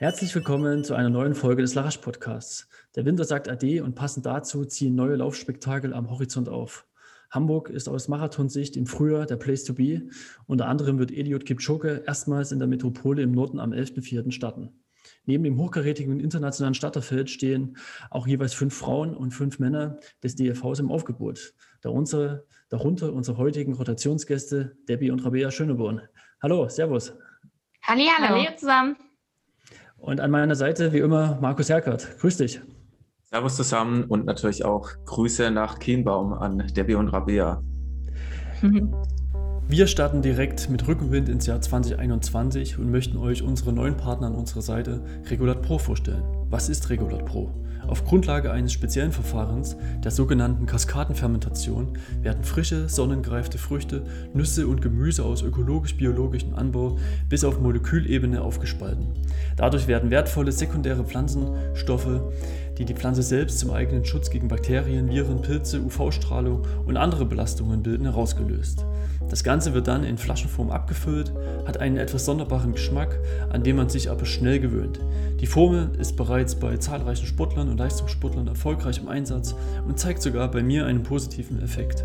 Herzlich 0.00 0.32
willkommen 0.32 0.84
zu 0.84 0.94
einer 0.94 1.10
neuen 1.10 1.34
Folge 1.34 1.60
des 1.62 1.74
Larasch 1.74 1.96
Podcasts. 1.96 2.68
Der 2.94 3.04
Winter 3.04 3.24
sagt 3.24 3.48
Ade 3.48 3.82
und 3.82 3.96
passend 3.96 4.26
dazu 4.26 4.64
ziehen 4.64 4.94
neue 4.94 5.16
Laufspektakel 5.16 5.92
am 5.92 6.08
Horizont 6.08 6.48
auf. 6.48 6.86
Hamburg 7.32 7.68
ist 7.68 7.88
aus 7.88 8.06
Marathonsicht 8.06 8.76
im 8.76 8.86
Frühjahr 8.86 9.26
der 9.26 9.34
Place 9.34 9.64
to 9.64 9.74
be. 9.74 10.02
Unter 10.46 10.68
anderem 10.68 11.00
wird 11.00 11.10
Eliud 11.10 11.44
Kipchoge 11.44 12.04
erstmals 12.06 12.52
in 12.52 12.60
der 12.60 12.68
Metropole 12.68 13.22
im 13.22 13.32
Norden 13.32 13.58
am 13.58 13.72
11.04. 13.72 14.30
starten. 14.30 14.70
Neben 15.24 15.42
dem 15.42 15.58
hochkarätigen 15.58 16.20
internationalen 16.20 16.74
Starterfeld 16.74 17.28
stehen 17.28 17.76
auch 18.08 18.28
jeweils 18.28 18.54
fünf 18.54 18.76
Frauen 18.76 19.16
und 19.16 19.32
fünf 19.32 19.58
Männer 19.58 19.98
des 20.22 20.36
DFVs 20.36 20.78
im 20.78 20.92
Aufgebot. 20.92 21.54
Darunter, 21.80 22.44
darunter 22.68 23.12
unsere 23.12 23.36
heutigen 23.36 23.74
Rotationsgäste 23.74 24.76
Debbie 24.88 25.10
und 25.10 25.24
Rabea 25.24 25.50
Schöneborn. 25.50 26.02
Hallo, 26.40 26.68
Servus. 26.68 27.14
Hallihallo. 27.82 28.44
Hallo 28.44 28.56
zusammen. 28.56 28.96
Und 29.98 30.20
an 30.20 30.30
meiner 30.30 30.54
Seite 30.54 30.92
wie 30.92 30.98
immer 30.98 31.38
Markus 31.40 31.68
Herkert. 31.68 32.18
Grüß 32.20 32.38
dich. 32.38 32.60
Servus 33.24 33.56
zusammen 33.56 34.04
und 34.04 34.24
natürlich 34.24 34.64
auch 34.64 34.88
Grüße 35.04 35.50
nach 35.50 35.78
Kienbaum 35.78 36.32
an 36.32 36.66
Debbie 36.74 36.94
und 36.94 37.08
Rabea. 37.08 37.62
Wir 39.70 39.86
starten 39.86 40.22
direkt 40.22 40.70
mit 40.70 40.88
Rückenwind 40.88 41.28
ins 41.28 41.44
Jahr 41.44 41.60
2021 41.60 42.78
und 42.78 42.90
möchten 42.90 43.18
euch 43.18 43.42
unsere 43.42 43.74
neuen 43.74 43.98
Partner 43.98 44.28
an 44.28 44.34
unserer 44.34 44.62
Seite 44.62 45.04
Regulat 45.28 45.60
Pro 45.60 45.78
vorstellen. 45.78 46.22
Was 46.48 46.70
ist 46.70 46.88
Regulat 46.88 47.26
Pro? 47.26 47.52
Auf 47.88 48.04
Grundlage 48.04 48.52
eines 48.52 48.74
speziellen 48.74 49.12
Verfahrens, 49.12 49.76
der 50.04 50.10
sogenannten 50.10 50.66
Kaskadenfermentation, 50.66 51.98
werden 52.20 52.44
frische, 52.44 52.86
sonnengereifte 52.86 53.56
Früchte, 53.56 54.02
Nüsse 54.34 54.68
und 54.68 54.82
Gemüse 54.82 55.24
aus 55.24 55.42
ökologisch-biologischem 55.42 56.54
Anbau 56.54 56.98
bis 57.30 57.44
auf 57.44 57.60
Molekülebene 57.60 58.42
aufgespalten. 58.42 59.06
Dadurch 59.56 59.88
werden 59.88 60.10
wertvolle 60.10 60.52
sekundäre 60.52 61.02
Pflanzenstoffe, 61.02 62.20
die 62.78 62.84
die 62.84 62.94
Pflanze 62.94 63.22
selbst 63.22 63.58
zum 63.58 63.72
eigenen 63.72 64.04
Schutz 64.04 64.30
gegen 64.30 64.48
Bakterien, 64.48 65.10
Viren, 65.10 65.42
Pilze, 65.42 65.80
UV-Strahlung 65.80 66.62
und 66.86 66.96
andere 66.96 67.26
Belastungen 67.26 67.82
bilden, 67.82 68.04
herausgelöst. 68.04 68.84
Das 69.28 69.44
Ganze 69.44 69.74
wird 69.74 69.88
dann 69.88 70.04
in 70.04 70.16
Flaschenform 70.16 70.70
abgefüllt, 70.70 71.32
hat 71.66 71.78
einen 71.78 71.98
etwas 71.98 72.24
sonderbaren 72.24 72.72
Geschmack, 72.72 73.18
an 73.50 73.62
den 73.62 73.76
man 73.76 73.88
sich 73.88 74.10
aber 74.10 74.24
schnell 74.24 74.60
gewöhnt. 74.60 75.00
Die 75.40 75.46
Formel 75.46 75.90
ist 75.98 76.16
bereits 76.16 76.54
bei 76.54 76.76
zahlreichen 76.76 77.26
Sportlern 77.26 77.68
und 77.68 77.78
Leistungssportlern 77.78 78.46
erfolgreich 78.46 78.98
im 78.98 79.08
Einsatz 79.08 79.54
und 79.86 79.98
zeigt 79.98 80.22
sogar 80.22 80.50
bei 80.50 80.62
mir 80.62 80.86
einen 80.86 81.02
positiven 81.02 81.60
Effekt. 81.62 82.04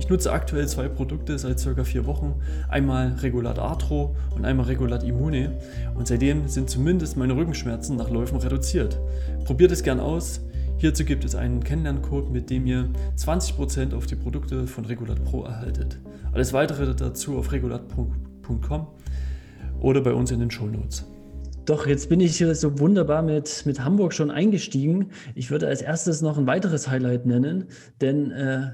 Ich 0.00 0.08
nutze 0.08 0.32
aktuell 0.32 0.66
zwei 0.66 0.88
Produkte 0.88 1.38
seit 1.38 1.60
circa 1.60 1.84
vier 1.84 2.06
Wochen, 2.06 2.34
einmal 2.70 3.16
Regulat 3.20 3.58
Arthro 3.58 4.16
und 4.34 4.46
einmal 4.46 4.64
Regulat 4.64 5.04
Immune 5.04 5.58
und 5.94 6.08
seitdem 6.08 6.48
sind 6.48 6.70
zumindest 6.70 7.18
meine 7.18 7.36
Rückenschmerzen 7.36 7.96
nach 7.96 8.08
Läufen 8.08 8.38
reduziert. 8.38 8.98
Probiert 9.44 9.72
es 9.72 9.82
gern 9.82 10.00
aus. 10.00 10.40
Hierzu 10.78 11.04
gibt 11.04 11.22
es 11.26 11.34
einen 11.34 11.62
Kennenlerncode, 11.62 12.30
mit 12.30 12.48
dem 12.48 12.66
ihr 12.66 12.88
20% 13.18 13.94
auf 13.94 14.06
die 14.06 14.16
Produkte 14.16 14.66
von 14.66 14.86
Regulat 14.86 15.22
Pro 15.22 15.44
erhaltet. 15.44 16.00
Alles 16.32 16.54
weitere 16.54 16.94
dazu 16.94 17.36
auf 17.36 17.52
regulat.com 17.52 18.86
oder 19.80 20.00
bei 20.00 20.14
uns 20.14 20.30
in 20.30 20.40
den 20.40 20.50
Show 20.50 20.66
Notes. 20.66 21.04
Doch, 21.66 21.86
jetzt 21.86 22.08
bin 22.08 22.20
ich 22.20 22.38
hier 22.38 22.54
so 22.54 22.78
wunderbar 22.78 23.20
mit, 23.20 23.64
mit 23.66 23.84
Hamburg 23.84 24.14
schon 24.14 24.30
eingestiegen. 24.30 25.10
Ich 25.34 25.50
würde 25.50 25.68
als 25.68 25.82
erstes 25.82 26.22
noch 26.22 26.38
ein 26.38 26.46
weiteres 26.46 26.88
Highlight 26.88 27.26
nennen, 27.26 27.66
denn 28.00 28.30
äh, 28.30 28.70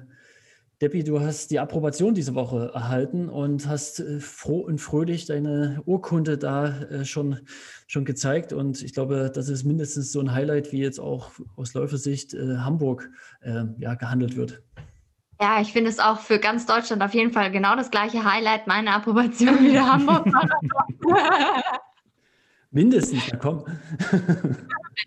Debbie, 0.82 1.04
du 1.04 1.20
hast 1.20 1.50
die 1.50 1.58
Approbation 1.58 2.12
diese 2.12 2.34
Woche 2.34 2.70
erhalten 2.74 3.30
und 3.30 3.66
hast 3.66 4.00
äh, 4.00 4.20
froh 4.20 4.58
und 4.58 4.78
fröhlich 4.78 5.24
deine 5.24 5.80
Urkunde 5.86 6.36
da 6.36 6.80
äh, 6.82 7.04
schon, 7.06 7.40
schon 7.86 8.04
gezeigt. 8.04 8.52
Und 8.52 8.82
ich 8.82 8.92
glaube, 8.92 9.32
das 9.34 9.48
ist 9.48 9.64
mindestens 9.64 10.12
so 10.12 10.20
ein 10.20 10.32
Highlight, 10.32 10.72
wie 10.72 10.82
jetzt 10.82 11.00
auch 11.00 11.30
aus 11.56 11.72
Läufersicht 11.72 12.34
äh, 12.34 12.58
Hamburg 12.58 13.08
äh, 13.40 13.64
ja, 13.78 13.94
gehandelt 13.94 14.36
wird. 14.36 14.62
Ja, 15.40 15.62
ich 15.62 15.72
finde 15.72 15.88
es 15.90 15.98
auch 15.98 16.20
für 16.20 16.38
ganz 16.38 16.66
Deutschland 16.66 17.02
auf 17.02 17.14
jeden 17.14 17.32
Fall 17.32 17.50
genau 17.50 17.74
das 17.74 17.90
gleiche 17.90 18.24
Highlight, 18.24 18.66
meine 18.66 18.92
Approbation 18.92 19.58
wie 19.64 19.72
der 19.72 19.90
Hamburg. 19.90 20.26
mindestens, 22.70 23.26
ja 23.30 23.36
komm. 23.36 23.64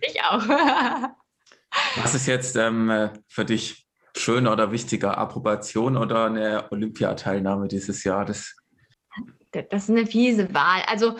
ich 0.01 0.19
auch. 0.23 0.43
Was 2.01 2.15
ist 2.15 2.25
jetzt 2.25 2.55
ähm, 2.55 3.11
für 3.27 3.45
dich 3.45 3.88
schöner 4.15 4.53
oder 4.53 4.71
wichtiger, 4.71 5.17
Approbation 5.17 5.97
oder 5.97 6.25
eine 6.25 6.71
Olympiateilnahme 6.71 7.67
dieses 7.67 8.03
Jahr? 8.03 8.25
Das 8.25 8.55
das 9.51 9.83
ist 9.83 9.89
eine 9.89 10.05
fiese 10.05 10.53
Wahl. 10.53 10.83
Also 10.85 11.15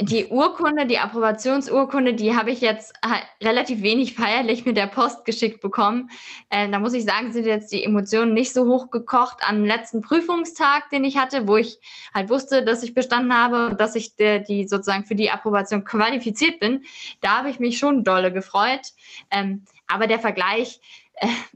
die 0.00 0.26
Urkunde, 0.26 0.86
die 0.86 0.98
Approbationsurkunde, 0.98 2.14
die 2.14 2.36
habe 2.36 2.50
ich 2.50 2.60
jetzt 2.60 2.94
halt 3.04 3.24
relativ 3.42 3.82
wenig 3.82 4.14
feierlich 4.14 4.64
mit 4.64 4.76
der 4.76 4.86
Post 4.86 5.24
geschickt 5.24 5.60
bekommen. 5.60 6.10
Äh, 6.50 6.68
da 6.68 6.78
muss 6.78 6.92
ich 6.92 7.04
sagen, 7.04 7.32
sind 7.32 7.46
jetzt 7.46 7.72
die 7.72 7.82
Emotionen 7.82 8.34
nicht 8.34 8.52
so 8.52 8.66
hochgekocht 8.66 9.38
am 9.40 9.64
letzten 9.64 10.00
Prüfungstag, 10.00 10.90
den 10.90 11.02
ich 11.04 11.16
hatte, 11.16 11.48
wo 11.48 11.56
ich 11.56 11.80
halt 12.14 12.28
wusste, 12.28 12.64
dass 12.64 12.82
ich 12.82 12.94
bestanden 12.94 13.34
habe 13.34 13.68
und 13.68 13.80
dass 13.80 13.96
ich 13.96 14.14
der, 14.16 14.40
die 14.40 14.68
sozusagen 14.68 15.04
für 15.04 15.14
die 15.14 15.30
Approbation 15.30 15.84
qualifiziert 15.84 16.60
bin. 16.60 16.84
Da 17.20 17.38
habe 17.38 17.50
ich 17.50 17.58
mich 17.58 17.78
schon 17.78 18.04
dolle 18.04 18.32
gefreut. 18.32 18.92
Ähm, 19.30 19.64
aber 19.88 20.06
der 20.06 20.18
Vergleich, 20.18 20.80
äh, 21.05 21.05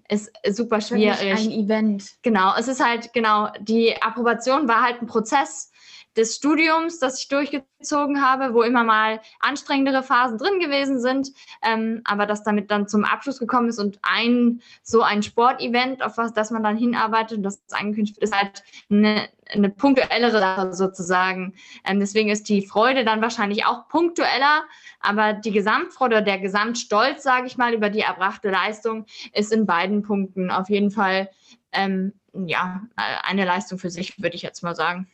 ist 0.09 0.31
super 0.50 0.81
schwierig. 0.81 1.21
Ein 1.21 1.50
Event. 1.50 2.10
Genau, 2.22 2.54
es 2.59 2.69
ist 2.69 2.84
halt, 2.84 3.12
genau, 3.12 3.48
die 3.60 3.94
Approbation 4.00 4.69
war 4.69 4.82
halt 4.82 5.03
ein 5.03 5.06
Prozess 5.06 5.70
des 6.16 6.37
Studiums, 6.37 6.98
das 6.98 7.21
ich 7.21 7.28
durchgezogen 7.28 8.25
habe, 8.25 8.53
wo 8.53 8.62
immer 8.62 8.82
mal 8.82 9.21
anstrengendere 9.38 10.03
Phasen 10.03 10.38
drin 10.38 10.59
gewesen 10.59 11.00
sind, 11.00 11.31
ähm, 11.62 12.00
aber 12.04 12.26
das 12.26 12.43
damit 12.43 12.71
dann 12.71 12.88
zum 12.88 13.04
Abschluss 13.04 13.38
gekommen 13.38 13.69
ist 13.69 13.78
und 13.78 13.98
ein 14.03 14.60
so 14.82 15.03
ein 15.03 15.22
Sportevent, 15.22 16.03
auf 16.03 16.19
was 16.19 16.32
das 16.32 16.50
man 16.50 16.65
dann 16.65 16.76
hinarbeitet 16.76 17.38
und 17.38 17.43
das 17.44 17.62
angekündigt 17.71 18.16
wird, 18.16 18.25
ist 18.25 18.37
halt 18.37 18.65
eine, 18.91 19.28
eine 19.53 19.71
punktuellere 19.71 20.41
Sache 20.41 20.75
sozusagen. 20.75 21.54
Ähm, 21.84 22.00
deswegen 22.00 22.28
ist 22.28 22.48
die 22.48 22.66
Freude 22.66 23.04
dann 23.04 23.22
wahrscheinlich 23.22 23.65
auch 23.65 23.88
punktueller, 23.88 24.65
aber 25.00 25.32
die 25.32 25.53
Gesamtfreude, 25.53 26.25
der 26.25 26.38
Gesamtstolz, 26.38 27.22
sage 27.22 27.47
ich 27.47 27.56
mal, 27.56 27.72
über 27.72 27.88
die 27.88 28.00
erbrachte 28.00 28.50
Leistung 28.50 29.06
ist 29.32 29.53
in 29.53 29.65
beiden 29.65 30.03
Punkten 30.03 30.50
auf 30.50 30.69
jeden 30.69 30.91
Fall 30.91 31.31
ähm, 31.72 32.15
ja 32.32 32.82
eine 32.97 33.44
Leistung 33.44 33.78
für 33.78 33.91
sich, 33.91 34.21
würde 34.21 34.34
ich 34.34 34.42
jetzt 34.42 34.65
mal 34.65 34.75
sagen 34.75 35.09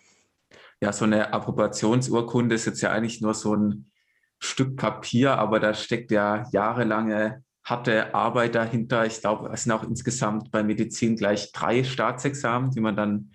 ja, 0.80 0.92
so 0.92 1.04
eine 1.04 1.32
Approbationsurkunde 1.32 2.54
ist 2.54 2.66
jetzt 2.66 2.82
ja 2.82 2.92
eigentlich 2.92 3.20
nur 3.20 3.34
so 3.34 3.54
ein 3.54 3.90
Stück 4.38 4.76
Papier, 4.76 5.38
aber 5.38 5.60
da 5.60 5.72
steckt 5.74 6.10
ja 6.10 6.44
jahrelange 6.52 7.42
harte 7.64 8.14
Arbeit 8.14 8.54
dahinter. 8.54 9.06
Ich 9.06 9.20
glaube, 9.20 9.50
es 9.52 9.64
sind 9.64 9.72
auch 9.72 9.82
insgesamt 9.82 10.50
bei 10.50 10.62
Medizin 10.62 11.16
gleich 11.16 11.52
drei 11.52 11.82
Staatsexamen, 11.82 12.70
die 12.70 12.80
man 12.80 12.96
dann 12.96 13.32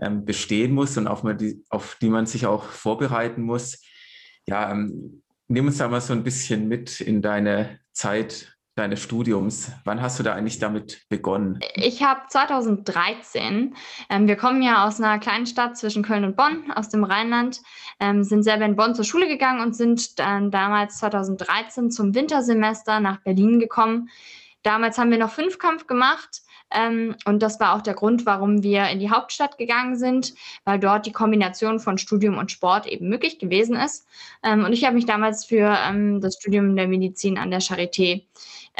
ähm, 0.00 0.24
bestehen 0.24 0.72
muss 0.72 0.96
und 0.96 1.06
auf, 1.06 1.22
die, 1.36 1.62
auf 1.68 1.96
die 2.00 2.08
man 2.08 2.26
sich 2.26 2.46
auch 2.46 2.64
vorbereiten 2.64 3.42
muss. 3.42 3.80
Ja, 4.46 4.72
ähm, 4.72 5.22
nimm 5.46 5.66
uns 5.66 5.78
da 5.78 5.88
mal 5.88 6.00
so 6.00 6.14
ein 6.14 6.24
bisschen 6.24 6.66
mit 6.66 7.00
in 7.00 7.22
deine 7.22 7.78
Zeit 7.92 8.56
deines 8.80 9.02
Studiums. 9.02 9.70
Wann 9.84 10.00
hast 10.00 10.18
du 10.18 10.22
da 10.22 10.34
eigentlich 10.34 10.58
damit 10.58 11.06
begonnen? 11.08 11.60
Ich 11.74 12.02
habe 12.02 12.22
2013, 12.28 13.74
ähm, 14.08 14.26
wir 14.26 14.36
kommen 14.36 14.62
ja 14.62 14.86
aus 14.86 15.00
einer 15.00 15.18
kleinen 15.18 15.46
Stadt 15.46 15.76
zwischen 15.76 16.02
Köln 16.02 16.24
und 16.24 16.36
Bonn, 16.36 16.72
aus 16.74 16.88
dem 16.88 17.04
Rheinland, 17.04 17.60
ähm, 18.00 18.24
sind 18.24 18.42
selber 18.42 18.64
in 18.64 18.76
Bonn 18.76 18.94
zur 18.94 19.04
Schule 19.04 19.28
gegangen 19.28 19.60
und 19.60 19.76
sind 19.76 20.18
dann 20.18 20.50
damals 20.50 20.98
2013 20.98 21.90
zum 21.90 22.14
Wintersemester 22.14 23.00
nach 23.00 23.18
Berlin 23.18 23.60
gekommen. 23.60 24.08
Damals 24.62 24.98
haben 24.98 25.10
wir 25.10 25.18
noch 25.18 25.30
Fünfkampf 25.30 25.86
gemacht. 25.86 26.40
Ähm, 26.72 27.16
und 27.24 27.42
das 27.42 27.58
war 27.58 27.74
auch 27.74 27.82
der 27.82 27.94
Grund, 27.94 28.26
warum 28.26 28.62
wir 28.62 28.88
in 28.88 29.00
die 29.00 29.10
Hauptstadt 29.10 29.58
gegangen 29.58 29.96
sind, 29.96 30.34
weil 30.64 30.78
dort 30.78 31.04
die 31.04 31.12
Kombination 31.12 31.80
von 31.80 31.98
Studium 31.98 32.38
und 32.38 32.52
Sport 32.52 32.86
eben 32.86 33.08
möglich 33.08 33.38
gewesen 33.38 33.74
ist. 33.76 34.06
Ähm, 34.44 34.64
und 34.64 34.72
ich 34.72 34.84
habe 34.84 34.94
mich 34.94 35.06
damals 35.06 35.44
für 35.44 35.76
ähm, 35.84 36.20
das 36.20 36.36
Studium 36.36 36.76
der 36.76 36.86
Medizin 36.86 37.38
an 37.38 37.50
der 37.50 37.60
Charité 37.60 38.22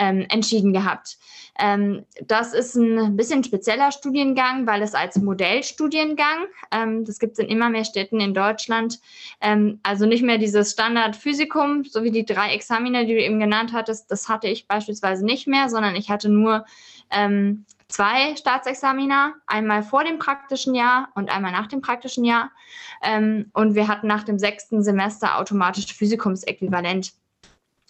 ähm, 0.01 0.25
entschieden 0.31 0.73
gehabt. 0.73 1.19
Ähm, 1.59 2.07
das 2.27 2.55
ist 2.55 2.75
ein 2.75 3.17
bisschen 3.17 3.45
spezieller 3.45 3.93
Studiengang, 3.93 4.67
weil 4.67 4.81
es 4.83 4.95
als 4.95 5.17
Modellstudiengang, 5.19 6.47
ähm, 6.71 7.05
das 7.05 7.19
gibt 7.19 7.35
es 7.35 7.39
in 7.39 7.49
immer 7.49 7.69
mehr 7.69 7.85
Städten 7.85 8.19
in 8.19 8.33
Deutschland, 8.33 8.99
ähm, 9.43 9.79
also 9.83 10.07
nicht 10.07 10.23
mehr 10.23 10.39
dieses 10.39 10.73
Standard-Physikum, 10.73 11.85
so 11.85 12.03
wie 12.03 12.11
die 12.11 12.25
drei 12.25 12.55
Examiner, 12.55 13.05
die 13.05 13.15
du 13.15 13.23
eben 13.23 13.39
genannt 13.39 13.73
hattest, 13.75 14.11
das 14.11 14.29
hatte 14.29 14.49
ich 14.49 14.67
beispielsweise 14.67 15.25
nicht 15.25 15.47
mehr, 15.47 15.69
sondern 15.69 15.95
ich 15.97 16.09
hatte 16.09 16.31
nur 16.31 16.65
ähm, 17.11 17.67
zwei 17.89 18.35
Staatsexamina, 18.37 19.35
einmal 19.47 19.83
vor 19.83 20.05
dem 20.05 20.19
praktischen 20.19 20.75
Jahr 20.75 21.09
und 21.15 21.31
einmal 21.31 21.53
nach 21.53 21.67
dem 21.67 21.83
praktischen 21.83 22.25
Jahr. 22.25 22.51
Ähm, 23.03 23.51
und 23.53 23.75
wir 23.75 23.87
hatten 23.87 24.07
nach 24.07 24.23
dem 24.23 24.39
sechsten 24.39 24.83
Semester 24.83 25.39
automatisch 25.39 25.93
Physikumsäquivalent. 25.93 27.13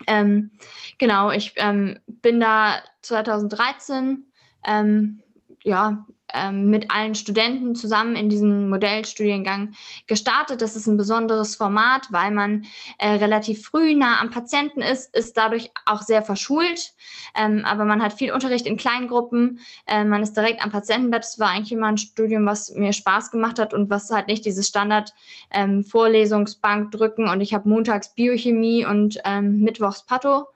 Ähm, 0.06 0.50
genau, 0.98 1.30
ich 1.30 1.52
ähm, 1.56 1.98
bin 2.06 2.40
da 2.40 2.82
2013 3.02 4.26
ähm, 4.66 5.22
ja, 5.62 6.06
ähm, 6.34 6.70
mit 6.70 6.90
allen 6.90 7.14
Studenten 7.14 7.74
zusammen 7.74 8.16
in 8.16 8.28
diesem 8.28 8.68
Modellstudiengang 8.68 9.74
gestartet. 10.06 10.62
Das 10.62 10.76
ist 10.76 10.86
ein 10.86 10.96
besonderes 10.96 11.56
Format, 11.56 12.08
weil 12.10 12.30
man 12.30 12.64
äh, 12.98 13.10
relativ 13.14 13.64
früh 13.64 13.94
nah 13.94 14.20
am 14.20 14.30
Patienten 14.30 14.80
ist, 14.80 15.14
ist 15.16 15.36
dadurch 15.36 15.70
auch 15.86 16.02
sehr 16.02 16.22
verschult. 16.22 16.92
Ähm, 17.36 17.64
aber 17.64 17.84
man 17.84 18.02
hat 18.02 18.12
viel 18.12 18.32
Unterricht 18.32 18.66
in 18.66 18.76
kleinen 18.76 19.08
Gruppen. 19.08 19.60
Äh, 19.86 20.04
man 20.04 20.22
ist 20.22 20.36
direkt 20.36 20.62
am 20.62 20.70
Patientenbett. 20.70 21.24
Das 21.24 21.38
war 21.38 21.50
eigentlich 21.50 21.72
immer 21.72 21.88
ein 21.88 21.98
Studium, 21.98 22.46
was 22.46 22.70
mir 22.74 22.92
Spaß 22.92 23.30
gemacht 23.30 23.58
hat 23.58 23.74
und 23.74 23.90
was 23.90 24.10
halt 24.10 24.26
nicht 24.26 24.44
dieses 24.44 24.68
Standard 24.68 25.12
ähm, 25.50 25.84
Vorlesungsbank 25.84 26.90
drücken 26.90 27.28
und 27.28 27.40
ich 27.40 27.54
habe 27.54 27.68
montags 27.68 28.14
Biochemie 28.14 28.84
und 28.84 29.18
ähm, 29.24 29.60
mittwochs 29.60 30.04
Patho, 30.06 30.46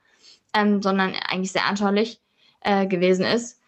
ähm, 0.54 0.82
sondern 0.82 1.14
eigentlich 1.28 1.52
sehr 1.52 1.66
anschaulich 1.66 2.20
äh, 2.60 2.86
gewesen 2.86 3.24
ist. 3.24 3.60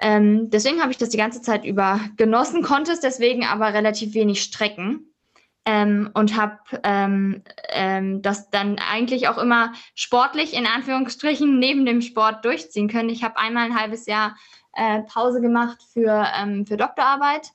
Ähm, 0.00 0.50
deswegen 0.50 0.80
habe 0.80 0.92
ich 0.92 0.98
das 0.98 1.10
die 1.10 1.18
ganze 1.18 1.42
Zeit 1.42 1.64
über 1.64 2.00
genossen, 2.16 2.62
konnte 2.62 2.92
es 2.92 3.00
deswegen 3.00 3.44
aber 3.44 3.74
relativ 3.74 4.14
wenig 4.14 4.42
strecken. 4.42 5.06
Ähm, 5.66 6.08
und 6.14 6.40
habe 6.40 6.58
ähm, 6.84 7.42
ähm, 7.68 8.22
das 8.22 8.48
dann 8.48 8.78
eigentlich 8.78 9.28
auch 9.28 9.36
immer 9.36 9.74
sportlich 9.94 10.54
in 10.54 10.66
Anführungsstrichen 10.66 11.58
neben 11.58 11.84
dem 11.84 12.00
Sport 12.00 12.46
durchziehen 12.46 12.88
können. 12.88 13.10
Ich 13.10 13.22
habe 13.22 13.36
einmal 13.36 13.66
ein 13.66 13.78
halbes 13.78 14.06
Jahr 14.06 14.36
äh, 14.74 15.02
Pause 15.02 15.42
gemacht 15.42 15.82
für, 15.92 16.26
ähm, 16.34 16.64
für 16.64 16.78
Doktorarbeit 16.78 17.48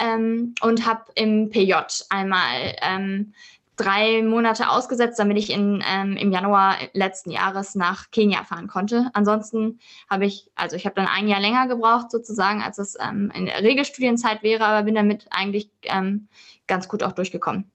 ähm, 0.00 0.56
und 0.62 0.84
habe 0.84 1.04
im 1.14 1.50
PJ 1.50 1.74
einmal 2.10 2.74
ähm, 2.82 3.34
drei 3.76 4.22
Monate 4.22 4.68
ausgesetzt, 4.68 5.18
damit 5.18 5.38
ich 5.38 5.50
in, 5.50 5.82
ähm, 5.86 6.16
im 6.16 6.30
Januar 6.30 6.76
letzten 6.92 7.30
Jahres 7.30 7.74
nach 7.74 8.10
Kenia 8.10 8.44
fahren 8.44 8.68
konnte. 8.68 9.10
Ansonsten 9.14 9.80
habe 10.08 10.26
ich, 10.26 10.50
also 10.54 10.76
ich 10.76 10.86
habe 10.86 10.94
dann 10.94 11.06
ein 11.06 11.28
Jahr 11.28 11.40
länger 11.40 11.66
gebraucht 11.66 12.10
sozusagen, 12.10 12.62
als 12.62 12.78
es 12.78 12.96
ähm, 13.00 13.32
in 13.34 13.46
der 13.46 13.62
Regelstudienzeit 13.62 14.42
wäre, 14.42 14.64
aber 14.64 14.84
bin 14.84 14.94
damit 14.94 15.26
eigentlich 15.30 15.70
ähm, 15.82 16.28
ganz 16.66 16.88
gut 16.88 17.02
auch 17.02 17.12
durchgekommen. 17.12 17.70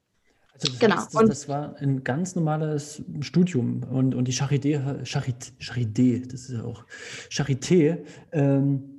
Also 0.54 0.72
das 0.72 0.80
genau. 0.80 0.96
Heißt, 0.98 1.16
das, 1.16 1.28
das, 1.28 1.50
war 1.50 1.76
ein 1.78 2.04
ganz 2.04 2.36
normales 2.36 3.02
Studium 3.22 3.84
und, 3.84 4.16
und 4.16 4.26
die 4.26 4.34
Charité, 4.34 5.04
Charité, 5.04 5.52
Charité, 5.60 6.30
das 6.30 6.42
ist 6.42 6.52
ja 6.52 6.64
auch 6.64 6.86
Charité, 7.30 8.00
ähm, 8.32 8.99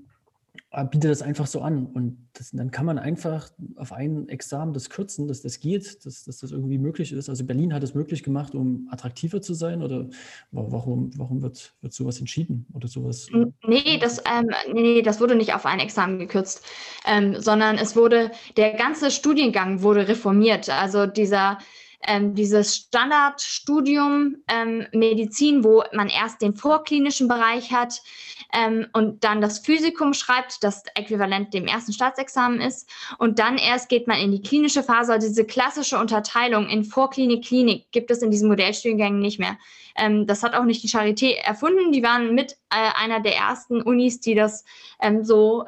äh, 0.72 0.84
bietet 0.84 1.10
das 1.10 1.22
einfach 1.22 1.46
so 1.46 1.60
an. 1.62 1.86
Und 1.86 2.28
das, 2.34 2.52
dann 2.52 2.70
kann 2.70 2.86
man 2.86 2.98
einfach 2.98 3.50
auf 3.76 3.92
ein 3.92 4.28
Examen 4.28 4.72
das 4.72 4.88
kürzen, 4.88 5.26
dass 5.26 5.42
das 5.42 5.58
geht, 5.58 6.06
dass, 6.06 6.24
dass, 6.24 6.38
das 6.38 6.52
irgendwie 6.52 6.78
möglich 6.78 7.12
ist. 7.12 7.28
Also 7.28 7.44
Berlin 7.44 7.74
hat 7.74 7.82
es 7.82 7.94
möglich 7.94 8.22
gemacht, 8.22 8.54
um 8.54 8.88
attraktiver 8.90 9.42
zu 9.42 9.54
sein 9.54 9.82
oder 9.82 10.08
warum, 10.52 11.10
warum 11.16 11.42
wird, 11.42 11.74
wird 11.80 11.92
sowas 11.92 12.20
entschieden 12.20 12.66
oder 12.72 12.86
sowas? 12.86 13.28
Nee, 13.66 13.98
das, 13.98 14.22
ähm, 14.30 14.50
nee, 14.72 15.02
das 15.02 15.20
wurde 15.20 15.34
nicht 15.34 15.54
auf 15.54 15.66
ein 15.66 15.80
Examen 15.80 16.18
gekürzt, 16.18 16.64
ähm, 17.04 17.40
sondern 17.40 17.76
es 17.76 17.96
wurde, 17.96 18.30
der 18.56 18.74
ganze 18.74 19.10
Studiengang 19.10 19.82
wurde 19.82 20.06
reformiert. 20.06 20.68
Also 20.70 21.06
dieser 21.06 21.58
ähm, 22.06 22.34
dieses 22.34 22.76
Standardstudium 22.76 24.36
ähm, 24.48 24.86
Medizin, 24.92 25.64
wo 25.64 25.82
man 25.92 26.08
erst 26.08 26.40
den 26.40 26.54
vorklinischen 26.54 27.28
Bereich 27.28 27.72
hat 27.72 28.00
ähm, 28.52 28.86
und 28.92 29.22
dann 29.22 29.40
das 29.40 29.58
Physikum 29.58 30.14
schreibt, 30.14 30.64
das 30.64 30.82
äquivalent 30.94 31.52
dem 31.52 31.66
ersten 31.66 31.92
Staatsexamen 31.92 32.60
ist. 32.60 32.88
Und 33.18 33.38
dann 33.38 33.58
erst 33.58 33.88
geht 33.88 34.06
man 34.06 34.18
in 34.18 34.32
die 34.32 34.42
klinische 34.42 34.82
Phase. 34.82 35.12
Also 35.12 35.28
diese 35.28 35.44
klassische 35.44 35.98
Unterteilung 35.98 36.68
in 36.68 36.84
Vorklinik, 36.84 37.44
Klinik 37.44 37.90
gibt 37.92 38.10
es 38.10 38.22
in 38.22 38.30
diesen 38.30 38.48
Modellstudiengängen 38.48 39.20
nicht 39.20 39.38
mehr. 39.38 39.58
Ähm, 39.96 40.26
das 40.26 40.42
hat 40.42 40.54
auch 40.54 40.64
nicht 40.64 40.82
die 40.82 40.88
Charité 40.88 41.34
erfunden. 41.36 41.92
Die 41.92 42.02
waren 42.02 42.34
mit 42.34 42.52
äh, 42.70 42.90
einer 42.96 43.20
der 43.20 43.36
ersten 43.36 43.82
Unis, 43.82 44.20
die 44.20 44.34
das 44.34 44.64
ähm, 45.00 45.24
so, 45.24 45.66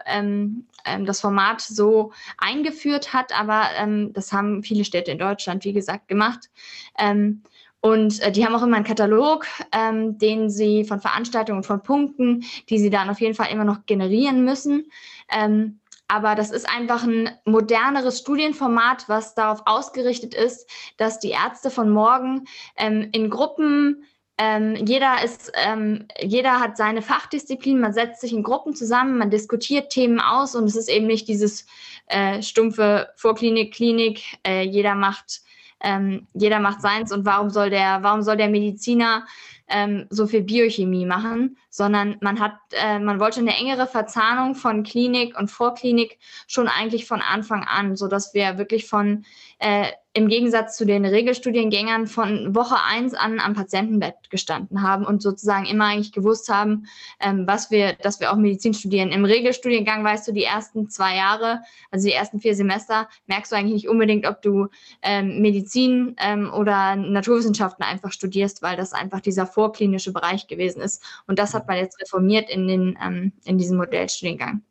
ähm, 0.84 1.06
das 1.06 1.20
Format 1.20 1.60
so 1.60 2.12
eingeführt 2.38 3.12
hat. 3.12 3.38
Aber 3.38 3.64
ähm, 3.76 4.12
das 4.12 4.32
haben 4.32 4.62
viele 4.62 4.84
Städte 4.84 5.10
in 5.10 5.18
Deutschland, 5.18 5.64
wie 5.64 5.72
gesagt, 5.72 6.08
gemacht. 6.08 6.50
Ähm, 6.98 7.42
und 7.80 8.20
äh, 8.20 8.30
die 8.30 8.46
haben 8.46 8.54
auch 8.54 8.62
immer 8.62 8.76
einen 8.76 8.84
Katalog, 8.84 9.46
ähm, 9.72 10.16
den 10.16 10.48
sie 10.48 10.84
von 10.84 11.00
Veranstaltungen, 11.00 11.64
von 11.64 11.82
Punkten, 11.82 12.44
die 12.68 12.78
sie 12.78 12.90
dann 12.90 13.10
auf 13.10 13.20
jeden 13.20 13.34
Fall 13.34 13.50
immer 13.50 13.64
noch 13.64 13.86
generieren 13.86 14.44
müssen. 14.44 14.90
Ähm, 15.28 15.80
aber 16.06 16.34
das 16.34 16.50
ist 16.50 16.68
einfach 16.68 17.04
ein 17.04 17.30
moderneres 17.46 18.18
Studienformat, 18.18 19.08
was 19.08 19.34
darauf 19.34 19.62
ausgerichtet 19.64 20.34
ist, 20.34 20.68
dass 20.98 21.18
die 21.18 21.30
Ärzte 21.30 21.70
von 21.70 21.90
morgen 21.90 22.44
ähm, 22.76 23.08
in 23.12 23.30
Gruppen 23.30 24.04
ähm, 24.44 24.74
jeder 24.74 25.22
ist, 25.22 25.52
ähm, 25.54 26.08
jeder 26.20 26.58
hat 26.58 26.76
seine 26.76 27.00
Fachdisziplin, 27.00 27.78
man 27.78 27.92
setzt 27.92 28.20
sich 28.20 28.32
in 28.32 28.42
Gruppen 28.42 28.74
zusammen, 28.74 29.16
man 29.16 29.30
diskutiert 29.30 29.90
Themen 29.90 30.18
aus 30.18 30.56
und 30.56 30.64
es 30.64 30.74
ist 30.74 30.88
eben 30.88 31.06
nicht 31.06 31.28
dieses 31.28 31.64
äh, 32.08 32.42
stumpfe 32.42 33.10
Vorklinik, 33.14 33.72
Klinik, 33.72 34.20
äh, 34.44 34.62
jeder 34.62 34.96
macht, 34.96 35.42
ähm, 35.80 36.26
jeder 36.34 36.58
macht 36.58 36.82
seins 36.82 37.12
und 37.12 37.24
warum 37.24 37.50
soll 37.50 37.70
der, 37.70 38.02
warum 38.02 38.22
soll 38.22 38.36
der 38.36 38.48
Mediziner 38.48 39.26
ähm, 39.68 40.06
so 40.10 40.26
viel 40.26 40.42
Biochemie 40.42 41.06
machen, 41.06 41.56
sondern 41.70 42.16
man 42.20 42.40
hat, 42.40 42.56
äh, 42.72 42.98
man 42.98 43.20
wollte 43.20 43.38
eine 43.38 43.56
engere 43.56 43.86
Verzahnung 43.86 44.56
von 44.56 44.82
Klinik 44.82 45.38
und 45.38 45.52
Vorklinik 45.52 46.18
schon 46.48 46.66
eigentlich 46.66 47.06
von 47.06 47.20
Anfang 47.20 47.62
an, 47.62 47.94
so 47.94 48.08
dass 48.08 48.34
wir 48.34 48.58
wirklich 48.58 48.88
von 48.88 49.24
äh, 49.62 49.92
im 50.14 50.28
Gegensatz 50.28 50.76
zu 50.76 50.84
den 50.84 51.06
Regelstudiengängern 51.06 52.06
von 52.06 52.54
Woche 52.54 52.74
eins 52.86 53.14
an 53.14 53.38
am 53.38 53.54
Patientenbett 53.54 54.28
gestanden 54.28 54.82
haben 54.82 55.06
und 55.06 55.22
sozusagen 55.22 55.64
immer 55.66 55.86
eigentlich 55.86 56.12
gewusst 56.12 56.48
haben, 56.50 56.86
ähm, 57.20 57.46
was 57.46 57.70
wir, 57.70 57.94
dass 57.94 58.18
wir 58.20 58.32
auch 58.32 58.36
Medizin 58.36 58.74
studieren. 58.74 59.10
Im 59.10 59.24
Regelstudiengang 59.24 60.04
weißt 60.04 60.26
du 60.26 60.32
die 60.32 60.42
ersten 60.42 60.90
zwei 60.90 61.16
Jahre, 61.16 61.60
also 61.90 62.06
die 62.08 62.12
ersten 62.12 62.40
vier 62.40 62.56
Semester, 62.56 63.08
merkst 63.26 63.52
du 63.52 63.56
eigentlich 63.56 63.84
nicht 63.84 63.88
unbedingt, 63.88 64.26
ob 64.26 64.42
du 64.42 64.66
ähm, 65.00 65.40
Medizin 65.40 66.16
ähm, 66.18 66.52
oder 66.52 66.96
Naturwissenschaften 66.96 67.84
einfach 67.84 68.12
studierst, 68.12 68.62
weil 68.62 68.76
das 68.76 68.92
einfach 68.92 69.20
dieser 69.20 69.46
vorklinische 69.46 70.12
Bereich 70.12 70.48
gewesen 70.48 70.82
ist. 70.82 71.02
Und 71.26 71.38
das 71.38 71.54
hat 71.54 71.68
man 71.68 71.78
jetzt 71.78 72.00
reformiert 72.02 72.50
in, 72.50 72.66
den, 72.66 72.98
ähm, 73.02 73.32
in 73.44 73.58
diesem 73.58 73.78
Modellstudiengang. 73.78 74.62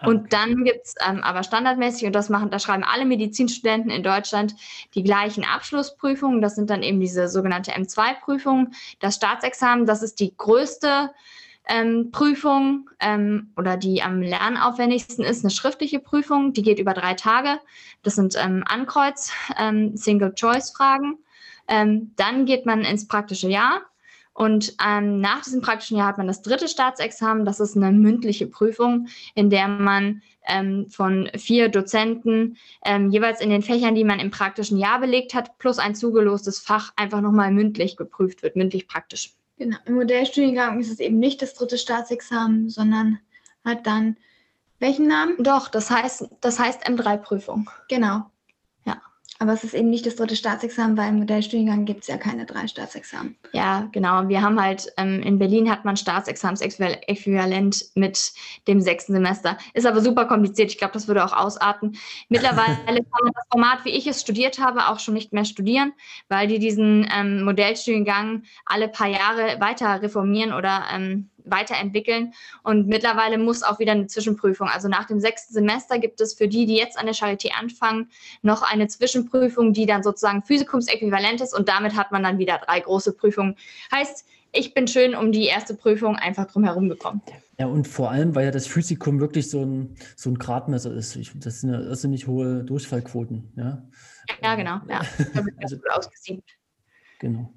Ah, 0.00 0.08
und 0.08 0.32
dann 0.32 0.64
gibt 0.64 0.86
es 0.86 0.94
ähm, 1.06 1.22
aber 1.22 1.42
standardmäßig, 1.42 2.06
und 2.06 2.12
das 2.12 2.28
machen, 2.28 2.50
da 2.50 2.58
schreiben 2.58 2.84
alle 2.84 3.04
Medizinstudenten 3.04 3.90
in 3.90 4.02
Deutschland 4.02 4.54
die 4.94 5.02
gleichen 5.02 5.44
Abschlussprüfungen. 5.44 6.40
Das 6.42 6.54
sind 6.54 6.70
dann 6.70 6.82
eben 6.82 7.00
diese 7.00 7.28
sogenannte 7.28 7.72
M2-Prüfung. 7.72 8.72
Das 9.00 9.16
Staatsexamen, 9.16 9.86
das 9.86 10.02
ist 10.02 10.20
die 10.20 10.36
größte 10.36 11.10
ähm, 11.68 12.10
Prüfung 12.10 12.90
ähm, 13.00 13.52
oder 13.56 13.76
die 13.76 14.02
am 14.02 14.20
lernaufwendigsten 14.20 15.24
ist, 15.24 15.44
eine 15.44 15.50
schriftliche 15.50 16.00
Prüfung. 16.00 16.52
Die 16.52 16.62
geht 16.62 16.78
über 16.78 16.94
drei 16.94 17.14
Tage. 17.14 17.60
Das 18.02 18.16
sind 18.16 18.34
ähm, 18.36 18.64
Ankreuz, 18.66 19.32
ähm, 19.58 19.96
Single-Choice-Fragen. 19.96 21.18
Ähm, 21.68 22.12
dann 22.16 22.44
geht 22.46 22.66
man 22.66 22.82
ins 22.82 23.06
praktische 23.06 23.48
Jahr. 23.48 23.82
Und 24.34 24.74
ähm, 24.84 25.20
nach 25.20 25.42
diesem 25.42 25.60
praktischen 25.60 25.98
Jahr 25.98 26.08
hat 26.08 26.18
man 26.18 26.26
das 26.26 26.42
dritte 26.42 26.68
Staatsexamen. 26.68 27.44
Das 27.44 27.60
ist 27.60 27.76
eine 27.76 27.92
mündliche 27.92 28.46
Prüfung, 28.46 29.08
in 29.34 29.50
der 29.50 29.68
man 29.68 30.22
ähm, 30.46 30.86
von 30.88 31.30
vier 31.36 31.68
Dozenten 31.68 32.56
ähm, 32.84 33.10
jeweils 33.10 33.40
in 33.40 33.50
den 33.50 33.62
Fächern, 33.62 33.94
die 33.94 34.04
man 34.04 34.20
im 34.20 34.30
praktischen 34.30 34.78
Jahr 34.78 35.00
belegt 35.00 35.34
hat, 35.34 35.58
plus 35.58 35.78
ein 35.78 35.94
zugelostes 35.94 36.58
Fach 36.60 36.92
einfach 36.96 37.20
nochmal 37.20 37.52
mündlich 37.52 37.96
geprüft 37.96 38.42
wird, 38.42 38.56
mündlich 38.56 38.88
praktisch. 38.88 39.34
Genau. 39.58 39.76
Im 39.84 39.94
Modellstudiengang 39.94 40.80
ist 40.80 40.90
es 40.90 40.98
eben 40.98 41.18
nicht 41.18 41.42
das 41.42 41.54
dritte 41.54 41.76
Staatsexamen, 41.76 42.68
sondern 42.70 43.18
hat 43.64 43.86
dann 43.86 44.16
welchen 44.82 45.06
Namen? 45.06 45.36
Doch, 45.38 45.68
das 45.68 45.90
heißt, 45.90 46.28
das 46.40 46.58
heißt 46.58 46.88
M3-Prüfung. 46.88 47.70
Genau. 47.88 48.31
Aber 49.42 49.54
es 49.54 49.64
ist 49.64 49.74
eben 49.74 49.90
nicht 49.90 50.06
das 50.06 50.14
dritte 50.14 50.36
Staatsexamen, 50.36 50.96
weil 50.96 51.08
im 51.08 51.18
Modellstudiengang 51.18 51.84
gibt 51.84 52.02
es 52.02 52.06
ja 52.06 52.16
keine 52.16 52.46
drei 52.46 52.68
Staatsexamen. 52.68 53.34
Ja, 53.50 53.88
genau. 53.90 54.28
Wir 54.28 54.40
haben 54.40 54.62
halt, 54.62 54.92
ähm, 54.98 55.20
in 55.20 55.40
Berlin 55.40 55.68
hat 55.68 55.84
man 55.84 55.96
Staatsexamensäquivalent 55.96 57.86
mit 57.96 58.32
dem 58.68 58.80
sechsten 58.80 59.14
Semester. 59.14 59.58
Ist 59.74 59.84
aber 59.84 60.00
super 60.00 60.26
kompliziert. 60.26 60.70
Ich 60.70 60.78
glaube, 60.78 60.92
das 60.92 61.08
würde 61.08 61.24
auch 61.24 61.32
ausarten. 61.32 61.98
Mittlerweile 62.28 62.76
kann 62.86 63.24
man 63.24 63.32
das 63.34 63.44
Format, 63.50 63.84
wie 63.84 63.90
ich 63.90 64.06
es 64.06 64.20
studiert 64.20 64.60
habe, 64.60 64.86
auch 64.86 65.00
schon 65.00 65.14
nicht 65.14 65.32
mehr 65.32 65.44
studieren, 65.44 65.92
weil 66.28 66.46
die 66.46 66.60
diesen 66.60 67.10
ähm, 67.12 67.42
Modellstudiengang 67.42 68.44
alle 68.64 68.86
paar 68.86 69.08
Jahre 69.08 69.60
weiter 69.60 70.02
reformieren 70.02 70.52
oder 70.52 70.84
ähm, 70.94 71.30
weiterentwickeln. 71.44 72.32
Und 72.62 72.86
mittlerweile 72.86 73.38
muss 73.38 73.62
auch 73.62 73.78
wieder 73.78 73.92
eine 73.92 74.06
Zwischenprüfung. 74.06 74.68
Also 74.68 74.88
nach 74.88 75.06
dem 75.06 75.20
sechsten 75.20 75.54
Semester 75.54 75.98
gibt 75.98 76.20
es 76.20 76.34
für 76.34 76.48
die, 76.48 76.66
die 76.66 76.76
jetzt 76.76 76.98
an 76.98 77.06
der 77.06 77.14
Charité 77.14 77.50
anfangen, 77.58 78.10
noch 78.42 78.62
eine 78.62 78.88
Zwischenprüfung, 78.88 79.72
die 79.72 79.86
dann 79.86 80.02
sozusagen 80.02 80.42
Physikumsäquivalent 80.42 81.40
ist. 81.40 81.54
Und 81.54 81.68
damit 81.68 81.96
hat 81.96 82.12
man 82.12 82.22
dann 82.22 82.38
wieder 82.38 82.58
drei 82.58 82.80
große 82.80 83.12
Prüfungen. 83.12 83.56
Heißt, 83.92 84.26
ich 84.52 84.74
bin 84.74 84.86
schön 84.86 85.14
um 85.14 85.32
die 85.32 85.46
erste 85.46 85.74
Prüfung 85.74 86.16
einfach 86.16 86.46
drum 86.46 86.64
herum 86.64 86.88
gekommen. 86.88 87.22
Ja, 87.58 87.66
und 87.66 87.88
vor 87.88 88.10
allem, 88.10 88.34
weil 88.34 88.44
ja 88.44 88.50
das 88.50 88.66
Physikum 88.66 89.20
wirklich 89.20 89.48
so 89.48 89.64
ein, 89.64 89.96
so 90.16 90.30
ein 90.30 90.38
Gradmesser 90.38 90.92
ist. 90.92 91.16
Ich, 91.16 91.32
das 91.34 91.60
sind 91.60 91.70
ja 91.70 91.80
irrsinnig 91.80 92.26
hohe 92.26 92.64
Durchfallquoten. 92.64 93.52
Ja, 93.56 93.82
ja 94.42 94.54
genau. 94.54 94.80
Ja. 94.88 95.00
also, 95.62 95.76
gut 95.76 95.90
ausgesiebt. 95.90 96.50
Genau. 97.18 97.52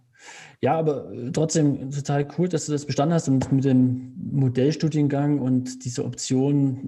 Ja, 0.62 0.78
aber 0.78 1.12
äh, 1.12 1.32
trotzdem 1.32 1.92
total 1.92 2.28
cool, 2.38 2.48
dass 2.48 2.66
du 2.66 2.72
das 2.72 2.86
bestanden 2.86 3.14
hast 3.14 3.28
und 3.28 3.52
mit 3.52 3.66
dem 3.66 4.14
Modellstudiengang 4.32 5.40
und 5.40 5.86
diese 5.86 6.06
Option, 6.06 6.80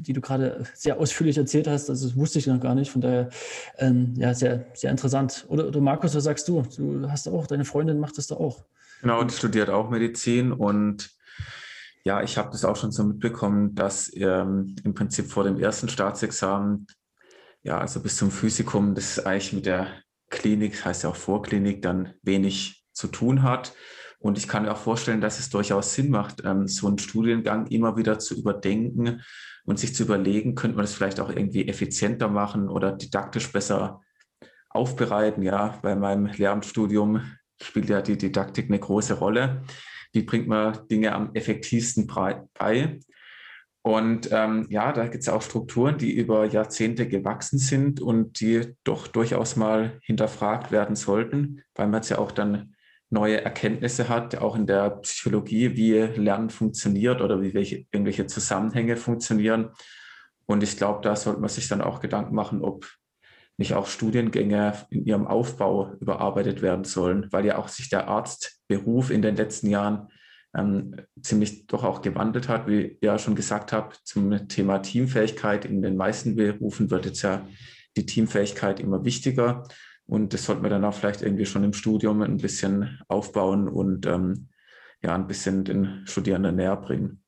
die 0.00 0.12
du 0.12 0.20
gerade 0.20 0.64
sehr 0.74 0.98
ausführlich 0.98 1.36
erzählt 1.36 1.68
hast, 1.68 1.90
also 1.90 2.08
das 2.08 2.16
wusste 2.16 2.38
ich 2.38 2.46
noch 2.46 2.60
gar 2.60 2.74
nicht. 2.74 2.90
Von 2.90 3.02
daher, 3.02 3.28
ähm, 3.78 4.14
ja, 4.16 4.32
sehr, 4.34 4.66
sehr 4.74 4.90
interessant. 4.90 5.44
Oder, 5.48 5.68
oder 5.68 5.80
Markus, 5.80 6.14
was 6.14 6.24
sagst 6.24 6.48
du? 6.48 6.62
Du 6.76 7.10
hast 7.10 7.28
auch, 7.28 7.46
deine 7.46 7.64
Freundin 7.64 7.98
macht 7.98 8.16
das 8.18 8.26
da 8.26 8.36
auch. 8.36 8.64
Genau, 9.02 9.22
die 9.22 9.34
studiert 9.34 9.68
auch 9.68 9.90
Medizin 9.90 10.52
und 10.52 11.10
ja, 12.04 12.22
ich 12.22 12.38
habe 12.38 12.50
das 12.52 12.64
auch 12.64 12.76
schon 12.76 12.92
so 12.92 13.02
mitbekommen, 13.02 13.74
dass 13.74 14.10
ähm, 14.14 14.76
im 14.84 14.94
Prinzip 14.94 15.26
vor 15.26 15.42
dem 15.42 15.58
ersten 15.58 15.88
Staatsexamen, 15.88 16.86
ja, 17.64 17.78
also 17.78 18.00
bis 18.00 18.16
zum 18.16 18.30
Physikum, 18.30 18.94
das 18.94 19.18
eigentlich 19.18 19.52
mit 19.52 19.66
der 19.66 19.88
Klinik, 20.30 20.84
heißt 20.84 21.02
ja 21.02 21.10
auch 21.10 21.16
Vorklinik, 21.16 21.82
dann 21.82 22.14
wenig 22.22 22.75
zu 22.96 23.08
tun 23.08 23.42
hat. 23.42 23.74
Und 24.18 24.38
ich 24.38 24.48
kann 24.48 24.64
mir 24.64 24.72
auch 24.72 24.78
vorstellen, 24.78 25.20
dass 25.20 25.38
es 25.38 25.50
durchaus 25.50 25.94
Sinn 25.94 26.10
macht, 26.10 26.42
ähm, 26.44 26.66
so 26.66 26.88
einen 26.88 26.98
Studiengang 26.98 27.66
immer 27.66 27.96
wieder 27.96 28.18
zu 28.18 28.34
überdenken 28.34 29.22
und 29.64 29.78
sich 29.78 29.94
zu 29.94 30.04
überlegen, 30.04 30.54
könnte 30.54 30.76
man 30.76 30.84
das 30.84 30.94
vielleicht 30.94 31.20
auch 31.20 31.28
irgendwie 31.28 31.68
effizienter 31.68 32.28
machen 32.28 32.68
oder 32.68 32.92
didaktisch 32.92 33.52
besser 33.52 34.00
aufbereiten. 34.70 35.42
Ja, 35.42 35.78
bei 35.82 35.94
meinem 35.94 36.26
Lehramtsstudium 36.26 37.20
spielt 37.60 37.88
ja 37.88 38.00
die 38.00 38.16
Didaktik 38.16 38.66
eine 38.66 38.78
große 38.78 39.14
Rolle. 39.14 39.62
Wie 40.12 40.22
bringt 40.22 40.48
man 40.48 40.86
Dinge 40.88 41.14
am 41.14 41.34
effektivsten 41.34 42.06
bei? 42.06 42.98
Und 43.82 44.30
ähm, 44.32 44.66
ja, 44.68 44.92
da 44.92 45.06
gibt 45.06 45.22
es 45.22 45.28
auch 45.28 45.42
Strukturen, 45.42 45.98
die 45.98 46.12
über 46.12 46.44
Jahrzehnte 46.46 47.06
gewachsen 47.06 47.58
sind 47.58 48.00
und 48.00 48.40
die 48.40 48.74
doch 48.82 49.06
durchaus 49.06 49.54
mal 49.54 50.00
hinterfragt 50.02 50.72
werden 50.72 50.96
sollten, 50.96 51.62
weil 51.74 51.86
man 51.86 52.00
es 52.00 52.08
ja 52.08 52.18
auch 52.18 52.32
dann 52.32 52.74
neue 53.16 53.42
Erkenntnisse 53.42 54.08
hat, 54.10 54.36
auch 54.36 54.56
in 54.56 54.66
der 54.66 54.90
Psychologie, 55.02 55.74
wie 55.74 55.94
Lernen 56.20 56.50
funktioniert 56.50 57.22
oder 57.22 57.40
wie 57.40 57.54
welche, 57.54 57.86
irgendwelche 57.90 58.26
Zusammenhänge 58.26 58.96
funktionieren. 58.96 59.70
Und 60.44 60.62
ich 60.62 60.76
glaube, 60.76 61.00
da 61.02 61.16
sollte 61.16 61.40
man 61.40 61.48
sich 61.48 61.66
dann 61.66 61.80
auch 61.80 62.00
Gedanken 62.00 62.34
machen, 62.34 62.62
ob 62.62 62.86
nicht 63.56 63.72
auch 63.72 63.86
Studiengänge 63.86 64.74
in 64.90 65.06
ihrem 65.06 65.26
Aufbau 65.26 65.94
überarbeitet 65.98 66.60
werden 66.60 66.84
sollen, 66.84 67.26
weil 67.30 67.46
ja 67.46 67.56
auch 67.56 67.68
sich 67.68 67.88
der 67.88 68.06
Arztberuf 68.06 69.10
in 69.10 69.22
den 69.22 69.36
letzten 69.36 69.70
Jahren 69.70 70.08
ähm, 70.54 70.96
ziemlich 71.22 71.66
doch 71.66 71.84
auch 71.84 72.02
gewandelt 72.02 72.48
hat. 72.48 72.66
Wie 72.68 72.82
ihr 72.82 72.98
ja 73.00 73.18
schon 73.18 73.34
gesagt 73.34 73.72
habt, 73.72 74.00
zum 74.04 74.46
Thema 74.48 74.78
Teamfähigkeit. 74.80 75.64
In 75.64 75.80
den 75.80 75.96
meisten 75.96 76.36
Berufen 76.36 76.90
wird 76.90 77.06
jetzt 77.06 77.22
ja 77.22 77.46
die 77.96 78.04
Teamfähigkeit 78.04 78.78
immer 78.78 79.04
wichtiger. 79.06 79.64
Und 80.06 80.32
das 80.32 80.44
sollte 80.44 80.62
man 80.62 80.70
dann 80.70 80.84
auch 80.84 80.94
vielleicht 80.94 81.22
irgendwie 81.22 81.46
schon 81.46 81.64
im 81.64 81.72
Studium 81.72 82.22
ein 82.22 82.38
bisschen 82.38 83.00
aufbauen 83.08 83.68
und 83.68 84.06
ähm, 84.06 84.48
ja, 85.02 85.14
ein 85.14 85.26
bisschen 85.26 85.64
den 85.64 86.06
Studierenden 86.06 86.56
näher 86.56 86.76
bringen. 86.76 87.22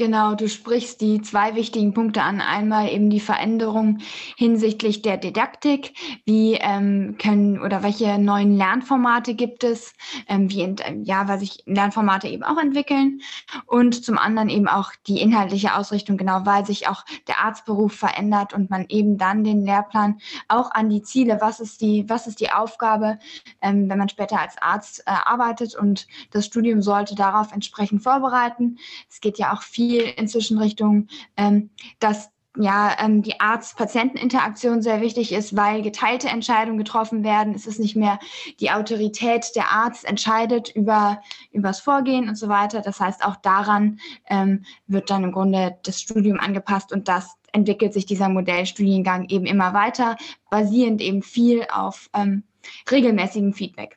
Genau, 0.00 0.34
du 0.34 0.48
sprichst 0.48 1.02
die 1.02 1.20
zwei 1.20 1.54
wichtigen 1.56 1.92
Punkte 1.92 2.22
an. 2.22 2.40
Einmal 2.40 2.88
eben 2.88 3.10
die 3.10 3.20
Veränderung 3.20 3.98
hinsichtlich 4.34 5.02
der 5.02 5.18
Didaktik. 5.18 5.92
Wie 6.24 6.54
ähm, 6.54 7.18
können 7.20 7.60
oder 7.60 7.82
welche 7.82 8.18
neuen 8.18 8.56
Lernformate 8.56 9.34
gibt 9.34 9.62
es? 9.62 9.92
Ähm, 10.26 10.48
wie 10.48 10.62
in, 10.62 10.76
ja, 11.04 11.28
weil 11.28 11.38
sich 11.38 11.64
Lernformate 11.66 12.28
eben 12.28 12.44
auch 12.44 12.56
entwickeln. 12.56 13.20
Und 13.66 14.02
zum 14.02 14.16
anderen 14.16 14.48
eben 14.48 14.68
auch 14.68 14.92
die 15.06 15.20
inhaltliche 15.20 15.76
Ausrichtung, 15.76 16.16
genau, 16.16 16.46
weil 16.46 16.64
sich 16.64 16.88
auch 16.88 17.04
der 17.28 17.40
Arztberuf 17.40 17.92
verändert 17.92 18.54
und 18.54 18.70
man 18.70 18.86
eben 18.88 19.18
dann 19.18 19.44
den 19.44 19.66
Lehrplan 19.66 20.18
auch 20.48 20.70
an 20.70 20.88
die 20.88 21.02
Ziele, 21.02 21.42
was 21.42 21.60
ist 21.60 21.82
die, 21.82 22.08
was 22.08 22.26
ist 22.26 22.40
die 22.40 22.52
Aufgabe, 22.52 23.18
ähm, 23.60 23.90
wenn 23.90 23.98
man 23.98 24.08
später 24.08 24.40
als 24.40 24.56
Arzt 24.62 25.00
äh, 25.00 25.10
arbeitet 25.10 25.74
und 25.74 26.06
das 26.30 26.46
Studium 26.46 26.80
sollte 26.80 27.14
darauf 27.14 27.52
entsprechend 27.52 28.02
vorbereiten. 28.02 28.78
Es 29.10 29.20
geht 29.20 29.36
ja 29.36 29.52
auch 29.52 29.60
viel 29.60 29.89
viel 29.90 30.02
inzwischen 30.16 30.58
Richtung, 30.58 31.08
ähm, 31.36 31.70
dass 31.98 32.30
ja, 32.56 32.96
ähm, 32.98 33.22
die 33.22 33.38
Arzt-Patienten-Interaktion 33.38 34.82
sehr 34.82 35.00
wichtig 35.00 35.32
ist, 35.32 35.56
weil 35.56 35.82
geteilte 35.82 36.28
Entscheidungen 36.28 36.78
getroffen 36.78 37.22
werden. 37.22 37.54
Es 37.54 37.66
ist 37.66 37.78
nicht 37.78 37.94
mehr 37.94 38.18
die 38.58 38.72
Autorität, 38.72 39.54
der 39.54 39.70
Arzt 39.70 40.04
entscheidet 40.04 40.68
über, 40.74 41.22
über 41.52 41.68
das 41.68 41.80
Vorgehen 41.80 42.28
und 42.28 42.34
so 42.34 42.48
weiter. 42.48 42.80
Das 42.80 42.98
heißt, 42.98 43.24
auch 43.24 43.36
daran 43.36 44.00
ähm, 44.28 44.64
wird 44.88 45.10
dann 45.10 45.22
im 45.22 45.32
Grunde 45.32 45.78
das 45.84 46.00
Studium 46.00 46.40
angepasst 46.40 46.92
und 46.92 47.06
das 47.06 47.36
entwickelt 47.52 47.92
sich 47.92 48.06
dieser 48.06 48.28
Modellstudiengang 48.28 49.28
eben 49.28 49.46
immer 49.46 49.72
weiter, 49.72 50.16
basierend 50.50 51.00
eben 51.00 51.22
viel 51.22 51.66
auf 51.72 52.10
ähm, 52.14 52.42
regelmäßigem 52.90 53.52
Feedback. 53.52 53.96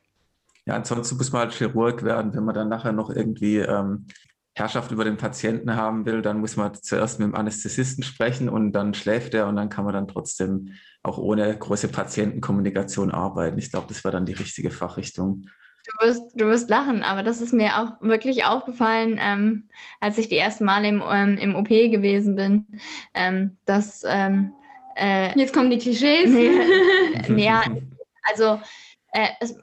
Ja, 0.66 0.76
ansonsten 0.76 1.18
muss 1.18 1.32
man 1.32 1.42
halt 1.42 1.54
Chirurg 1.54 2.04
werden, 2.04 2.34
wenn 2.34 2.46
man 2.46 2.56
dann 2.56 2.70
nachher 2.70 2.94
noch 2.94 3.10
irgendwie 3.10 3.58
ähm, 3.58 4.06
Herrschaft 4.56 4.92
über 4.92 5.04
den 5.04 5.18
Patienten 5.18 5.76
haben 5.76 6.06
will, 6.06 6.22
dann 6.22 6.40
muss 6.40 6.56
man 6.58 6.74
zuerst 6.76 7.20
mit 7.20 7.28
dem 7.28 7.36
Anästhesisten 7.36 8.04
sprechen 8.04 8.50
und 8.50 8.72
dann 8.74 8.94
schläft 8.94 9.34
er 9.34 9.48
und 9.48 9.56
dann 9.56 9.70
kann 9.70 9.84
man 9.86 9.94
dann 9.94 10.08
trotzdem 10.08 10.74
auch 11.02 11.18
ohne 11.18 11.58
große 11.58 11.88
Patientenkommunikation 11.88 13.12
arbeiten. 13.12 13.58
Ich 13.58 13.72
glaube, 13.72 13.88
das 13.88 14.04
war 14.04 14.12
dann 14.12 14.26
die 14.26 14.34
richtige 14.34 14.70
Fachrichtung. 14.70 15.48
Du 15.86 16.08
wirst, 16.08 16.40
du 16.40 16.46
wirst 16.46 16.70
lachen, 16.70 17.04
aber 17.04 17.24
das 17.24 17.42
ist 17.42 17.52
mir 17.52 17.78
auch 17.78 18.02
wirklich 18.02 18.46
aufgefallen, 18.46 19.20
ähm, 19.20 19.68
als 20.00 20.18
ich 20.18 20.30
die 20.30 20.38
ersten 20.38 20.64
Mal 20.64 20.86
im, 20.86 21.04
ähm, 21.06 21.38
im 21.38 21.56
OP 21.56 21.68
gewesen 21.68 22.36
bin, 22.36 22.66
ähm, 23.14 23.58
dass 23.66 24.04
ähm, 24.08 24.54
äh, 24.96 25.38
jetzt 25.38 25.54
kommen 25.54 25.72
die 25.72 25.80
Klischees. 25.80 26.30
Nee, 26.30 26.52
ja, 27.44 27.64
also 28.24 28.62
äh, 29.14 29.30
es, 29.40 29.56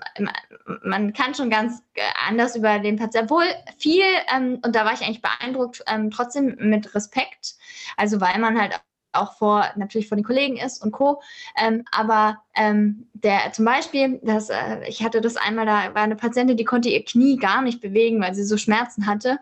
man 0.83 1.13
kann 1.13 1.35
schon 1.35 1.51
ganz 1.51 1.83
äh, 1.95 2.03
anders 2.29 2.57
über 2.57 2.79
den 2.79 2.97
Patienten, 2.97 3.27
obwohl 3.27 3.45
viel, 3.79 4.05
ähm, 4.35 4.61
und 4.65 4.77
da 4.77 4.85
war 4.85 4.93
ich 4.93 5.03
eigentlich 5.03 5.23
beeindruckt, 5.23 5.83
ähm, 5.89 6.11
trotzdem 6.11 6.57
mit 6.61 6.95
Respekt, 6.95 7.57
also 7.97 8.21
weil 8.21 8.39
man 8.39 8.61
halt 8.61 8.81
auch 9.13 9.37
vor, 9.37 9.67
natürlich 9.77 10.09
vor 10.09 10.17
den 10.17 10.25
Kollegen 10.25 10.57
ist 10.57 10.83
und 10.83 10.93
Co. 10.93 11.21
Ähm, 11.61 11.85
aber 11.93 12.39
ähm, 12.55 13.09
der 13.13 13.53
zum 13.53 13.65
Beispiel, 13.65 14.21
das, 14.23 14.51
äh, 14.51 14.87
ich 14.89 15.03
hatte 15.03 15.21
das 15.21 15.37
einmal, 15.37 15.67
da 15.67 15.95
war 15.95 16.03
eine 16.03 16.17
Patientin, 16.17 16.57
die 16.57 16.65
konnte 16.65 16.89
ihr 16.89 17.05
Knie 17.05 17.37
gar 17.37 17.63
nicht 17.63 17.81
bewegen, 17.81 18.21
weil 18.21 18.35
sie 18.35 18.45
so 18.45 18.57
Schmerzen 18.57 19.07
hatte. 19.07 19.39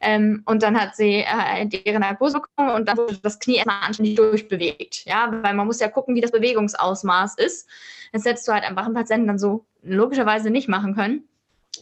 Ähm, 0.00 0.42
und 0.46 0.62
dann 0.62 0.80
hat 0.80 0.96
sie 0.96 1.24
äh, 1.24 1.66
deren 1.66 2.00
Narkose 2.00 2.40
bekommen 2.40 2.70
und 2.70 2.88
dann 2.88 2.96
wurde 2.96 3.18
das 3.22 3.38
Knie 3.38 3.56
erstmal 3.56 3.82
anständig 3.82 4.16
durchbewegt. 4.16 5.04
Ja, 5.06 5.28
weil 5.42 5.54
man 5.54 5.66
muss 5.66 5.80
ja 5.80 5.88
gucken, 5.88 6.14
wie 6.14 6.20
das 6.20 6.32
Bewegungsausmaß 6.32 7.38
ist. 7.38 7.68
Das 8.12 8.24
hättest 8.24 8.46
du 8.46 8.52
halt 8.52 8.64
einfach 8.64 8.84
einen 8.84 8.94
Patienten 8.94 9.26
dann 9.26 9.38
so 9.38 9.64
logischerweise 9.82 10.50
nicht 10.50 10.68
machen 10.68 10.94
können. 10.94 11.24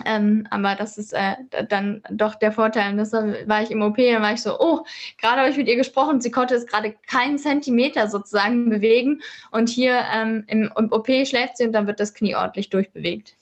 Ähm, 0.05 0.47
aber 0.51 0.77
das 0.77 0.99
ist 0.99 1.13
äh, 1.13 1.35
dann 1.69 2.03
doch 2.11 2.37
der 2.37 2.53
Vorteil. 2.53 2.93
Und 2.93 2.99
deshalb 2.99 3.49
war 3.49 3.63
ich 3.63 3.71
im 3.71 3.83
OP, 3.83 3.97
dann 3.97 4.23
war 4.23 4.33
ich 4.33 4.43
so, 4.43 4.59
oh, 4.59 4.85
gerade 5.19 5.41
habe 5.41 5.51
ich 5.51 5.57
mit 5.57 5.69
ihr 5.69 5.77
gesprochen, 5.77 6.21
sie 6.21 6.31
konnte 6.31 6.55
es 6.55 6.67
gerade 6.67 6.95
keinen 7.07 7.39
Zentimeter 7.39 8.09
sozusagen 8.09 8.71
bewegen. 8.71 9.21
Und 9.51 9.69
hier 9.69 10.01
ähm, 10.15 10.45
im, 10.47 10.71
im, 10.77 10.93
OP 10.93 11.09
schläft 11.27 11.57
sie 11.57 11.67
und 11.67 11.73
dann 11.73 11.87
wird 11.87 12.01
das 12.01 12.15
Knie 12.15 12.37
ordentlich 12.37 12.71
durchbewegt. 12.71 13.37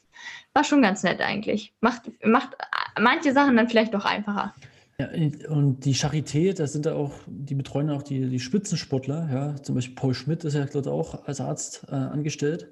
War 0.55 0.65
schon 0.65 0.83
ganz 0.83 1.03
nett 1.03 1.21
eigentlich. 1.21 1.73
Macht, 1.81 2.11
macht 2.25 2.57
manche 2.99 3.33
Sachen 3.33 3.57
dann 3.57 3.69
vielleicht 3.69 3.95
doch 3.95 4.05
einfacher. 4.05 4.55
Ja, 5.01 5.09
und 5.51 5.85
die 5.85 5.95
Charité, 5.95 6.57
da 6.57 6.67
sind 6.67 6.87
da 6.87 6.95
auch, 6.95 7.13
die 7.27 7.55
betreuen 7.55 7.89
auch 7.91 8.03
die, 8.03 8.29
die 8.29 8.41
Spitzensportler, 8.41 9.29
ja, 9.33 9.63
zum 9.63 9.77
Beispiel 9.77 9.95
Paul 9.95 10.13
Schmidt 10.13 10.43
ist 10.43 10.55
ja 10.55 10.65
dort 10.65 10.89
auch 10.89 11.25
als 11.27 11.41
Arzt 11.41 11.87
äh, 11.89 11.95
angestellt. 11.95 12.69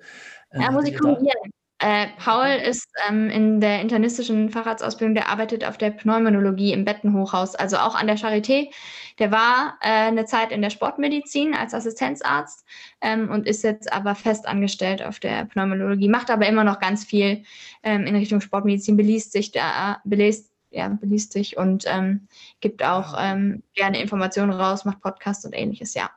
Äh, 0.50 0.62
ja, 0.62 0.72
muss 0.72 0.88
ich 0.88 0.98
korrigieren. 0.98 1.52
Äh, 1.78 2.06
Paul 2.16 2.46
ist 2.46 2.88
ähm, 3.06 3.28
in 3.28 3.60
der 3.60 3.82
internistischen 3.82 4.48
Facharztausbildung, 4.48 5.14
der 5.14 5.28
arbeitet 5.28 5.62
auf 5.62 5.76
der 5.76 5.90
Pneumonologie 5.90 6.72
im 6.72 6.86
Bettenhochhaus, 6.86 7.54
also 7.54 7.76
auch 7.76 7.94
an 7.94 8.06
der 8.06 8.16
Charité. 8.16 8.70
Der 9.18 9.30
war 9.30 9.76
äh, 9.82 10.08
eine 10.08 10.24
Zeit 10.24 10.52
in 10.52 10.62
der 10.62 10.70
Sportmedizin 10.70 11.54
als 11.54 11.74
Assistenzarzt 11.74 12.64
ähm, 13.02 13.30
und 13.30 13.46
ist 13.46 13.62
jetzt 13.62 13.92
aber 13.92 14.14
fest 14.14 14.48
angestellt 14.48 15.02
auf 15.02 15.20
der 15.20 15.44
Pneumonologie, 15.44 16.08
macht 16.08 16.30
aber 16.30 16.46
immer 16.46 16.64
noch 16.64 16.80
ganz 16.80 17.04
viel 17.04 17.44
ähm, 17.82 18.06
in 18.06 18.16
Richtung 18.16 18.40
Sportmedizin, 18.40 18.96
beliest 18.96 19.32
sich 19.32 19.52
da, 19.52 20.00
belest, 20.04 20.50
ja, 20.70 20.88
beliest 20.88 21.32
sich 21.34 21.58
und 21.58 21.84
ähm, 21.86 22.26
gibt 22.60 22.82
auch 22.82 23.14
ähm, 23.18 23.62
gerne 23.74 24.00
Informationen 24.00 24.52
raus, 24.52 24.86
macht 24.86 25.02
Podcasts 25.02 25.44
und 25.44 25.52
ähnliches, 25.52 25.92
ja. 25.92 26.10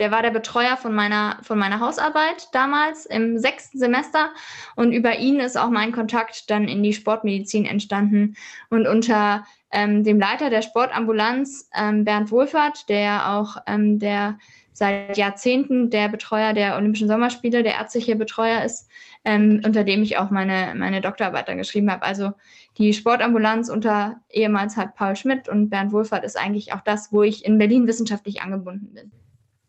Der 0.00 0.10
war 0.10 0.22
der 0.22 0.30
Betreuer 0.30 0.76
von 0.76 0.92
meiner, 0.92 1.38
von 1.42 1.58
meiner 1.58 1.78
Hausarbeit 1.78 2.48
damals 2.52 3.06
im 3.06 3.38
sechsten 3.38 3.78
Semester 3.78 4.30
und 4.74 4.92
über 4.92 5.18
ihn 5.18 5.38
ist 5.38 5.56
auch 5.56 5.70
mein 5.70 5.92
Kontakt 5.92 6.50
dann 6.50 6.66
in 6.66 6.82
die 6.82 6.92
Sportmedizin 6.92 7.64
entstanden. 7.64 8.34
Und 8.70 8.88
unter 8.88 9.44
ähm, 9.70 10.02
dem 10.02 10.18
Leiter 10.18 10.50
der 10.50 10.62
Sportambulanz, 10.62 11.68
ähm, 11.76 12.04
Bernd 12.04 12.32
Wohlfahrt, 12.32 12.88
der 12.88 13.30
auch 13.30 13.56
ähm, 13.66 14.00
der 14.00 14.38
seit 14.72 15.16
Jahrzehnten 15.16 15.88
der 15.90 16.08
Betreuer 16.08 16.52
der 16.52 16.76
Olympischen 16.76 17.06
Sommerspiele, 17.06 17.62
der 17.62 17.74
ärztliche 17.74 18.16
Betreuer 18.16 18.64
ist, 18.64 18.88
ähm, 19.24 19.62
unter 19.64 19.84
dem 19.84 20.02
ich 20.02 20.18
auch 20.18 20.30
meine, 20.30 20.74
meine 20.76 21.00
Doktorarbeit 21.00 21.48
dann 21.48 21.58
geschrieben 21.58 21.90
habe. 21.90 22.02
Also 22.02 22.32
die 22.78 22.92
Sportambulanz 22.92 23.68
unter 23.68 24.20
ehemals 24.28 24.76
halt 24.76 24.96
Paul 24.96 25.14
Schmidt 25.14 25.48
und 25.48 25.70
Bernd 25.70 25.92
Wohlfahrt 25.92 26.24
ist 26.24 26.36
eigentlich 26.36 26.72
auch 26.72 26.80
das, 26.80 27.12
wo 27.12 27.22
ich 27.22 27.44
in 27.44 27.58
Berlin 27.58 27.86
wissenschaftlich 27.86 28.42
angebunden 28.42 28.92
bin. 28.92 29.12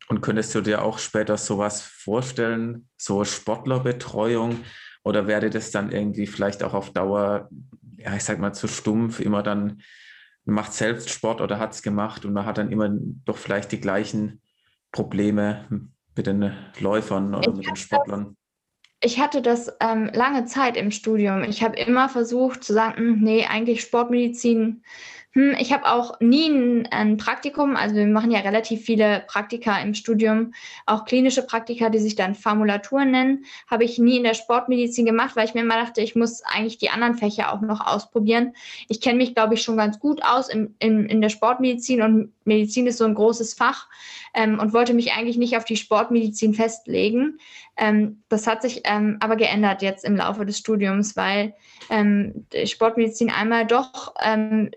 Und 0.08 0.22
könntest 0.22 0.54
du 0.54 0.62
dir 0.62 0.84
auch 0.84 1.00
später 1.00 1.38
sowas 1.38 1.82
vorstellen, 1.82 2.88
so 2.98 3.24
Sportlerbetreuung? 3.24 4.60
Oder 5.04 5.28
wäre 5.28 5.50
das 5.50 5.72
dann 5.72 5.92
irgendwie 5.92 6.28
vielleicht 6.28 6.64
auch 6.64 6.74
auf 6.74 6.92
Dauer, 6.92 7.50
ja, 7.98 8.16
ich 8.16 8.24
sag 8.24 8.40
mal, 8.40 8.54
zu 8.54 8.68
stumpf, 8.68 9.20
immer 9.20 9.44
dann 9.44 9.82
macht 10.46 10.74
selbst 10.74 11.10
Sport 11.10 11.42
oder 11.42 11.58
hat 11.58 11.74
es 11.74 11.82
gemacht 11.82 12.24
und 12.24 12.34
man 12.34 12.46
hat 12.46 12.60
dann 12.60 12.72
immer 12.72 12.90
doch 12.90 13.38
vielleicht 13.38 13.72
die 13.72 13.82
gleichen 13.82 14.42
Probleme 14.92 15.90
mit 16.16 16.28
den 16.28 16.54
Läufern 16.80 17.34
oder 17.34 17.50
ich 17.50 17.58
mit 17.58 17.68
den 17.68 17.76
Sportlern? 17.76 18.38
ich 19.06 19.20
hatte 19.20 19.42
das 19.42 19.72
ähm, 19.82 20.10
lange 20.14 20.46
Zeit 20.46 20.78
im 20.78 20.90
Studium. 20.90 21.44
Ich 21.44 21.62
habe 21.62 21.78
immer 21.78 22.10
versucht 22.10 22.64
zu 22.64 22.74
sagen, 22.74 22.98
hm, 22.98 23.20
nee, 23.22 23.46
eigentlich 23.46 23.82
Sportmedizin 23.82 24.84
hm, 25.36 25.54
ich 25.60 25.74
habe 25.74 25.86
auch 25.86 26.18
nie 26.22 26.48
ein, 26.48 26.88
ein, 26.92 27.18
Praktikum, 27.18 27.76
also 27.76 27.94
wir 27.94 28.08
machen 28.08 28.32
ja 28.32 28.40
relativ 28.40 28.86
viele 28.86 29.26
Praktika 29.28 29.82
im 29.82 29.94
Studium, 29.94 30.54
auch 30.86 31.04
klinische 31.04 31.42
Praktika, 31.46 31.90
die 31.90 32.00
sich 32.00 32.16
dann 32.16 32.36
Formulaturen 32.36 33.12
nennen, 33.12 33.44
habe 33.70 33.84
ich 33.84 34.00
nie 34.00 34.16
in 34.16 34.24
der 34.24 34.34
Sportmedizin 34.34 35.06
gemacht, 35.06 35.36
weil 35.36 35.46
ich 35.46 35.54
mir 35.54 35.60
immer 35.60 35.76
dachte, 35.76 36.00
ich 36.00 36.16
muss 36.16 36.42
eigentlich 36.44 36.78
die 36.78 36.90
anderen 36.90 37.16
Fächer 37.16 37.52
auch 37.52 37.60
noch 37.60 37.86
ausprobieren. 37.86 38.54
Ich 38.88 39.02
kenne 39.02 39.18
mich, 39.18 39.36
glaube 39.36 39.56
ich, 39.56 39.62
schon 39.62 39.76
ganz 39.76 40.00
gut 40.00 40.24
aus 40.24 40.48
in, 40.48 40.74
in, 40.80 41.06
in 41.08 41.20
der 41.20 41.30
Sportmedizin 41.30 42.02
und 42.02 42.32
Medizin 42.46 42.88
ist 42.88 43.00
so 43.00 43.06
ein 43.06 43.16
großes 43.16 43.56
Fach 43.56 43.90
ähm, 44.34 44.60
und 44.60 44.72
wollte 44.72 44.94
mich 44.94 45.14
eigentlich 45.14 45.38
nicht 45.38 45.58
auf 45.58 45.66
die 45.66 45.76
Sportmedizin 45.76 46.54
festlegen. 46.54 47.40
Ähm, 47.76 48.24
das 48.30 48.48
hat 48.48 48.62
sich 48.62 48.82
ähm, 48.86 49.18
aber 49.20 49.36
geändert 49.36 49.82
jetzt 49.82 50.06
im 50.06 50.16
Laufe 50.16 50.46
des 50.46 50.60
Studiums, 50.60 51.18
weil 51.18 51.56
ähm, 51.90 52.46
Sportmedizin 52.66 53.30
einmal 53.32 53.66
doch 53.66 54.14
ähm, 54.24 54.72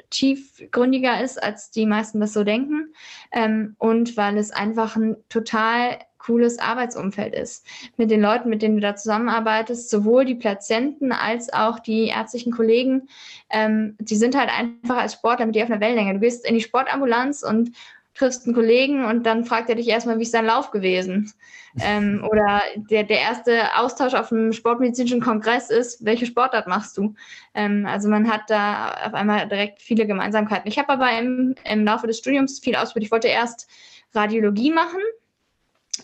tiefgründiger 0.56 1.22
ist, 1.22 1.42
als 1.42 1.70
die 1.70 1.86
meisten 1.86 2.20
das 2.20 2.32
so 2.32 2.44
denken 2.44 2.92
ähm, 3.32 3.74
und 3.78 4.16
weil 4.16 4.36
es 4.36 4.50
einfach 4.50 4.96
ein 4.96 5.16
total 5.28 5.98
cooles 6.18 6.58
Arbeitsumfeld 6.58 7.34
ist. 7.34 7.64
Mit 7.96 8.10
den 8.10 8.20
Leuten, 8.20 8.50
mit 8.50 8.60
denen 8.60 8.74
du 8.74 8.80
da 8.82 8.94
zusammenarbeitest, 8.96 9.88
sowohl 9.88 10.24
die 10.24 10.34
Patienten 10.34 11.12
als 11.12 11.52
auch 11.52 11.78
die 11.78 12.08
ärztlichen 12.08 12.52
Kollegen, 12.52 13.08
ähm, 13.50 13.96
die 13.98 14.16
sind 14.16 14.36
halt 14.36 14.50
einfach 14.50 14.98
als 14.98 15.14
Sportler 15.14 15.46
mit 15.46 15.54
dir 15.54 15.64
auf 15.64 15.70
einer 15.70 15.80
Wellenlänge. 15.80 16.14
Du 16.14 16.20
gehst 16.20 16.46
in 16.46 16.54
die 16.54 16.60
Sportambulanz 16.60 17.42
und 17.42 17.70
triffst 18.18 18.46
einen 18.46 18.54
Kollegen 18.54 19.04
und 19.04 19.24
dann 19.24 19.44
fragt 19.44 19.68
er 19.68 19.76
dich 19.76 19.88
erstmal, 19.88 20.18
wie 20.18 20.22
ist 20.22 20.34
dein 20.34 20.46
Lauf 20.46 20.70
gewesen? 20.70 21.32
Ähm, 21.80 22.26
oder 22.30 22.62
der, 22.76 23.04
der 23.04 23.20
erste 23.20 23.76
Austausch 23.76 24.14
auf 24.14 24.32
einem 24.32 24.52
sportmedizinischen 24.52 25.20
Kongress 25.20 25.70
ist, 25.70 26.04
welche 26.04 26.26
Sportart 26.26 26.66
machst 26.66 26.96
du? 26.96 27.14
Ähm, 27.54 27.86
also 27.86 28.08
man 28.08 28.30
hat 28.30 28.42
da 28.48 28.90
auf 29.06 29.14
einmal 29.14 29.48
direkt 29.48 29.80
viele 29.80 30.06
Gemeinsamkeiten. 30.06 30.68
Ich 30.68 30.78
habe 30.78 30.90
aber 30.90 31.18
im, 31.18 31.54
im 31.64 31.84
Laufe 31.84 32.06
des 32.06 32.18
Studiums 32.18 32.58
viel 32.58 32.76
ausprobiert. 32.76 33.06
Ich 33.06 33.12
wollte 33.12 33.28
erst 33.28 33.68
Radiologie 34.14 34.72
machen, 34.72 35.00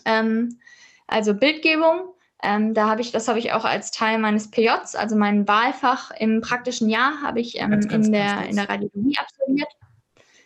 ähm, 0.05 0.57
also 1.07 1.33
Bildgebung. 1.33 2.13
Ähm, 2.43 2.73
da 2.73 2.89
habe 2.89 3.01
ich, 3.01 3.11
das 3.11 3.27
habe 3.27 3.39
ich 3.39 3.53
auch 3.53 3.65
als 3.65 3.91
Teil 3.91 4.19
meines 4.19 4.51
PJs, 4.51 4.95
also 4.95 5.15
mein 5.15 5.47
Wahlfach 5.47 6.11
im 6.11 6.41
praktischen 6.41 6.89
Jahr, 6.89 7.21
habe 7.23 7.39
ich 7.39 7.59
ähm, 7.59 7.71
ganz, 7.71 7.87
ganz, 7.87 8.07
in, 8.07 8.13
der, 8.13 8.45
in 8.47 8.55
der 8.55 8.69
Radiologie 8.69 9.17
absolviert. 9.17 9.69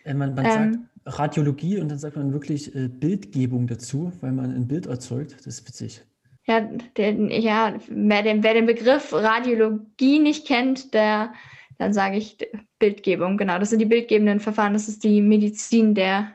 Man, 0.05 0.33
man 0.33 0.45
sagt, 0.45 0.57
ähm, 0.57 0.89
Radiologie 1.17 1.79
und 1.79 1.89
dann 1.89 1.99
sagt 1.99 2.15
man 2.15 2.33
wirklich 2.33 2.75
äh, 2.75 2.87
Bildgebung 2.87 3.67
dazu, 3.67 4.11
weil 4.21 4.31
man 4.31 4.53
ein 4.55 4.67
Bild 4.67 4.85
erzeugt. 4.85 5.35
Das 5.37 5.47
ist 5.47 5.67
witzig. 5.67 6.01
Ja, 6.45 6.61
der, 6.97 7.13
ja 7.39 7.73
wer, 7.87 8.23
den, 8.23 8.43
wer 8.43 8.53
den 8.53 8.65
Begriff 8.65 9.13
Radiologie 9.13 10.19
nicht 10.19 10.47
kennt, 10.47 10.93
der, 10.93 11.33
dann 11.77 11.93
sage 11.93 12.17
ich 12.17 12.37
Bildgebung. 12.79 13.37
Genau, 13.37 13.59
das 13.59 13.69
sind 13.69 13.79
die 13.79 13.85
bildgebenden 13.85 14.39
Verfahren. 14.39 14.73
Das 14.73 14.87
ist 14.87 15.03
die 15.03 15.21
Medizin 15.21 15.93
der, 15.93 16.31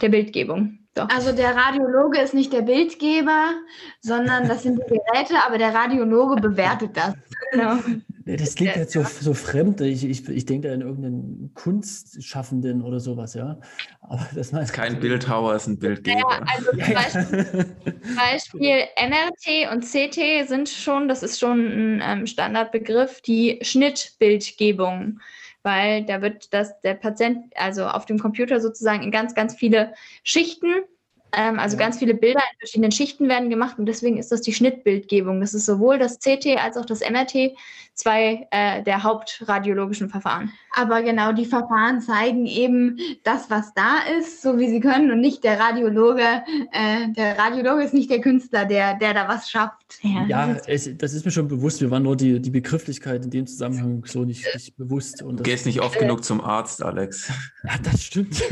der 0.00 0.08
Bildgebung. 0.08 0.78
So. 0.96 1.02
Also 1.02 1.32
der 1.32 1.54
Radiologe 1.54 2.20
ist 2.20 2.34
nicht 2.34 2.52
der 2.52 2.62
Bildgeber, 2.62 3.52
sondern 4.00 4.48
das 4.48 4.62
sind 4.64 4.78
die 4.78 4.88
Geräte, 4.88 5.34
aber 5.46 5.56
der 5.56 5.74
Radiologe 5.74 6.40
bewertet 6.40 6.96
das. 6.96 7.14
Genau. 7.52 7.76
Das 8.24 8.54
klingt 8.54 8.76
jetzt 8.76 8.92
so, 8.92 9.02
so 9.02 9.32
fremd. 9.32 9.80
Ich, 9.80 10.04
ich, 10.04 10.28
ich 10.28 10.44
denke 10.44 10.68
da 10.68 10.74
an 10.74 10.82
irgendeinen 10.82 11.52
Kunstschaffenden 11.54 12.82
oder 12.82 13.00
sowas, 13.00 13.32
ja. 13.34 13.58
Aber 14.02 14.28
das 14.34 14.52
ist 14.52 14.72
kein 14.72 15.00
Bildhauer, 15.00 15.54
ist 15.54 15.66
ein 15.68 15.78
Bildgeber. 15.78 16.18
Ja, 16.18 16.44
also 16.46 16.70
zum 16.70 16.94
Beispiel, 16.94 17.66
Beispiel, 18.16 18.84
MRT 19.08 19.72
und 19.72 19.84
CT 19.84 20.48
sind 20.48 20.68
schon, 20.68 21.08
das 21.08 21.22
ist 21.22 21.40
schon 21.40 22.00
ein 22.00 22.02
ähm, 22.04 22.26
Standardbegriff, 22.26 23.22
die 23.22 23.58
Schnittbildgebung. 23.62 25.20
Weil 25.62 26.04
da 26.04 26.22
wird 26.22 26.52
das, 26.54 26.80
der 26.80 26.94
Patient, 26.94 27.52
also 27.54 27.86
auf 27.86 28.06
dem 28.06 28.18
Computer 28.18 28.60
sozusagen 28.60 29.02
in 29.02 29.10
ganz, 29.10 29.34
ganz 29.34 29.54
viele 29.54 29.92
Schichten 30.22 30.72
ähm, 31.32 31.58
also 31.58 31.76
ja. 31.76 31.84
ganz 31.84 31.98
viele 31.98 32.14
Bilder 32.14 32.40
in 32.52 32.58
verschiedenen 32.58 32.92
Schichten 32.92 33.28
werden 33.28 33.50
gemacht 33.50 33.78
und 33.78 33.86
deswegen 33.86 34.18
ist 34.18 34.32
das 34.32 34.40
die 34.40 34.52
Schnittbildgebung. 34.52 35.40
Das 35.40 35.54
ist 35.54 35.66
sowohl 35.66 35.98
das 35.98 36.18
CT 36.18 36.58
als 36.58 36.76
auch 36.76 36.86
das 36.86 37.00
MRT, 37.00 37.56
zwei 37.94 38.46
äh, 38.50 38.82
der 38.82 39.02
hauptradiologischen 39.02 40.08
Verfahren. 40.08 40.52
Aber 40.74 41.02
genau 41.02 41.32
die 41.32 41.44
Verfahren 41.44 42.00
zeigen 42.00 42.46
eben 42.46 42.98
das, 43.24 43.50
was 43.50 43.74
da 43.74 43.98
ist, 44.18 44.40
so 44.40 44.58
wie 44.58 44.68
sie 44.68 44.80
können 44.80 45.10
und 45.10 45.20
nicht 45.20 45.44
der 45.44 45.58
Radiologe. 45.58 46.22
Äh, 46.72 47.12
der 47.16 47.38
Radiologe 47.38 47.82
ist 47.82 47.94
nicht 47.94 48.10
der 48.10 48.20
Künstler, 48.20 48.64
der, 48.64 48.96
der 48.96 49.14
da 49.14 49.28
was 49.28 49.50
schafft. 49.50 49.98
Ja, 50.02 50.24
ja 50.26 50.56
es, 50.66 50.88
das 50.96 51.12
ist 51.12 51.24
mir 51.24 51.30
schon 51.30 51.48
bewusst. 51.48 51.80
Wir 51.80 51.90
waren 51.90 52.04
nur 52.04 52.16
die, 52.16 52.40
die 52.40 52.50
Begrifflichkeit 52.50 53.24
in 53.24 53.30
dem 53.30 53.46
Zusammenhang 53.46 54.04
so 54.06 54.24
nicht, 54.24 54.46
nicht 54.54 54.76
bewusst. 54.76 55.22
Und 55.22 55.40
du 55.40 55.42
gehst 55.42 55.66
nicht 55.66 55.80
oft 55.80 55.96
äh, 55.96 56.00
genug 56.00 56.24
zum 56.24 56.40
Arzt, 56.40 56.82
Alex. 56.82 57.30
Ja, 57.64 57.72
das 57.82 58.02
stimmt. 58.02 58.42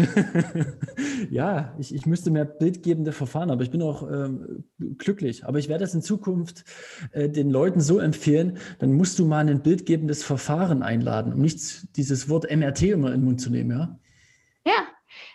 ja, 1.31 1.75
ich, 1.79 1.95
ich 1.95 2.05
müsste 2.05 2.31
mehr 2.31 2.45
bildgebende 2.69 3.13
Verfahren, 3.13 3.51
aber 3.51 3.63
ich 3.63 3.71
bin 3.71 3.81
auch 3.81 4.03
ähm, 4.11 4.65
glücklich. 4.99 5.47
Aber 5.47 5.59
ich 5.59 5.69
werde 5.69 5.85
das 5.85 5.95
in 5.95 6.03
Zukunft 6.03 6.65
äh, 7.13 7.31
den 7.31 7.51
Leuten 7.51 7.81
so 7.81 7.99
empfehlen, 7.99 8.59
dann 8.79 8.93
musst 8.93 9.19
du 9.19 9.25
mal 9.25 9.49
ein 9.49 9.63
bildgebendes 9.63 10.23
Verfahren 10.23 10.83
einladen, 10.83 11.33
um 11.33 11.41
nicht 11.41 11.97
dieses 11.97 12.29
Wort 12.29 12.55
MRT 12.55 12.83
immer 12.83 13.09
in 13.09 13.21
den 13.21 13.25
Mund 13.25 13.41
zu 13.41 13.51
nehmen, 13.51 13.71
ja? 13.71 13.99
Ja, 14.67 14.87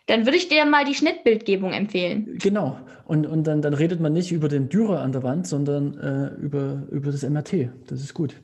dann 0.05 0.25
würde 0.25 0.37
ich 0.37 0.47
dir 0.47 0.63
mal 0.65 0.85
die 0.85 0.93
Schnittbildgebung 0.93 1.71
empfehlen. 1.71 2.37
Genau. 2.39 2.79
Und, 3.05 3.25
und 3.25 3.45
dann, 3.45 3.63
dann 3.63 3.73
redet 3.73 3.99
man 3.99 4.13
nicht 4.13 4.31
über 4.31 4.47
den 4.47 4.69
Dürer 4.69 5.01
an 5.01 5.11
der 5.11 5.23
Wand, 5.23 5.47
sondern 5.47 5.97
äh, 5.97 6.35
über, 6.35 6.87
über 6.91 7.11
das 7.11 7.23
MRT. 7.23 7.71
Das 7.87 8.01
ist 8.01 8.13
gut. 8.13 8.35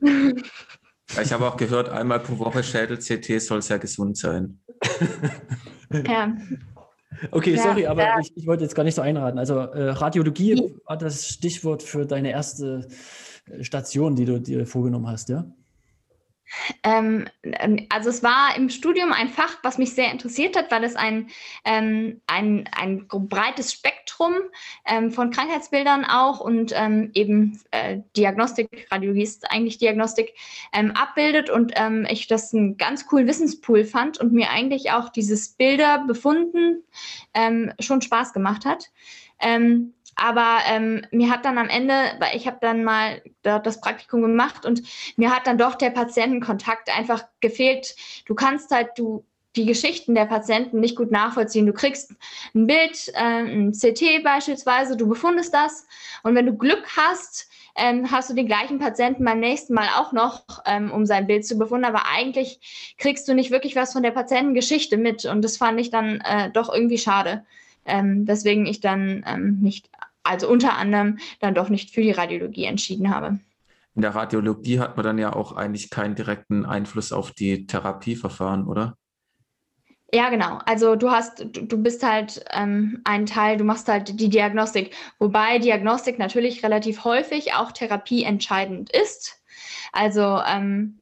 Ich 1.20 1.32
habe 1.32 1.44
auch 1.44 1.56
gehört, 1.56 1.88
einmal 1.88 2.20
pro 2.20 2.38
Woche 2.38 2.62
Schädel-CT 2.62 3.42
soll 3.42 3.62
sehr 3.62 3.80
gesund 3.80 4.16
sein. 4.16 4.60
ja. 6.06 6.36
Okay, 7.30 7.54
ja, 7.54 7.62
sorry, 7.62 7.86
aber 7.86 8.02
ja. 8.02 8.18
ich, 8.20 8.36
ich, 8.36 8.46
wollte 8.46 8.62
jetzt 8.62 8.74
gar 8.74 8.84
nicht 8.84 8.94
so 8.94 9.02
einraten. 9.02 9.38
Also 9.38 9.58
äh, 9.58 9.90
Radiologie 9.90 10.74
war 10.86 10.96
das 10.96 11.26
Stichwort 11.26 11.82
für 11.82 12.06
deine 12.06 12.30
erste 12.30 12.88
äh, 13.46 13.64
Station, 13.64 14.16
die 14.16 14.24
du 14.24 14.40
dir 14.40 14.66
vorgenommen 14.66 15.08
hast, 15.08 15.28
ja? 15.28 15.44
Ähm, 16.82 17.26
ähm, 17.42 17.86
also 17.88 18.10
es 18.10 18.22
war 18.22 18.56
im 18.56 18.68
Studium 18.68 19.12
ein 19.12 19.28
Fach, 19.28 19.58
was 19.62 19.78
mich 19.78 19.94
sehr 19.94 20.10
interessiert 20.10 20.56
hat, 20.56 20.70
weil 20.70 20.84
es 20.84 20.96
ein, 20.96 21.30
ähm, 21.64 22.20
ein, 22.26 22.68
ein 22.72 23.06
breites 23.08 23.72
Spektrum 23.72 24.34
ähm, 24.86 25.10
von 25.10 25.30
Krankheitsbildern 25.30 26.04
auch 26.04 26.40
und 26.40 26.72
ähm, 26.74 27.10
eben 27.14 27.60
äh, 27.70 27.98
Diagnostik, 28.16 28.88
Radiologie 28.90 29.22
ist 29.22 29.50
eigentlich 29.50 29.78
Diagnostik, 29.78 30.34
ähm, 30.72 30.92
abbildet 30.92 31.50
und 31.50 31.74
ich 32.08 32.26
das 32.26 32.52
einen 32.52 32.76
ganz 32.76 33.06
coolen 33.06 33.26
Wissenspool 33.26 33.84
fand 33.84 34.18
und 34.18 34.32
mir 34.32 34.50
eigentlich 34.50 34.90
auch 34.92 35.08
dieses 35.08 35.50
Bilder 35.50 36.04
befunden 36.06 36.82
schon 37.78 38.02
Spaß 38.02 38.32
gemacht 38.32 38.64
hat. 38.64 38.90
Ähm, 39.38 39.94
aber 40.20 40.58
ähm, 40.66 41.06
mir 41.10 41.30
hat 41.30 41.46
dann 41.46 41.56
am 41.56 41.70
Ende, 41.70 41.94
weil 42.18 42.36
ich 42.36 42.46
habe 42.46 42.58
dann 42.60 42.84
mal 42.84 43.22
dort 43.42 43.66
das 43.66 43.80
Praktikum 43.80 44.20
gemacht 44.20 44.66
und 44.66 44.82
mir 45.16 45.34
hat 45.34 45.46
dann 45.46 45.56
doch 45.56 45.76
der 45.76 45.90
Patientenkontakt 45.90 46.94
einfach 46.94 47.24
gefehlt. 47.40 47.96
Du 48.26 48.34
kannst 48.34 48.70
halt, 48.70 48.90
du 48.96 49.24
die 49.56 49.64
Geschichten 49.64 50.14
der 50.14 50.26
Patienten 50.26 50.78
nicht 50.78 50.94
gut 50.94 51.10
nachvollziehen. 51.10 51.66
Du 51.66 51.72
kriegst 51.72 52.14
ein 52.54 52.66
Bild, 52.66 53.08
äh, 53.14 53.42
ein 53.42 53.72
CT 53.72 54.22
beispielsweise, 54.22 54.96
du 54.96 55.08
befundest 55.08 55.54
das 55.54 55.86
und 56.22 56.34
wenn 56.34 56.46
du 56.46 56.56
Glück 56.56 56.86
hast, 56.96 57.48
ähm, 57.74 58.10
hast 58.10 58.28
du 58.28 58.34
den 58.34 58.46
gleichen 58.46 58.78
Patienten 58.78 59.24
beim 59.24 59.40
nächsten 59.40 59.72
Mal 59.72 59.88
auch 59.96 60.12
noch, 60.12 60.44
ähm, 60.66 60.92
um 60.92 61.06
sein 61.06 61.26
Bild 61.26 61.46
zu 61.46 61.56
befunden, 61.56 61.86
aber 61.86 62.02
eigentlich 62.06 62.94
kriegst 62.98 63.26
du 63.26 63.34
nicht 63.34 63.50
wirklich 63.50 63.74
was 63.74 63.94
von 63.94 64.02
der 64.02 64.10
Patientengeschichte 64.10 64.98
mit 64.98 65.24
und 65.24 65.42
das 65.42 65.56
fand 65.56 65.80
ich 65.80 65.90
dann 65.90 66.20
äh, 66.20 66.50
doch 66.50 66.72
irgendwie 66.72 66.98
schade. 66.98 67.44
Ähm, 67.86 68.28
weswegen 68.28 68.66
ich 68.66 68.80
dann 68.80 69.24
ähm, 69.26 69.58
nicht 69.60 69.88
also 70.22 70.48
unter 70.48 70.76
anderem 70.76 71.18
dann 71.40 71.54
doch 71.54 71.68
nicht 71.68 71.94
für 71.94 72.02
die 72.02 72.12
Radiologie 72.12 72.64
entschieden 72.64 73.14
habe. 73.14 73.38
In 73.94 74.02
der 74.02 74.14
Radiologie 74.14 74.78
hat 74.78 74.96
man 74.96 75.04
dann 75.04 75.18
ja 75.18 75.34
auch 75.34 75.52
eigentlich 75.52 75.90
keinen 75.90 76.14
direkten 76.14 76.64
Einfluss 76.64 77.12
auf 77.12 77.32
die 77.32 77.66
Therapieverfahren, 77.66 78.66
oder? 78.66 78.96
Ja, 80.12 80.28
genau. 80.28 80.58
Also 80.66 80.96
du 80.96 81.10
hast, 81.10 81.44
du 81.44 81.82
bist 81.82 82.02
halt 82.02 82.44
ähm, 82.50 83.00
ein 83.04 83.26
Teil, 83.26 83.56
du 83.56 83.64
machst 83.64 83.88
halt 83.88 84.18
die 84.20 84.28
Diagnostik, 84.28 84.94
wobei 85.18 85.58
Diagnostik 85.58 86.18
natürlich 86.18 86.64
relativ 86.64 87.04
häufig 87.04 87.54
auch 87.54 87.70
therapieentscheidend 87.72 88.90
ist. 88.90 89.40
Also 89.92 90.40
ähm, 90.46 90.98
äh, 90.98 90.99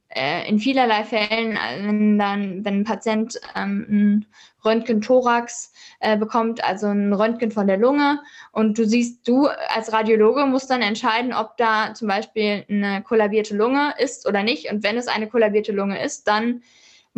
in 0.48 0.58
vielerlei 0.58 1.04
Fällen, 1.04 1.52
äh, 1.52 1.86
wenn 1.86 2.18
dann, 2.18 2.64
wenn 2.64 2.80
ein 2.80 2.84
Patient 2.84 3.38
ähm, 3.54 3.86
ein 3.88 4.26
Röntgen-Thorax 4.64 5.72
äh, 6.00 6.16
bekommt, 6.16 6.64
also 6.64 6.86
ein 6.86 7.12
Röntgen 7.12 7.50
von 7.50 7.66
der 7.66 7.76
Lunge, 7.76 8.20
und 8.52 8.78
du 8.78 8.86
siehst, 8.86 9.28
du 9.28 9.46
als 9.46 9.92
Radiologe 9.92 10.46
musst 10.46 10.70
dann 10.70 10.82
entscheiden, 10.82 11.32
ob 11.34 11.56
da 11.58 11.92
zum 11.94 12.08
Beispiel 12.08 12.64
eine 12.70 13.02
kollabierte 13.02 13.54
Lunge 13.54 13.94
ist 13.98 14.26
oder 14.26 14.42
nicht. 14.42 14.72
Und 14.72 14.82
wenn 14.82 14.96
es 14.96 15.08
eine 15.08 15.28
kollabierte 15.28 15.72
Lunge 15.72 16.02
ist, 16.02 16.26
dann 16.26 16.62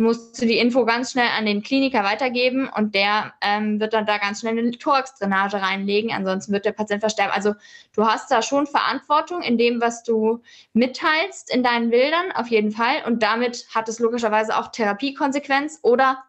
musst 0.01 0.41
du 0.41 0.45
die 0.45 0.57
Info 0.57 0.85
ganz 0.85 1.11
schnell 1.11 1.29
an 1.37 1.45
den 1.45 1.63
Kliniker 1.63 2.03
weitergeben 2.03 2.69
und 2.75 2.95
der 2.95 3.33
ähm, 3.41 3.79
wird 3.79 3.93
dann 3.93 4.05
da 4.05 4.17
ganz 4.17 4.41
schnell 4.41 4.57
eine 4.57 4.71
Thorax-Drainage 4.71 5.61
reinlegen, 5.61 6.11
ansonsten 6.11 6.51
wird 6.51 6.65
der 6.65 6.71
Patient 6.73 6.99
versterben. 6.99 7.33
Also 7.33 7.53
du 7.93 8.05
hast 8.05 8.29
da 8.31 8.41
schon 8.41 8.67
Verantwortung 8.67 9.41
in 9.41 9.57
dem, 9.57 9.81
was 9.81 10.03
du 10.03 10.41
mitteilst 10.73 11.53
in 11.53 11.63
deinen 11.63 11.89
Bildern, 11.89 12.31
auf 12.33 12.47
jeden 12.47 12.71
Fall. 12.71 13.03
Und 13.05 13.23
damit 13.23 13.67
hat 13.73 13.87
es 13.89 13.99
logischerweise 13.99 14.57
auch 14.57 14.69
Therapiekonsequenz 14.71 15.79
oder 15.81 16.23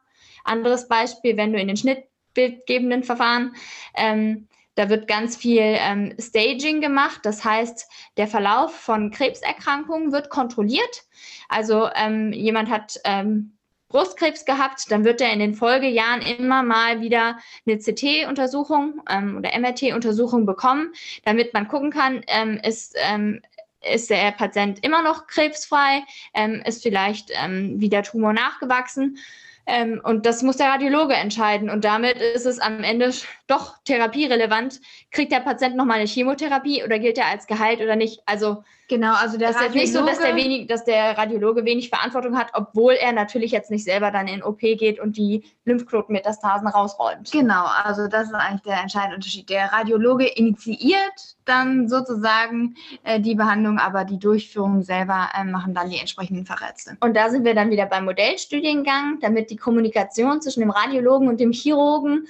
anderes 0.45 0.89
Beispiel, 0.89 1.37
wenn 1.37 1.53
du 1.53 1.61
in 1.61 1.69
den 1.69 1.77
schnittbildgebenden 1.77 3.03
Verfahren 3.05 3.55
ähm, 3.97 4.49
da 4.75 4.89
wird 4.89 5.07
ganz 5.07 5.37
viel 5.37 5.61
ähm, 5.61 6.15
Staging 6.19 6.81
gemacht. 6.81 7.21
Das 7.25 7.45
heißt, 7.45 7.91
der 8.17 8.27
Verlauf 8.27 8.75
von 8.75 9.11
Krebserkrankungen 9.11 10.13
wird 10.13 10.31
kontrolliert. 10.31 11.05
Also 11.49 11.89
ähm, 11.95 12.33
jemand 12.33 12.71
hat 12.71 12.99
ähm, 13.05 13.53
Brustkrebs 13.93 14.45
gehabt, 14.45 14.91
dann 14.91 15.05
wird 15.05 15.21
er 15.21 15.33
in 15.33 15.39
den 15.39 15.55
Folgejahren 15.55 16.23
immer 16.23 16.63
mal 16.63 17.01
wieder 17.01 17.39
eine 17.67 17.79
CT-Untersuchung 17.79 19.03
ähm, 19.09 19.37
oder 19.37 19.57
MRT-Untersuchung 19.57 20.47
bekommen, 20.47 20.93
damit 21.25 21.55
man 21.55 21.69
gucken 21.69 21.91
kann, 21.91 22.23
ähm, 22.27 22.59
ist, 22.65 22.97
ähm, 22.97 23.41
ist 23.83 24.11
der 24.11 24.33
Patient 24.33 24.85
immer 24.85 25.03
noch 25.03 25.27
krebsfrei, 25.27 26.03
ähm, 26.35 26.63
ist 26.65 26.83
vielleicht 26.83 27.31
ähm, 27.35 27.81
wieder 27.81 28.03
Tumor 28.03 28.33
nachgewachsen. 28.33 29.19
Ähm, 29.67 30.01
und 30.03 30.27
das 30.27 30.43
muss 30.43 30.57
der 30.57 30.71
Radiologe 30.71 31.15
entscheiden. 31.15 31.71
Und 31.71 31.85
damit 31.85 32.17
ist 32.17 32.47
es 32.47 32.59
am 32.59 32.83
Ende 32.83 33.13
doch 33.53 33.77
therapierelevant. 33.85 34.81
Kriegt 35.11 35.33
der 35.33 35.41
Patient 35.41 35.77
nochmal 35.77 35.99
eine 35.99 36.09
Chemotherapie 36.09 36.83
oder 36.83 36.99
gilt 36.99 37.19
er 37.19 37.27
als 37.27 37.47
geheilt 37.47 37.81
oder 37.81 37.97
nicht? 37.97 38.23
Also 38.27 38.65
Genau, 38.93 39.15
also 39.15 39.39
der 39.39 39.49
das 39.49 39.57
ist 39.57 39.63
jetzt 39.63 39.75
nicht 39.75 39.93
so, 39.95 40.05
dass 40.05 40.19
der, 40.19 40.37
wenig, 40.37 40.67
dass 40.67 40.85
der 40.85 41.17
Radiologe 41.17 41.65
wenig 41.65 41.89
Verantwortung 41.89 42.37
hat, 42.37 42.49
obwohl 42.53 42.93
er 42.93 43.13
natürlich 43.13 43.51
jetzt 43.51 43.71
nicht 43.71 43.85
selber 43.85 44.11
dann 44.11 44.29
in 44.29 44.43
OP 44.43 44.59
geht 44.59 45.01
und 45.01 45.17
die 45.17 45.45
Lymphknotenmetastasen 45.65 46.69
rausräumt. 46.69 47.33
Genau, 47.33 47.65
also 47.85 48.07
das 48.07 48.27
ist 48.27 48.35
eigentlich 48.35 48.61
der 48.63 48.83
entscheidende 48.83 49.17
Unterschied. 49.17 49.49
Der 49.49 49.73
Radiologe 49.73 50.27
initiiert 50.27 51.37
dann 51.47 51.89
sozusagen 51.89 52.75
äh, 53.05 53.19
die 53.19 53.35
Behandlung, 53.35 53.79
aber 53.79 54.05
die 54.05 54.19
Durchführung 54.19 54.83
selber 54.83 55.31
äh, 55.35 55.45
machen 55.45 55.73
dann 55.73 55.89
die 55.89 55.99
entsprechenden 55.99 56.45
Fachärzte. 56.45 56.99
Und 57.01 57.17
da 57.17 57.31
sind 57.31 57.47
wir 57.47 57.55
dann 57.55 57.71
wieder 57.71 57.87
beim 57.87 58.05
Modellstudiengang, 58.05 59.21
damit 59.23 59.49
die 59.49 59.57
Kommunikation 59.57 60.43
zwischen 60.43 60.61
dem 60.61 60.71
Radiologen 60.71 61.29
und 61.29 61.41
dem 61.41 61.53
Chirurgen 61.53 62.27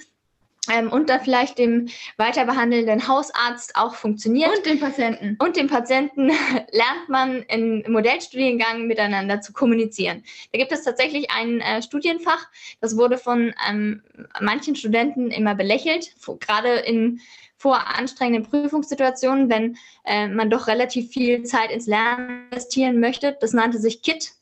ähm, 0.71 0.91
und 0.91 1.09
dann 1.09 1.21
vielleicht 1.21 1.57
dem 1.57 1.89
weiter 2.17 2.45
behandelnden 2.45 3.07
Hausarzt 3.07 3.75
auch 3.75 3.95
funktioniert. 3.95 4.55
Und 4.55 4.65
dem 4.65 4.79
Patienten. 4.79 5.37
Und 5.39 5.57
dem 5.57 5.67
Patienten 5.67 6.27
lernt 6.71 7.09
man 7.09 7.43
im 7.43 7.83
Modellstudiengang 7.91 8.87
miteinander 8.87 9.41
zu 9.41 9.51
kommunizieren. 9.51 10.23
Da 10.51 10.59
gibt 10.59 10.71
es 10.71 10.83
tatsächlich 10.83 11.31
ein 11.31 11.59
äh, 11.59 11.81
Studienfach, 11.81 12.47
das 12.79 12.97
wurde 12.97 13.17
von 13.17 13.53
ähm, 13.69 14.03
manchen 14.39 14.75
Studenten 14.75 15.31
immer 15.31 15.55
belächelt, 15.55 16.13
gerade 16.39 16.75
in 16.75 17.19
vor 17.57 17.87
anstrengenden 17.87 18.49
Prüfungssituationen, 18.49 19.49
wenn 19.49 19.77
äh, 20.05 20.27
man 20.27 20.49
doch 20.49 20.67
relativ 20.67 21.11
viel 21.11 21.43
Zeit 21.43 21.71
ins 21.71 21.87
Lernen 21.87 22.47
investieren 22.51 22.99
möchte. 22.99 23.37
Das 23.39 23.53
nannte 23.53 23.79
sich 23.79 24.01
KIT 24.01 24.33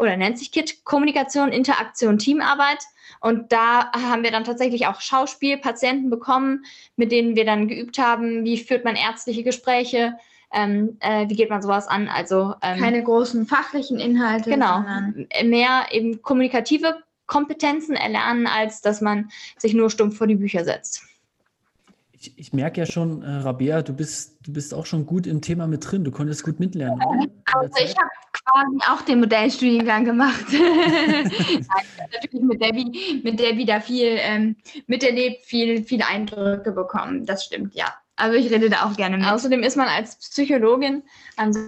oder 0.00 0.16
nennt 0.16 0.38
sich 0.38 0.50
KIT, 0.50 0.84
Kommunikation, 0.84 1.52
Interaktion, 1.52 2.18
Teamarbeit. 2.18 2.78
Und 3.20 3.52
da 3.52 3.92
haben 3.92 4.22
wir 4.22 4.30
dann 4.30 4.44
tatsächlich 4.44 4.86
auch 4.86 5.02
Schauspielpatienten 5.02 6.08
bekommen, 6.08 6.64
mit 6.96 7.12
denen 7.12 7.36
wir 7.36 7.44
dann 7.44 7.68
geübt 7.68 7.98
haben, 7.98 8.44
wie 8.44 8.56
führt 8.56 8.86
man 8.86 8.96
ärztliche 8.96 9.42
Gespräche, 9.42 10.16
ähm, 10.52 10.96
äh, 11.00 11.28
wie 11.28 11.36
geht 11.36 11.50
man 11.50 11.60
sowas 11.60 11.86
an. 11.86 12.08
Also 12.08 12.54
ähm, 12.62 12.80
keine 12.80 13.04
großen 13.04 13.46
fachlichen 13.46 14.00
Inhalte. 14.00 14.48
Genau, 14.48 14.82
mehr 15.44 15.88
eben 15.90 16.22
kommunikative 16.22 17.02
Kompetenzen 17.26 17.94
erlernen, 17.94 18.46
als 18.46 18.80
dass 18.80 19.02
man 19.02 19.30
sich 19.58 19.74
nur 19.74 19.90
stumpf 19.90 20.16
vor 20.16 20.26
die 20.26 20.36
Bücher 20.36 20.64
setzt. 20.64 21.04
Ich, 22.22 22.38
ich 22.38 22.52
merke 22.52 22.80
ja 22.80 22.86
schon, 22.86 23.22
äh, 23.22 23.30
Rabea, 23.30 23.80
du 23.80 23.94
bist, 23.94 24.46
du 24.46 24.52
bist 24.52 24.74
auch 24.74 24.84
schon 24.84 25.06
gut 25.06 25.26
im 25.26 25.40
Thema 25.40 25.66
mit 25.66 25.90
drin. 25.90 26.04
Du 26.04 26.10
konntest 26.10 26.44
gut 26.44 26.60
mitlernen. 26.60 27.00
Also 27.46 27.74
ich 27.82 27.96
habe 27.96 28.10
quasi 28.32 28.78
auch 28.90 29.00
den 29.02 29.20
Modellstudiengang 29.20 30.04
gemacht. 30.04 30.44
natürlich 30.52 32.42
mit 32.42 32.62
Debbie, 32.62 33.22
mit 33.24 33.40
Debbie 33.40 33.64
da 33.64 33.80
viel 33.80 34.18
ähm, 34.18 34.56
miterlebt, 34.86 35.46
viel, 35.46 35.82
viele 35.82 36.06
Eindrücke 36.06 36.72
bekommen. 36.72 37.24
Das 37.24 37.46
stimmt, 37.46 37.74
ja. 37.74 37.86
Also 38.20 38.36
ich 38.36 38.50
rede 38.50 38.68
da 38.68 38.84
auch 38.84 38.96
gerne 38.96 39.16
mit. 39.16 39.26
Außerdem 39.26 39.62
ist 39.62 39.76
man 39.76 39.88
als 39.88 40.16
Psychologin, 40.16 41.02
als 41.36 41.58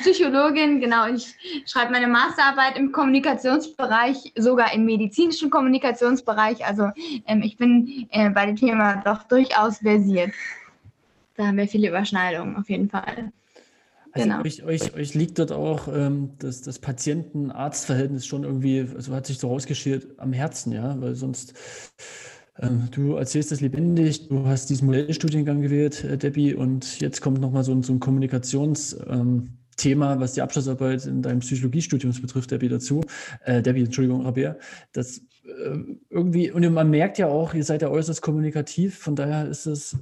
Psychologin, 0.00 0.80
genau, 0.80 1.06
ich 1.08 1.34
schreibe 1.66 1.92
meine 1.92 2.06
Masterarbeit 2.06 2.76
im 2.76 2.92
Kommunikationsbereich, 2.92 4.32
sogar 4.36 4.74
im 4.74 4.84
medizinischen 4.84 5.48
Kommunikationsbereich. 5.48 6.66
Also 6.66 6.90
ähm, 7.26 7.42
ich 7.42 7.56
bin 7.56 8.06
äh, 8.10 8.28
bei 8.28 8.44
dem 8.44 8.56
Thema 8.56 9.02
doch 9.04 9.22
durchaus 9.22 9.78
versiert. 9.78 10.32
Da 11.36 11.46
haben 11.46 11.56
wir 11.56 11.66
viele 11.66 11.88
Überschneidungen 11.88 12.56
auf 12.56 12.68
jeden 12.68 12.90
Fall. 12.90 13.32
Also 14.12 14.28
genau. 14.28 14.42
euch, 14.42 14.64
euch, 14.64 14.94
euch 14.94 15.14
liegt 15.14 15.38
dort 15.38 15.52
auch 15.52 15.88
ähm, 15.88 16.32
das, 16.38 16.62
das 16.62 16.78
Patienten-Arzt-Verhältnis 16.78 18.26
schon 18.26 18.44
irgendwie, 18.44 18.86
also 18.94 19.14
hat 19.14 19.26
sich 19.26 19.38
so 19.38 19.48
rausgeschält 19.48 20.18
am 20.18 20.32
Herzen, 20.32 20.72
ja, 20.72 21.00
weil 21.00 21.14
sonst 21.14 21.54
du 22.90 23.16
erzählst 23.16 23.52
es 23.52 23.60
lebendig, 23.60 24.28
du 24.28 24.46
hast 24.46 24.70
diesen 24.70 24.86
Modellstudiengang 24.86 25.60
gewählt, 25.60 26.04
äh, 26.04 26.16
Debbie, 26.16 26.54
und 26.54 27.00
jetzt 27.00 27.20
kommt 27.20 27.40
nochmal 27.40 27.64
so, 27.64 27.82
so 27.82 27.92
ein 27.92 28.00
Kommunikationsthema, 28.00 29.48
ähm, 30.14 30.20
was 30.20 30.32
die 30.32 30.42
Abschlussarbeit 30.42 31.06
in 31.06 31.22
deinem 31.22 31.40
Psychologiestudium 31.40 32.12
betrifft, 32.20 32.50
Debbie, 32.50 32.68
dazu. 32.68 33.02
Äh, 33.44 33.62
Debbie, 33.62 33.84
Entschuldigung, 33.84 34.22
Rabea. 34.22 34.56
Das 34.92 35.18
äh, 35.18 35.78
irgendwie, 36.10 36.50
und 36.50 36.72
man 36.72 36.90
merkt 36.90 37.18
ja 37.18 37.28
auch, 37.28 37.54
ihr 37.54 37.64
seid 37.64 37.82
ja 37.82 37.88
äußerst 37.88 38.22
kommunikativ, 38.22 38.98
von 38.98 39.16
daher 39.16 39.48
ist 39.48 39.66
es, 39.66 39.98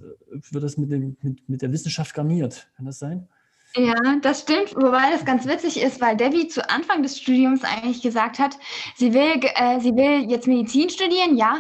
wird 0.50 0.64
das 0.64 0.76
mit, 0.76 0.92
dem, 0.92 1.16
mit, 1.22 1.48
mit 1.48 1.62
der 1.62 1.72
Wissenschaft 1.72 2.14
garniert. 2.14 2.68
Kann 2.76 2.86
das 2.86 2.98
sein? 2.98 3.28
Ja, 3.76 3.94
das 4.22 4.42
stimmt, 4.42 4.74
wobei 4.76 5.10
das 5.10 5.24
ganz 5.24 5.46
witzig 5.46 5.82
ist, 5.82 6.00
weil 6.00 6.16
Debbie 6.16 6.46
zu 6.46 6.68
Anfang 6.70 7.02
des 7.02 7.18
Studiums 7.18 7.64
eigentlich 7.64 8.02
gesagt 8.02 8.38
hat, 8.38 8.56
sie 8.94 9.12
will, 9.12 9.40
äh, 9.56 9.80
sie 9.80 9.96
will 9.96 10.30
jetzt 10.30 10.46
Medizin 10.46 10.90
studieren, 10.90 11.36
ja, 11.36 11.56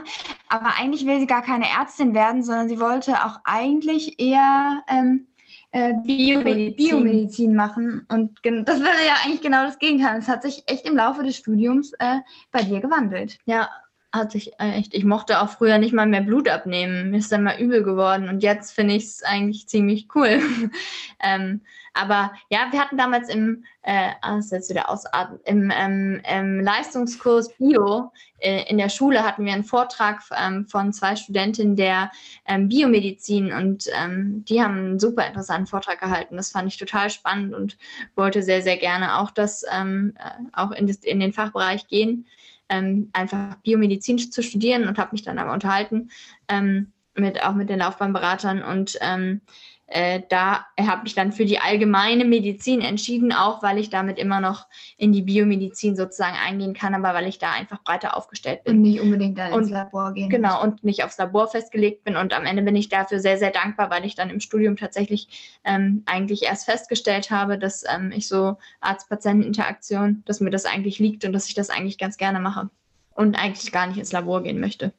aber 0.48 0.74
eigentlich 0.78 1.06
will 1.06 1.18
sie 1.18 1.26
gar 1.26 1.42
keine 1.42 1.68
Ärztin 1.68 2.14
werden, 2.14 2.44
sondern 2.44 2.68
sie 2.68 2.78
wollte 2.78 3.24
auch 3.24 3.40
eigentlich 3.42 4.20
eher 4.20 4.84
ähm, 4.86 5.26
äh, 5.72 5.92
Biomedizin. 6.04 6.76
Biomedizin. 6.76 7.54
machen. 7.56 8.06
Und 8.08 8.38
das 8.44 8.80
wäre 8.80 9.06
ja 9.06 9.14
eigentlich 9.24 9.42
genau 9.42 9.64
das 9.64 9.80
Gegenteil. 9.80 10.18
Es 10.18 10.28
hat 10.28 10.44
sich 10.44 10.62
echt 10.66 10.86
im 10.86 10.96
Laufe 10.96 11.24
des 11.24 11.36
Studiums 11.36 11.92
äh, 11.98 12.18
bei 12.52 12.62
dir 12.62 12.80
gewandelt. 12.80 13.38
Ja, 13.44 13.68
hat 14.14 14.32
sich 14.32 14.52
echt, 14.58 14.94
ich 14.94 15.04
mochte 15.04 15.40
auch 15.40 15.50
früher 15.50 15.78
nicht 15.78 15.92
mal 15.92 16.06
mehr 16.06 16.20
Blut 16.20 16.48
abnehmen. 16.48 17.10
Mir 17.10 17.18
ist 17.18 17.32
dann 17.32 17.42
mal 17.42 17.58
übel 17.58 17.82
geworden 17.82 18.28
und 18.28 18.42
jetzt 18.42 18.72
finde 18.72 18.94
ich 18.94 19.04
es 19.04 19.22
eigentlich 19.22 19.68
ziemlich 19.68 20.08
cool. 20.14 20.40
ähm, 21.22 21.60
aber 21.92 22.32
ja, 22.50 22.68
wir 22.70 22.80
hatten 22.80 22.96
damals 22.96 23.28
im, 23.28 23.64
äh, 23.82 24.10
ah, 24.20 24.36
das 24.36 24.46
ist 24.46 24.52
jetzt 24.52 24.70
wieder 24.70 24.88
ausatmen, 24.88 25.40
im, 25.44 25.72
ähm, 25.74 26.22
im 26.28 26.60
Leistungskurs 26.60 27.54
Bio 27.56 28.10
äh, 28.44 28.68
in 28.68 28.78
der 28.78 28.90
Schule 28.90 29.24
hatten 29.24 29.44
wir 29.44 29.52
einen 29.52 29.64
Vortrag 29.64 30.22
ähm, 30.36 30.66
von 30.66 30.92
zwei 30.92 31.16
Studentinnen 31.16 31.76
der 31.76 32.10
ähm, 32.46 32.68
Biomedizin 32.68 33.52
und 33.52 33.86
ähm, 33.98 34.44
die 34.44 34.62
haben 34.62 34.76
einen 34.76 35.00
super 35.00 35.26
interessanten 35.26 35.66
Vortrag 35.66 36.00
gehalten. 36.00 36.36
Das 36.36 36.50
fand 36.50 36.68
ich 36.68 36.76
total 36.76 37.08
spannend 37.10 37.54
und 37.54 37.78
wollte 38.16 38.42
sehr, 38.42 38.60
sehr 38.60 38.76
gerne 38.76 39.18
auch 39.18 39.30
das 39.30 39.64
ähm, 39.72 40.14
äh, 40.18 40.42
auch 40.52 40.72
in, 40.72 40.86
das, 40.86 40.98
in 40.98 41.20
den 41.20 41.32
Fachbereich 41.32 41.86
gehen. 41.88 42.26
Ähm, 42.68 43.10
einfach 43.12 43.56
Biomedizin 43.56 44.18
zu 44.18 44.42
studieren 44.42 44.88
und 44.88 44.98
habe 44.98 45.10
mich 45.12 45.22
dann 45.22 45.38
aber 45.38 45.52
unterhalten 45.52 46.10
ähm, 46.48 46.92
mit 47.14 47.42
auch 47.42 47.54
mit 47.54 47.68
den 47.68 47.78
Laufbahnberatern 47.78 48.62
und 48.62 48.98
ähm, 49.00 49.42
äh, 49.86 50.22
da 50.30 50.66
habe 50.80 51.06
ich 51.06 51.14
dann 51.14 51.32
für 51.32 51.44
die 51.44 51.58
allgemeine 51.58 52.24
Medizin 52.24 52.80
entschieden, 52.80 53.32
auch 53.32 53.62
weil 53.62 53.78
ich 53.78 53.90
damit 53.90 54.18
immer 54.18 54.40
noch 54.40 54.66
in 54.96 55.12
die 55.12 55.22
Biomedizin 55.22 55.94
sozusagen 55.94 56.36
eingehen 56.36 56.72
kann, 56.72 56.94
aber 56.94 57.12
weil 57.12 57.28
ich 57.28 57.38
da 57.38 57.52
einfach 57.52 57.82
breiter 57.82 58.16
aufgestellt 58.16 58.64
bin. 58.64 58.76
Und 58.76 58.82
nicht 58.82 59.00
unbedingt 59.00 59.38
dann 59.38 59.52
ins 59.52 59.70
Labor 59.70 60.12
gehen. 60.14 60.30
Genau, 60.30 60.62
und 60.62 60.84
nicht 60.84 61.04
aufs 61.04 61.18
Labor 61.18 61.48
festgelegt 61.48 62.02
bin. 62.04 62.16
Und 62.16 62.32
am 62.32 62.46
Ende 62.46 62.62
bin 62.62 62.76
ich 62.76 62.88
dafür 62.88 63.20
sehr, 63.20 63.36
sehr 63.36 63.50
dankbar, 63.50 63.90
weil 63.90 64.06
ich 64.06 64.14
dann 64.14 64.30
im 64.30 64.40
Studium 64.40 64.76
tatsächlich 64.76 65.60
ähm, 65.64 66.02
eigentlich 66.06 66.44
erst 66.44 66.64
festgestellt 66.64 67.30
habe, 67.30 67.58
dass 67.58 67.84
ähm, 67.86 68.10
ich 68.10 68.26
so 68.26 68.56
Arzt-Patienten-Interaktion, 68.80 70.22
dass 70.24 70.40
mir 70.40 70.50
das 70.50 70.64
eigentlich 70.64 70.98
liegt 70.98 71.24
und 71.24 71.32
dass 71.32 71.48
ich 71.48 71.54
das 71.54 71.68
eigentlich 71.68 71.98
ganz 71.98 72.16
gerne 72.16 72.40
mache 72.40 72.70
und 73.14 73.36
eigentlich 73.36 73.70
gar 73.70 73.86
nicht 73.86 73.98
ins 73.98 74.12
Labor 74.12 74.42
gehen 74.42 74.60
möchte. 74.60 74.92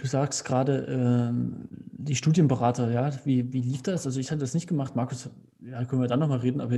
Du 0.00 0.06
sagst 0.06 0.44
gerade 0.44 0.86
ähm, 0.88 1.66
die 1.70 2.14
Studienberater, 2.14 2.88
ja, 2.92 3.10
wie, 3.24 3.52
wie 3.52 3.60
lief 3.60 3.82
das? 3.82 4.06
Also 4.06 4.20
ich 4.20 4.30
hatte 4.30 4.38
das 4.38 4.54
nicht 4.54 4.68
gemacht, 4.68 4.94
Markus, 4.94 5.28
ja, 5.58 5.84
können 5.84 6.00
wir 6.00 6.06
dann 6.06 6.20
nochmal 6.20 6.38
reden, 6.38 6.60
aber 6.60 6.76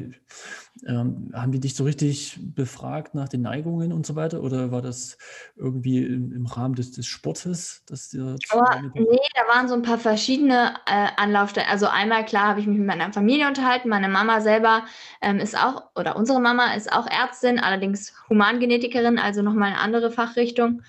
ähm, 0.87 1.31
haben 1.35 1.53
die 1.53 1.61
dich 1.61 1.77
so 1.77 1.85
richtig 1.85 2.39
befragt 2.41 3.15
nach 3.15 3.29
den 3.29 3.43
Neigungen 3.43 3.93
und 3.93 4.07
so 4.07 4.17
weiter? 4.17 4.43
Oder 4.43 4.73
war 4.73 4.81
das 4.81 5.19
irgendwie 5.55 6.03
im, 6.03 6.33
im 6.33 6.47
Rahmen 6.47 6.75
des, 6.75 6.93
des 6.93 7.07
Sportes? 7.07 7.85
Dass 7.87 8.09
dir 8.09 8.37
aber, 8.49 8.81
nee, 8.95 9.19
da 9.35 9.55
waren 9.55 9.69
so 9.69 9.75
ein 9.75 9.83
paar 9.83 9.99
verschiedene 9.99 10.77
äh, 10.87 11.09
Anlaufstellen. 11.19 11.69
Also 11.69 11.89
einmal 11.89 12.25
klar 12.25 12.49
habe 12.49 12.61
ich 12.61 12.67
mich 12.67 12.79
mit 12.79 12.87
meiner 12.87 13.13
Familie 13.13 13.49
unterhalten. 13.49 13.91
Meine 13.91 14.09
Mama 14.09 14.41
selber 14.41 14.87
ähm, 15.21 15.41
ist 15.41 15.59
auch, 15.59 15.91
oder 15.95 16.17
unsere 16.17 16.41
Mama 16.41 16.73
ist 16.73 16.91
auch 16.91 17.07
Ärztin, 17.07 17.61
allerdings 17.61 18.15
Humangenetikerin, 18.31 19.19
also 19.19 19.43
nochmal 19.43 19.73
eine 19.73 19.79
andere 19.79 20.11
Fachrichtung. 20.11 20.81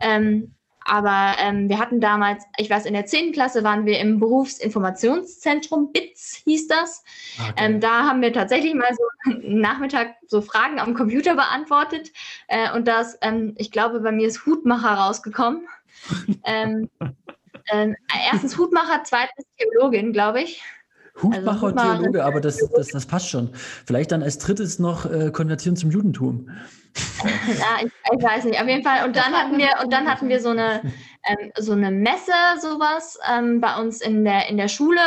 Ähm, 0.00 0.55
aber 0.86 1.36
ähm, 1.38 1.68
wir 1.68 1.78
hatten 1.78 2.00
damals, 2.00 2.44
ich 2.56 2.70
weiß, 2.70 2.86
in 2.86 2.94
der 2.94 3.06
10. 3.06 3.32
Klasse 3.32 3.64
waren 3.64 3.86
wir 3.86 3.98
im 3.98 4.20
Berufsinformationszentrum, 4.20 5.92
BITS 5.92 6.42
hieß 6.44 6.68
das. 6.68 7.04
Okay. 7.38 7.52
Ähm, 7.56 7.80
da 7.80 8.04
haben 8.04 8.22
wir 8.22 8.32
tatsächlich 8.32 8.74
mal 8.74 8.92
so 8.94 9.30
einen 9.30 9.60
Nachmittag 9.60 10.14
so 10.28 10.40
Fragen 10.40 10.78
am 10.78 10.94
Computer 10.94 11.34
beantwortet. 11.34 12.12
Äh, 12.48 12.72
und 12.72 12.86
das, 12.86 13.18
ähm, 13.22 13.54
ich 13.58 13.70
glaube, 13.70 14.00
bei 14.00 14.12
mir 14.12 14.28
ist 14.28 14.46
Hutmacher 14.46 14.94
rausgekommen. 14.94 15.66
ähm, 16.44 16.88
äh, 17.00 17.92
erstens 18.30 18.56
Hutmacher, 18.56 19.02
zweitens 19.04 19.46
Theologin, 19.58 20.12
glaube 20.12 20.42
ich. 20.42 20.62
Hutmacher 21.22 21.66
also, 21.66 21.66
und 21.66 21.76
Theologe, 21.76 22.24
aber 22.24 22.40
das, 22.40 22.58
das, 22.76 22.88
das 22.88 23.06
passt 23.06 23.28
schon. 23.28 23.50
Vielleicht 23.86 24.12
dann 24.12 24.22
als 24.22 24.38
drittes 24.38 24.78
noch 24.78 25.10
äh, 25.10 25.30
Konvertieren 25.30 25.76
zum 25.76 25.90
Judentum. 25.90 26.48
ja, 27.24 27.84
ich, 27.84 27.92
ich, 28.16 28.22
weiß 28.22 28.44
nicht. 28.44 28.60
Auf 28.60 28.68
jeden 28.68 28.82
Fall. 28.82 29.06
Und 29.06 29.16
dann 29.16 29.32
hatten 29.32 29.58
wir, 29.58 29.68
und 29.82 29.92
dann 29.92 30.08
hatten 30.08 30.28
wir 30.28 30.40
so 30.40 30.50
eine, 30.50 30.80
ähm, 31.24 31.52
so 31.58 31.72
eine 31.72 31.90
Messe, 31.90 32.32
sowas 32.60 33.18
ähm, 33.30 33.60
bei 33.60 33.76
uns 33.76 34.00
in 34.00 34.24
der, 34.24 34.48
in 34.48 34.56
der 34.56 34.68
Schule. 34.68 35.00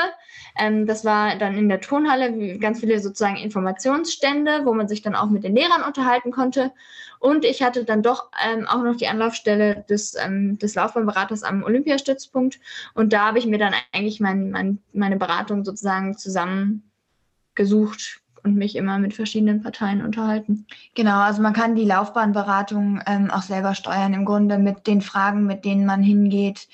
Ähm, 0.58 0.86
das 0.86 1.06
war 1.06 1.36
dann 1.38 1.58
in 1.58 1.70
der 1.70 1.82
Turnhalle 1.82 2.60
ganz 2.60 2.82
viele 2.82 3.00
sozusagen 3.00 3.38
Informationsstände, 3.38 4.66
wo 4.66 4.74
man 4.74 4.88
sich 4.88 5.02
dann 5.02 5.16
auch 5.16 5.30
mit 5.30 5.44
den 5.44 5.56
Lehrern 5.56 5.84
unterhalten 5.84 6.32
konnte. 6.32 6.72
Und 7.20 7.46
ich 7.46 7.62
hatte 7.62 7.84
dann 7.84 8.02
doch 8.02 8.30
ähm, 8.44 8.66
auch 8.66 8.82
noch 8.82 8.96
die 8.96 9.08
Anlaufstelle 9.08 9.86
des, 9.90 10.16
ähm, 10.16 10.58
des 10.58 10.76
Laufbahnberaters 10.76 11.44
am 11.44 11.64
Olympiastützpunkt. 11.64 12.60
Und 12.94 13.14
da 13.14 13.28
habe 13.28 13.40
ich 13.40 13.46
mir 13.46 13.58
dann 13.58 13.74
eigentlich 13.92 14.20
mein, 14.20 14.52
mein, 14.52 14.80
meine 14.94 15.18
Beratung 15.18 15.66
sozusagen 15.66 16.18
zusammengesucht 16.18 18.22
und 18.44 18.56
mich 18.56 18.78
immer 18.78 19.00
mit 19.00 19.14
verschiedenen 19.14 19.62
Parteien 19.62 20.02
unterhalten. 20.02 20.66
Genau, 20.96 21.20
also 21.20 21.42
man 21.42 21.54
kann 21.54 21.76
die 21.76 21.86
Laufbahnberatung 21.86 23.02
ähm, 23.06 23.30
auch 23.32 23.42
selber 23.42 23.76
steuern, 23.76 24.14
im 24.14 24.24
Grunde 24.24 24.58
mit 24.58 24.88
den 24.88 25.02
Fragen, 25.02 25.46
mit 25.46 25.66
denen 25.66 25.86
man 25.86 26.02
hingeht 26.02 26.70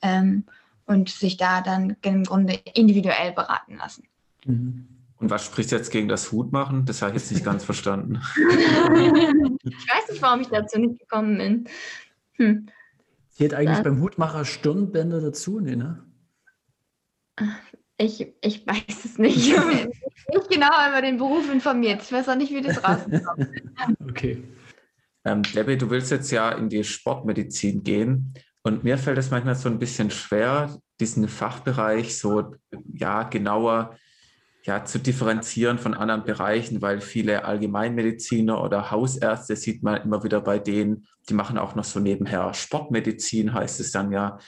ähm, 0.00 0.44
und 0.86 1.10
sich 1.10 1.36
da 1.36 1.60
dann 1.60 1.96
im 2.02 2.24
Grunde 2.24 2.58
individuell 2.72 3.32
beraten 3.32 3.76
lassen. 3.76 4.04
Mhm. 4.46 4.99
Und 5.20 5.30
was 5.30 5.44
spricht 5.44 5.70
jetzt 5.70 5.90
gegen 5.90 6.08
das 6.08 6.32
Hutmachen? 6.32 6.86
Das 6.86 7.02
habe 7.02 7.14
ich 7.14 7.22
jetzt 7.22 7.30
nicht 7.30 7.44
ganz 7.44 7.62
verstanden. 7.62 8.20
ich 8.36 9.88
weiß 9.88 10.10
nicht, 10.10 10.22
warum 10.22 10.40
ich 10.40 10.48
dazu 10.48 10.80
nicht 10.80 10.98
gekommen 10.98 11.36
bin. 11.36 11.68
Hm. 12.32 12.66
Zählt 13.28 13.52
eigentlich 13.52 13.76
das 13.76 13.84
beim 13.84 14.00
Hutmacher 14.00 14.46
Stirnbänder 14.46 15.20
dazu? 15.20 15.60
Nee, 15.60 15.76
ne? 15.76 16.02
Ich, 17.98 18.32
ich 18.40 18.66
weiß 18.66 19.04
es 19.04 19.18
nicht. 19.18 19.36
Ich 19.36 19.54
bin 19.54 19.92
nicht 20.32 20.50
genau 20.50 20.88
über 20.88 21.02
den 21.02 21.18
Beruf 21.18 21.52
informiert. 21.52 22.00
Ich 22.02 22.10
weiß 22.10 22.30
auch 22.30 22.36
nicht, 22.36 22.52
wie 22.52 22.62
das 22.62 22.82
rauskommt. 22.82 23.22
okay. 24.08 24.42
Ähm, 25.26 25.42
Debbie, 25.42 25.76
du 25.76 25.90
willst 25.90 26.10
jetzt 26.10 26.30
ja 26.30 26.50
in 26.52 26.70
die 26.70 26.82
Sportmedizin 26.82 27.84
gehen. 27.84 28.32
Und 28.62 28.84
mir 28.84 28.96
fällt 28.96 29.18
es 29.18 29.30
manchmal 29.30 29.54
so 29.54 29.68
ein 29.68 29.78
bisschen 29.78 30.10
schwer, 30.10 30.78
diesen 30.98 31.28
Fachbereich 31.28 32.16
so 32.16 32.54
ja, 32.94 33.24
genauer 33.24 33.96
ja, 34.64 34.84
zu 34.84 34.98
differenzieren 34.98 35.78
von 35.78 35.94
anderen 35.94 36.24
Bereichen, 36.24 36.82
weil 36.82 37.00
viele 37.00 37.44
Allgemeinmediziner 37.44 38.62
oder 38.62 38.90
Hausärzte 38.90 39.56
sieht 39.56 39.82
man 39.82 40.02
immer 40.02 40.22
wieder 40.22 40.40
bei 40.40 40.58
denen, 40.58 41.06
die 41.28 41.34
machen 41.34 41.58
auch 41.58 41.74
noch 41.74 41.84
so 41.84 42.00
nebenher 42.00 42.52
Sportmedizin, 42.52 43.54
heißt 43.54 43.80
es 43.80 43.92
dann 43.92 44.12
ja. 44.12 44.38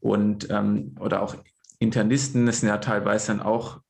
Und 0.00 0.48
ähm, 0.50 0.96
oder 1.00 1.22
auch 1.22 1.36
Internisten 1.78 2.46
das 2.46 2.60
sind 2.60 2.68
ja 2.68 2.78
teilweise 2.78 3.28
dann 3.28 3.40
auch 3.40 3.80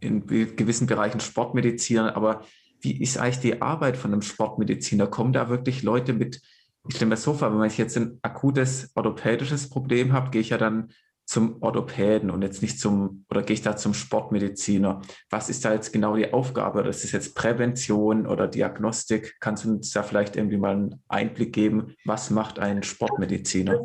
in 0.00 0.26
gewissen 0.26 0.86
Bereichen 0.86 1.20
Sportmediziner, 1.20 2.16
aber 2.16 2.42
wie 2.80 3.02
ist 3.02 3.18
eigentlich 3.18 3.40
die 3.40 3.60
Arbeit 3.60 3.96
von 3.96 4.12
einem 4.12 4.22
Sportmediziner? 4.22 5.08
Kommen 5.08 5.32
da 5.32 5.48
wirklich 5.48 5.82
Leute 5.82 6.12
mit, 6.12 6.40
ich 6.88 6.96
stelle 6.96 7.08
mir 7.08 7.16
so 7.16 7.34
vor, 7.34 7.58
wenn 7.58 7.66
ich 7.66 7.78
jetzt 7.78 7.96
ein 7.96 8.18
akutes 8.22 8.92
orthopädisches 8.94 9.68
Problem 9.68 10.12
habe, 10.12 10.30
gehe 10.30 10.40
ich 10.40 10.50
ja 10.50 10.58
dann 10.58 10.92
zum 11.28 11.62
Orthopäden 11.62 12.30
und 12.30 12.40
jetzt 12.40 12.62
nicht 12.62 12.80
zum, 12.80 13.26
oder 13.28 13.42
gehe 13.42 13.52
ich 13.52 13.60
da 13.60 13.76
zum 13.76 13.92
Sportmediziner? 13.92 15.02
Was 15.28 15.50
ist 15.50 15.62
da 15.62 15.74
jetzt 15.74 15.92
genau 15.92 16.16
die 16.16 16.32
Aufgabe? 16.32 16.82
Das 16.82 17.04
ist 17.04 17.12
jetzt 17.12 17.34
Prävention 17.34 18.26
oder 18.26 18.48
Diagnostik. 18.48 19.36
Kannst 19.38 19.66
du 19.66 19.72
uns 19.72 19.90
da 19.92 20.02
vielleicht 20.02 20.36
irgendwie 20.36 20.56
mal 20.56 20.72
einen 20.72 21.02
Einblick 21.06 21.52
geben? 21.52 21.94
Was 22.06 22.30
macht 22.30 22.58
ein 22.58 22.82
Sportmediziner? 22.82 23.78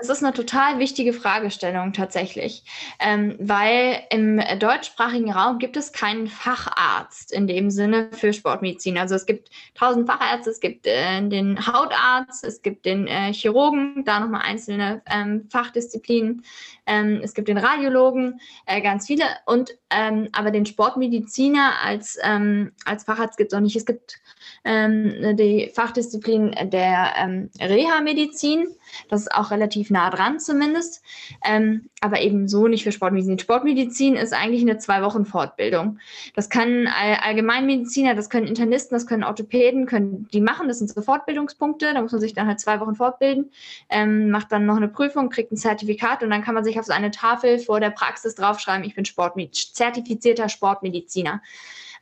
Das 0.00 0.08
ist 0.08 0.24
eine 0.24 0.32
total 0.32 0.78
wichtige 0.78 1.12
Fragestellung 1.12 1.92
tatsächlich, 1.92 2.64
ähm, 3.00 3.36
weil 3.38 4.02
im 4.08 4.40
deutschsprachigen 4.58 5.30
Raum 5.30 5.58
gibt 5.58 5.76
es 5.76 5.92
keinen 5.92 6.26
Facharzt 6.26 7.32
in 7.32 7.46
dem 7.46 7.70
Sinne 7.70 8.08
für 8.12 8.32
Sportmedizin. 8.32 8.96
Also 8.96 9.14
es 9.14 9.26
gibt 9.26 9.50
tausend 9.74 10.06
Fachärzte, 10.06 10.50
es 10.50 10.60
gibt 10.60 10.86
äh, 10.86 11.20
den 11.28 11.66
Hautarzt, 11.66 12.44
es 12.44 12.62
gibt 12.62 12.86
den 12.86 13.06
äh, 13.08 13.34
Chirurgen, 13.34 14.02
da 14.06 14.20
nochmal 14.20 14.40
einzelne 14.42 15.02
ähm, 15.04 15.46
Fachdisziplinen, 15.50 16.44
ähm, 16.86 17.20
es 17.22 17.34
gibt 17.34 17.48
den 17.48 17.58
Radiologen, 17.58 18.40
äh, 18.64 18.80
ganz 18.80 19.06
viele, 19.06 19.24
und 19.44 19.76
ähm, 19.90 20.30
aber 20.32 20.50
den 20.50 20.64
Sportmediziner 20.64 21.74
als, 21.84 22.18
ähm, 22.22 22.72
als 22.86 23.04
Facharzt 23.04 23.36
gibt 23.36 23.52
es 23.52 23.56
auch 23.56 23.62
nicht. 23.62 23.76
Es 23.76 23.84
gibt 23.84 24.18
ähm, 24.64 25.36
die 25.36 25.70
Fachdisziplin 25.74 26.54
der 26.70 27.48
Reha-Medizin 27.60 28.66
das 29.08 29.22
ist 29.22 29.34
auch 29.34 29.50
relativ 29.50 29.90
nah 29.90 30.10
dran 30.10 30.38
zumindest, 30.38 31.02
ähm, 31.44 31.88
aber 32.00 32.20
eben 32.20 32.48
so 32.48 32.68
nicht 32.68 32.84
für 32.84 32.92
Sportmedizin. 32.92 33.38
Sportmedizin 33.38 34.14
ist 34.16 34.32
eigentlich 34.32 34.62
eine 34.62 34.78
zwei 34.78 35.02
Wochen 35.02 35.24
Fortbildung. 35.24 35.98
Das 36.34 36.50
können 36.50 36.88
Allgemeinmediziner, 36.88 38.14
das 38.14 38.30
können 38.30 38.46
Internisten, 38.46 38.94
das 38.94 39.06
können 39.06 39.24
Orthopäden, 39.24 39.86
können 39.86 40.28
die 40.32 40.40
machen. 40.40 40.68
Das 40.68 40.78
sind 40.78 40.90
so 40.90 41.02
Fortbildungspunkte. 41.02 41.92
Da 41.94 42.02
muss 42.02 42.12
man 42.12 42.20
sich 42.20 42.34
dann 42.34 42.46
halt 42.46 42.60
zwei 42.60 42.80
Wochen 42.80 42.94
fortbilden, 42.94 43.50
ähm, 43.88 44.30
macht 44.30 44.52
dann 44.52 44.66
noch 44.66 44.76
eine 44.76 44.88
Prüfung, 44.88 45.30
kriegt 45.30 45.52
ein 45.52 45.56
Zertifikat 45.56 46.22
und 46.22 46.30
dann 46.30 46.42
kann 46.42 46.54
man 46.54 46.64
sich 46.64 46.78
auf 46.78 46.86
so 46.86 46.92
eine 46.92 47.10
Tafel 47.10 47.58
vor 47.58 47.80
der 47.80 47.90
Praxis 47.90 48.34
draufschreiben, 48.34 48.84
ich 48.84 48.94
bin 48.94 49.04
Sportmed 49.04 49.54
zertifizierter 49.54 50.48
Sportmediziner. 50.48 51.42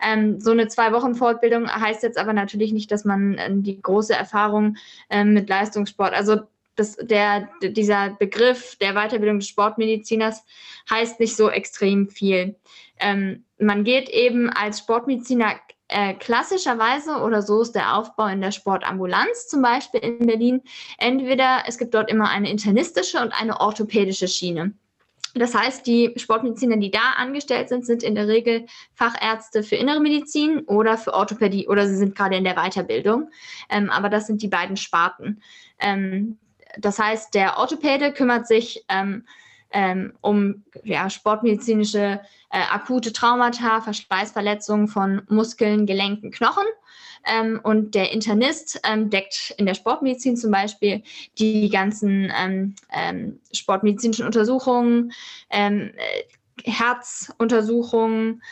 Ähm, 0.00 0.40
so 0.40 0.50
eine 0.52 0.68
Zwei-Wochen-Fortbildung 0.68 1.68
heißt 1.68 2.02
jetzt 2.02 2.18
aber 2.18 2.32
natürlich 2.32 2.72
nicht, 2.72 2.90
dass 2.90 3.04
man 3.04 3.34
äh, 3.34 3.50
die 3.52 3.80
große 3.80 4.14
Erfahrung 4.14 4.76
ähm, 5.10 5.34
mit 5.34 5.48
Leistungssport, 5.48 6.14
also 6.14 6.42
das, 6.76 6.96
der, 6.96 7.48
dieser 7.60 8.10
Begriff 8.10 8.76
der 8.76 8.94
Weiterbildung 8.94 9.40
des 9.40 9.48
Sportmediziners 9.48 10.44
heißt 10.88 11.18
nicht 11.20 11.36
so 11.36 11.50
extrem 11.50 12.08
viel. 12.08 12.54
Ähm, 13.00 13.44
man 13.58 13.84
geht 13.84 14.08
eben 14.08 14.48
als 14.50 14.78
Sportmediziner 14.78 15.56
äh, 15.88 16.14
klassischerweise, 16.14 17.16
oder 17.16 17.42
so 17.42 17.62
ist 17.62 17.74
der 17.74 17.96
Aufbau 17.96 18.26
in 18.26 18.40
der 18.40 18.52
Sportambulanz 18.52 19.48
zum 19.48 19.62
Beispiel 19.62 20.00
in 20.00 20.26
Berlin, 20.26 20.62
entweder 20.98 21.62
es 21.66 21.78
gibt 21.78 21.94
dort 21.94 22.10
immer 22.10 22.28
eine 22.30 22.50
internistische 22.50 23.20
und 23.20 23.32
eine 23.32 23.60
orthopädische 23.60 24.28
Schiene. 24.28 24.74
Das 25.34 25.54
heißt, 25.54 25.86
die 25.86 26.12
Sportmediziner, 26.16 26.76
die 26.76 26.90
da 26.90 27.12
angestellt 27.16 27.68
sind, 27.68 27.84
sind 27.84 28.02
in 28.02 28.14
der 28.14 28.28
Regel 28.28 28.66
Fachärzte 28.94 29.62
für 29.62 29.76
innere 29.76 30.00
Medizin 30.00 30.60
oder 30.60 30.96
für 30.96 31.14
Orthopädie 31.14 31.68
oder 31.68 31.86
sie 31.86 31.96
sind 31.96 32.14
gerade 32.14 32.36
in 32.36 32.44
der 32.44 32.54
Weiterbildung. 32.54 33.30
Ähm, 33.70 33.90
aber 33.90 34.08
das 34.08 34.26
sind 34.26 34.42
die 34.42 34.48
beiden 34.48 34.76
Sparten. 34.76 35.42
Ähm, 35.78 36.38
das 36.78 36.98
heißt, 36.98 37.34
der 37.34 37.58
Orthopäde 37.58 38.12
kümmert 38.12 38.46
sich 38.46 38.84
ähm, 38.88 39.24
ähm, 39.70 40.14
um 40.20 40.64
ja, 40.84 41.10
sportmedizinische 41.10 42.20
äh, 42.50 42.60
akute 42.70 43.12
Traumata, 43.12 43.80
Verschleißverletzungen 43.80 44.88
von 44.88 45.22
Muskeln, 45.28 45.86
Gelenken, 45.86 46.30
Knochen. 46.30 46.66
Ähm, 47.26 47.60
und 47.62 47.94
der 47.94 48.12
Internist 48.12 48.80
ähm, 48.84 49.10
deckt 49.10 49.54
in 49.58 49.66
der 49.66 49.74
Sportmedizin 49.74 50.36
zum 50.36 50.50
Beispiel 50.50 51.02
die 51.38 51.68
ganzen 51.68 52.32
ähm, 52.36 52.74
ähm, 52.92 53.40
sportmedizinischen 53.52 54.26
Untersuchungen, 54.26 55.12
ähm, 55.50 55.92
äh, 55.96 56.24
Herzuntersuchungen, 56.64 58.42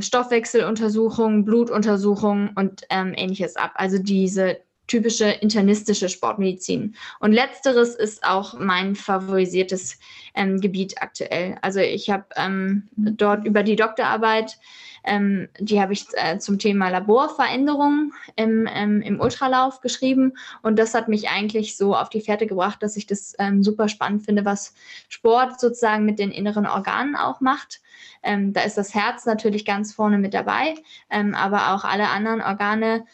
Stoffwechseluntersuchungen, 0.00 1.44
Blutuntersuchungen 1.44 2.50
und 2.56 2.82
ähnliches 2.90 3.54
ab. 3.54 3.70
Also 3.76 3.98
diese 3.98 4.58
typische 4.86 5.26
internistische 5.26 6.08
Sportmedizin. 6.08 6.94
Und 7.20 7.32
letzteres 7.32 7.94
ist 7.94 8.24
auch 8.24 8.58
mein 8.58 8.94
favorisiertes 8.94 9.98
ähm, 10.34 10.60
Gebiet 10.60 11.00
aktuell. 11.00 11.56
Also 11.62 11.80
ich 11.80 12.10
habe 12.10 12.24
ähm, 12.36 12.88
dort 12.96 13.44
über 13.46 13.62
die 13.62 13.76
Doktorarbeit 13.76 14.58
ähm, 15.04 15.48
die 15.58 15.80
habe 15.80 15.92
ich 15.92 16.06
äh, 16.14 16.38
zum 16.38 16.58
Thema 16.58 16.88
Laborveränderungen 16.88 18.12
im, 18.36 18.68
ähm, 18.72 19.02
im 19.02 19.20
Ultralauf 19.20 19.80
geschrieben. 19.80 20.32
Und 20.62 20.78
das 20.78 20.94
hat 20.94 21.08
mich 21.08 21.28
eigentlich 21.28 21.76
so 21.76 21.94
auf 21.94 22.08
die 22.08 22.22
Fährte 22.22 22.46
gebracht, 22.46 22.82
dass 22.82 22.96
ich 22.96 23.06
das 23.06 23.34
ähm, 23.38 23.62
super 23.62 23.88
spannend 23.88 24.24
finde, 24.24 24.44
was 24.44 24.74
Sport 25.08 25.60
sozusagen 25.60 26.06
mit 26.06 26.18
den 26.18 26.30
inneren 26.30 26.66
Organen 26.66 27.16
auch 27.16 27.40
macht. 27.40 27.82
Ähm, 28.22 28.54
da 28.54 28.62
ist 28.62 28.78
das 28.78 28.94
Herz 28.94 29.26
natürlich 29.26 29.66
ganz 29.66 29.92
vorne 29.92 30.18
mit 30.18 30.32
dabei, 30.32 30.74
aber 31.10 31.74
auch 31.74 31.84
alle 31.84 32.08
anderen 32.08 32.40
Organe 32.40 33.04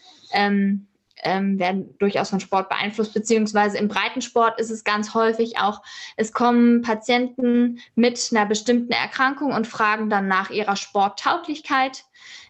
ähm, 1.23 1.59
werden 1.59 1.97
durchaus 1.99 2.31
von 2.31 2.41
Sport 2.41 2.69
beeinflusst, 2.69 3.15
beziehungsweise 3.15 3.79
im 3.79 3.89
Breitensport 3.89 4.61
ist 4.61 4.71
es 4.71 4.85
ganz 4.85 5.15
häufig 5.15 5.59
auch, 5.59 5.83
es 6.17 6.33
kommen 6.33 6.83
Patienten 6.83 7.81
mit 7.95 8.31
einer 8.31 8.47
bestimmten 8.47 8.93
Erkrankung 8.93 9.53
und 9.53 9.67
fragen 9.67 10.11
dann 10.11 10.29
nach 10.29 10.51
ihrer 10.51 10.77
Sporttauglichkeit 10.77 12.05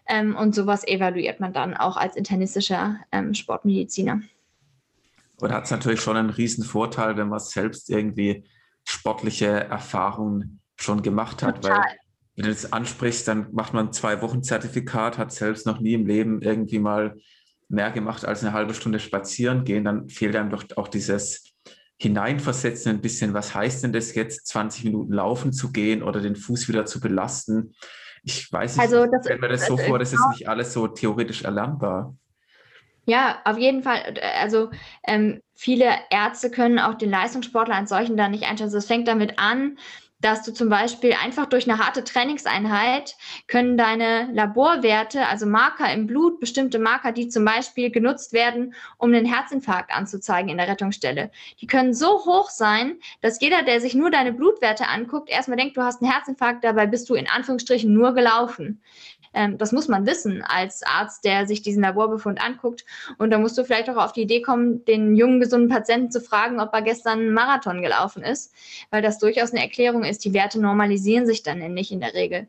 ähm, 0.07 0.35
und 0.35 0.55
sowas 0.55 0.87
evaluiert 0.87 1.39
man 1.39 1.53
dann 1.53 1.75
auch 1.75 1.97
als 1.97 2.15
internistischer 2.15 2.99
ähm, 3.11 3.33
Sportmediziner. 3.33 4.21
Und 5.37 5.51
hat 5.51 5.65
es 5.65 5.71
natürlich 5.71 6.01
schon 6.01 6.17
einen 6.17 6.29
riesen 6.29 6.63
Vorteil, 6.63 7.17
wenn 7.17 7.29
man 7.29 7.39
selbst 7.39 7.89
irgendwie 7.89 8.43
sportliche 8.83 9.47
Erfahrungen 9.47 10.59
schon 10.75 11.01
gemacht 11.01 11.43
hat, 11.43 11.63
Total. 11.63 11.77
weil 11.77 11.97
wenn 12.35 12.45
du 12.45 12.51
das 12.51 12.71
ansprichst, 12.71 13.27
dann 13.27 13.47
macht 13.51 13.73
man 13.73 13.91
zwei 13.91 14.21
Wochen 14.21 14.43
Zertifikat, 14.43 15.17
hat 15.17 15.31
selbst 15.31 15.65
noch 15.65 15.79
nie 15.79 15.93
im 15.93 16.05
Leben 16.05 16.41
irgendwie 16.41 16.79
mal 16.79 17.17
mehr 17.71 17.91
gemacht 17.91 18.25
als 18.25 18.43
eine 18.43 18.53
halbe 18.53 18.73
Stunde 18.73 18.99
spazieren 18.99 19.63
gehen, 19.63 19.83
dann 19.83 20.09
fehlt 20.09 20.35
einem 20.35 20.49
doch 20.49 20.65
auch 20.75 20.87
dieses 20.87 21.53
Hineinversetzen 21.97 22.95
ein 22.95 23.01
bisschen, 23.01 23.33
was 23.33 23.53
heißt 23.53 23.83
denn 23.83 23.93
das 23.93 24.15
jetzt, 24.15 24.47
20 24.47 24.85
Minuten 24.85 25.13
laufen 25.13 25.53
zu 25.53 25.71
gehen 25.71 26.03
oder 26.03 26.19
den 26.19 26.35
Fuß 26.35 26.67
wieder 26.67 26.85
zu 26.85 26.99
belasten? 26.99 27.73
Ich 28.23 28.51
weiß 28.51 28.77
nicht, 28.77 28.83
also 28.83 29.05
das, 29.05 29.25
stell 29.25 29.39
mir 29.39 29.49
das 29.49 29.65
so 29.65 29.77
vor, 29.77 29.99
das 29.99 30.11
ist 30.11 30.17
genau 30.19 30.29
nicht 30.31 30.49
alles 30.49 30.73
so 30.73 30.87
theoretisch 30.87 31.43
erlernbar. 31.43 32.15
Ja, 33.05 33.39
auf 33.45 33.57
jeden 33.57 33.81
Fall. 33.81 34.15
Also 34.39 34.69
ähm, 35.07 35.41
viele 35.53 35.89
Ärzte 36.11 36.51
können 36.51 36.77
auch 36.79 36.95
den 36.95 37.09
Leistungssportler 37.09 37.75
als 37.75 37.89
solchen 37.89 38.15
da 38.15 38.29
nicht 38.29 38.43
einschätzen. 38.43 38.77
Es 38.77 38.85
fängt 38.85 39.07
damit 39.07 39.39
an, 39.39 39.77
dass 40.21 40.43
du 40.43 40.53
zum 40.53 40.69
Beispiel 40.69 41.13
einfach 41.13 41.47
durch 41.47 41.69
eine 41.69 41.83
harte 41.83 42.03
Trainingseinheit 42.03 43.15
können 43.47 43.77
deine 43.77 44.29
Laborwerte, 44.31 45.27
also 45.27 45.45
Marker 45.45 45.91
im 45.91 46.07
Blut, 46.07 46.39
bestimmte 46.39 46.79
Marker, 46.79 47.11
die 47.11 47.27
zum 47.27 47.43
Beispiel 47.43 47.91
genutzt 47.91 48.31
werden, 48.31 48.73
um 48.97 49.13
einen 49.13 49.25
Herzinfarkt 49.25 49.91
anzuzeigen 49.91 50.49
in 50.49 50.57
der 50.57 50.67
Rettungsstelle, 50.67 51.31
die 51.59 51.67
können 51.67 51.93
so 51.93 52.25
hoch 52.25 52.49
sein, 52.49 52.97
dass 53.21 53.41
jeder, 53.41 53.63
der 53.63 53.81
sich 53.81 53.95
nur 53.95 54.11
deine 54.11 54.33
Blutwerte 54.33 54.87
anguckt, 54.87 55.29
erstmal 55.29 55.57
denkt, 55.57 55.75
du 55.75 55.81
hast 55.81 56.01
einen 56.01 56.11
Herzinfarkt, 56.11 56.63
dabei 56.63 56.85
bist 56.85 57.09
du 57.09 57.15
in 57.15 57.27
Anführungsstrichen 57.27 57.91
nur 57.91 58.13
gelaufen. 58.13 58.81
Ähm, 59.33 59.57
das 59.57 59.71
muss 59.71 59.87
man 59.87 60.05
wissen 60.05 60.43
als 60.43 60.83
Arzt, 60.83 61.23
der 61.25 61.47
sich 61.47 61.61
diesen 61.61 61.83
Laborbefund 61.83 62.43
anguckt. 62.43 62.85
Und 63.17 63.31
da 63.31 63.37
musst 63.37 63.57
du 63.57 63.63
vielleicht 63.63 63.89
auch 63.89 63.97
auf 63.97 64.13
die 64.13 64.21
Idee 64.21 64.41
kommen, 64.41 64.83
den 64.85 65.15
jungen, 65.15 65.39
gesunden 65.39 65.69
Patienten 65.69 66.11
zu 66.11 66.21
fragen, 66.21 66.59
ob 66.59 66.73
er 66.73 66.81
gestern 66.81 67.19
einen 67.19 67.33
Marathon 67.33 67.81
gelaufen 67.81 68.23
ist, 68.23 68.53
weil 68.89 69.01
das 69.01 69.19
durchaus 69.19 69.51
eine 69.51 69.61
Erklärung 69.61 70.03
ist. 70.03 70.25
Die 70.25 70.33
Werte 70.33 70.59
normalisieren 70.59 71.25
sich 71.25 71.43
dann 71.43 71.59
nicht 71.73 71.91
in 71.91 72.01
der 72.01 72.13
Regel. 72.13 72.47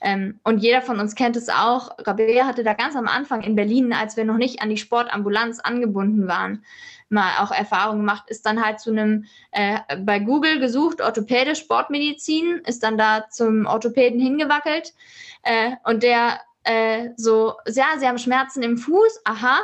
Ähm, 0.00 0.38
und 0.44 0.58
jeder 0.58 0.82
von 0.82 1.00
uns 1.00 1.14
kennt 1.14 1.36
es 1.36 1.48
auch. 1.48 1.90
Rabea 1.98 2.46
hatte 2.46 2.62
da 2.62 2.74
ganz 2.74 2.94
am 2.94 3.08
Anfang 3.08 3.42
in 3.42 3.56
Berlin, 3.56 3.92
als 3.92 4.16
wir 4.16 4.24
noch 4.24 4.36
nicht 4.36 4.62
an 4.62 4.70
die 4.70 4.76
Sportambulanz 4.76 5.60
angebunden 5.60 6.28
waren, 6.28 6.64
mal 7.08 7.42
auch 7.42 7.50
Erfahrung 7.50 7.98
gemacht, 7.98 8.24
ist 8.28 8.44
dann 8.46 8.64
halt 8.64 8.80
zu 8.80 8.90
einem, 8.90 9.24
äh, 9.52 9.78
bei 9.98 10.18
Google 10.18 10.60
gesucht, 10.60 11.00
Orthopäde, 11.00 11.54
Sportmedizin, 11.54 12.62
ist 12.66 12.82
dann 12.82 12.98
da 12.98 13.28
zum 13.30 13.66
Orthopäden 13.66 14.20
hingewackelt 14.20 14.94
äh, 15.42 15.72
und 15.84 16.02
der 16.02 16.40
äh, 16.64 17.10
so, 17.16 17.54
ja, 17.66 17.86
sie 17.98 18.06
haben 18.06 18.18
Schmerzen 18.18 18.62
im 18.62 18.76
Fuß, 18.76 19.22
aha, 19.24 19.60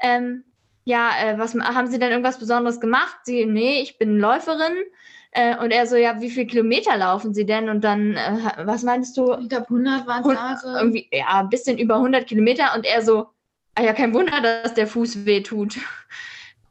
ähm, 0.00 0.44
ja, 0.84 1.10
äh, 1.20 1.38
was 1.38 1.54
haben 1.54 1.88
Sie 1.88 1.98
denn 1.98 2.10
irgendwas 2.10 2.38
Besonderes 2.38 2.80
gemacht? 2.80 3.18
Sie, 3.24 3.44
nee, 3.44 3.82
ich 3.82 3.98
bin 3.98 4.18
Läuferin. 4.18 4.74
Äh, 5.32 5.58
und 5.58 5.70
er 5.70 5.86
so, 5.86 5.96
ja, 5.96 6.18
wie 6.22 6.30
viele 6.30 6.46
Kilometer 6.46 6.96
laufen 6.96 7.34
Sie 7.34 7.44
denn? 7.44 7.68
Und 7.68 7.84
dann, 7.84 8.14
äh, 8.16 8.64
was 8.64 8.84
meinst 8.84 9.14
du? 9.18 9.34
Ich 9.34 9.50
glaube, 9.50 9.66
100 9.66 10.06
waren 10.06 10.54
es 10.54 10.64
Irgendwie, 10.64 11.06
ja, 11.12 11.40
ein 11.40 11.50
bisschen 11.50 11.76
über 11.76 11.96
100 11.96 12.26
Kilometer. 12.26 12.74
Und 12.74 12.86
er 12.86 13.02
so, 13.02 13.26
ah 13.74 13.82
ja, 13.82 13.92
kein 13.92 14.14
Wunder, 14.14 14.40
dass 14.40 14.72
der 14.72 14.86
Fuß 14.86 15.26
weh 15.26 15.42
tut 15.42 15.76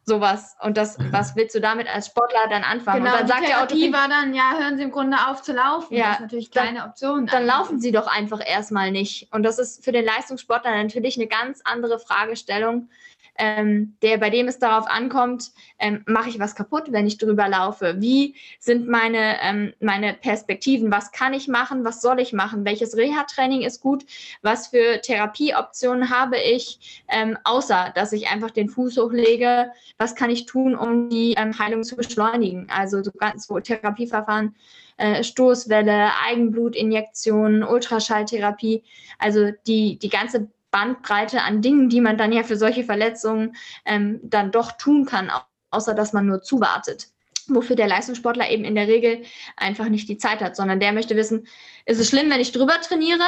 sowas. 0.08 0.56
Und 0.62 0.78
das, 0.78 0.98
was 1.12 1.36
willst 1.36 1.54
du 1.54 1.60
damit 1.60 1.88
als 1.94 2.08
Sportler 2.08 2.48
dann 2.50 2.64
anfangen? 2.64 3.04
Genau, 3.04 3.14
und 3.14 3.20
dann 3.20 3.28
sagt 3.28 3.42
die 3.42 3.46
Therapie 3.48 3.94
war 3.94 4.08
dann, 4.08 4.34
ja, 4.34 4.58
hören 4.58 4.78
Sie 4.78 4.84
im 4.84 4.92
Grunde 4.92 5.18
auf 5.28 5.42
zu 5.42 5.54
laufen. 5.54 5.94
Ja, 5.94 6.06
das 6.06 6.14
ist 6.16 6.22
natürlich 6.22 6.52
keine 6.52 6.80
dann, 6.80 6.90
Option. 6.90 7.28
Dann 7.28 7.46
laufen 7.46 7.80
Sie 7.80 7.92
doch 7.92 8.08
einfach 8.08 8.40
erstmal 8.44 8.92
nicht. 8.92 9.28
Und 9.34 9.44
das 9.44 9.60
ist 9.60 9.84
für 9.84 9.92
den 9.92 10.06
Leistungssportler 10.06 10.72
natürlich 10.72 11.18
eine 11.18 11.28
ganz 11.28 11.62
andere 11.66 12.00
Fragestellung, 12.00 12.90
ähm, 13.38 13.98
der, 14.02 14.18
bei 14.18 14.30
dem 14.30 14.48
es 14.48 14.60
darauf 14.60 14.88
ankommt, 14.88 15.52
ähm, 15.80 16.04
mache 16.06 16.30
ich 16.30 16.40
was 16.40 16.56
kaputt, 16.56 16.92
wenn 16.92 17.08
ich 17.08 17.18
drüber 17.18 17.48
laufe? 17.48 17.96
Wie 18.00 18.36
sind 18.60 18.88
meine, 18.88 19.38
ähm, 19.42 19.74
meine 19.80 20.14
Perspektiven? 20.14 20.92
Was 20.92 21.12
kann 21.12 21.34
ich 21.34 21.48
machen? 21.48 21.86
Was 21.86 22.02
soll 22.02 22.20
ich 22.20 22.34
machen? 22.34 22.66
Welches 22.66 22.98
Reha-Training 22.98 23.62
ist 23.62 23.82
gut? 23.82 24.06
Was 24.42 24.68
für 24.68 25.02
Therapieoptionen 25.02 26.10
habe 26.10 26.38
ich, 26.38 27.04
ähm, 27.08 27.38
außer 27.44 27.92
dass 27.96 28.14
ich 28.14 28.30
einfach 28.30 28.52
den 28.52 28.70
Fuß 28.70 28.98
hochlege? 28.98 29.72
Was 29.98 30.16
kann 30.16 30.30
ich 30.30 30.46
tun, 30.46 30.76
um 30.76 31.10
die 31.10 31.34
ähm, 31.38 31.58
Heilung 31.58 31.84
zu 31.84 31.96
beschleunigen? 31.96 32.68
Also 32.70 33.04
so 33.04 33.12
ganz 33.12 33.48
so 33.48 33.60
Therapieverfahren. 33.60 34.56
Äh, 35.00 35.24
Stoßwelle, 35.24 36.10
Eigenblutinjektionen, 36.26 37.64
Ultraschalltherapie, 37.64 38.84
also 39.20 39.52
die, 39.68 40.00
die 40.00 40.10
ganze 40.10 40.50
Bandbreite 40.72 41.42
an 41.42 41.62
Dingen, 41.62 41.90
die 41.90 42.02
man 42.02 42.18
dann 42.18 42.32
ja 42.32 42.44
für 42.44 42.58
solche 42.58 42.84
Verletzungen 42.84 43.56
ähm, 43.86 44.20
dann 44.24 44.52
doch 44.52 44.74
tun 44.74 45.06
kann, 45.06 45.32
außer 45.72 45.94
dass 45.94 46.14
man 46.14 46.26
nur 46.26 46.42
zuwartet. 46.42 47.08
Wofür 47.48 47.76
der 47.76 47.88
Leistungssportler 47.88 48.50
eben 48.50 48.66
in 48.66 48.76
der 48.76 48.88
Regel 48.88 49.24
einfach 49.56 49.88
nicht 49.88 50.10
die 50.10 50.18
Zeit 50.18 50.42
hat, 50.42 50.56
sondern 50.56 50.80
der 50.80 50.92
möchte 50.92 51.16
wissen, 51.16 51.48
ist 51.86 52.00
es 52.00 52.10
schlimm, 52.10 52.30
wenn 52.30 52.42
ich 52.42 52.52
drüber 52.52 52.80
trainiere? 52.82 53.24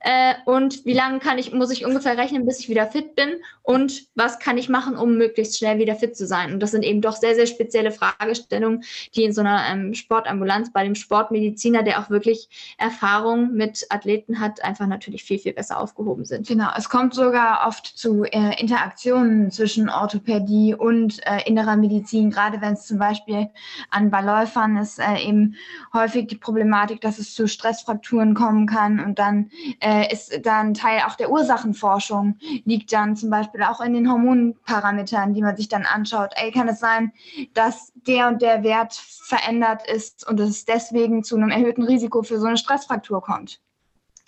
Äh, 0.00 0.34
und 0.46 0.86
wie 0.86 0.94
lange 0.94 1.18
kann 1.18 1.38
ich, 1.38 1.52
muss 1.52 1.70
ich 1.70 1.84
ungefähr 1.84 2.16
rechnen, 2.16 2.46
bis 2.46 2.60
ich 2.60 2.68
wieder 2.70 2.86
fit 2.86 3.14
bin 3.14 3.34
und 3.62 4.06
was 4.14 4.38
kann 4.38 4.56
ich 4.56 4.70
machen, 4.70 4.96
um 4.96 5.18
möglichst 5.18 5.58
schnell 5.58 5.78
wieder 5.78 5.94
fit 5.94 6.16
zu 6.16 6.26
sein. 6.26 6.54
Und 6.54 6.60
das 6.60 6.70
sind 6.70 6.84
eben 6.84 7.02
doch 7.02 7.16
sehr, 7.16 7.34
sehr 7.34 7.46
spezielle 7.46 7.92
Fragestellungen, 7.92 8.82
die 9.14 9.24
in 9.24 9.34
so 9.34 9.42
einer 9.42 9.62
ähm, 9.70 9.92
Sportambulanz 9.92 10.72
bei 10.72 10.84
dem 10.84 10.94
Sportmediziner, 10.94 11.82
der 11.82 12.00
auch 12.00 12.08
wirklich 12.08 12.48
Erfahrung 12.78 13.52
mit 13.52 13.86
Athleten 13.90 14.40
hat, 14.40 14.64
einfach 14.64 14.86
natürlich 14.86 15.22
viel, 15.22 15.38
viel 15.38 15.52
besser 15.52 15.78
aufgehoben 15.78 16.24
sind. 16.24 16.48
Genau, 16.48 16.70
es 16.76 16.88
kommt 16.88 17.12
sogar 17.12 17.66
oft 17.68 17.86
zu 17.86 18.24
äh, 18.24 18.58
Interaktionen 18.58 19.50
zwischen 19.50 19.90
Orthopädie 19.90 20.74
und 20.74 21.20
äh, 21.26 21.46
innerer 21.46 21.76
Medizin, 21.76 22.30
gerade 22.30 22.62
wenn 22.62 22.72
es 22.72 22.86
zum 22.86 22.98
Beispiel 22.98 23.50
an 23.90 24.10
bei 24.10 24.22
Läufern 24.22 24.78
ist 24.78 24.98
äh, 24.98 25.18
eben 25.18 25.56
häufig 25.92 26.26
die 26.28 26.36
Problematik, 26.36 27.02
dass 27.02 27.18
es 27.18 27.34
zu 27.34 27.46
Stressfrakturen 27.46 28.34
kommen 28.34 28.66
kann 28.66 29.00
und 29.00 29.18
dann 29.18 29.50
äh, 29.80 29.89
äh, 29.90 30.12
ist 30.12 30.46
dann 30.46 30.72
Teil 30.72 31.02
auch 31.04 31.16
der 31.16 31.30
Ursachenforschung, 31.30 32.38
liegt 32.64 32.92
dann 32.92 33.16
zum 33.16 33.28
Beispiel 33.28 33.64
auch 33.64 33.80
in 33.80 33.92
den 33.92 34.08
Hormonparametern, 34.08 35.34
die 35.34 35.42
man 35.42 35.56
sich 35.56 35.68
dann 35.68 35.84
anschaut. 35.84 36.32
Ey, 36.36 36.52
kann 36.52 36.68
es 36.68 36.78
sein, 36.78 37.12
dass 37.54 37.92
der 37.94 38.28
und 38.28 38.40
der 38.40 38.62
Wert 38.62 38.94
verändert 38.94 39.82
ist 39.90 40.28
und 40.28 40.38
es 40.38 40.64
deswegen 40.64 41.24
zu 41.24 41.36
einem 41.36 41.50
erhöhten 41.50 41.82
Risiko 41.82 42.22
für 42.22 42.38
so 42.38 42.46
eine 42.46 42.56
Stressfraktur 42.56 43.20
kommt? 43.20 43.60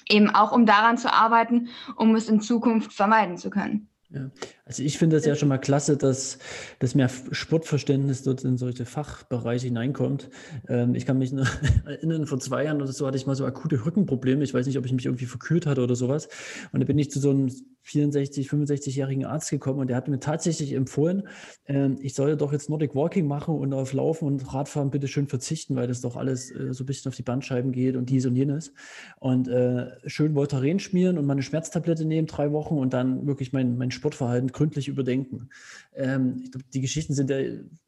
Eben 0.09 0.31
auch, 0.31 0.51
um 0.51 0.67
daran 0.67 0.99
zu 0.99 1.13
arbeiten, 1.13 1.69
um 1.95 2.17
es 2.17 2.29
in 2.29 2.41
Zukunft 2.41 2.93
vermeiden 2.93 3.39
zu 3.39 3.49
können. 3.49 3.89
Ja. 4.11 4.31
Also 4.65 4.85
ich 4.85 4.97
finde 4.97 5.17
es 5.17 5.25
ja 5.25 5.35
schon 5.35 5.49
mal 5.49 5.59
klasse, 5.59 5.97
dass, 5.97 6.39
dass 6.79 6.95
mehr 6.95 7.09
Sportverständnis 7.09 8.23
dort 8.23 8.45
in 8.45 8.57
solche 8.57 8.85
Fachbereiche 8.87 9.67
hineinkommt. 9.67 10.31
Ähm, 10.69 10.95
ich 10.95 11.05
kann 11.05 11.19
mich 11.19 11.33
noch 11.33 11.49
erinnern, 11.85 12.27
vor 12.27 12.39
zwei 12.39 12.65
Jahren 12.65 12.81
oder 12.81 12.93
so 12.93 13.07
hatte 13.07 13.17
ich 13.17 13.27
mal 13.27 13.35
so 13.35 13.45
akute 13.45 13.85
Rückenprobleme. 13.85 14.45
Ich 14.45 14.55
weiß 14.55 14.67
nicht, 14.67 14.79
ob 14.79 14.87
ich 14.87 14.93
mich 14.93 15.07
irgendwie 15.07 15.27
verkühlt 15.27 15.67
hatte 15.67 15.83
oder 15.83 15.97
sowas. 15.97 16.29
Und 16.71 16.79
da 16.79 16.87
bin 16.87 16.97
ich 16.99 17.11
zu 17.11 17.19
so 17.19 17.31
einem 17.31 17.51
64, 17.83 18.49
65-jährigen 18.49 19.25
Arzt 19.25 19.51
gekommen 19.51 19.81
und 19.81 19.89
der 19.89 19.97
hat 19.97 20.07
mir 20.07 20.21
tatsächlich 20.21 20.73
empfohlen, 20.73 21.25
äh, 21.65 21.91
ich 22.01 22.15
soll 22.15 22.37
doch 22.37 22.53
jetzt 22.53 22.71
Nordic 22.71 22.95
Walking 22.95 23.27
machen 23.27 23.57
und 23.57 23.73
auf 23.73 23.93
Laufen 23.93 24.27
und 24.27 24.55
Radfahren 24.55 24.91
bitte 24.91 25.09
schön 25.09 25.27
verzichten, 25.27 25.75
weil 25.75 25.89
das 25.89 26.01
doch 26.01 26.17
alles 26.17 26.51
äh, 26.53 26.73
so 26.73 26.85
ein 26.85 26.87
bisschen 26.87 27.09
auf 27.09 27.17
die 27.17 27.23
Bandscheiben 27.23 27.73
geht 27.73 27.97
und 27.97 28.09
dies 28.09 28.25
und 28.27 28.37
jenes. 28.37 28.73
Und 29.19 29.49
äh, 29.49 29.91
schön 30.07 30.37
Voltaren 30.37 30.79
schmieren 30.79 31.19
und 31.19 31.27
meine 31.27 31.43
Schmerztablette 31.43 32.05
nehmen, 32.05 32.29
drei 32.29 32.53
Wochen 32.53 32.79
und 32.79 32.93
dann 32.93 33.27
wirklich 33.27 33.53
mein, 33.53 33.77
mein 33.77 33.91
Sportverhalten 33.91 34.52
gründlich 34.53 34.89
überdenken. 34.89 35.51
Ähm, 35.95 36.41
ich 36.45 36.53
glaube, 36.53 36.67
die 36.73 36.81
Geschichten 36.81 37.15
sind 37.15 37.31
ja 37.31 37.39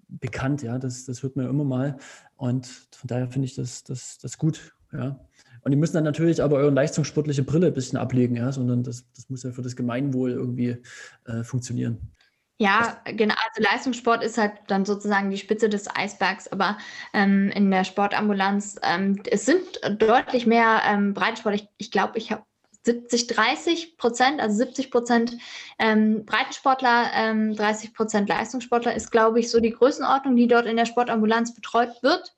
bekannt, 0.09 0.62
ja, 0.62 0.79
das, 0.79 1.05
das 1.05 1.22
hört 1.22 1.37
man 1.37 1.46
ja 1.46 1.50
immer 1.50 1.64
mal. 1.64 1.98
Und 2.37 2.66
von 2.66 3.09
daher 3.09 3.29
finde 3.29 3.46
ich 3.46 3.55
das, 3.55 3.85
das, 3.85 4.18
das 4.18 4.38
gut, 4.38 4.74
ja. 4.92 5.20
Und 5.62 5.70
die 5.70 5.79
müssen 5.79 5.94
dann 5.94 6.05
natürlich 6.05 6.42
aber 6.42 6.57
eure 6.57 6.70
leistungssportliche 6.70 7.42
Brille 7.42 7.68
ein 7.68 7.74
bisschen 7.74 7.98
ablegen, 7.98 8.37
ja, 8.37 8.53
sondern 8.53 8.83
das, 8.83 9.11
das 9.16 9.31
muss 9.31 9.44
ja 9.44 9.53
für 9.53 9.62
das 9.62 9.77
Gemeinwohl 9.77 10.33
irgendwie 10.33 10.77
äh, 11.24 11.42
funktionieren. 11.42 12.12
Ja, 12.59 13.00
genau. 13.05 13.35
Also 13.35 13.68
Leistungssport 13.68 14.22
ist 14.22 14.38
halt 14.38 14.53
dann 14.68 14.85
sozusagen 14.85 15.31
die 15.31 15.38
Spitze 15.38 15.68
des 15.68 15.88
Eisbergs, 15.94 16.46
aber 16.48 16.79
ähm, 17.12 17.50
in 17.50 17.70
der 17.70 17.83
Sportambulanz, 17.85 18.77
ähm, 18.83 19.21
es 19.29 19.46
sind 19.46 19.81
deutlich 19.98 20.46
mehr 20.46 20.83
ähm, 20.87 21.15
Breitensport. 21.15 21.56
Ich, 21.56 21.69
ich 21.79 21.90
glaube, 21.90 22.17
ich 22.17 22.31
habe 22.31 22.44
70, 22.85 23.26
30 23.28 23.96
Prozent, 23.96 24.40
also 24.40 24.56
70 24.56 24.90
Prozent 24.90 25.37
ähm, 25.78 26.24
Breitensportler, 26.26 27.10
ähm, 27.14 27.56
30 27.56 27.94
Prozent 27.94 28.28
Leistungssportler 28.28 28.94
ist, 28.94 29.10
glaube 29.10 29.40
ich, 29.40 29.50
so 29.50 29.60
die 29.60 29.72
Größenordnung, 29.72 30.37
die 30.37 30.46
dort 30.46 30.66
in 30.66 30.76
der 30.76 30.87
Sportambulanz 30.87 31.54
betreut 31.54 32.02
wird. 32.02 32.35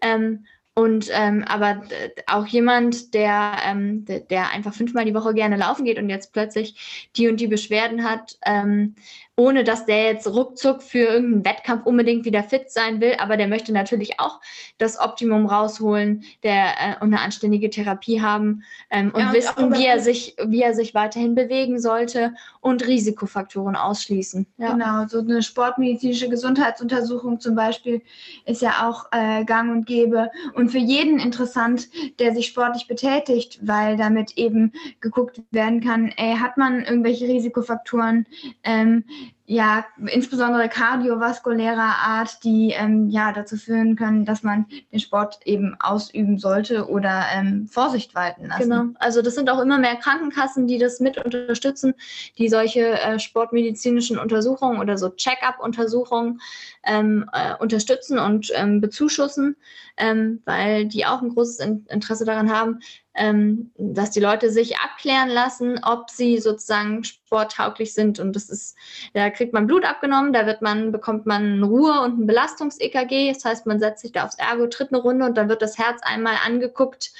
Ähm, 0.00 0.46
und 0.74 1.08
ähm, 1.12 1.44
aber 1.44 1.82
auch 2.26 2.46
jemand, 2.46 3.12
der, 3.12 3.58
ähm, 3.66 4.04
der 4.04 4.50
einfach 4.50 4.72
fünfmal 4.72 5.04
die 5.04 5.14
Woche 5.14 5.34
gerne 5.34 5.56
laufen 5.56 5.84
geht 5.84 5.98
und 5.98 6.08
jetzt 6.08 6.32
plötzlich 6.32 7.10
die 7.16 7.28
und 7.28 7.38
die 7.38 7.48
Beschwerden 7.48 8.04
hat, 8.04 8.38
ähm, 8.46 8.94
ohne 9.40 9.64
dass 9.64 9.86
der 9.86 10.04
jetzt 10.04 10.26
ruckzuck 10.26 10.82
für 10.82 10.98
irgendeinen 10.98 11.46
Wettkampf 11.46 11.86
unbedingt 11.86 12.26
wieder 12.26 12.42
fit 12.42 12.70
sein 12.70 13.00
will, 13.00 13.14
aber 13.18 13.38
der 13.38 13.48
möchte 13.48 13.72
natürlich 13.72 14.20
auch 14.20 14.38
das 14.76 15.00
Optimum 15.00 15.46
rausholen, 15.46 16.24
der 16.42 16.64
äh, 16.64 16.94
und 17.00 17.14
eine 17.14 17.22
anständige 17.22 17.70
Therapie 17.70 18.20
haben 18.20 18.64
ähm, 18.90 19.10
und, 19.14 19.20
ja, 19.20 19.28
und 19.28 19.34
wissen, 19.34 19.72
wie 19.72 19.86
er 19.86 19.98
sich, 20.00 20.36
wie 20.44 20.60
er 20.60 20.74
sich 20.74 20.94
weiterhin 20.94 21.34
bewegen 21.34 21.80
sollte 21.80 22.34
und 22.60 22.86
Risikofaktoren 22.86 23.76
ausschließen. 23.76 24.46
Ja. 24.58 24.72
Genau, 24.72 25.06
so 25.06 25.20
eine 25.20 25.42
sportmedizinische 25.42 26.28
Gesundheitsuntersuchung 26.28 27.40
zum 27.40 27.54
Beispiel 27.54 28.02
ist 28.44 28.60
ja 28.60 28.86
auch 28.90 29.06
äh, 29.10 29.46
gang 29.46 29.70
und 29.70 29.86
gäbe 29.86 30.30
und 30.52 30.68
für 30.68 30.76
jeden 30.76 31.18
interessant, 31.18 31.88
der 32.18 32.34
sich 32.34 32.46
sportlich 32.46 32.88
betätigt, 32.88 33.58
weil 33.62 33.96
damit 33.96 34.36
eben 34.36 34.72
geguckt 35.00 35.40
werden 35.50 35.80
kann, 35.80 36.12
ey, 36.18 36.36
hat 36.36 36.58
man 36.58 36.84
irgendwelche 36.84 37.26
Risikofaktoren, 37.26 38.26
ähm, 38.64 39.04
ja, 39.50 39.84
insbesondere 40.06 40.68
kardiovaskulärer 40.68 41.96
Art, 42.06 42.44
die 42.44 42.70
ähm, 42.70 43.08
ja 43.08 43.32
dazu 43.32 43.56
führen 43.56 43.96
können, 43.96 44.24
dass 44.24 44.44
man 44.44 44.66
den 44.92 45.00
Sport 45.00 45.40
eben 45.44 45.76
ausüben 45.80 46.38
sollte 46.38 46.88
oder 46.88 47.24
ähm, 47.34 47.66
Vorsicht 47.66 48.14
walten 48.14 48.46
lassen. 48.46 48.70
Genau. 48.70 48.84
Also 49.00 49.22
das 49.22 49.34
sind 49.34 49.50
auch 49.50 49.58
immer 49.58 49.78
mehr 49.78 49.96
Krankenkassen, 49.96 50.68
die 50.68 50.78
das 50.78 51.00
mit 51.00 51.18
unterstützen, 51.18 51.94
die 52.38 52.48
solche 52.48 53.00
äh, 53.00 53.18
sportmedizinischen 53.18 54.20
Untersuchungen 54.20 54.78
oder 54.78 54.96
so 54.96 55.08
Check-up-Untersuchungen 55.08 56.40
ähm, 56.84 57.28
äh, 57.32 57.56
unterstützen 57.58 58.20
und 58.20 58.52
ähm, 58.54 58.80
bezuschussen, 58.80 59.56
ähm, 59.96 60.42
weil 60.44 60.86
die 60.86 61.06
auch 61.06 61.22
ein 61.22 61.30
großes 61.30 61.58
Interesse 61.88 62.24
daran 62.24 62.52
haben, 62.52 62.78
ähm, 63.20 63.70
dass 63.76 64.10
die 64.10 64.20
Leute 64.20 64.50
sich 64.50 64.78
abklären 64.78 65.28
lassen, 65.28 65.78
ob 65.84 66.08
sie 66.08 66.38
sozusagen 66.38 67.04
sporttauglich 67.04 67.92
sind. 67.92 68.18
Und 68.18 68.34
das 68.34 68.48
ist, 68.48 68.78
da 69.12 69.28
kriegt 69.28 69.52
man 69.52 69.66
Blut 69.66 69.84
abgenommen, 69.84 70.32
da 70.32 70.46
wird 70.46 70.62
man, 70.62 70.90
bekommt 70.90 71.26
man 71.26 71.62
Ruhe 71.62 72.00
und 72.00 72.18
ein 72.18 72.26
Belastungs-EKG. 72.26 73.30
Das 73.34 73.44
heißt, 73.44 73.66
man 73.66 73.78
setzt 73.78 74.00
sich 74.00 74.12
da 74.12 74.24
aufs 74.24 74.38
Ergo, 74.38 74.66
tritt 74.68 74.90
eine 74.90 75.02
Runde 75.02 75.26
und 75.26 75.36
dann 75.36 75.50
wird 75.50 75.60
das 75.60 75.76
Herz 75.76 76.00
einmal 76.02 76.36
angeguckt, 76.46 77.12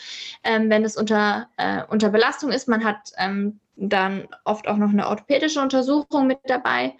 ähm, 0.42 0.70
wenn 0.70 0.86
es 0.86 0.96
unter, 0.96 1.48
äh, 1.58 1.82
unter 1.90 2.08
Belastung 2.08 2.50
ist. 2.50 2.66
Man 2.66 2.82
hat 2.82 3.12
ähm, 3.18 3.60
dann 3.76 4.26
oft 4.44 4.68
auch 4.68 4.78
noch 4.78 4.90
eine 4.90 5.06
orthopädische 5.06 5.60
Untersuchung 5.60 6.26
mit 6.26 6.38
dabei 6.46 6.94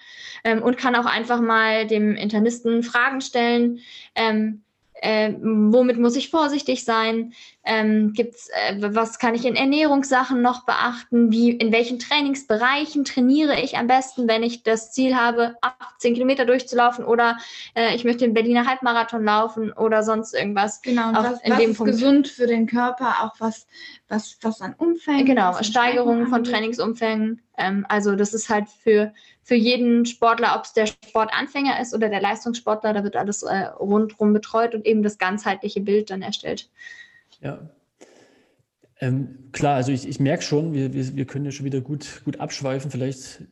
ähm, 0.44 0.62
und 0.62 0.76
kann 0.76 0.94
auch 0.94 1.06
einfach 1.06 1.40
mal 1.40 1.86
dem 1.86 2.16
Internisten 2.16 2.82
Fragen 2.82 3.22
stellen. 3.22 3.78
Ähm, 4.14 4.62
äh, 5.02 5.34
womit 5.40 5.98
muss 5.98 6.16
ich 6.16 6.30
vorsichtig 6.30 6.84
sein? 6.84 7.32
Ähm, 7.64 8.12
gibt's, 8.14 8.48
äh, 8.48 8.76
was 8.94 9.18
kann 9.18 9.34
ich 9.34 9.44
in 9.44 9.56
Ernährungssachen 9.56 10.42
noch 10.42 10.64
beachten? 10.64 11.30
Wie, 11.30 11.50
in 11.50 11.72
welchen 11.72 11.98
Trainingsbereichen 11.98 13.04
trainiere 13.04 13.60
ich 13.60 13.76
am 13.76 13.86
besten, 13.86 14.28
wenn 14.28 14.42
ich 14.42 14.62
das 14.62 14.92
Ziel 14.92 15.14
habe, 15.14 15.56
18 15.60 16.14
Kilometer 16.14 16.44
durchzulaufen 16.44 17.04
oder 17.04 17.38
äh, 17.74 17.94
ich 17.94 18.04
möchte 18.04 18.24
den 18.24 18.34
Berliner 18.34 18.66
Halbmarathon 18.66 19.24
laufen 19.24 19.72
oder 19.72 20.02
sonst 20.02 20.34
irgendwas. 20.34 20.82
Genau, 20.82 21.08
und 21.08 21.16
was, 21.16 21.42
in 21.42 21.52
was 21.52 21.58
dem 21.58 21.70
ist 21.70 21.76
Punkt. 21.78 21.92
gesund 21.92 22.28
für 22.28 22.46
den 22.46 22.66
Körper, 22.66 23.16
auch 23.22 23.34
was, 23.38 23.66
was, 24.08 24.38
was 24.42 24.60
an 24.60 24.74
Umfängen. 24.76 25.26
Genau, 25.26 25.62
Steigerungen 25.62 26.28
von 26.28 26.44
Trainingsumfängen. 26.44 27.42
Ähm, 27.60 27.84
also 27.88 28.16
das 28.16 28.32
ist 28.34 28.48
halt 28.48 28.68
für, 28.68 29.12
für 29.42 29.54
jeden 29.54 30.06
Sportler, 30.06 30.56
ob 30.56 30.64
es 30.64 30.72
der 30.72 30.86
Sportanfänger 30.86 31.80
ist 31.80 31.94
oder 31.94 32.08
der 32.08 32.20
Leistungssportler, 32.20 32.94
da 32.94 33.04
wird 33.04 33.16
alles 33.16 33.42
äh, 33.42 33.66
rundherum 33.78 34.32
betreut 34.32 34.74
und 34.74 34.86
eben 34.86 35.02
das 35.02 35.18
ganzheitliche 35.18 35.80
Bild 35.80 36.10
dann 36.10 36.22
erstellt. 36.22 36.70
Ja. 37.40 37.70
Ähm, 39.00 39.50
klar, 39.52 39.76
also 39.76 39.92
ich, 39.92 40.08
ich 40.08 40.20
merke 40.20 40.42
schon, 40.42 40.72
wir, 40.72 40.92
wir, 40.92 41.16
wir 41.16 41.24
können 41.26 41.44
ja 41.44 41.50
schon 41.50 41.66
wieder 41.66 41.80
gut, 41.80 42.22
gut 42.24 42.40
abschweifen. 42.40 42.90
Vielleicht 42.90 43.42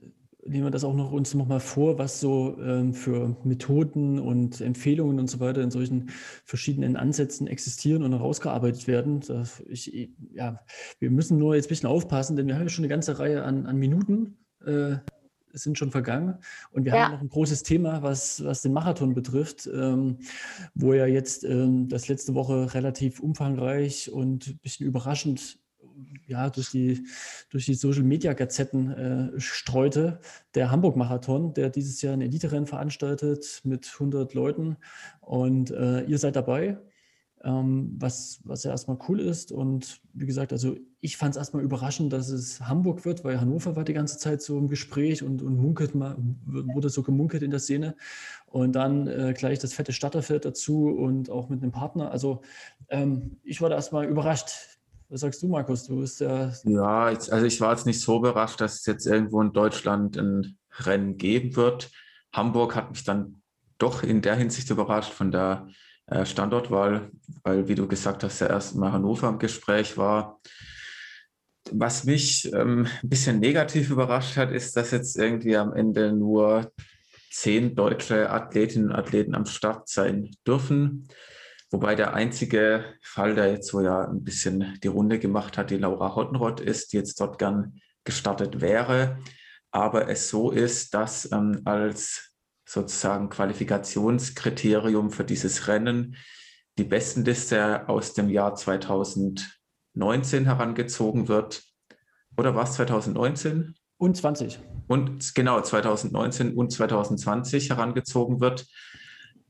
nehmen 0.44 0.64
wir 0.64 0.70
das 0.70 0.84
auch 0.84 0.94
noch 0.94 1.12
uns 1.12 1.34
noch 1.34 1.46
mal 1.46 1.60
vor, 1.60 1.98
was 1.98 2.20
so 2.20 2.56
ähm, 2.60 2.94
für 2.94 3.36
Methoden 3.44 4.18
und 4.18 4.60
Empfehlungen 4.60 5.18
und 5.18 5.28
so 5.28 5.40
weiter 5.40 5.62
in 5.62 5.70
solchen 5.70 6.10
verschiedenen 6.44 6.96
Ansätzen 6.96 7.46
existieren 7.46 8.02
und 8.02 8.12
herausgearbeitet 8.12 8.86
werden. 8.86 9.20
Das, 9.20 9.62
ich, 9.68 10.10
ja, 10.32 10.60
wir 10.98 11.10
müssen 11.10 11.38
nur 11.38 11.54
jetzt 11.54 11.66
ein 11.66 11.70
bisschen 11.70 11.88
aufpassen, 11.88 12.36
denn 12.36 12.46
wir 12.46 12.54
haben 12.54 12.62
ja 12.62 12.68
schon 12.68 12.84
eine 12.84 12.90
ganze 12.90 13.18
Reihe 13.18 13.42
an, 13.44 13.66
an 13.66 13.76
Minuten. 13.76 14.38
Äh, 14.64 14.96
sind 15.52 15.78
schon 15.78 15.90
vergangen. 15.90 16.38
Und 16.70 16.84
wir 16.84 16.94
ja. 16.94 17.04
haben 17.04 17.12
noch 17.12 17.20
ein 17.20 17.28
großes 17.28 17.62
Thema, 17.62 18.02
was, 18.02 18.44
was 18.44 18.62
den 18.62 18.72
Marathon 18.72 19.14
betrifft, 19.14 19.68
ähm, 19.72 20.18
wo 20.74 20.92
ja 20.92 21.06
jetzt 21.06 21.42
ähm, 21.44 21.88
das 21.88 22.08
letzte 22.08 22.34
Woche 22.34 22.74
relativ 22.74 23.20
umfangreich 23.20 24.12
und 24.12 24.46
ein 24.46 24.58
bisschen 24.58 24.86
überraschend 24.86 25.58
ja, 26.26 26.50
durch 26.50 26.70
die, 26.70 27.06
durch 27.50 27.66
die 27.66 27.74
Social 27.74 28.02
Media 28.02 28.32
Gazetten 28.32 28.90
äh, 28.90 29.40
streute, 29.40 30.20
der 30.54 30.70
Hamburg-Marathon, 30.70 31.54
der 31.54 31.70
dieses 31.70 32.02
Jahr 32.02 32.14
ein 32.14 32.20
Elite-Rennen 32.20 32.66
veranstaltet 32.66 33.60
mit 33.64 33.90
100 33.92 34.34
Leuten. 34.34 34.76
Und 35.20 35.70
äh, 35.70 36.02
ihr 36.04 36.18
seid 36.18 36.36
dabei 36.36 36.78
ähm, 37.44 37.96
was, 37.98 38.40
was 38.44 38.64
ja 38.64 38.70
erstmal 38.70 38.98
cool 39.08 39.20
ist. 39.20 39.52
Und 39.52 40.00
wie 40.12 40.26
gesagt, 40.26 40.52
also 40.52 40.76
ich 41.00 41.16
fand 41.16 41.32
es 41.32 41.36
erstmal 41.36 41.62
überraschend, 41.62 42.12
dass 42.12 42.30
es 42.30 42.60
Hamburg 42.60 43.04
wird, 43.04 43.24
weil 43.24 43.40
Hannover 43.40 43.76
war 43.76 43.84
die 43.84 43.92
ganze 43.92 44.18
Zeit 44.18 44.42
so 44.42 44.58
im 44.58 44.68
Gespräch 44.68 45.22
und, 45.22 45.42
und 45.42 45.56
munkelt 45.56 45.94
mal, 45.94 46.16
wurde 46.44 46.88
so 46.88 47.02
gemunkelt 47.02 47.42
in 47.42 47.50
der 47.50 47.60
Szene. 47.60 47.96
Und 48.46 48.72
dann 48.72 49.06
äh, 49.06 49.34
gleich 49.36 49.58
das 49.58 49.74
fette 49.74 49.92
Starterfeld 49.92 50.44
dazu 50.44 50.88
und 50.88 51.30
auch 51.30 51.48
mit 51.48 51.62
einem 51.62 51.72
Partner. 51.72 52.10
Also 52.10 52.42
ähm, 52.88 53.38
ich 53.44 53.60
war 53.60 53.68
da 53.68 53.76
erstmal 53.76 54.06
überrascht. 54.06 54.77
Was 55.10 55.20
sagst 55.20 55.42
du, 55.42 55.48
Markus? 55.48 55.84
Du 55.84 56.00
bist 56.00 56.20
ja. 56.20 56.52
Ja, 56.64 57.04
also 57.04 57.44
ich 57.44 57.60
war 57.60 57.72
jetzt 57.72 57.86
nicht 57.86 58.00
so 58.00 58.18
überrascht, 58.18 58.60
dass 58.60 58.80
es 58.80 58.86
jetzt 58.86 59.06
irgendwo 59.06 59.40
in 59.40 59.52
Deutschland 59.52 60.18
ein 60.18 60.58
Rennen 60.80 61.16
geben 61.16 61.56
wird. 61.56 61.90
Hamburg 62.32 62.74
hat 62.74 62.90
mich 62.90 63.04
dann 63.04 63.40
doch 63.78 64.02
in 64.02 64.20
der 64.20 64.36
Hinsicht 64.36 64.68
überrascht 64.68 65.12
von 65.12 65.30
der 65.30 65.68
äh, 66.06 66.26
Standortwahl, 66.26 67.10
weil, 67.42 67.68
wie 67.68 67.74
du 67.74 67.88
gesagt 67.88 68.22
hast, 68.22 68.40
ja 68.40 68.48
erstmal 68.48 68.92
Hannover 68.92 69.28
im 69.30 69.38
Gespräch 69.38 69.96
war. 69.96 70.40
Was 71.70 72.04
mich 72.04 72.52
ähm, 72.52 72.86
ein 73.02 73.08
bisschen 73.08 73.40
negativ 73.40 73.90
überrascht 73.90 74.36
hat, 74.36 74.50
ist, 74.50 74.76
dass 74.76 74.90
jetzt 74.90 75.16
irgendwie 75.16 75.56
am 75.56 75.72
Ende 75.72 76.12
nur 76.12 76.70
zehn 77.30 77.74
deutsche 77.74 78.30
Athletinnen 78.30 78.90
und 78.90 78.96
Athleten 78.96 79.34
am 79.34 79.46
Start 79.46 79.88
sein 79.88 80.30
dürfen. 80.46 81.08
Wobei 81.70 81.94
der 81.94 82.14
einzige 82.14 82.84
Fall, 83.02 83.34
der 83.34 83.50
jetzt 83.52 83.68
so 83.68 83.80
ja 83.80 84.08
ein 84.08 84.24
bisschen 84.24 84.78
die 84.82 84.88
Runde 84.88 85.18
gemacht 85.18 85.58
hat, 85.58 85.70
die 85.70 85.76
Laura 85.76 86.14
Hottenrott 86.14 86.60
ist, 86.60 86.92
die 86.92 86.96
jetzt 86.96 87.20
dort 87.20 87.38
gern 87.38 87.80
gestartet 88.04 88.60
wäre. 88.62 89.18
Aber 89.70 90.08
es 90.08 90.30
so 90.30 90.50
ist, 90.50 90.94
dass 90.94 91.30
ähm, 91.30 91.60
als 91.66 92.34
sozusagen 92.64 93.28
Qualifikationskriterium 93.28 95.10
für 95.10 95.24
dieses 95.24 95.68
Rennen 95.68 96.16
die 96.78 96.84
Bestenliste 96.84 97.88
aus 97.88 98.14
dem 98.14 98.30
Jahr 98.30 98.54
2019 98.54 100.44
herangezogen 100.44 101.28
wird. 101.28 101.64
Oder 102.36 102.54
was 102.54 102.74
2019? 102.74 103.74
Und 103.98 104.16
20. 104.16 104.60
Und 104.86 105.34
genau, 105.34 105.60
2019 105.60 106.54
und 106.54 106.70
2020 106.70 107.70
herangezogen 107.70 108.40
wird. 108.40 108.66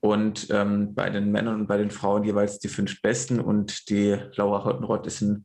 Und 0.01 0.49
ähm, 0.51 0.94
bei 0.94 1.11
den 1.11 1.30
Männern 1.32 1.61
und 1.61 1.66
bei 1.66 1.76
den 1.76 1.90
Frauen 1.90 2.24
jeweils 2.24 2.59
die 2.59 2.68
fünf 2.68 3.03
Besten. 3.03 3.40
Und 3.40 3.88
die 3.90 4.16
Laura 4.36 4.64
Hottenrott 4.64 5.07
ist 5.07 5.22
in 5.22 5.44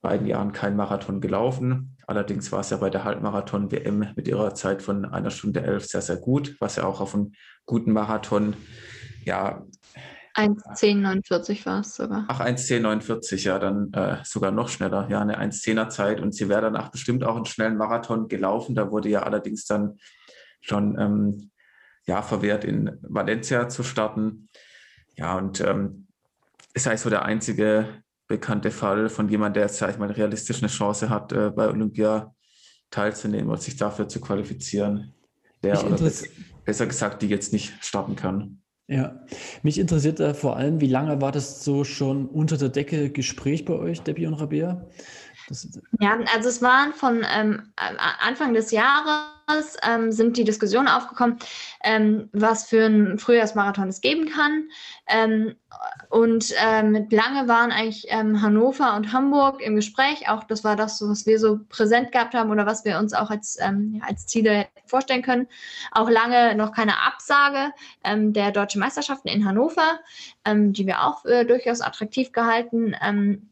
beiden 0.00 0.26
Jahren 0.26 0.52
kein 0.52 0.76
Marathon 0.76 1.20
gelaufen. 1.20 1.96
Allerdings 2.06 2.52
war 2.52 2.60
es 2.60 2.70
ja 2.70 2.76
bei 2.76 2.90
der 2.90 3.04
Halbmarathon-WM 3.04 4.12
mit 4.14 4.28
ihrer 4.28 4.54
Zeit 4.54 4.82
von 4.82 5.04
einer 5.04 5.30
Stunde 5.30 5.62
elf 5.62 5.86
sehr, 5.86 6.02
sehr 6.02 6.16
gut, 6.16 6.56
was 6.60 6.76
ja 6.76 6.84
auch 6.84 7.00
auf 7.00 7.14
einem 7.14 7.32
guten 7.64 7.92
Marathon, 7.92 8.54
ja. 9.24 9.64
1,1049 10.34 11.64
war 11.66 11.80
es 11.80 11.94
sogar. 11.96 12.26
Ach, 12.28 12.40
1,1049, 12.40 13.44
ja, 13.44 13.58
dann 13.58 13.92
äh, 13.94 14.18
sogar 14.22 14.50
noch 14.50 14.68
schneller. 14.68 15.08
Ja, 15.10 15.20
eine 15.20 15.40
1,10er 15.40 15.88
Zeit. 15.88 16.20
Und 16.20 16.34
sie 16.34 16.48
wäre 16.48 16.60
danach 16.60 16.90
bestimmt 16.90 17.24
auch 17.24 17.36
einen 17.36 17.46
schnellen 17.46 17.76
Marathon 17.76 18.28
gelaufen. 18.28 18.74
Da 18.74 18.90
wurde 18.92 19.08
ja 19.08 19.22
allerdings 19.22 19.64
dann 19.64 19.96
schon 20.60 20.98
ähm, 21.00 21.50
ja, 22.06 22.22
verwehrt, 22.22 22.64
in 22.64 22.98
Valencia 23.02 23.68
zu 23.68 23.82
starten. 23.82 24.48
Ja, 25.16 25.36
und 25.36 25.60
ähm, 25.60 26.06
ist 26.74 26.86
eigentlich 26.86 27.00
so 27.00 27.10
der 27.10 27.24
einzige 27.24 28.02
bekannte 28.28 28.70
Fall 28.70 29.08
von 29.08 29.28
jemandem, 29.28 29.54
der 29.54 29.62
jetzt, 29.64 29.78
sag 29.78 29.90
ich 29.90 29.98
mal, 29.98 30.10
realistisch 30.10 30.58
eine 30.58 30.68
Chance 30.68 31.08
hat, 31.10 31.32
äh, 31.32 31.50
bei 31.50 31.68
Olympia 31.68 32.34
teilzunehmen 32.90 33.50
und 33.50 33.62
sich 33.62 33.76
dafür 33.76 34.08
zu 34.08 34.20
qualifizieren. 34.20 35.14
der, 35.62 35.84
oder 35.84 36.10
besser 36.64 36.86
gesagt, 36.86 37.22
die 37.22 37.28
jetzt 37.28 37.52
nicht 37.52 37.72
starten 37.84 38.16
kann. 38.16 38.60
Ja, 38.88 39.20
mich 39.62 39.78
interessiert 39.78 40.20
da 40.20 40.32
vor 40.32 40.56
allem, 40.56 40.80
wie 40.80 40.86
lange 40.86 41.20
war 41.20 41.32
das 41.32 41.64
so 41.64 41.82
schon 41.82 42.28
unter 42.28 42.56
der 42.56 42.68
Decke 42.68 43.10
Gespräch 43.10 43.64
bei 43.64 43.74
euch, 43.74 44.02
Debbie 44.02 44.26
und 44.26 44.34
Rabea? 44.34 44.86
ja, 46.00 46.18
also 46.34 46.48
es 46.48 46.62
waren 46.62 46.92
von 46.92 47.24
ähm, 47.28 47.72
Anfang 47.76 48.54
des 48.54 48.70
Jahres 48.70 49.35
ähm, 49.82 50.10
sind 50.10 50.36
die 50.36 50.44
Diskussionen 50.44 50.88
aufgekommen, 50.88 51.38
ähm, 51.84 52.28
was 52.32 52.64
für 52.64 52.84
einen 52.84 53.18
Frühjahrsmarathon 53.18 53.88
es 53.88 54.00
geben 54.00 54.28
kann. 54.28 54.68
Ähm, 55.08 55.54
und 56.08 56.52
ähm, 56.60 57.06
lange 57.10 57.48
waren 57.48 57.70
eigentlich 57.70 58.06
ähm, 58.08 58.42
Hannover 58.42 58.96
und 58.96 59.12
Hamburg 59.12 59.60
im 59.62 59.76
Gespräch. 59.76 60.28
Auch 60.28 60.44
das 60.44 60.64
war 60.64 60.74
das, 60.74 61.00
was 61.00 61.26
wir 61.26 61.38
so 61.38 61.60
präsent 61.68 62.10
gehabt 62.10 62.34
haben 62.34 62.50
oder 62.50 62.66
was 62.66 62.84
wir 62.84 62.98
uns 62.98 63.12
auch 63.12 63.30
als, 63.30 63.58
als 64.00 64.26
Ziele 64.26 64.66
vorstellen 64.86 65.22
können. 65.22 65.46
Auch 65.92 66.10
lange 66.10 66.54
noch 66.54 66.72
keine 66.72 67.02
Absage 67.02 67.72
der 68.04 68.52
deutschen 68.52 68.80
Meisterschaften 68.80 69.28
in 69.28 69.44
Hannover, 69.44 70.00
die 70.46 70.86
wir 70.86 71.02
auch 71.02 71.24
äh, 71.24 71.44
durchaus 71.44 71.80
attraktiv 71.80 72.32
gehalten 72.32 72.94
haben, 72.98 73.50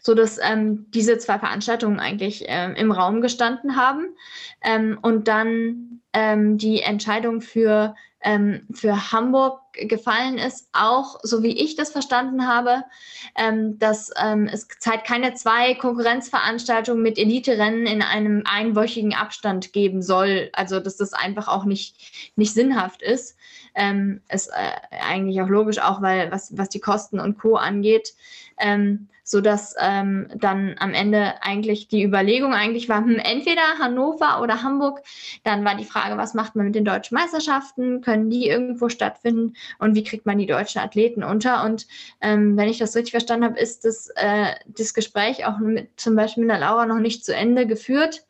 so 0.00 0.14
dass 0.14 0.38
ähm, 0.42 0.86
diese 0.90 1.18
zwei 1.18 1.38
Veranstaltungen 1.38 2.00
eigentlich 2.00 2.44
ähm, 2.46 2.74
im 2.74 2.92
Raum 2.92 3.20
gestanden 3.20 3.76
haben 3.76 4.06
ähm, 4.62 4.98
und 5.02 5.28
dann 5.28 6.00
ähm, 6.12 6.58
die 6.58 6.82
Entscheidung 6.82 7.40
für 7.40 7.94
ähm, 8.20 8.66
für 8.72 9.12
Hamburg 9.12 9.60
gefallen 9.72 10.38
ist, 10.38 10.68
auch 10.72 11.20
so 11.22 11.42
wie 11.42 11.56
ich 11.56 11.76
das 11.76 11.92
verstanden 11.92 12.48
habe, 12.48 12.82
ähm, 13.36 13.78
dass 13.78 14.10
es 14.50 14.66
Zeit 14.80 15.04
keine 15.04 15.34
zwei 15.34 15.74
Konkurrenzveranstaltungen 15.74 17.02
mit 17.02 17.16
Elite-Rennen 17.16 17.86
in 17.86 18.02
einem 18.02 18.42
einwöchigen 18.44 19.14
Abstand 19.14 19.72
geben 19.72 20.02
soll. 20.02 20.50
Also 20.52 20.80
dass 20.80 20.96
das 20.96 21.12
einfach 21.12 21.46
auch 21.46 21.64
nicht, 21.64 22.32
nicht 22.34 22.54
sinnhaft 22.54 23.02
ist. 23.02 23.36
Ähm, 23.74 24.20
ist 24.28 24.48
äh, 24.48 24.96
eigentlich 25.08 25.40
auch 25.40 25.48
logisch, 25.48 25.78
auch 25.78 26.02
weil 26.02 26.32
was, 26.32 26.56
was 26.58 26.68
die 26.68 26.80
Kosten 26.80 27.20
und 27.20 27.38
Co. 27.38 27.54
angeht. 27.54 28.14
Ähm, 28.58 29.08
so 29.28 29.42
dass 29.42 29.74
ähm, 29.78 30.28
dann 30.34 30.76
am 30.78 30.94
Ende 30.94 31.34
eigentlich 31.42 31.88
die 31.88 32.02
Überlegung 32.02 32.54
eigentlich 32.54 32.88
war, 32.88 33.04
hm, 33.04 33.18
entweder 33.18 33.78
Hannover 33.78 34.40
oder 34.40 34.62
Hamburg. 34.62 35.02
Dann 35.44 35.66
war 35.66 35.74
die 35.74 35.84
Frage, 35.84 36.16
was 36.16 36.32
macht 36.32 36.56
man 36.56 36.66
mit 36.66 36.74
den 36.74 36.86
deutschen 36.86 37.14
Meisterschaften? 37.14 38.00
Können 38.00 38.30
die 38.30 38.48
irgendwo 38.48 38.88
stattfinden? 38.88 39.54
Und 39.78 39.94
wie 39.94 40.02
kriegt 40.02 40.24
man 40.24 40.38
die 40.38 40.46
deutschen 40.46 40.80
Athleten 40.80 41.22
unter? 41.22 41.64
Und 41.64 41.86
ähm, 42.22 42.56
wenn 42.56 42.70
ich 42.70 42.78
das 42.78 42.96
richtig 42.96 43.10
verstanden 43.10 43.44
habe, 43.44 43.58
ist 43.58 43.84
das, 43.84 44.08
äh, 44.16 44.54
das 44.66 44.94
Gespräch 44.94 45.44
auch 45.44 45.58
mit, 45.58 46.00
zum 46.00 46.16
Beispiel 46.16 46.44
mit 46.44 46.50
der 46.50 46.60
Laura 46.60 46.86
noch 46.86 46.98
nicht 46.98 47.22
zu 47.22 47.34
Ende 47.34 47.66
geführt. 47.66 48.24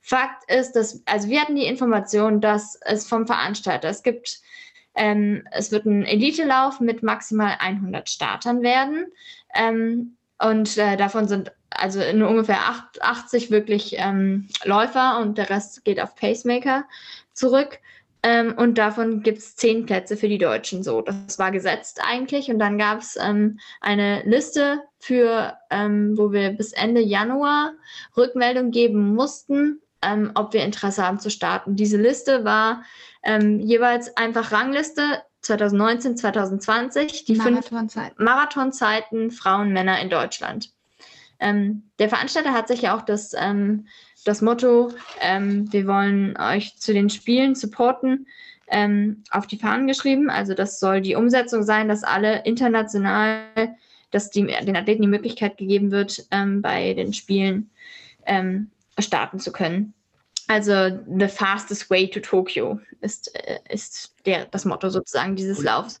Fakt 0.00 0.50
ist, 0.50 0.72
dass, 0.72 1.02
also 1.04 1.28
wir 1.28 1.42
hatten 1.42 1.56
die 1.56 1.66
Information, 1.66 2.40
dass 2.40 2.80
es 2.80 3.06
vom 3.06 3.26
Veranstalter, 3.26 3.90
es 3.90 4.02
gibt 4.02 4.40
ähm, 4.96 5.44
es 5.52 5.70
wird 5.70 5.86
ein 5.86 6.04
Elite-Lauf 6.04 6.80
mit 6.80 7.02
maximal 7.02 7.56
100 7.58 8.08
Startern 8.08 8.62
werden. 8.62 9.06
Ähm, 9.54 10.16
und 10.40 10.76
äh, 10.78 10.96
davon 10.96 11.28
sind 11.28 11.52
also 11.70 12.00
nur 12.14 12.28
ungefähr 12.28 12.58
80 13.00 13.50
wirklich 13.50 13.94
ähm, 13.98 14.48
Läufer 14.64 15.18
und 15.20 15.38
der 15.38 15.50
Rest 15.50 15.84
geht 15.84 16.00
auf 16.00 16.14
Pacemaker 16.16 16.84
zurück. 17.32 17.78
Ähm, 18.22 18.54
und 18.56 18.76
davon 18.76 19.22
gibt 19.22 19.38
es 19.38 19.56
zehn 19.56 19.86
Plätze 19.86 20.16
für 20.16 20.28
die 20.28 20.38
Deutschen. 20.38 20.82
So, 20.82 21.00
das 21.00 21.38
war 21.38 21.50
gesetzt 21.50 22.00
eigentlich. 22.04 22.50
Und 22.50 22.58
dann 22.58 22.76
gab 22.76 23.00
es 23.00 23.16
ähm, 23.20 23.58
eine 23.80 24.22
Liste 24.24 24.82
für, 24.98 25.56
ähm, 25.70 26.18
wo 26.18 26.32
wir 26.32 26.50
bis 26.50 26.72
Ende 26.72 27.00
Januar 27.00 27.72
Rückmeldung 28.16 28.72
geben 28.72 29.14
mussten, 29.14 29.80
ähm, 30.02 30.32
ob 30.34 30.52
wir 30.52 30.64
Interesse 30.64 31.06
haben 31.06 31.18
zu 31.18 31.30
starten. 31.30 31.76
Diese 31.76 31.96
Liste 31.96 32.44
war 32.44 32.82
ähm, 33.22 33.60
jeweils 33.60 34.14
einfach 34.16 34.52
Rangliste 34.52 35.22
2019, 35.42 36.16
2020, 36.16 37.24
die 37.24 37.34
Marathonzeiten. 37.34 38.16
fünf 38.16 38.18
Marathonzeiten 38.18 39.30
Frauen, 39.30 39.72
Männer 39.72 40.00
in 40.00 40.10
Deutschland. 40.10 40.70
Ähm, 41.38 41.84
der 41.98 42.08
Veranstalter 42.08 42.52
hat 42.52 42.68
sich 42.68 42.82
ja 42.82 42.96
auch 42.96 43.02
das, 43.02 43.32
ähm, 43.36 43.86
das 44.24 44.42
Motto, 44.42 44.92
ähm, 45.20 45.72
wir 45.72 45.86
wollen 45.86 46.36
euch 46.36 46.76
zu 46.76 46.92
den 46.92 47.08
Spielen 47.08 47.54
supporten, 47.54 48.26
ähm, 48.68 49.24
auf 49.30 49.46
die 49.46 49.56
Fahnen 49.56 49.86
geschrieben. 49.86 50.30
Also 50.30 50.54
das 50.54 50.78
soll 50.78 51.00
die 51.00 51.16
Umsetzung 51.16 51.62
sein, 51.62 51.88
dass 51.88 52.04
alle 52.04 52.42
international, 52.44 53.42
dass 54.10 54.30
die, 54.30 54.46
den 54.46 54.76
Athleten 54.76 55.02
die 55.02 55.08
Möglichkeit 55.08 55.56
gegeben 55.56 55.90
wird, 55.90 56.26
ähm, 56.30 56.60
bei 56.60 56.92
den 56.92 57.14
Spielen 57.14 57.70
ähm, 58.26 58.70
starten 58.98 59.40
zu 59.40 59.50
können. 59.50 59.94
Also 60.48 60.98
the 61.18 61.28
fastest 61.28 61.90
way 61.90 62.08
to 62.08 62.20
Tokyo 62.20 62.80
ist, 63.00 63.34
äh, 63.34 63.58
ist 63.68 64.14
der, 64.26 64.46
das 64.46 64.64
Motto 64.64 64.88
sozusagen 64.90 65.36
dieses 65.36 65.58
und, 65.58 65.64
Laufs. 65.64 66.00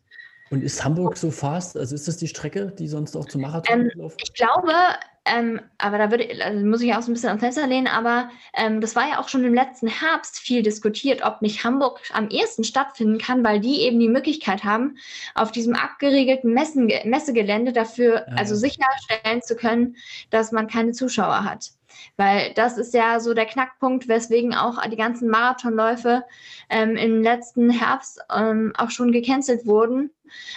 Und 0.50 0.62
ist 0.62 0.84
Hamburg 0.84 1.16
so 1.16 1.30
fast? 1.30 1.76
Also 1.76 1.94
ist 1.94 2.08
das 2.08 2.16
die 2.16 2.26
Strecke, 2.26 2.72
die 2.76 2.88
sonst 2.88 3.16
auch 3.16 3.26
zum 3.26 3.42
Marathon 3.42 3.82
ähm, 3.82 3.90
läuft? 3.94 4.20
Ich 4.22 4.34
glaube, 4.34 4.72
ähm, 5.24 5.60
aber 5.78 5.98
da 5.98 6.10
würde, 6.10 6.28
also 6.44 6.64
muss 6.66 6.82
ich 6.82 6.92
auch 6.94 7.02
so 7.02 7.10
ein 7.10 7.14
bisschen 7.14 7.28
am 7.28 7.38
Fenster 7.38 7.66
lehnen, 7.66 7.86
aber 7.86 8.30
ähm, 8.54 8.80
das 8.80 8.96
war 8.96 9.08
ja 9.08 9.20
auch 9.20 9.28
schon 9.28 9.44
im 9.44 9.54
letzten 9.54 9.86
Herbst 9.86 10.38
viel 10.38 10.62
diskutiert, 10.62 11.22
ob 11.24 11.40
nicht 11.40 11.62
Hamburg 11.62 12.00
am 12.12 12.28
ehesten 12.30 12.64
stattfinden 12.64 13.18
kann, 13.18 13.44
weil 13.44 13.60
die 13.60 13.82
eben 13.82 14.00
die 14.00 14.08
Möglichkeit 14.08 14.64
haben, 14.64 14.96
auf 15.34 15.52
diesem 15.52 15.74
abgeriegelten 15.74 16.52
Messen, 16.52 16.90
Messegelände 17.04 17.72
dafür 17.72 18.26
ja, 18.26 18.34
also 18.34 18.56
sicherstellen 18.56 19.42
zu 19.42 19.54
können, 19.54 19.96
dass 20.30 20.52
man 20.52 20.66
keine 20.66 20.92
Zuschauer 20.92 21.44
hat. 21.44 21.70
Weil 22.16 22.52
das 22.54 22.78
ist 22.78 22.94
ja 22.94 23.20
so 23.20 23.34
der 23.34 23.46
Knackpunkt, 23.46 24.08
weswegen 24.08 24.54
auch 24.54 24.80
die 24.88 24.96
ganzen 24.96 25.28
Marathonläufe 25.28 26.24
ähm, 26.68 26.96
im 26.96 27.22
letzten 27.22 27.70
Herbst 27.70 28.20
ähm, 28.34 28.72
auch 28.76 28.90
schon 28.90 29.12
gecancelt 29.12 29.66
wurden, 29.66 30.10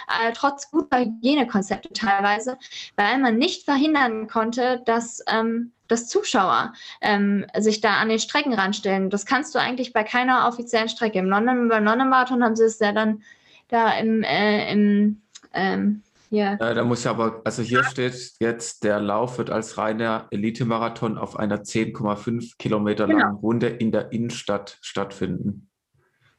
äh, 0.08 0.32
trotz 0.32 0.70
guter 0.70 1.00
Hygienekonzepte 1.00 1.92
teilweise, 1.92 2.58
weil 2.96 3.18
man 3.18 3.36
nicht 3.36 3.64
verhindern 3.64 4.28
konnte, 4.28 4.82
dass 4.84 5.22
ähm, 5.28 5.72
dass 5.88 6.08
Zuschauer 6.08 6.72
ähm, 7.00 7.46
sich 7.58 7.80
da 7.80 7.96
an 7.96 8.08
den 8.08 8.18
Strecken 8.18 8.54
ranstellen. 8.54 9.10
Das 9.10 9.26
kannst 9.26 9.54
du 9.54 9.58
eigentlich 9.58 9.92
bei 9.92 10.02
keiner 10.02 10.48
offiziellen 10.48 10.88
Strecke. 10.88 11.18
Im 11.18 11.28
London, 11.28 11.68
beim 11.68 11.84
London 11.84 12.08
Marathon 12.08 12.42
haben 12.42 12.56
sie 12.56 12.64
es 12.64 12.78
ja 12.78 12.92
dann 12.92 13.22
da 13.68 13.92
im, 13.98 14.22
äh, 14.22 14.72
im 14.72 15.20
ähm, 15.52 16.02
ja. 16.34 16.54
Äh, 16.54 16.74
da 16.74 16.84
muss 16.84 17.04
ja 17.04 17.12
aber, 17.12 17.42
also 17.44 17.62
hier 17.62 17.84
steht 17.84 18.32
jetzt, 18.40 18.84
der 18.84 19.00
Lauf 19.00 19.38
wird 19.38 19.50
als 19.50 19.78
reiner 19.78 20.26
Elite-Marathon 20.30 21.18
auf 21.18 21.38
einer 21.38 21.62
10,5 21.62 22.58
Kilometer 22.58 23.06
genau. 23.06 23.18
langen 23.18 23.36
Runde 23.36 23.68
in 23.68 23.92
der 23.92 24.12
Innenstadt 24.12 24.78
stattfinden. 24.82 25.70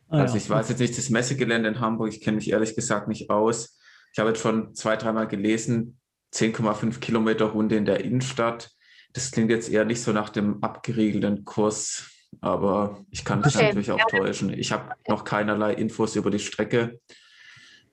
Ah, 0.10 0.20
also 0.20 0.36
ja. 0.36 0.42
ich 0.42 0.50
weiß 0.50 0.70
jetzt 0.70 0.80
nicht 0.80 0.98
das 0.98 1.10
Messegelände 1.10 1.70
in 1.70 1.80
Hamburg, 1.80 2.10
ich 2.10 2.22
kenne 2.22 2.36
mich 2.38 2.50
ehrlich 2.50 2.76
gesagt 2.76 3.08
nicht 3.08 3.30
aus. 3.30 3.80
Ich 4.14 4.20
habe 4.20 4.30
jetzt 4.30 4.42
schon 4.42 4.76
zwei, 4.76 4.96
dreimal 4.96 5.28
gelesen, 5.28 6.00
10,5 6.34 7.00
Kilometer 7.00 7.46
Runde 7.46 7.76
in 7.76 7.86
der 7.86 8.04
Innenstadt. 8.04 8.72
Das 9.14 9.32
klingt 9.32 9.50
jetzt 9.50 9.70
eher 9.70 9.86
nicht 9.86 10.02
so 10.02 10.12
nach 10.12 10.30
dem 10.30 10.62
abgeriegelten 10.62 11.46
Kurs, 11.46 12.10
aber 12.42 13.06
ich 13.10 13.24
kann 13.24 13.40
mich 13.40 13.56
okay. 13.56 13.68
natürlich 13.68 13.92
auch 13.92 14.00
ja. 14.00 14.06
täuschen. 14.06 14.52
Ich 14.52 14.72
habe 14.72 14.94
noch 15.08 15.24
keinerlei 15.24 15.74
Infos 15.74 16.16
über 16.16 16.32
die 16.32 16.40
Strecke. 16.40 17.00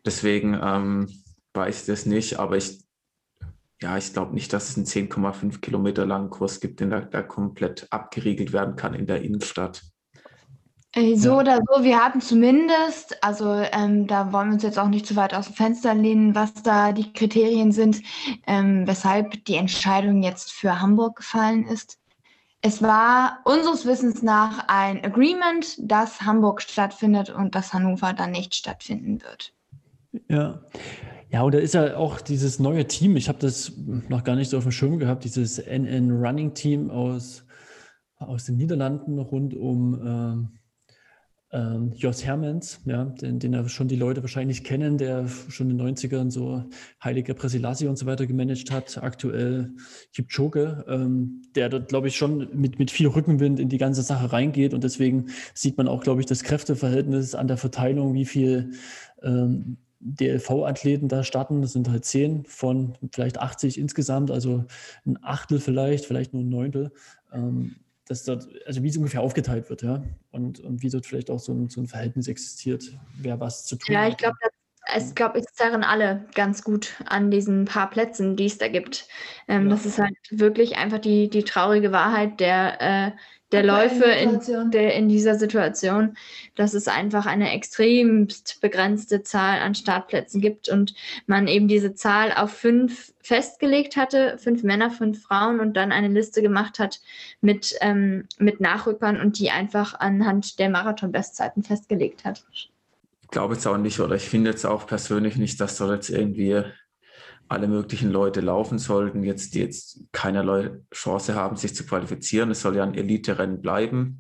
Deswegen 0.04 0.58
ähm, 0.60 1.21
weiß 1.54 1.86
das 1.86 2.06
nicht, 2.06 2.38
aber 2.38 2.56
ich, 2.56 2.84
ja, 3.80 3.96
ich 3.98 4.12
glaube 4.12 4.34
nicht, 4.34 4.52
dass 4.52 4.70
es 4.70 4.76
einen 4.76 4.86
10,5 4.86 5.60
Kilometer 5.60 6.06
langen 6.06 6.30
Kurs 6.30 6.60
gibt, 6.60 6.80
den 6.80 6.90
da, 6.90 7.00
da 7.00 7.22
komplett 7.22 7.86
abgeriegelt 7.90 8.52
werden 8.52 8.76
kann 8.76 8.94
in 8.94 9.06
der 9.06 9.22
Innenstadt. 9.22 9.82
Äh, 10.94 11.16
so 11.16 11.38
oder 11.38 11.60
so, 11.66 11.82
wir 11.82 12.04
hatten 12.04 12.20
zumindest, 12.20 13.22
also 13.24 13.54
ähm, 13.72 14.06
da 14.06 14.32
wollen 14.32 14.48
wir 14.48 14.54
uns 14.54 14.62
jetzt 14.62 14.78
auch 14.78 14.88
nicht 14.88 15.06
zu 15.06 15.16
weit 15.16 15.32
aus 15.32 15.46
dem 15.46 15.54
Fenster 15.54 15.94
lehnen, 15.94 16.34
was 16.34 16.52
da 16.54 16.92
die 16.92 17.12
Kriterien 17.12 17.72
sind, 17.72 18.02
ähm, 18.46 18.86
weshalb 18.86 19.44
die 19.46 19.56
Entscheidung 19.56 20.22
jetzt 20.22 20.52
für 20.52 20.80
Hamburg 20.80 21.16
gefallen 21.16 21.66
ist. 21.66 21.98
Es 22.60 22.82
war 22.82 23.40
unseres 23.44 23.86
Wissens 23.86 24.22
nach 24.22 24.68
ein 24.68 25.02
Agreement, 25.02 25.76
dass 25.78 26.22
Hamburg 26.22 26.62
stattfindet 26.62 27.30
und 27.30 27.54
dass 27.54 27.72
Hannover 27.72 28.12
dann 28.12 28.30
nicht 28.30 28.54
stattfinden 28.54 29.20
wird. 29.22 29.52
Ja, 30.28 30.62
ja, 31.30 31.42
und 31.42 31.54
da 31.54 31.58
ist 31.58 31.72
ja 31.72 31.96
auch 31.96 32.20
dieses 32.20 32.58
neue 32.58 32.86
Team, 32.86 33.16
ich 33.16 33.28
habe 33.28 33.38
das 33.38 33.72
noch 34.08 34.22
gar 34.22 34.36
nicht 34.36 34.50
so 34.50 34.58
auf 34.58 34.64
dem 34.64 34.72
Schirm 34.72 34.98
gehabt, 34.98 35.24
dieses 35.24 35.58
NN 35.58 36.10
Running 36.10 36.52
Team 36.52 36.90
aus, 36.90 37.46
aus 38.18 38.44
den 38.44 38.56
Niederlanden 38.58 39.18
rund 39.18 39.54
um 39.54 40.00
ähm, 40.04 40.48
ähm, 41.52 41.92
Jos 41.94 42.24
Hermans, 42.24 42.80
ja, 42.86 43.04
den, 43.04 43.38
den 43.38 43.52
ja 43.52 43.68
schon 43.68 43.88
die 43.88 43.96
Leute 43.96 44.22
wahrscheinlich 44.22 44.64
kennen, 44.64 44.96
der 44.98 45.28
schon 45.28 45.70
in 45.70 45.78
den 45.78 45.96
90ern 45.96 46.30
so 46.30 46.64
Heilige 47.02 47.34
Presilasi 47.34 47.86
und 47.88 47.96
so 47.96 48.06
weiter 48.06 48.26
gemanagt 48.26 48.70
hat, 48.70 49.02
aktuell 49.02 49.70
Kipchoge, 50.14 50.84
ähm, 50.88 51.42
der 51.54 51.68
dort, 51.68 51.88
glaube 51.88 52.08
ich, 52.08 52.16
schon 52.16 52.48
mit, 52.54 52.78
mit 52.78 52.90
viel 52.90 53.06
Rückenwind 53.06 53.60
in 53.60 53.68
die 53.68 53.78
ganze 53.78 54.02
Sache 54.02 54.32
reingeht. 54.32 54.72
Und 54.72 54.82
deswegen 54.84 55.26
sieht 55.54 55.76
man 55.76 55.88
auch, 55.88 56.02
glaube 56.02 56.20
ich, 56.20 56.26
das 56.26 56.42
Kräfteverhältnis 56.42 57.34
an 57.34 57.48
der 57.48 57.58
Verteilung, 57.58 58.14
wie 58.14 58.26
viel 58.26 58.72
ähm, 59.22 59.76
DLV-Athleten 60.02 61.08
da 61.08 61.24
starten. 61.24 61.62
Das 61.62 61.72
sind 61.72 61.88
halt 61.88 62.04
zehn 62.04 62.44
von 62.44 62.94
vielleicht 63.12 63.38
80 63.38 63.78
insgesamt, 63.78 64.30
also 64.30 64.64
ein 65.06 65.18
Achtel 65.22 65.60
vielleicht, 65.60 66.06
vielleicht 66.06 66.34
nur 66.34 66.42
ein 66.42 66.48
Neuntel. 66.48 66.92
Ähm, 67.32 67.76
dass 68.06 68.24
dort, 68.24 68.48
also 68.66 68.82
wie 68.82 68.88
es 68.88 68.96
ungefähr 68.96 69.22
aufgeteilt 69.22 69.70
wird, 69.70 69.82
ja. 69.82 70.02
Und, 70.32 70.60
und 70.60 70.82
wie 70.82 70.90
dort 70.90 71.06
vielleicht 71.06 71.30
auch 71.30 71.38
so 71.38 71.52
ein, 71.52 71.68
so 71.68 71.80
ein 71.80 71.86
Verhältnis 71.86 72.28
existiert, 72.28 72.98
wer 73.16 73.40
was 73.40 73.64
zu 73.64 73.76
tun 73.76 73.94
ja, 73.94 74.00
hat. 74.00 74.06
Ja, 74.06 74.10
ich 74.10 74.16
glaube, 74.16 74.36
ich 74.96 75.14
glaube, 75.14 75.38
es 75.38 75.46
zerren 75.54 75.84
alle 75.84 76.26
ganz 76.34 76.64
gut 76.64 77.00
an 77.06 77.30
diesen 77.30 77.64
paar 77.64 77.88
Plätzen, 77.88 78.36
die 78.36 78.46
es 78.46 78.58
da 78.58 78.68
gibt. 78.68 79.06
Ähm, 79.46 79.64
ja. 79.64 79.70
Das 79.70 79.86
ist 79.86 79.98
halt 79.98 80.16
wirklich 80.30 80.76
einfach 80.76 80.98
die, 80.98 81.30
die 81.30 81.44
traurige 81.44 81.92
Wahrheit 81.92 82.40
der, 82.40 82.80
äh, 82.80 83.12
der 83.52 83.62
Läufe 83.62 84.04
in, 84.04 84.70
der, 84.70 84.94
in 84.94 85.08
dieser 85.08 85.34
Situation, 85.34 86.16
dass 86.54 86.74
es 86.74 86.88
einfach 86.88 87.26
eine 87.26 87.52
extremst 87.52 88.60
begrenzte 88.60 89.22
Zahl 89.22 89.60
an 89.60 89.74
Startplätzen 89.74 90.40
gibt 90.40 90.68
und 90.68 90.94
man 91.26 91.46
eben 91.46 91.68
diese 91.68 91.94
Zahl 91.94 92.32
auf 92.32 92.50
fünf 92.50 93.12
festgelegt 93.20 93.96
hatte, 93.96 94.38
fünf 94.38 94.62
Männer, 94.62 94.90
fünf 94.90 95.22
Frauen 95.22 95.60
und 95.60 95.76
dann 95.76 95.92
eine 95.92 96.08
Liste 96.08 96.42
gemacht 96.42 96.78
hat 96.78 97.00
mit, 97.40 97.74
ähm, 97.80 98.26
mit 98.38 98.60
Nachrückern 98.60 99.20
und 99.20 99.38
die 99.38 99.50
einfach 99.50 100.00
anhand 100.00 100.58
der 100.58 100.70
Marathon-Bestzeiten 100.70 101.62
festgelegt 101.62 102.24
hat. 102.24 102.44
Ich 102.52 102.70
glaube 103.30 103.54
jetzt 103.54 103.66
auch 103.66 103.78
nicht, 103.78 104.00
oder 104.00 104.16
ich 104.16 104.28
finde 104.28 104.50
jetzt 104.50 104.64
auch 104.64 104.86
persönlich 104.86 105.36
nicht, 105.36 105.60
dass 105.60 105.78
dort 105.78 105.92
jetzt 105.92 106.10
irgendwie 106.10 106.64
alle 107.52 107.68
möglichen 107.68 108.10
Leute 108.10 108.40
laufen 108.40 108.78
sollten, 108.78 109.22
jetzt 109.22 109.54
die 109.54 109.60
jetzt 109.60 110.00
keinerlei 110.12 110.70
Chance 110.92 111.34
haben, 111.34 111.56
sich 111.56 111.74
zu 111.74 111.84
qualifizieren. 111.84 112.50
Es 112.50 112.62
soll 112.62 112.76
ja 112.76 112.82
ein 112.82 112.94
Elite-Rennen 112.94 113.60
bleiben. 113.60 114.18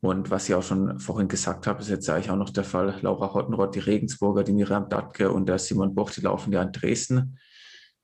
Und 0.00 0.30
was 0.30 0.48
ich 0.48 0.54
auch 0.54 0.62
schon 0.62 1.00
vorhin 1.00 1.28
gesagt 1.28 1.66
habe, 1.66 1.80
ist 1.80 1.88
jetzt 1.88 2.08
eigentlich 2.08 2.30
auch 2.30 2.36
noch 2.36 2.50
der 2.50 2.64
Fall. 2.64 2.96
Laura 3.00 3.34
Hottenrott, 3.34 3.74
die 3.74 3.80
Regensburger, 3.80 4.44
die 4.44 4.52
Miriam 4.52 4.88
Datke 4.88 5.32
und 5.32 5.46
der 5.46 5.58
Simon 5.58 5.94
Boch, 5.94 6.10
die 6.10 6.20
laufen 6.20 6.52
ja 6.52 6.62
in 6.62 6.72
Dresden. 6.72 7.38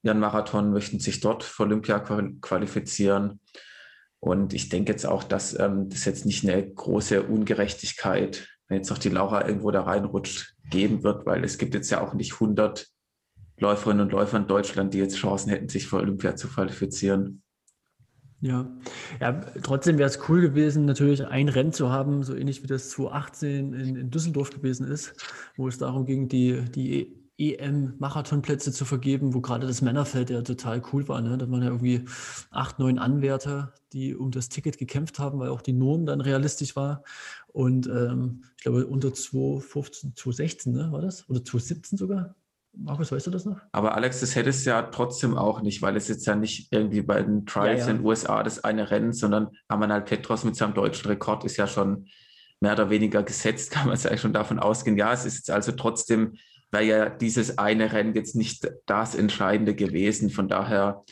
Ihren 0.03 0.19
Marathon 0.19 0.73
möchten 0.73 0.99
sich 0.99 1.21
dort 1.21 1.45
für 1.45 1.63
Olympia 1.63 2.01
qualifizieren. 2.01 3.41
Und 4.19 4.55
ich 4.55 4.69
denke 4.69 4.93
jetzt 4.93 5.07
auch, 5.07 5.23
dass 5.23 5.59
ähm, 5.59 5.89
das 5.89 6.05
jetzt 6.05 6.27
nicht 6.27 6.49
eine 6.49 6.69
große 6.69 7.23
Ungerechtigkeit, 7.23 8.49
wenn 8.69 8.79
jetzt 8.79 8.91
noch 8.91 8.99
die 8.99 9.11
Laura 9.11 9.47
irgendwo 9.47 9.71
da 9.71 9.83
reinrutscht, 9.83 10.55
geben 10.71 11.03
wird, 11.05 11.27
weil 11.27 11.45
es 11.45 11.59
gibt 11.59 11.75
jetzt 11.75 11.91
ja 11.91 12.01
auch 12.01 12.15
nicht 12.15 12.35
100 12.35 12.89
Läuferinnen 13.63 14.03
und 14.03 14.13
Läufer 14.13 14.37
in 14.37 14.47
Deutschland, 14.47 14.93
die 14.93 14.99
jetzt 14.99 15.17
Chancen 15.17 15.51
hätten, 15.51 15.69
sich 15.69 15.87
für 15.87 15.97
Olympia 15.97 16.37
zu 16.37 16.49
qualifizieren. 16.49 17.43
Ja, 18.41 18.69
ja 19.21 19.41
trotzdem 19.63 19.99
wäre 19.99 20.09
es 20.09 20.19
cool 20.29 20.41
gewesen, 20.41 20.85
natürlich 20.85 21.25
ein 21.25 21.49
Rennen 21.49 21.73
zu 21.73 21.91
haben, 21.91 22.25
so 22.25 22.35
ähnlich 22.35 22.63
wie 22.63 22.67
das 22.67 22.91
2018 22.91 23.73
in, 23.73 23.97
in 23.97 24.11
Düsseldorf 24.11 24.51
gewesen 24.51 24.87
ist, 24.87 25.15
wo 25.57 25.69
es 25.69 25.79
darum 25.79 26.05
ging, 26.07 26.29
die, 26.29 26.61
die 26.75 27.23
EM-Marathonplätze 27.39 28.73
zu 28.73 28.85
vergeben, 28.85 29.33
wo 29.33 29.41
gerade 29.41 29.67
das 29.67 29.81
Männerfeld 29.81 30.31
ja 30.31 30.43
total 30.43 30.83
cool 30.93 31.07
war. 31.09 31.21
Ne? 31.21 31.39
Da 31.39 31.51
waren 31.51 31.63
ja 31.63 31.69
irgendwie 31.69 32.05
acht, 32.51 32.79
neun 32.79 32.99
Anwärter, 32.99 33.75
die 33.93 34.15
um 34.15 34.33
das 34.33 34.49
Ticket 34.49 34.77
gekämpft 34.77 35.19
haben, 35.19 35.39
weil 35.39 35.51
auch 35.51 35.63
die 35.63 35.73
Norm 35.73 36.05
dann 36.05 36.21
realistisch 36.21 36.77
war. 36.77 37.05
Und 37.49 37.87
ähm, 37.87 38.43
ich 38.57 38.65
glaube, 38.65 38.87
unter 38.87 39.15
2015, 39.15 40.17
2016 40.17 40.73
ne, 40.73 40.93
war 40.93 41.01
das? 41.01 41.29
Oder 41.29 41.45
2017 41.45 41.97
sogar? 41.97 42.35
Markus, 42.75 43.13
weißt 43.13 43.27
du 43.27 43.31
das 43.31 43.45
noch? 43.45 43.61
Aber 43.73 43.95
Alex, 43.95 44.21
das 44.21 44.35
hätte 44.35 44.51
es 44.51 44.65
ja 44.65 44.83
trotzdem 44.83 45.37
auch 45.37 45.61
nicht, 45.61 45.83
weil 45.83 45.97
es 45.97 46.09
jetzt 46.09 46.27
ja 46.27 46.35
nicht 46.35 46.69
irgendwie 46.73 47.03
bei 47.03 47.23
den 47.23 47.45
Trials 47.45 47.81
ja, 47.81 47.87
ja. 47.87 47.91
in 47.93 47.99
den 47.99 48.07
USA 48.07 48.43
das 48.43 48.65
eine 48.65 48.91
Rennen, 48.91 49.13
sondern 49.13 49.51
Amanal 49.69 50.03
Petros 50.03 50.45
mit 50.45 50.57
seinem 50.57 50.75
deutschen 50.75 51.09
Rekord 51.09 51.45
ist 51.45 51.59
ja 51.59 51.67
schon 51.67 52.09
mehr 52.61 52.73
oder 52.73 52.91
weniger 52.91 53.23
gesetzt, 53.23 53.71
kann 53.73 53.87
man 53.87 53.95
es 53.95 54.07
eigentlich 54.07 54.23
schon 54.23 54.33
davon 54.33 54.59
ausgehen. 54.59 54.97
Ja, 54.97 55.13
es 55.13 55.27
ist 55.27 55.51
also 55.51 55.73
trotzdem, 55.73 56.39
wäre 56.71 56.85
ja 56.85 57.09
dieses 57.11 57.59
eine 57.59 57.93
Rennen 57.93 58.15
jetzt 58.15 58.35
nicht 58.35 58.67
das 58.87 59.15
Entscheidende 59.15 59.75
gewesen. 59.75 60.31
Von 60.31 60.49
daher, 60.49 61.05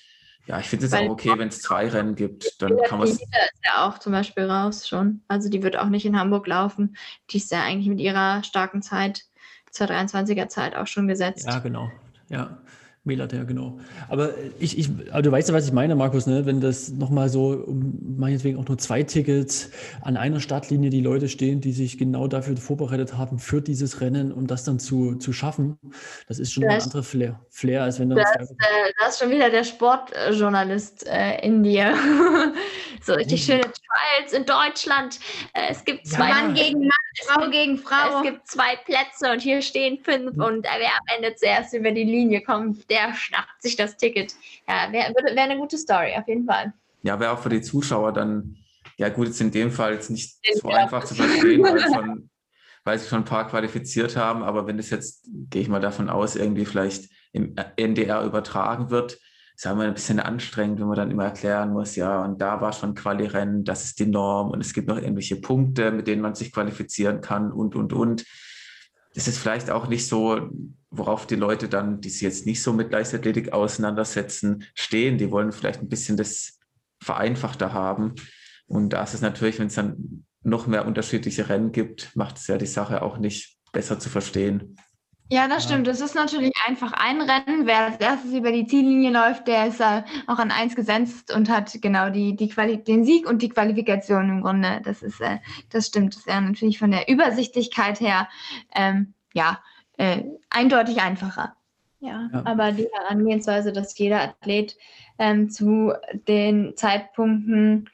ja, 0.46 0.58
ich 0.58 0.66
finde 0.66 0.86
es 0.86 0.94
auch 0.94 1.10
okay, 1.10 1.32
wenn 1.36 1.48
es 1.48 1.60
zwei 1.60 1.88
Rennen 1.88 2.14
gibt, 2.14 2.62
dann 2.62 2.78
kann 2.86 3.00
man 3.00 3.08
es. 3.08 3.20
ist 3.20 3.28
ja 3.64 3.86
auch 3.86 3.98
zum 3.98 4.12
Beispiel 4.12 4.44
raus 4.44 4.88
schon. 4.88 5.22
Also 5.28 5.50
die 5.50 5.62
wird 5.62 5.76
auch 5.76 5.90
nicht 5.90 6.06
in 6.06 6.18
Hamburg 6.18 6.46
laufen. 6.46 6.96
Die 7.28 7.36
ist 7.36 7.50
ja 7.50 7.62
eigentlich 7.62 7.88
mit 7.88 8.00
ihrer 8.00 8.42
starken 8.42 8.80
Zeit 8.80 9.24
zur 9.70 9.86
23er 9.86 10.48
Zeit 10.48 10.76
auch 10.76 10.86
schon 10.86 11.08
gesetzt. 11.08 11.46
Ja, 11.46 11.58
genau. 11.58 11.90
Ja. 12.28 12.58
Melat, 13.02 13.32
ja, 13.32 13.44
genau. 13.44 13.78
Aber 14.10 14.34
ich, 14.58 14.78
ich, 14.78 14.90
aber 15.10 15.22
du 15.22 15.32
weißt 15.32 15.48
ja, 15.48 15.54
was 15.54 15.66
ich 15.66 15.72
meine, 15.72 15.94
Markus, 15.94 16.26
ne? 16.26 16.44
wenn 16.44 16.60
das 16.60 16.90
nochmal 16.90 17.30
so, 17.30 17.64
um 17.66 17.98
meinetwegen 18.18 18.58
auch 18.58 18.68
nur 18.68 18.76
zwei 18.76 19.02
Tickets 19.02 19.70
an 20.02 20.18
einer 20.18 20.38
Startlinie 20.38 20.90
die 20.90 21.00
Leute 21.00 21.30
stehen, 21.30 21.62
die 21.62 21.72
sich 21.72 21.96
genau 21.96 22.28
dafür 22.28 22.58
vorbereitet 22.58 23.16
haben, 23.16 23.38
für 23.38 23.62
dieses 23.62 24.02
Rennen, 24.02 24.32
um 24.32 24.46
das 24.46 24.64
dann 24.64 24.78
zu, 24.78 25.14
zu 25.14 25.32
schaffen, 25.32 25.78
das 26.28 26.38
ist 26.38 26.52
schon 26.52 26.64
das, 26.64 26.74
ein 26.74 26.82
anderer 26.82 27.02
Flair, 27.02 27.40
Flair, 27.48 27.84
als 27.84 27.98
wenn 28.00 28.10
dann. 28.10 28.18
Das, 28.18 28.50
äh, 28.50 28.92
das 28.98 29.14
ist 29.14 29.20
schon 29.20 29.30
wieder 29.30 29.48
der 29.48 29.64
Sportjournalist 29.64 31.06
äh, 31.06 31.38
in 31.40 31.62
dir. 31.62 31.94
so 33.02 33.14
richtig 33.14 33.44
schöne 33.44 33.62
Trials 33.62 34.32
in 34.32 34.44
Deutschland. 34.44 35.18
Äh, 35.54 35.70
es 35.70 35.84
gibt 35.84 36.06
zwei 36.06 36.28
ja. 36.28 36.34
Mann 36.34 36.54
gegen 36.54 36.80
Mann, 36.80 36.90
Frau 37.24 37.50
gegen 37.50 37.78
Frau. 37.78 38.18
Es 38.18 38.22
gibt 38.22 38.46
zwei 38.46 38.76
Plätze 38.76 39.32
und 39.32 39.40
hier 39.40 39.62
stehen 39.62 39.98
fünf 39.98 40.36
mhm. 40.36 40.42
und 40.42 40.64
wer 40.64 40.92
am 40.92 41.16
Ende 41.16 41.34
zuerst 41.34 41.74
über 41.74 41.90
die 41.90 42.04
Linie 42.04 42.42
kommt, 42.42 42.89
der 42.90 43.14
schnappt 43.14 43.62
sich 43.62 43.76
das 43.76 43.96
Ticket. 43.96 44.34
Ja, 44.68 44.92
wäre 44.92 45.14
wär 45.14 45.42
eine 45.42 45.56
gute 45.56 45.78
Story, 45.78 46.14
auf 46.16 46.26
jeden 46.28 46.44
Fall. 46.44 46.72
Ja, 47.02 47.18
wäre 47.18 47.32
auch 47.32 47.38
für 47.38 47.48
die 47.48 47.62
Zuschauer 47.62 48.12
dann, 48.12 48.56
ja 48.96 49.08
gut, 49.08 49.28
jetzt 49.28 49.40
in 49.40 49.50
dem 49.50 49.70
Fall 49.70 49.94
jetzt 49.94 50.10
nicht 50.10 50.38
so 50.60 50.68
ja. 50.68 50.76
einfach 50.76 51.04
zu 51.04 51.14
verstehen, 51.14 51.62
weil, 51.62 51.80
schon, 51.80 52.30
weil 52.84 52.98
sie 52.98 53.08
schon 53.08 53.20
ein 53.20 53.24
paar 53.24 53.48
qualifiziert 53.48 54.16
haben, 54.16 54.42
aber 54.42 54.66
wenn 54.66 54.78
es 54.78 54.90
jetzt, 54.90 55.26
gehe 55.48 55.62
ich 55.62 55.68
mal 55.68 55.80
davon 55.80 56.10
aus, 56.10 56.36
irgendwie 56.36 56.66
vielleicht 56.66 57.10
im 57.32 57.54
NDR 57.76 58.24
übertragen 58.24 58.90
wird, 58.90 59.18
ist 59.54 59.64
ja 59.64 59.72
immer 59.72 59.84
ein 59.84 59.94
bisschen 59.94 60.20
anstrengend, 60.20 60.80
wenn 60.80 60.86
man 60.86 60.96
dann 60.96 61.10
immer 61.10 61.24
erklären 61.24 61.72
muss, 61.72 61.94
ja, 61.96 62.24
und 62.24 62.40
da 62.40 62.60
war 62.60 62.72
schon 62.72 62.94
Quali-Rennen, 62.94 63.64
das 63.64 63.84
ist 63.84 63.98
die 63.98 64.06
Norm 64.06 64.50
und 64.50 64.60
es 64.60 64.72
gibt 64.72 64.88
noch 64.88 64.96
irgendwelche 64.96 65.36
Punkte, 65.36 65.92
mit 65.92 66.06
denen 66.06 66.22
man 66.22 66.34
sich 66.34 66.52
qualifizieren 66.52 67.20
kann 67.20 67.52
und, 67.52 67.76
und, 67.76 67.92
und. 67.92 68.24
Das 69.14 69.28
ist 69.28 69.38
vielleicht 69.38 69.70
auch 69.70 69.88
nicht 69.88 70.06
so 70.06 70.50
worauf 70.90 71.26
die 71.26 71.36
Leute 71.36 71.68
dann, 71.68 72.00
die 72.00 72.10
sich 72.10 72.22
jetzt 72.22 72.46
nicht 72.46 72.62
so 72.62 72.72
mit 72.72 72.92
Leichtathletik 72.92 73.52
auseinandersetzen, 73.52 74.64
stehen. 74.74 75.18
Die 75.18 75.30
wollen 75.30 75.52
vielleicht 75.52 75.80
ein 75.80 75.88
bisschen 75.88 76.16
das 76.16 76.58
vereinfachter 77.02 77.72
haben. 77.72 78.14
Und 78.66 78.90
da 78.90 79.02
ist 79.02 79.14
es 79.14 79.20
natürlich, 79.20 79.58
wenn 79.58 79.68
es 79.68 79.74
dann 79.74 80.24
noch 80.42 80.66
mehr 80.66 80.86
unterschiedliche 80.86 81.48
Rennen 81.48 81.72
gibt, 81.72 82.14
macht 82.16 82.38
es 82.38 82.46
ja 82.46 82.58
die 82.58 82.66
Sache 82.66 83.02
auch 83.02 83.18
nicht 83.18 83.56
besser 83.72 83.98
zu 83.98 84.08
verstehen. 84.08 84.76
Ja, 85.32 85.46
das 85.46 85.62
stimmt. 85.62 85.86
Es 85.86 86.00
ist 86.00 86.16
natürlich 86.16 86.52
einfach 86.66 86.92
ein 86.92 87.20
Rennen. 87.20 87.64
Wer 87.64 87.86
als 87.86 87.96
erstes 87.98 88.32
über 88.32 88.50
die 88.50 88.66
Ziellinie 88.66 89.10
läuft, 89.10 89.46
der 89.46 89.68
ist 89.68 89.80
äh, 89.80 90.02
auch 90.26 90.38
an 90.38 90.50
eins 90.50 90.74
gesetzt 90.74 91.32
und 91.32 91.48
hat 91.48 91.72
genau 91.80 92.10
die, 92.10 92.34
die 92.34 92.48
Quali 92.48 92.82
den 92.82 93.04
Sieg 93.04 93.28
und 93.28 93.40
die 93.40 93.48
Qualifikation 93.48 94.28
im 94.28 94.42
Grunde. 94.42 94.80
Das 94.84 95.02
ist, 95.02 95.20
äh, 95.20 95.38
das 95.70 95.86
stimmt. 95.86 96.14
Das 96.14 96.22
ist 96.22 96.28
ja 96.28 96.40
natürlich 96.40 96.80
von 96.80 96.90
der 96.90 97.08
Übersichtlichkeit 97.08 98.00
her, 98.00 98.28
ähm, 98.74 99.14
ja, 99.32 99.60
äh, 99.98 100.24
eindeutig 100.50 101.00
einfacher. 101.00 101.54
Ja, 102.00 102.28
ja, 102.32 102.42
aber 102.44 102.72
die 102.72 102.88
Herangehensweise, 102.92 103.72
dass 103.72 103.96
jeder 103.96 104.22
Athlet 104.22 104.76
ähm, 105.18 105.48
zu 105.48 105.92
den 106.26 106.76
Zeitpunkten 106.76 107.88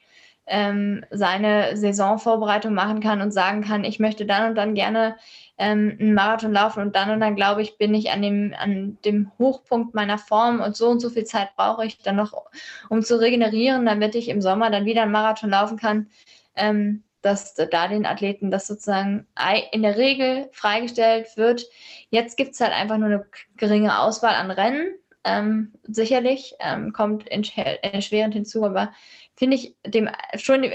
ähm, 0.47 1.05
seine 1.11 1.77
Saisonvorbereitung 1.77 2.73
machen 2.73 3.01
kann 3.01 3.21
und 3.21 3.31
sagen 3.31 3.61
kann, 3.61 3.83
ich 3.83 3.99
möchte 3.99 4.25
dann 4.25 4.49
und 4.49 4.55
dann 4.55 4.73
gerne 4.73 5.17
ähm, 5.57 5.97
einen 5.99 6.13
Marathon 6.13 6.53
laufen 6.53 6.81
und 6.81 6.95
dann 6.95 7.09
und 7.09 7.19
dann 7.19 7.35
glaube 7.35 7.61
ich, 7.61 7.77
bin 7.77 7.93
ich 7.93 8.11
an 8.11 8.21
dem, 8.21 8.53
an 8.57 8.97
dem 9.05 9.31
Hochpunkt 9.39 9.95
meiner 9.95 10.17
Form 10.17 10.61
und 10.61 10.75
so 10.75 10.87
und 10.89 10.99
so 10.99 11.09
viel 11.09 11.25
Zeit 11.25 11.55
brauche 11.55 11.85
ich 11.85 11.99
dann 11.99 12.15
noch, 12.15 12.33
um 12.89 13.01
zu 13.03 13.19
regenerieren, 13.19 13.85
damit 13.85 14.15
ich 14.15 14.29
im 14.29 14.41
Sommer 14.41 14.69
dann 14.69 14.85
wieder 14.85 15.03
einen 15.03 15.11
Marathon 15.11 15.49
laufen 15.49 15.77
kann. 15.77 16.07
Ähm, 16.55 17.03
dass 17.21 17.55
da 17.55 17.87
den 17.87 18.05
Athleten 18.05 18.51
das 18.51 18.67
sozusagen 18.67 19.27
in 19.71 19.81
der 19.81 19.97
Regel 19.97 20.49
freigestellt 20.53 21.35
wird. 21.35 21.65
Jetzt 22.09 22.37
gibt 22.37 22.53
es 22.53 22.61
halt 22.61 22.71
einfach 22.71 22.97
nur 22.97 23.07
eine 23.07 23.25
geringe 23.57 23.99
Auswahl 23.99 24.35
an 24.35 24.51
Rennen. 24.51 24.93
Ähm, 25.23 25.73
sicherlich 25.83 26.55
ähm, 26.59 26.93
kommt 26.93 27.27
erschwerend 27.27 28.33
hinzu, 28.33 28.63
aber 28.63 28.93
finde 29.37 29.55
ich 29.55 29.75
dem 29.85 30.09
schon, 30.35 30.65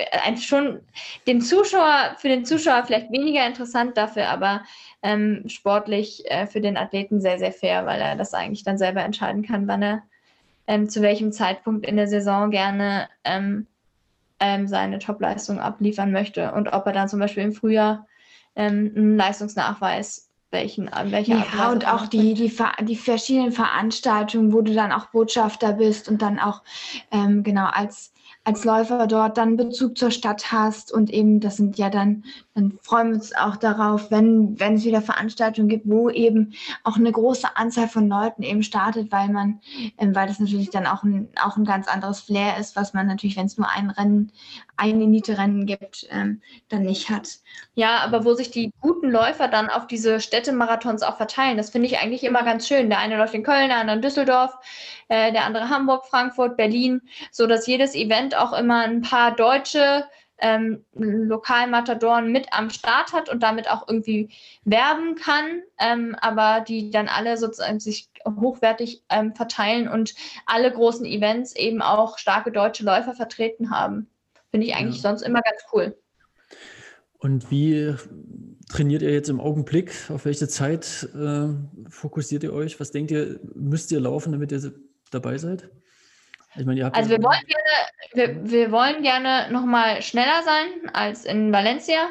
schon 0.40 0.80
dem 1.26 1.40
Zuschauer, 1.40 2.14
für 2.16 2.28
den 2.28 2.44
Zuschauer 2.44 2.84
vielleicht 2.84 3.10
weniger 3.10 3.44
interessant, 3.44 3.96
dafür 3.96 4.28
aber 4.28 4.62
ähm, 5.02 5.42
sportlich 5.48 6.30
äh, 6.30 6.46
für 6.46 6.60
den 6.60 6.76
Athleten 6.76 7.20
sehr, 7.20 7.38
sehr 7.38 7.52
fair, 7.52 7.84
weil 7.86 8.00
er 8.00 8.16
das 8.16 8.34
eigentlich 8.34 8.62
dann 8.62 8.78
selber 8.78 9.02
entscheiden 9.02 9.42
kann, 9.42 9.66
wann 9.66 9.82
er 9.82 10.02
ähm, 10.68 10.88
zu 10.88 11.02
welchem 11.02 11.32
Zeitpunkt 11.32 11.84
in 11.84 11.96
der 11.96 12.06
Saison 12.06 12.52
gerne 12.52 13.08
ähm, 13.24 13.66
ähm, 14.38 14.68
seine 14.68 15.00
Topleistung 15.00 15.58
abliefern 15.58 16.12
möchte 16.12 16.52
und 16.52 16.72
ob 16.72 16.86
er 16.86 16.92
dann 16.92 17.08
zum 17.08 17.18
Beispiel 17.18 17.42
im 17.42 17.52
Frühjahr 17.52 18.06
ähm, 18.54 18.92
einen 18.94 19.16
Leistungsnachweis 19.16 20.30
welchen, 20.52 20.90
welche 21.06 21.32
Ja, 21.32 21.72
und 21.72 21.90
auch 21.90 22.06
die, 22.06 22.34
die, 22.34 22.54
die 22.82 22.96
verschiedenen 22.96 23.52
Veranstaltungen, 23.52 24.52
wo 24.52 24.60
du 24.60 24.74
dann 24.74 24.92
auch 24.92 25.06
Botschafter 25.06 25.72
bist 25.72 26.08
und 26.08 26.20
dann 26.20 26.38
auch 26.38 26.60
ähm, 27.10 27.42
genau 27.42 27.66
als 27.72 28.12
als 28.44 28.64
Läufer 28.64 29.06
dort 29.06 29.38
dann 29.38 29.56
Bezug 29.56 29.96
zur 29.96 30.10
Stadt 30.10 30.50
hast 30.50 30.92
und 30.92 31.10
eben, 31.10 31.38
das 31.38 31.56
sind 31.56 31.78
ja 31.78 31.90
dann, 31.90 32.24
dann 32.54 32.78
freuen 32.82 33.08
wir 33.08 33.14
uns 33.14 33.34
auch 33.34 33.56
darauf, 33.56 34.10
wenn, 34.10 34.58
wenn 34.58 34.74
es 34.74 34.84
wieder 34.84 35.00
Veranstaltungen 35.00 35.68
gibt, 35.68 35.88
wo 35.88 36.10
eben 36.10 36.52
auch 36.82 36.96
eine 36.96 37.12
große 37.12 37.56
Anzahl 37.56 37.86
von 37.86 38.08
Leuten 38.08 38.42
eben 38.42 38.64
startet, 38.64 39.12
weil 39.12 39.28
man, 39.28 39.60
ähm, 39.96 40.14
weil 40.14 40.26
das 40.26 40.40
natürlich 40.40 40.70
dann 40.70 40.86
auch 40.86 41.04
ein, 41.04 41.28
auch 41.40 41.56
ein 41.56 41.64
ganz 41.64 41.86
anderes 41.86 42.20
Flair 42.20 42.58
ist, 42.58 42.74
was 42.74 42.94
man 42.94 43.06
natürlich, 43.06 43.36
wenn 43.36 43.46
es 43.46 43.58
nur 43.58 43.70
ein 43.70 43.90
Rennen, 43.90 44.32
ein 44.76 45.00
Elite-Rennen 45.00 45.64
gibt, 45.66 46.08
ähm, 46.10 46.42
dann 46.68 46.82
nicht 46.82 47.10
hat. 47.10 47.28
Ja, 47.74 47.98
aber 47.98 48.24
wo 48.24 48.34
sich 48.34 48.50
die 48.50 48.72
guten 48.80 49.10
Läufer 49.10 49.46
dann 49.46 49.70
auf 49.70 49.86
diese 49.86 50.18
Städtemarathons 50.18 51.02
auch 51.02 51.16
verteilen, 51.16 51.56
das 51.56 51.70
finde 51.70 51.86
ich 51.86 52.00
eigentlich 52.00 52.24
immer 52.24 52.42
ganz 52.42 52.66
schön. 52.66 52.90
Der 52.90 52.98
eine 52.98 53.16
läuft 53.16 53.34
in 53.34 53.44
Köln, 53.44 53.68
der 53.68 53.78
andere 53.78 53.96
in 53.96 54.02
Düsseldorf, 54.02 54.52
äh, 55.08 55.30
der 55.32 55.44
andere 55.44 55.68
Hamburg, 55.68 56.06
Frankfurt, 56.06 56.56
Berlin, 56.56 57.02
so 57.30 57.46
dass 57.46 57.66
jedes 57.66 57.94
Event 57.94 58.31
auch 58.36 58.52
immer 58.52 58.80
ein 58.82 59.02
paar 59.02 59.34
deutsche 59.34 60.04
ähm, 60.42 60.84
Lokalmatadoren 60.94 62.30
mit 62.30 62.48
am 62.50 62.68
Start 62.70 63.12
hat 63.12 63.28
und 63.28 63.42
damit 63.42 63.70
auch 63.70 63.86
irgendwie 63.86 64.28
werben 64.64 65.14
kann, 65.14 65.62
ähm, 65.78 66.16
aber 66.20 66.64
die 66.66 66.90
dann 66.90 67.08
alle 67.08 67.36
sozusagen 67.36 67.78
sich 67.80 68.10
hochwertig 68.26 69.04
ähm, 69.08 69.34
verteilen 69.34 69.88
und 69.88 70.14
alle 70.46 70.72
großen 70.72 71.06
Events 71.06 71.54
eben 71.54 71.80
auch 71.80 72.18
starke 72.18 72.50
deutsche 72.50 72.84
Läufer 72.84 73.14
vertreten 73.14 73.70
haben. 73.70 74.08
Finde 74.50 74.66
ich 74.66 74.74
eigentlich 74.74 75.02
ja. 75.02 75.10
sonst 75.10 75.22
immer 75.22 75.40
ganz 75.40 75.62
cool. 75.72 75.96
Und 77.18 77.52
wie 77.52 77.94
trainiert 78.68 79.02
ihr 79.02 79.12
jetzt 79.12 79.30
im 79.30 79.40
Augenblick? 79.40 79.92
Auf 80.10 80.24
welche 80.24 80.48
Zeit 80.48 81.08
äh, 81.14 81.48
fokussiert 81.88 82.42
ihr 82.42 82.52
euch? 82.52 82.80
Was 82.80 82.90
denkt 82.90 83.12
ihr, 83.12 83.38
müsst 83.54 83.92
ihr 83.92 84.00
laufen, 84.00 84.32
damit 84.32 84.50
ihr 84.50 84.72
dabei 85.12 85.38
seid? 85.38 85.70
Ich 86.54 86.66
meine, 86.66 86.94
also 86.94 87.10
wir 87.10 87.22
wollen 87.22 87.42
gerne, 87.46 88.34
wir, 88.42 88.50
wir 88.50 88.72
wollen 88.72 89.02
gerne 89.02 89.50
nochmal 89.50 90.02
schneller 90.02 90.42
sein 90.42 90.90
als 90.92 91.24
in 91.24 91.52
Valencia, 91.52 92.08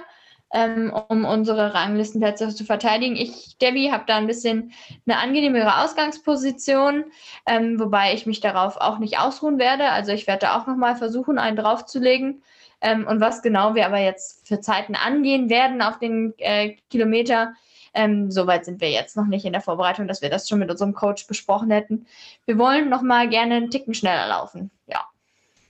ähm, 0.52 0.92
um 1.10 1.26
unsere 1.26 1.74
Ranglistenplätze 1.74 2.50
zu 2.50 2.66
verteidigen. 2.66 3.16
Ich, 3.16 3.58
Debbie, 3.60 3.92
habe 3.92 4.06
da 4.08 4.18
ein 4.18 4.28
bisschen 4.28 4.74
eine 5.06 5.20
angenehmere 5.20 5.84
Ausgangsposition, 5.84 7.06
ähm, 7.46 7.80
wobei 7.80 8.14
ich 8.14 8.26
mich 8.26 8.40
darauf 8.40 8.78
auch 8.78 8.98
nicht 8.98 9.20
ausruhen 9.20 9.60
werde. 9.60 9.90
Also 9.90 10.12
ich 10.12 10.28
werde 10.28 10.54
auch 10.54 10.66
nochmal 10.66 10.96
versuchen, 10.96 11.38
einen 11.38 11.58
draufzulegen. 11.58 12.42
Ähm, 12.82 13.06
und 13.08 13.22
was 13.22 13.44
genau 13.44 13.76
wir 13.76 13.86
aber 13.86 14.00
jetzt 14.00 14.48
für 14.48 14.60
Zeiten 14.60 14.96
angehen 14.96 15.50
werden 15.50 15.84
auf 15.84 16.00
den 16.00 16.34
äh, 16.40 16.78
Kilometer, 16.90 17.54
ähm, 17.94 18.32
Soweit 18.32 18.66
sind 18.66 18.82
wir 18.82 18.90
jetzt 18.90 19.18
noch 19.18 19.28
nicht 19.28 19.46
in 19.46 19.54
der 19.54 19.62
Vorbereitung, 19.62 20.08
dass 20.08 20.22
wir 20.22 20.30
das 20.30 20.48
schon 20.48 20.60
mit 20.60 20.70
unserem 20.70 20.94
Coach 20.94 21.28
besprochen 21.28 21.72
hätten. 21.72 22.06
Wir 22.46 22.58
wollen 22.58 22.90
noch 22.90 23.02
mal 23.02 23.28
gerne 23.30 23.56
einen 23.56 23.72
Ticken 23.72 23.94
schneller 23.94 24.28
laufen. 24.28 24.72
Ja. 24.88 25.06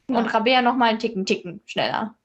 ja. 0.08 0.18
Und 0.18 0.34
Rabea 0.34 0.62
noch 0.62 0.76
mal 0.76 0.90
einen 0.90 1.00
Ticken, 1.00 1.26
Ticken 1.26 1.62
schneller. 1.66 2.16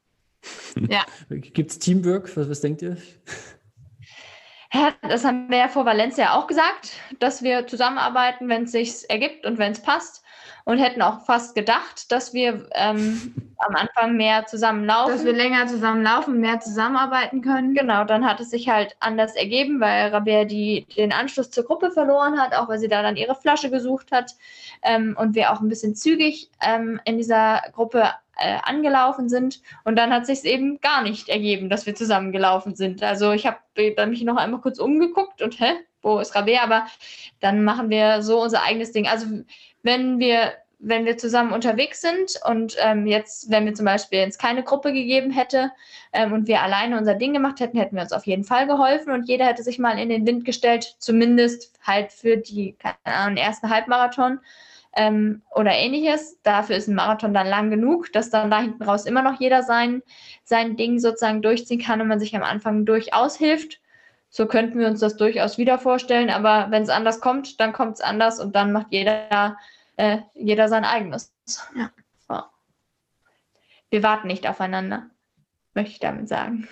Ja. 0.88 1.05
Gibt 1.28 1.72
es 1.72 1.78
Teamwork? 1.80 2.36
Was, 2.36 2.49
was 2.49 2.61
denkt 2.61 2.80
ihr? 2.82 2.99
Ja, 4.72 4.92
das 5.03 5.24
haben 5.24 5.49
wir 5.49 5.59
ja 5.59 5.68
vor 5.68 5.86
Valencia 5.86 6.34
auch 6.34 6.47
gesagt, 6.47 6.92
dass 7.18 7.42
wir 7.42 7.66
zusammenarbeiten, 7.66 8.49
wenn 8.49 8.64
es 8.64 8.72
sich 8.72 9.09
ergibt 9.09 9.47
und 9.47 9.59
wenn 9.59 9.72
es 9.72 9.82
passt 9.82 10.22
und 10.66 10.78
hätten 10.78 11.00
auch 11.00 11.20
fast 11.24 11.54
gedacht, 11.54 12.10
dass 12.10 12.34
wir 12.34 12.68
ähm, 12.74 13.32
am 13.58 13.76
Anfang 13.76 14.16
mehr 14.16 14.46
zusammenlaufen. 14.46 15.12
Dass 15.14 15.24
wir 15.24 15.32
länger 15.32 15.68
zusammenlaufen, 15.68 16.40
mehr 16.40 16.58
zusammenarbeiten 16.58 17.40
können. 17.40 17.72
Genau, 17.72 18.02
dann 18.02 18.26
hat 18.26 18.40
es 18.40 18.50
sich 18.50 18.68
halt 18.68 18.96
anders 18.98 19.36
ergeben, 19.36 19.80
weil 19.80 20.08
Rabea 20.08 20.44
die, 20.44 20.84
den 20.96 21.12
Anschluss 21.12 21.52
zur 21.52 21.64
Gruppe 21.64 21.92
verloren 21.92 22.40
hat, 22.40 22.52
auch 22.52 22.68
weil 22.68 22.80
sie 22.80 22.88
da 22.88 23.00
dann 23.02 23.16
ihre 23.16 23.36
Flasche 23.36 23.70
gesucht 23.70 24.10
hat 24.10 24.32
ähm, 24.82 25.16
und 25.16 25.36
wir 25.36 25.52
auch 25.52 25.60
ein 25.60 25.68
bisschen 25.68 25.94
zügig 25.94 26.50
ähm, 26.60 27.00
in 27.04 27.16
dieser 27.16 27.62
Gruppe 27.72 28.10
äh, 28.36 28.58
angelaufen 28.64 29.28
sind. 29.28 29.62
Und 29.84 29.94
dann 29.94 30.12
hat 30.12 30.26
sich 30.26 30.44
eben 30.44 30.80
gar 30.80 31.00
nicht 31.00 31.28
ergeben, 31.28 31.70
dass 31.70 31.86
wir 31.86 31.94
zusammengelaufen 31.94 32.74
sind. 32.74 33.04
Also 33.04 33.30
ich 33.30 33.46
habe 33.46 33.58
mich 34.08 34.24
noch 34.24 34.36
einmal 34.36 34.60
kurz 34.60 34.80
umgeguckt 34.80 35.42
und 35.42 35.60
hä, 35.60 35.74
wo 36.02 36.18
ist 36.18 36.34
Rabea? 36.34 36.62
Aber 36.62 36.86
dann 37.40 37.64
machen 37.64 37.90
wir 37.90 38.22
so 38.22 38.42
unser 38.42 38.62
eigenes 38.62 38.92
Ding. 38.92 39.06
Also 39.06 39.26
wenn 39.87 40.18
wir, 40.18 40.53
wenn 40.78 41.07
wir 41.07 41.16
zusammen 41.16 41.53
unterwegs 41.53 42.03
sind 42.03 42.39
und 42.45 42.76
ähm, 42.80 43.07
jetzt, 43.07 43.51
wenn 43.51 43.64
wir 43.64 43.74
zum 43.74 43.87
Beispiel 43.87 44.18
jetzt 44.18 44.39
keine 44.39 44.62
Gruppe 44.62 44.93
gegeben 44.93 45.30
hätte 45.30 45.72
ähm, 46.12 46.32
und 46.32 46.49
wir 46.49 46.61
alleine 46.61 46.99
unser 46.99 47.14
Ding 47.14 47.32
gemacht 47.32 47.61
hätten, 47.61 47.78
hätten 47.78 47.97
wir 47.97 48.03
uns 48.03 48.12
auf 48.12 48.26
jeden 48.26 48.45
Fall 48.45 48.66
geholfen 48.66 49.12
und 49.12 49.28
jeder 49.28 49.47
hätte 49.47 49.62
sich 49.62 49.78
mal 49.78 49.99
in 49.99 50.11
den 50.11 50.26
Wind 50.26 50.45
gestellt, 50.45 50.97
zumindest 50.99 51.72
halt 51.87 52.12
für 52.12 52.37
die 52.37 52.76
keine 52.78 52.97
Ahnung, 53.05 53.37
ersten 53.39 53.70
Halbmarathon 53.70 54.41
ähm, 54.97 55.43
oder 55.55 55.72
ähnliches. 55.72 56.41
Dafür 56.43 56.76
ist 56.76 56.89
ein 56.89 56.95
Marathon 56.95 57.32
dann 57.32 57.47
lang 57.47 57.70
genug, 57.70 58.12
dass 58.12 58.30
dann 58.30 58.51
da 58.51 58.61
hinten 58.61 58.82
raus 58.82 59.07
immer 59.07 59.22
noch 59.22 59.41
jeder 59.41 59.62
sein, 59.62 60.03
sein 60.45 60.76
Ding 60.76 60.99
sozusagen 60.99 61.43
durchziehen 61.43 61.80
kann 61.80 62.01
und 62.01 62.09
man 62.09 62.18
sich 62.18 62.34
am 62.34 62.43
Anfang 62.43 62.84
durchaus 62.84 63.37
hilft. 63.37 63.80
So 64.28 64.47
könnten 64.47 64.78
wir 64.78 64.89
uns 64.89 65.01
das 65.01 65.16
durchaus 65.16 65.57
wieder 65.57 65.78
vorstellen, 65.78 66.30
aber 66.30 66.66
wenn 66.70 66.82
es 66.82 66.89
anders 66.89 67.20
kommt, 67.20 67.61
dann 67.61 67.72
kommt 67.72 67.95
es 67.95 68.01
anders 68.01 68.41
und 68.41 68.57
dann 68.57 68.72
macht 68.72 68.89
jeder 68.91 69.57
äh, 69.97 70.18
jeder 70.34 70.68
sein 70.68 70.84
eigenes. 70.84 71.34
Ja. 71.76 71.90
So. 72.28 72.42
Wir 73.90 74.03
warten 74.03 74.28
nicht 74.28 74.47
aufeinander, 74.47 75.11
möchte 75.74 75.92
ich 75.92 76.01
damit 76.01 76.28
sagen. 76.28 76.68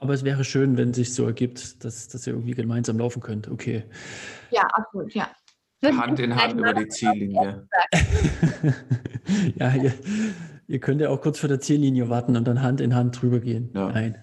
Aber 0.00 0.14
es 0.14 0.24
wäre 0.24 0.44
schön, 0.44 0.76
wenn 0.76 0.90
es 0.90 0.96
sich 0.96 1.14
so 1.14 1.26
ergibt, 1.26 1.84
dass, 1.84 2.08
dass 2.08 2.26
ihr 2.26 2.34
irgendwie 2.34 2.54
gemeinsam 2.54 2.98
laufen 2.98 3.20
könnt. 3.20 3.48
Okay. 3.48 3.84
Ja, 4.50 4.62
absolut, 4.72 5.12
ja. 5.14 5.28
Hand 5.84 6.18
in 6.18 6.34
Hand 6.34 6.58
über 6.58 6.74
die 6.74 6.88
Ziellinie. 6.88 7.68
ja, 9.56 9.74
ihr, 9.74 9.92
ihr, 10.66 10.80
könnt 10.80 11.00
ja 11.00 11.08
auch 11.08 11.20
kurz 11.20 11.38
vor 11.38 11.48
der 11.48 11.60
Ziellinie 11.60 12.08
warten 12.08 12.36
und 12.36 12.46
dann 12.46 12.62
Hand 12.62 12.80
in 12.80 12.94
Hand 12.94 13.20
drüber 13.20 13.38
gehen. 13.40 13.70
Ja. 13.74 13.88
Nein. 13.90 14.18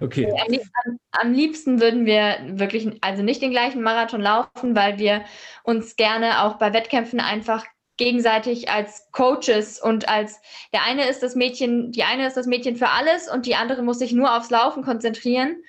Okay. 0.00 0.32
Am, 0.46 0.98
am, 1.12 1.32
liebsten 1.32 1.80
würden 1.80 2.06
wir 2.06 2.36
wirklich, 2.46 2.88
also 3.00 3.22
nicht 3.22 3.42
den 3.42 3.50
gleichen 3.50 3.82
Marathon 3.82 4.20
laufen, 4.20 4.76
weil 4.76 4.98
wir 4.98 5.24
uns 5.62 5.96
gerne 5.96 6.42
auch 6.42 6.54
bei 6.54 6.72
Wettkämpfen 6.72 7.20
einfach 7.20 7.64
gegenseitig 7.96 8.70
als 8.70 9.08
Coaches 9.12 9.80
und 9.80 10.08
als 10.08 10.40
der 10.72 10.82
eine 10.84 11.08
ist 11.08 11.22
das 11.22 11.36
Mädchen, 11.36 11.92
die 11.92 12.02
eine 12.02 12.26
ist 12.26 12.36
das 12.36 12.46
Mädchen 12.46 12.76
für 12.76 12.88
alles 12.88 13.30
und 13.30 13.46
die 13.46 13.54
andere 13.54 13.82
muss 13.82 14.00
sich 14.00 14.12
nur 14.12 14.36
aufs 14.36 14.50
Laufen 14.50 14.82
konzentrieren. 14.82 15.62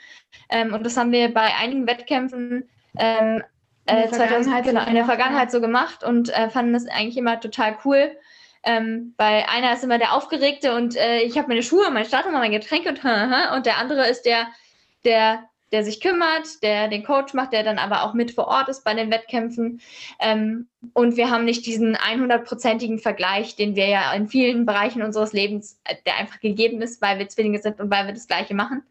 Ähm, 0.49 0.73
und 0.73 0.85
das 0.85 0.97
haben 0.97 1.11
wir 1.11 1.33
bei 1.33 1.55
einigen 1.55 1.87
Wettkämpfen 1.87 2.67
ähm, 2.97 3.43
äh, 3.85 4.09
2000, 4.09 4.63
genau, 4.63 4.85
in 4.87 4.95
der 4.95 5.05
Vergangenheit 5.05 5.51
so 5.51 5.61
gemacht 5.61 6.03
und 6.03 6.35
äh, 6.35 6.49
fanden 6.49 6.73
das 6.73 6.87
eigentlich 6.87 7.17
immer 7.17 7.39
total 7.39 7.77
cool. 7.85 8.17
Ähm, 8.65 9.13
weil 9.17 9.45
einer 9.47 9.73
ist 9.73 9.83
immer 9.83 9.99
der 9.99 10.13
Aufgeregte 10.13 10.73
und 10.75 10.95
äh, 10.95 11.21
ich 11.21 11.37
habe 11.37 11.49
meine 11.49 11.61
Schuhe, 11.61 11.91
mein 11.91 12.05
Startnummer, 12.05 12.39
mein 12.39 12.51
Getränk 12.51 12.87
und, 12.87 13.03
und 13.55 13.65
der 13.65 13.77
andere 13.77 14.07
ist 14.07 14.23
der, 14.23 14.47
der, 15.03 15.43
der 15.71 15.83
sich 15.83 16.01
kümmert, 16.01 16.63
der 16.63 16.87
den 16.87 17.03
Coach 17.03 17.33
macht, 17.33 17.53
der 17.53 17.63
dann 17.63 17.77
aber 17.77 18.03
auch 18.03 18.13
mit 18.13 18.31
vor 18.31 18.47
Ort 18.47 18.67
ist 18.69 18.83
bei 18.83 18.95
den 18.95 19.11
Wettkämpfen. 19.11 19.81
Ähm, 20.19 20.67
und 20.93 21.15
wir 21.15 21.29
haben 21.29 21.45
nicht 21.45 21.65
diesen 21.65 21.95
100-prozentigen 21.95 22.99
Vergleich, 22.99 23.55
den 23.55 23.75
wir 23.75 23.87
ja 23.87 24.11
in 24.13 24.27
vielen 24.27 24.65
Bereichen 24.65 25.03
unseres 25.03 25.31
Lebens, 25.31 25.79
äh, 25.83 25.95
der 26.05 26.17
einfach 26.17 26.39
gegeben 26.39 26.81
ist, 26.81 27.01
weil 27.01 27.19
wir 27.19 27.29
Zwillinge 27.29 27.61
sind 27.61 27.79
und 27.79 27.91
weil 27.91 28.07
wir 28.07 28.13
das 28.13 28.27
Gleiche 28.27 28.55
machen. 28.55 28.83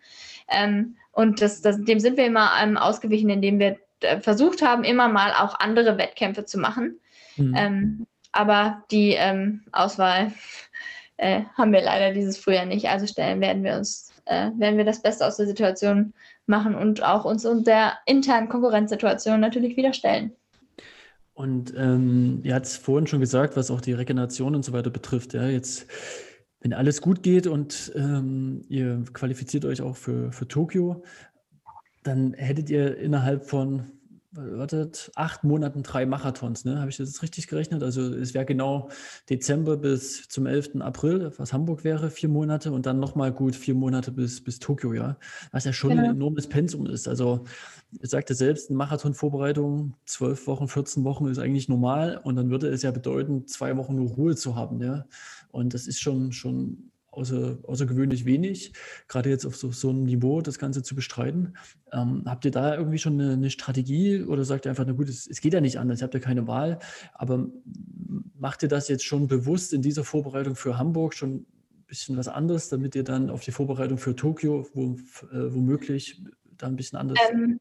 Ähm, 0.49 0.97
und 1.11 1.41
das, 1.41 1.62
das, 1.62 1.83
dem 1.83 2.01
sind 2.01 2.16
wir 2.16 2.27
immer 2.27 2.53
ähm, 2.62 2.77
ausgewichen, 2.77 3.31
indem 3.31 3.59
wir 3.59 3.79
äh, 4.01 4.20
versucht 4.20 4.62
haben, 4.62 4.85
immer 4.85 5.09
mal 5.09 5.33
auch 5.33 5.59
andere 5.59 5.99
Wettkämpfe 5.99 6.45
zu 6.45 6.59
machen. 6.59 7.01
Mhm. 7.37 7.55
Ähm, 7.57 8.07
aber 8.35 8.82
die 8.91 9.12
ähm, 9.12 9.62
Auswahl 9.72 10.32
äh, 11.16 11.43
haben 11.57 11.72
wir 11.72 11.82
leider 11.82 12.12
dieses 12.12 12.37
Frühjahr 12.37 12.66
nicht. 12.66 12.89
Also 12.89 13.07
stellen 13.07 13.41
werden 13.41 13.62
wir 13.62 13.76
uns, 13.76 14.11
äh, 14.26 14.51
werden 14.57 14.76
wir 14.76 14.85
das 14.85 15.03
Beste 15.03 15.26
aus 15.26 15.37
der 15.37 15.47
Situation 15.47 16.12
machen 16.47 16.74
und 16.74 17.03
auch 17.03 17.24
uns 17.24 17.47
und 17.47 17.66
der 17.66 17.95
internen 18.07 18.49
Konkurrenzsituation 18.49 19.41
natürlich 19.41 19.76
wieder 19.76 19.93
stellen. 19.93 20.32
Und 21.32 21.74
ähm, 21.76 22.41
ihr 22.45 22.55
habt 22.55 22.66
es 22.66 22.76
vorhin 22.76 23.07
schon 23.07 23.20
gesagt, 23.20 23.57
was 23.57 23.70
auch 23.70 23.80
die 23.80 23.93
Regeneration 23.93 24.55
und 24.55 24.64
so 24.64 24.72
weiter 24.72 24.91
betrifft. 24.91 25.35
Ja, 25.35 25.47
jetzt, 25.47 25.87
wenn 26.61 26.72
alles 26.72 27.01
gut 27.01 27.22
geht 27.22 27.47
und 27.47 27.93
ähm, 27.97 28.62
ihr 28.68 29.05
qualifiziert 29.12 29.64
euch 29.64 29.82
auch 29.82 29.97
für, 29.97 30.30
für 30.30 30.47
Tokio, 30.47 31.03
dann 32.05 32.35
hättet 32.35 32.70
ihr 32.70 32.99
innerhalb 32.99 33.45
von 33.45 33.91
wartet, 34.37 35.11
acht 35.14 35.45
Monaten 35.45 35.82
drei 35.82 36.07
Marathons, 36.07 36.64
ne? 36.64 36.80
Habe 36.80 36.91
ich 36.91 36.97
das 36.97 37.22
richtig 37.22 37.49
gerechnet? 37.49 37.82
Also 37.82 38.03
es 38.03 38.35
wäre 38.35 38.45
genau 38.45 38.89
Dezember 39.28 39.76
bis 39.76 40.28
zum 40.28 40.47
11. 40.47 40.80
April, 40.80 41.32
was 41.37 41.53
Hamburg 41.53 41.85
wäre, 41.85 42.11
vier 42.11 42.28
Monate 42.28 42.72
und 42.72 42.87
dann 42.87 43.01
nochmal 43.01 43.32
gut 43.32 43.57
vier 43.57 43.74
Monate 43.74 44.12
bis, 44.12 44.43
bis 44.43 44.59
Tokio, 44.59 44.93
ja. 44.93 45.16
Was 45.53 45.64
ja 45.64 45.72
schon 45.72 45.91
genau. 45.91 46.05
ein 46.05 46.11
enormes 46.16 46.49
Pensum 46.49 46.87
ist. 46.87 47.09
Also 47.09 47.45
ich 48.01 48.11
sagte 48.11 48.35
selbst, 48.35 48.70
eine 48.70 48.78
Marathonvorbereitung, 48.78 49.95
zwölf 50.05 50.47
Wochen, 50.47 50.68
14 50.68 51.05
Wochen 51.05 51.26
ist 51.26 51.39
eigentlich 51.39 51.68
normal 51.68 52.20
und 52.22 52.37
dann 52.37 52.51
würde 52.51 52.68
es 52.68 52.82
ja 52.82 52.91
bedeuten, 52.91 53.47
zwei 53.47 53.76
Wochen 53.76 53.97
nur 53.97 54.11
Ruhe 54.11 54.37
zu 54.37 54.57
haben, 54.57 54.82
ja. 54.82 55.07
Und 55.51 55.74
das 55.74 55.87
ist 55.87 56.01
schon, 56.01 56.32
schon 56.32 56.91
außer, 57.14 57.58
außergewöhnlich 57.62 58.24
wenig, 58.24 58.72
gerade 59.08 59.30
jetzt 59.30 59.46
auf 59.46 59.56
so, 59.56 59.72
so 59.72 59.90
einem 59.90 60.04
Niveau 60.04 60.40
das 60.40 60.58
Ganze 60.58 60.82
zu 60.82 60.94
bestreiten. 60.94 61.56
Ähm, 61.92 62.24
habt 62.26 62.44
ihr 62.44 62.50
da 62.50 62.76
irgendwie 62.76 62.98
schon 62.98 63.20
eine, 63.20 63.32
eine, 63.32 63.50
Strategie 63.50 64.22
oder 64.22 64.44
sagt 64.44 64.66
ihr 64.66 64.70
einfach, 64.70 64.84
na 64.86 64.92
gut, 64.92 65.08
es, 65.08 65.26
es 65.26 65.40
geht 65.40 65.54
ja 65.54 65.60
nicht 65.60 65.78
anders, 65.78 66.00
ihr 66.00 66.04
habt 66.04 66.14
ja 66.14 66.20
keine 66.20 66.46
Wahl, 66.46 66.78
aber 67.14 67.46
macht 68.36 68.62
ihr 68.62 68.68
das 68.68 68.88
jetzt 68.88 69.04
schon 69.04 69.28
bewusst 69.28 69.72
in 69.72 69.82
dieser 69.82 70.04
Vorbereitung 70.04 70.56
für 70.56 70.76
Hamburg 70.76 71.14
schon 71.14 71.34
ein 71.34 71.46
bisschen 71.86 72.16
was 72.16 72.28
anderes, 72.28 72.68
damit 72.68 72.94
ihr 72.94 73.04
dann 73.04 73.30
auf 73.30 73.42
die 73.42 73.52
Vorbereitung 73.52 73.98
für 73.98 74.16
Tokio 74.16 74.66
wo, 74.74 74.96
äh, 75.32 75.54
womöglich 75.54 76.22
da 76.56 76.66
ein 76.66 76.76
bisschen 76.76 76.98
anders 76.98 77.18
ähm? 77.30 77.60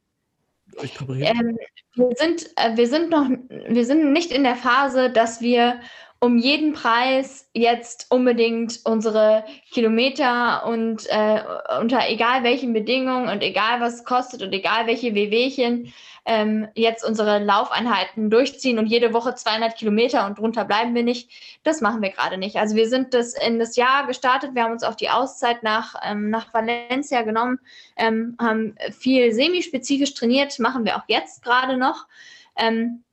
Ähm, 0.82 1.58
wir, 1.96 2.16
sind, 2.16 2.50
äh, 2.56 2.76
wir 2.76 2.88
sind 2.88 3.10
noch, 3.10 3.30
wir 3.30 3.86
sind 3.86 4.12
nicht 4.12 4.32
in 4.32 4.44
der 4.44 4.56
Phase, 4.56 5.12
dass 5.12 5.42
wir 5.42 5.80
um 6.24 6.38
jeden 6.38 6.72
Preis 6.72 7.50
jetzt 7.54 8.06
unbedingt 8.10 8.80
unsere 8.86 9.44
Kilometer 9.72 10.66
und 10.66 11.06
äh, 11.10 11.42
unter 11.82 12.08
egal 12.08 12.44
welchen 12.44 12.72
Bedingungen 12.72 13.28
und 13.28 13.44
egal 13.44 13.82
was 13.82 13.96
es 13.96 14.06
kostet 14.06 14.42
und 14.42 14.54
egal 14.54 14.88
welche 14.88 15.16
WWchen 15.16 15.92
ähm, 16.26 16.70
jetzt 16.76 17.04
unsere 17.04 17.40
Laufeinheiten 17.40 18.30
durchziehen 18.30 18.80
und 18.80 18.86
jede 18.86 19.14
Woche 19.14 19.36
200 19.36 19.76
Kilometer 19.76 20.26
und 20.26 20.40
drunter 20.40 20.64
bleiben 20.64 20.96
wir 20.96 21.04
nicht. 21.04 21.30
Das 21.64 21.82
machen 21.82 22.02
wir 22.02 22.12
gerade 22.12 22.38
nicht. 22.38 22.56
Also 22.56 22.78
wir 22.78 22.88
sind 22.88 23.14
das 23.14 23.34
in 23.34 23.60
das 23.60 23.76
Jahr 23.76 24.08
gestartet. 24.08 24.56
Wir 24.56 24.64
haben 24.64 24.72
uns 24.72 24.84
auf 24.84 24.96
die 24.96 25.10
Auszeit 25.10 25.62
nach, 25.62 25.96
ähm, 26.06 26.30
nach 26.30 26.54
Valencia 26.54 27.24
genommen, 27.24 27.60
ähm, 27.98 28.38
haben 28.40 28.78
viel 28.98 29.34
semispezifisch 29.34 30.14
trainiert, 30.14 30.58
machen 30.60 30.86
wir 30.86 30.96
auch 30.96 31.04
jetzt 31.08 31.44
gerade 31.44 31.76
noch. 31.76 32.08
Ähm, 32.56 33.04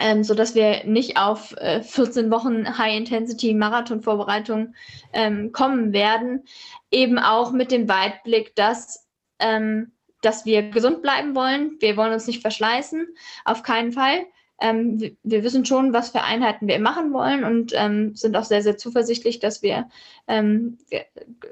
ähm, 0.00 0.24
sodass 0.24 0.54
wir 0.54 0.84
nicht 0.84 1.16
auf 1.16 1.54
äh, 1.58 1.82
14 1.82 2.30
Wochen 2.30 2.78
High-Intensity-Marathon-Vorbereitung 2.78 4.74
ähm, 5.12 5.52
kommen 5.52 5.92
werden. 5.92 6.44
Eben 6.90 7.18
auch 7.18 7.52
mit 7.52 7.70
dem 7.70 7.88
Weitblick, 7.88 8.54
dass, 8.56 9.06
ähm, 9.38 9.92
dass 10.22 10.44
wir 10.44 10.70
gesund 10.70 11.02
bleiben 11.02 11.34
wollen. 11.34 11.76
Wir 11.80 11.96
wollen 11.96 12.12
uns 12.12 12.26
nicht 12.26 12.42
verschleißen, 12.42 13.06
auf 13.44 13.62
keinen 13.62 13.92
Fall. 13.92 14.26
Ähm, 14.60 15.00
wir, 15.00 15.12
wir, 15.22 15.44
wissen 15.44 15.64
schon, 15.64 15.92
was 15.92 16.10
für 16.10 16.22
Einheiten 16.22 16.66
wir 16.66 16.80
machen 16.80 17.12
wollen 17.12 17.44
und 17.44 17.72
ähm, 17.76 18.16
sind 18.16 18.36
auch 18.36 18.44
sehr, 18.44 18.62
sehr 18.62 18.76
zuversichtlich, 18.76 19.38
dass 19.38 19.62
wir 19.62 19.88
ähm, 20.26 20.78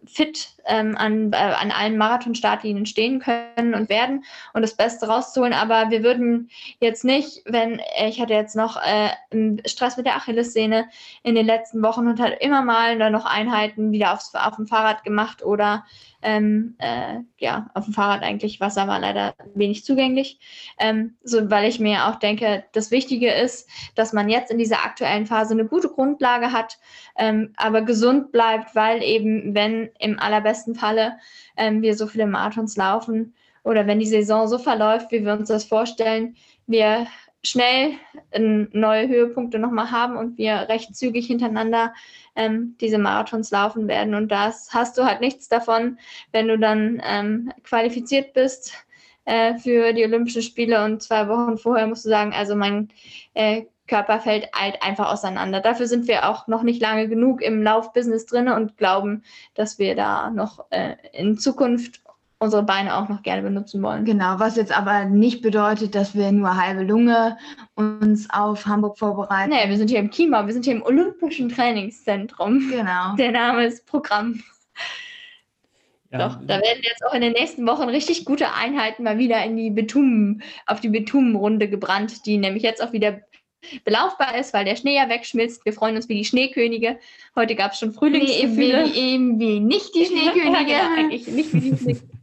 fit 0.04 0.48
ähm, 0.66 0.96
an, 0.96 1.32
äh, 1.32 1.36
an 1.36 1.70
allen 1.70 1.96
Marathon-Startlinien 1.96 2.86
stehen 2.86 3.20
können 3.20 3.74
und 3.74 3.88
werden 3.88 4.24
und 4.54 4.62
das 4.62 4.76
Beste 4.76 5.06
rauszuholen. 5.06 5.52
Aber 5.52 5.90
wir 5.90 6.02
würden 6.02 6.50
jetzt 6.80 7.04
nicht, 7.04 7.42
wenn 7.46 7.80
ich 8.06 8.20
hatte 8.20 8.34
jetzt 8.34 8.56
noch 8.56 8.76
äh, 8.76 9.10
Stress 9.66 9.96
mit 9.96 10.06
der 10.06 10.16
Achillessehne 10.16 10.86
in 11.22 11.34
den 11.34 11.46
letzten 11.46 11.82
Wochen 11.82 12.08
und 12.08 12.20
hat 12.20 12.40
immer 12.40 12.62
mal 12.62 12.98
dann 12.98 13.12
noch 13.12 13.24
Einheiten 13.24 13.92
wieder 13.92 14.12
aufs, 14.12 14.34
auf 14.34 14.56
dem 14.56 14.66
Fahrrad 14.66 15.04
gemacht 15.04 15.44
oder 15.44 15.84
ähm, 16.22 16.74
äh, 16.78 17.20
ja, 17.38 17.70
auf 17.74 17.84
dem 17.84 17.94
Fahrrad 17.94 18.22
eigentlich, 18.22 18.60
Wasser 18.60 18.88
war 18.88 18.98
leider 18.98 19.34
wenig 19.54 19.84
zugänglich. 19.84 20.38
Ähm, 20.78 21.16
so, 21.22 21.50
weil 21.50 21.68
ich 21.68 21.80
mir 21.80 22.06
auch 22.06 22.16
denke, 22.16 22.64
das 22.72 22.90
Wichtige 22.90 23.32
ist, 23.32 23.68
dass 23.94 24.12
man 24.12 24.28
jetzt 24.28 24.50
in 24.50 24.58
dieser 24.58 24.84
aktuellen 24.84 25.26
Phase 25.26 25.54
eine 25.54 25.66
gute 25.66 25.88
Grundlage 25.88 26.52
hat, 26.52 26.78
ähm, 27.16 27.52
aber 27.56 27.82
gesund 27.82 28.32
bleibt, 28.32 28.74
weil 28.74 29.02
eben, 29.02 29.54
wenn 29.54 29.90
im 29.98 30.18
allerbesten 30.18 30.74
Falle 30.74 31.18
ähm, 31.56 31.82
wir 31.82 31.96
so 31.96 32.06
viele 32.06 32.26
Marathons 32.26 32.76
laufen 32.76 33.34
oder 33.64 33.86
wenn 33.86 33.98
die 33.98 34.06
Saison 34.06 34.48
so 34.48 34.58
verläuft, 34.58 35.10
wie 35.12 35.24
wir 35.24 35.34
uns 35.34 35.48
das 35.48 35.64
vorstellen, 35.64 36.36
wir 36.66 37.06
schnell 37.46 37.94
neue 38.38 39.08
Höhepunkte 39.08 39.58
nochmal 39.58 39.90
haben 39.90 40.16
und 40.16 40.38
wir 40.38 40.68
recht 40.68 40.94
zügig 40.96 41.26
hintereinander 41.26 41.94
ähm, 42.34 42.76
diese 42.80 42.98
Marathons 42.98 43.50
laufen 43.50 43.88
werden. 43.88 44.14
Und 44.14 44.28
das 44.28 44.68
hast 44.72 44.98
du 44.98 45.04
halt 45.04 45.20
nichts 45.20 45.48
davon, 45.48 45.98
wenn 46.32 46.48
du 46.48 46.58
dann 46.58 47.02
ähm, 47.04 47.52
qualifiziert 47.62 48.34
bist 48.34 48.74
äh, 49.24 49.56
für 49.58 49.92
die 49.92 50.04
Olympischen 50.04 50.42
Spiele 50.42 50.84
und 50.84 51.02
zwei 51.02 51.28
Wochen 51.28 51.58
vorher 51.58 51.86
musst 51.86 52.04
du 52.04 52.08
sagen, 52.08 52.32
also 52.32 52.54
mein 52.54 52.88
äh, 53.34 53.64
Körper 53.86 54.20
fällt 54.20 54.48
halt 54.52 54.82
einfach 54.82 55.12
auseinander. 55.12 55.60
Dafür 55.60 55.86
sind 55.86 56.08
wir 56.08 56.28
auch 56.28 56.48
noch 56.48 56.62
nicht 56.62 56.82
lange 56.82 57.08
genug 57.08 57.40
im 57.42 57.62
Laufbusiness 57.62 58.26
drin 58.26 58.48
und 58.48 58.76
glauben, 58.76 59.22
dass 59.54 59.78
wir 59.78 59.94
da 59.94 60.30
noch 60.30 60.64
äh, 60.70 60.96
in 61.12 61.38
Zukunft 61.38 62.00
unsere 62.38 62.62
Beine 62.62 62.96
auch 62.96 63.08
noch 63.08 63.22
gerne 63.22 63.42
benutzen 63.42 63.82
wollen. 63.82 64.04
Genau, 64.04 64.38
was 64.38 64.56
jetzt 64.56 64.76
aber 64.76 65.04
nicht 65.06 65.40
bedeutet, 65.40 65.94
dass 65.94 66.14
wir 66.14 66.30
nur 66.32 66.56
halbe 66.56 66.82
Lunge 66.82 67.38
uns 67.74 68.28
auf 68.30 68.66
Hamburg 68.66 68.98
vorbereiten. 68.98 69.50
Nee, 69.50 69.68
wir 69.68 69.76
sind 69.76 69.88
hier 69.88 70.00
im 70.00 70.10
Kima, 70.10 70.46
wir 70.46 70.52
sind 70.52 70.64
hier 70.64 70.74
im 70.74 70.82
Olympischen 70.82 71.48
Trainingszentrum. 71.48 72.68
Genau. 72.70 73.14
Der 73.18 73.32
Name 73.32 73.64
ist 73.64 73.86
Programm. 73.86 74.42
Ja. 76.12 76.28
Doch, 76.28 76.38
da 76.46 76.60
werden 76.60 76.82
jetzt 76.82 77.04
auch 77.04 77.14
in 77.14 77.22
den 77.22 77.32
nächsten 77.32 77.66
Wochen 77.66 77.88
richtig 77.88 78.24
gute 78.24 78.52
Einheiten 78.52 79.02
mal 79.02 79.18
wieder 79.18 79.42
in 79.44 79.56
die 79.56 79.70
Betum, 79.70 80.40
auf 80.66 80.80
die 80.80 80.88
Betum-Runde 80.88 81.68
gebrannt, 81.68 82.26
die 82.26 82.36
nämlich 82.36 82.62
jetzt 82.62 82.82
auch 82.82 82.92
wieder 82.92 83.22
belaufbar 83.84 84.38
ist, 84.38 84.54
weil 84.54 84.64
der 84.64 84.76
Schnee 84.76 84.94
ja 84.94 85.08
wegschmilzt. 85.08 85.64
Wir 85.64 85.72
freuen 85.72 85.96
uns 85.96 86.08
wie 86.08 86.14
die 86.14 86.24
Schneekönige. 86.24 86.98
Heute 87.34 87.56
gab 87.56 87.72
es 87.72 87.78
schon 87.78 87.92
Frühlingsgefühle. 87.92 88.86
Nee, 88.86 89.14
eben 89.14 89.40
wie 89.40 89.58
nicht 89.58 89.94
die 89.94 90.04
Schneekönige. 90.06 90.72
ja, 90.72 90.86
genau, 90.86 91.00
eigentlich 91.00 91.26
nicht 91.26 91.52
wie 91.52 91.60
die 91.60 91.76
Schneekönige. 91.76 92.15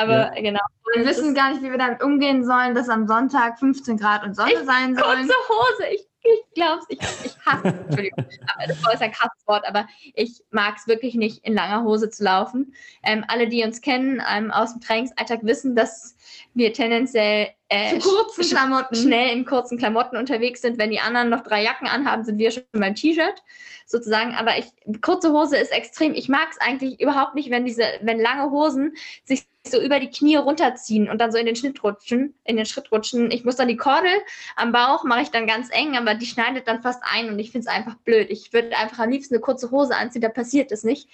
Aber 0.00 0.34
ja. 0.34 0.42
genau. 0.42 0.60
Wir 0.94 1.06
wissen 1.06 1.34
gar 1.34 1.50
nicht, 1.50 1.62
wie 1.62 1.70
wir 1.70 1.78
damit 1.78 2.02
umgehen 2.02 2.44
sollen, 2.44 2.74
dass 2.74 2.88
am 2.88 3.06
Sonntag 3.06 3.58
15 3.58 3.96
Grad 3.96 4.24
und 4.24 4.34
Sonne 4.34 4.52
ich, 4.52 4.58
sein 4.60 4.96
sollen. 4.96 5.28
Kurze 5.28 5.34
Hose, 5.48 5.86
ich, 5.92 6.06
ich 6.22 6.54
glaub's, 6.54 6.86
ich, 6.88 6.98
ich 6.98 7.36
hasse, 7.46 7.68
Entschuldigung, 7.86 8.26
das 8.66 8.76
ist 8.94 9.02
ein 9.02 9.12
Hasswort, 9.12 9.64
aber 9.68 9.86
ich 10.14 10.42
mag 10.50 10.76
es 10.76 10.88
wirklich 10.88 11.14
nicht, 11.14 11.44
in 11.44 11.54
langer 11.54 11.84
Hose 11.84 12.10
zu 12.10 12.24
laufen. 12.24 12.74
Ähm, 13.04 13.24
alle, 13.28 13.48
die 13.48 13.62
uns 13.62 13.80
kennen 13.82 14.22
ähm, 14.28 14.50
aus 14.50 14.72
dem 14.72 14.80
Trainingsalltag, 14.80 15.44
wissen, 15.44 15.76
dass 15.76 16.16
wir 16.54 16.72
tendenziell 16.72 17.48
äh, 17.68 17.98
Klamotten. 17.98 18.96
schnell 18.96 19.30
in 19.30 19.44
kurzen 19.44 19.78
Klamotten 19.78 20.16
unterwegs 20.16 20.60
sind. 20.60 20.78
Wenn 20.78 20.90
die 20.90 21.00
anderen 21.00 21.28
noch 21.28 21.42
drei 21.42 21.62
Jacken 21.62 21.86
anhaben, 21.86 22.24
sind 22.24 22.38
wir 22.38 22.50
schon 22.50 22.64
beim 22.72 22.94
T-Shirt 22.94 23.42
sozusagen. 23.86 24.34
Aber 24.34 24.58
ich, 24.58 24.66
kurze 25.00 25.32
Hose 25.32 25.56
ist 25.56 25.72
extrem. 25.72 26.14
Ich 26.14 26.28
mag 26.28 26.48
es 26.50 26.60
eigentlich 26.60 27.00
überhaupt 27.00 27.34
nicht, 27.34 27.50
wenn 27.50 27.64
diese, 27.64 27.84
wenn 28.02 28.20
lange 28.20 28.50
Hosen 28.50 28.94
sich 29.24 29.46
so 29.66 29.80
über 29.80 30.00
die 30.00 30.10
Knie 30.10 30.36
runterziehen 30.36 31.08
und 31.08 31.20
dann 31.20 31.32
so 31.32 31.38
in 31.38 31.46
den 31.46 31.56
Schnitt 31.56 31.84
rutschen, 31.84 32.34
in 32.44 32.56
den 32.56 32.66
Schritt 32.66 32.90
rutschen. 32.90 33.30
Ich 33.30 33.44
muss 33.44 33.56
dann 33.56 33.68
die 33.68 33.76
Kordel 33.76 34.10
am 34.56 34.72
Bauch 34.72 35.04
mache 35.04 35.22
ich 35.22 35.30
dann 35.30 35.46
ganz 35.46 35.68
eng, 35.70 35.96
aber 35.96 36.14
die 36.14 36.26
schneidet 36.26 36.66
dann 36.66 36.82
fast 36.82 37.02
ein 37.04 37.28
und 37.28 37.38
ich 37.38 37.50
finde 37.50 37.68
es 37.68 37.74
einfach 37.74 37.96
blöd. 37.96 38.30
Ich 38.30 38.52
würde 38.52 38.76
einfach 38.76 39.00
am 39.00 39.10
liebsten 39.10 39.34
eine 39.34 39.42
kurze 39.42 39.70
Hose 39.70 39.94
anziehen, 39.94 40.22
da 40.22 40.30
passiert 40.30 40.72
es 40.72 40.82
nicht. 40.82 41.08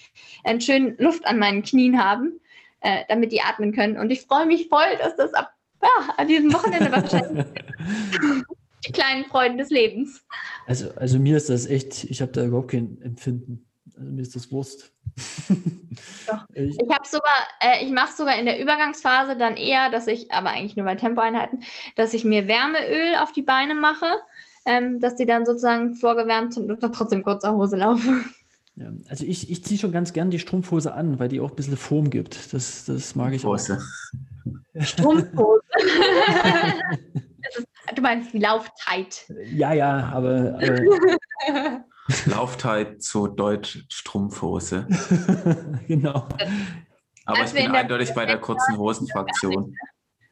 Einen 0.45 0.61
schönen 0.61 0.97
Luft 0.99 1.27
an 1.27 1.39
meinen 1.39 1.63
Knien 1.63 2.03
haben, 2.03 2.41
äh, 2.87 3.05
damit 3.09 3.33
die 3.33 3.41
atmen 3.41 3.73
können. 3.73 3.99
Und 3.99 4.11
ich 4.11 4.23
freue 4.23 4.47
mich 4.47 4.69
voll, 4.69 4.97
dass 5.01 5.17
das 5.17 5.35
ab 5.35 5.53
ja, 5.83 6.15
an 6.17 6.29
diesem 6.29 6.53
Wochenende 6.53 6.93
wahrscheinlich 6.93 7.45
die 8.87 8.93
kleinen 8.93 9.25
Freuden 9.25 9.59
des 9.59 9.71
Lebens. 9.71 10.25
Also, 10.67 10.93
also 10.95 11.19
mir 11.19 11.37
ist 11.37 11.51
das 11.51 11.67
echt, 11.67 12.05
ich 12.05 12.23
habe 12.23 12.31
da 12.31 12.45
überhaupt 12.45 12.71
kein 12.71 13.03
Empfinden. 13.03 13.67
Also 13.97 14.11
mir 14.11 14.23
ist 14.23 14.37
das 14.37 14.53
Wurst. 14.53 14.93
Ich, 16.53 16.79
ich 16.79 16.91
habe 16.91 17.07
sogar, 17.07 17.33
äh, 17.61 17.83
ich 17.85 17.91
mache 17.91 18.13
sogar 18.15 18.39
in 18.39 18.45
der 18.45 18.61
Übergangsphase 18.61 19.37
dann 19.37 19.57
eher, 19.57 19.91
dass 19.91 20.07
ich, 20.07 20.31
aber 20.33 20.51
eigentlich 20.51 20.77
nur 20.77 20.85
bei 20.85 20.95
Tempoeinheiten, 20.95 21.63
dass 21.95 22.13
ich 22.13 22.25
mir 22.25 22.49
Wärmeöl 22.49 23.17
auf 23.23 23.33
die 23.33 23.43
Beine 23.43 23.75
mache, 23.75 24.07
ähm, 24.67 25.01
dass 25.01 25.17
die 25.17 25.25
dann 25.25 25.47
sozusagen 25.47 25.95
vorgewärmt 25.95 26.53
sind 26.53 26.71
und 26.71 26.83
dann 26.83 26.93
trotzdem 26.93 27.23
kurzer 27.23 27.55
Hose 27.55 27.77
laufen. 27.77 28.35
Ja, 28.77 28.93
also 29.09 29.25
ich, 29.25 29.51
ich 29.51 29.65
ziehe 29.65 29.81
schon 29.81 29.91
ganz 29.91 30.13
gern 30.13 30.31
die 30.31 30.39
Strumpfhose 30.39 30.93
an, 30.93 31.19
weil 31.19 31.29
die 31.29 31.41
auch 31.41 31.49
ein 31.51 31.57
bisschen 31.57 31.79
Form 31.79 32.11
gibt. 32.11 32.53
Das, 32.53 32.85
das 32.85 33.15
mag 33.15 33.33
ich 33.33 33.45
Hose. 33.45 33.79
auch. 33.79 34.83
Strumpfhose. 34.83 35.63
du 37.95 38.03
meinst 38.03 38.35
die 38.35 38.39
Laufzeit. 38.39 39.25
Ja, 39.51 39.73
ja, 39.73 40.11
aber. 40.13 40.59
aber 40.61 41.85
Laufzeit 42.27 43.03
zu 43.03 43.29
Deutsch 43.29 43.87
Strumpfhose. 43.89 44.87
genau. 45.89 46.29
Aber 47.25 47.41
Als 47.41 47.55
ich 47.55 47.65
bin 47.65 47.75
eindeutig 47.75 48.13
bei 48.15 48.27
der 48.27 48.39
kurzen 48.39 48.77
Hosenfraktion. 48.77 49.75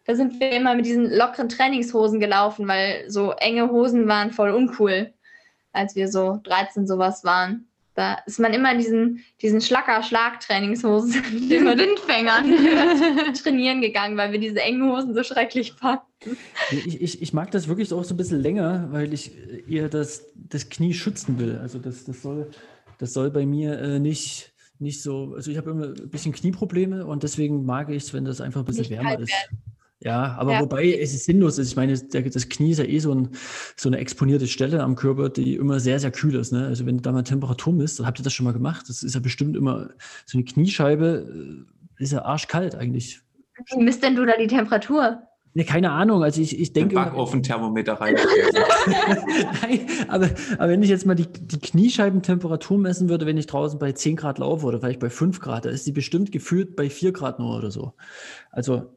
Da 0.04 0.14
sind 0.14 0.38
wir 0.38 0.52
immer 0.52 0.74
mit 0.74 0.84
diesen 0.84 1.10
lockeren 1.10 1.48
Trainingshosen 1.48 2.20
gelaufen, 2.20 2.68
weil 2.68 3.10
so 3.10 3.32
enge 3.32 3.70
Hosen 3.70 4.06
waren 4.06 4.32
voll 4.32 4.50
uncool, 4.50 5.14
als 5.72 5.96
wir 5.96 6.08
so 6.08 6.40
13 6.44 6.86
sowas 6.86 7.24
waren. 7.24 7.68
Da 7.94 8.18
ist 8.26 8.40
man 8.40 8.52
immer 8.52 8.72
in 8.72 8.78
diesen, 8.78 9.24
diesen 9.40 9.60
Schlacker-Schlag-Trainingshosen, 9.60 11.12
den 11.48 11.64
Windfängern 11.64 13.34
trainieren 13.34 13.80
gegangen, 13.80 14.16
weil 14.16 14.32
wir 14.32 14.40
diese 14.40 14.60
engen 14.60 14.90
Hosen 14.90 15.14
so 15.14 15.22
schrecklich 15.22 15.72
fanden. 15.74 16.02
Ich, 16.70 17.00
ich, 17.00 17.22
ich 17.22 17.32
mag 17.32 17.52
das 17.52 17.68
wirklich 17.68 17.92
auch 17.92 18.02
so 18.02 18.14
ein 18.14 18.16
bisschen 18.16 18.40
länger, 18.40 18.88
weil 18.90 19.12
ich 19.12 19.32
eher 19.68 19.88
das, 19.88 20.24
das 20.34 20.68
Knie 20.68 20.92
schützen 20.92 21.38
will. 21.38 21.58
Also 21.58 21.78
das, 21.78 22.04
das, 22.04 22.22
soll, 22.22 22.50
das 22.98 23.12
soll 23.12 23.30
bei 23.30 23.46
mir 23.46 23.78
äh, 23.78 23.98
nicht, 24.00 24.52
nicht 24.80 25.00
so, 25.00 25.34
also 25.36 25.50
ich 25.50 25.56
habe 25.56 25.70
immer 25.70 25.86
ein 25.86 26.10
bisschen 26.10 26.32
Knieprobleme 26.32 27.06
und 27.06 27.22
deswegen 27.22 27.64
mag 27.64 27.90
ich 27.90 28.04
es, 28.04 28.12
wenn 28.12 28.24
das 28.24 28.40
einfach 28.40 28.62
ein 28.62 28.66
bisschen 28.66 28.82
nicht 28.82 28.90
wärmer 28.90 29.20
ist. 29.20 29.30
Werden. 29.30 29.73
Ja, 30.04 30.36
aber 30.38 30.52
ja. 30.52 30.60
wobei 30.60 30.92
es 30.92 31.14
ist 31.14 31.24
sinnlos 31.24 31.56
ist. 31.56 31.68
Ich 31.68 31.76
meine, 31.76 31.98
das 31.98 32.48
Knie 32.50 32.72
ist 32.72 32.78
ja 32.78 32.84
eh 32.84 32.98
so, 32.98 33.14
ein, 33.14 33.30
so, 33.74 33.88
eine 33.88 33.96
exponierte 33.96 34.46
Stelle 34.46 34.82
am 34.82 34.96
Körper, 34.96 35.30
die 35.30 35.54
immer 35.54 35.80
sehr, 35.80 35.98
sehr 35.98 36.10
kühl 36.10 36.34
ist. 36.34 36.52
Ne? 36.52 36.66
Also 36.66 36.84
wenn 36.84 36.98
du 36.98 37.02
da 37.02 37.10
mal 37.10 37.22
Temperatur 37.22 37.72
misst, 37.72 37.98
dann 37.98 38.06
habt 38.06 38.20
ihr 38.20 38.22
das 38.22 38.34
schon 38.34 38.44
mal 38.44 38.52
gemacht. 38.52 38.84
Das 38.90 39.02
ist 39.02 39.14
ja 39.14 39.20
bestimmt 39.20 39.56
immer 39.56 39.88
so 40.26 40.36
eine 40.36 40.44
Kniescheibe, 40.44 41.64
äh, 41.98 42.02
ist 42.02 42.12
ja 42.12 42.22
arschkalt 42.22 42.74
eigentlich. 42.74 43.22
Wie 43.74 43.82
misst 43.82 44.02
denn 44.02 44.14
du 44.14 44.26
da 44.26 44.36
die 44.36 44.46
Temperatur? 44.46 45.22
Ne, 45.54 45.64
keine 45.64 45.90
Ahnung. 45.92 46.22
Also 46.22 46.42
ich, 46.42 46.60
ich 46.60 46.74
denke. 46.74 46.96
Backofen-Thermometer 46.96 47.94
rein. 48.00 48.16
Nein, 49.62 49.86
aber, 50.08 50.28
aber 50.58 50.68
wenn 50.68 50.82
ich 50.82 50.90
jetzt 50.90 51.06
mal 51.06 51.14
die, 51.14 51.32
die 51.32 51.60
Kniescheibentemperatur 51.60 52.76
messen 52.76 53.08
würde, 53.08 53.24
wenn 53.24 53.38
ich 53.38 53.46
draußen 53.46 53.78
bei 53.78 53.92
10 53.92 54.16
Grad 54.16 54.38
laufe 54.38 54.66
oder 54.66 54.80
vielleicht 54.80 55.00
bei 55.00 55.08
5 55.08 55.40
Grad, 55.40 55.64
da 55.64 55.70
ist 55.70 55.86
die 55.86 55.92
bestimmt 55.92 56.30
gefühlt 56.30 56.76
bei 56.76 56.90
4 56.90 57.12
Grad 57.12 57.38
nur 57.38 57.56
oder 57.56 57.70
so. 57.70 57.94
Also 58.50 58.96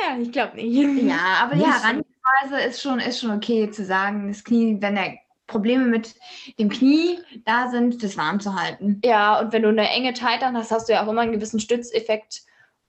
ja, 0.00 0.18
ich 0.18 0.32
glaube 0.32 0.56
nicht. 0.56 0.74
Ja, 1.08 1.42
aber 1.42 1.56
die 1.56 1.64
Herangehensweise 1.64 2.68
ist 2.68 2.82
schon, 2.82 3.00
ist 3.00 3.20
schon 3.20 3.30
okay 3.30 3.70
zu 3.70 3.84
sagen, 3.84 4.28
das 4.28 4.44
Knie, 4.44 4.76
wenn 4.80 4.94
der 4.94 5.18
Probleme 5.46 5.84
mit 5.84 6.14
dem 6.58 6.70
Knie 6.70 7.18
da 7.44 7.68
sind, 7.68 8.02
das 8.02 8.16
warm 8.16 8.40
zu 8.40 8.54
halten. 8.54 9.00
Ja, 9.04 9.40
und 9.40 9.52
wenn 9.52 9.62
du 9.62 9.68
eine 9.68 9.88
enge 9.90 10.14
Tight 10.14 10.42
hast, 10.42 10.70
hast 10.70 10.88
du 10.88 10.94
ja 10.94 11.04
auch 11.04 11.10
immer 11.10 11.20
einen 11.20 11.32
gewissen 11.32 11.60
Stützeffekt 11.60 12.42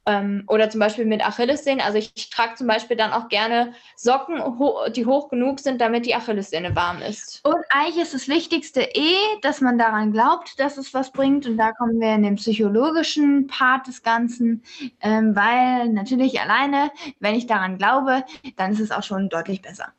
ähm, 0.06 0.44
oder 0.48 0.70
zum 0.70 0.80
Beispiel 0.80 1.06
mit 1.06 1.26
Achillessehnen. 1.26 1.82
Also 1.82 1.98
ich, 1.98 2.12
ich 2.16 2.30
trage 2.30 2.56
zum 2.56 2.68
Beispiel 2.68 2.96
dann 2.96 3.12
auch 3.12 3.30
gerne 3.30 3.74
Socken, 3.96 4.42
ho 4.60 4.88
die 4.90 5.06
hoch 5.06 5.30
genug 5.30 5.60
sind, 5.60 5.82
damit 5.82 6.06
die 6.06 6.16
Achillessehne 6.16 6.76
warm 6.76 7.02
ist. 7.02 7.42
Und 7.44 7.64
eigentlich 7.70 8.04
ist 8.04 8.14
das 8.14 8.28
Wichtigste 8.28 8.82
eh, 8.82 9.16
dass 9.42 9.62
man 9.62 9.78
daran 9.78 10.12
glaubt, 10.12 10.60
dass 10.60 10.78
es 10.78 10.94
was 10.94 11.12
bringt. 11.12 11.46
Und 11.48 11.58
da 11.58 11.72
kommen 11.72 12.00
wir 12.00 12.14
in 12.14 12.24
den 12.24 12.36
psychologischen 12.36 13.48
Part 13.48 13.88
des 13.88 14.04
Ganzen, 14.04 14.64
ähm, 15.02 15.36
weil 15.36 15.90
natürlich 15.90 16.40
alleine, 16.40 16.92
wenn 17.20 17.36
ich 17.36 17.48
daran 17.48 17.78
glaube, 17.78 18.24
dann 18.58 18.72
ist 18.72 18.80
es 18.80 18.92
auch 18.92 19.04
schon 19.04 19.30
deutlich 19.30 19.62
besser. 19.62 19.94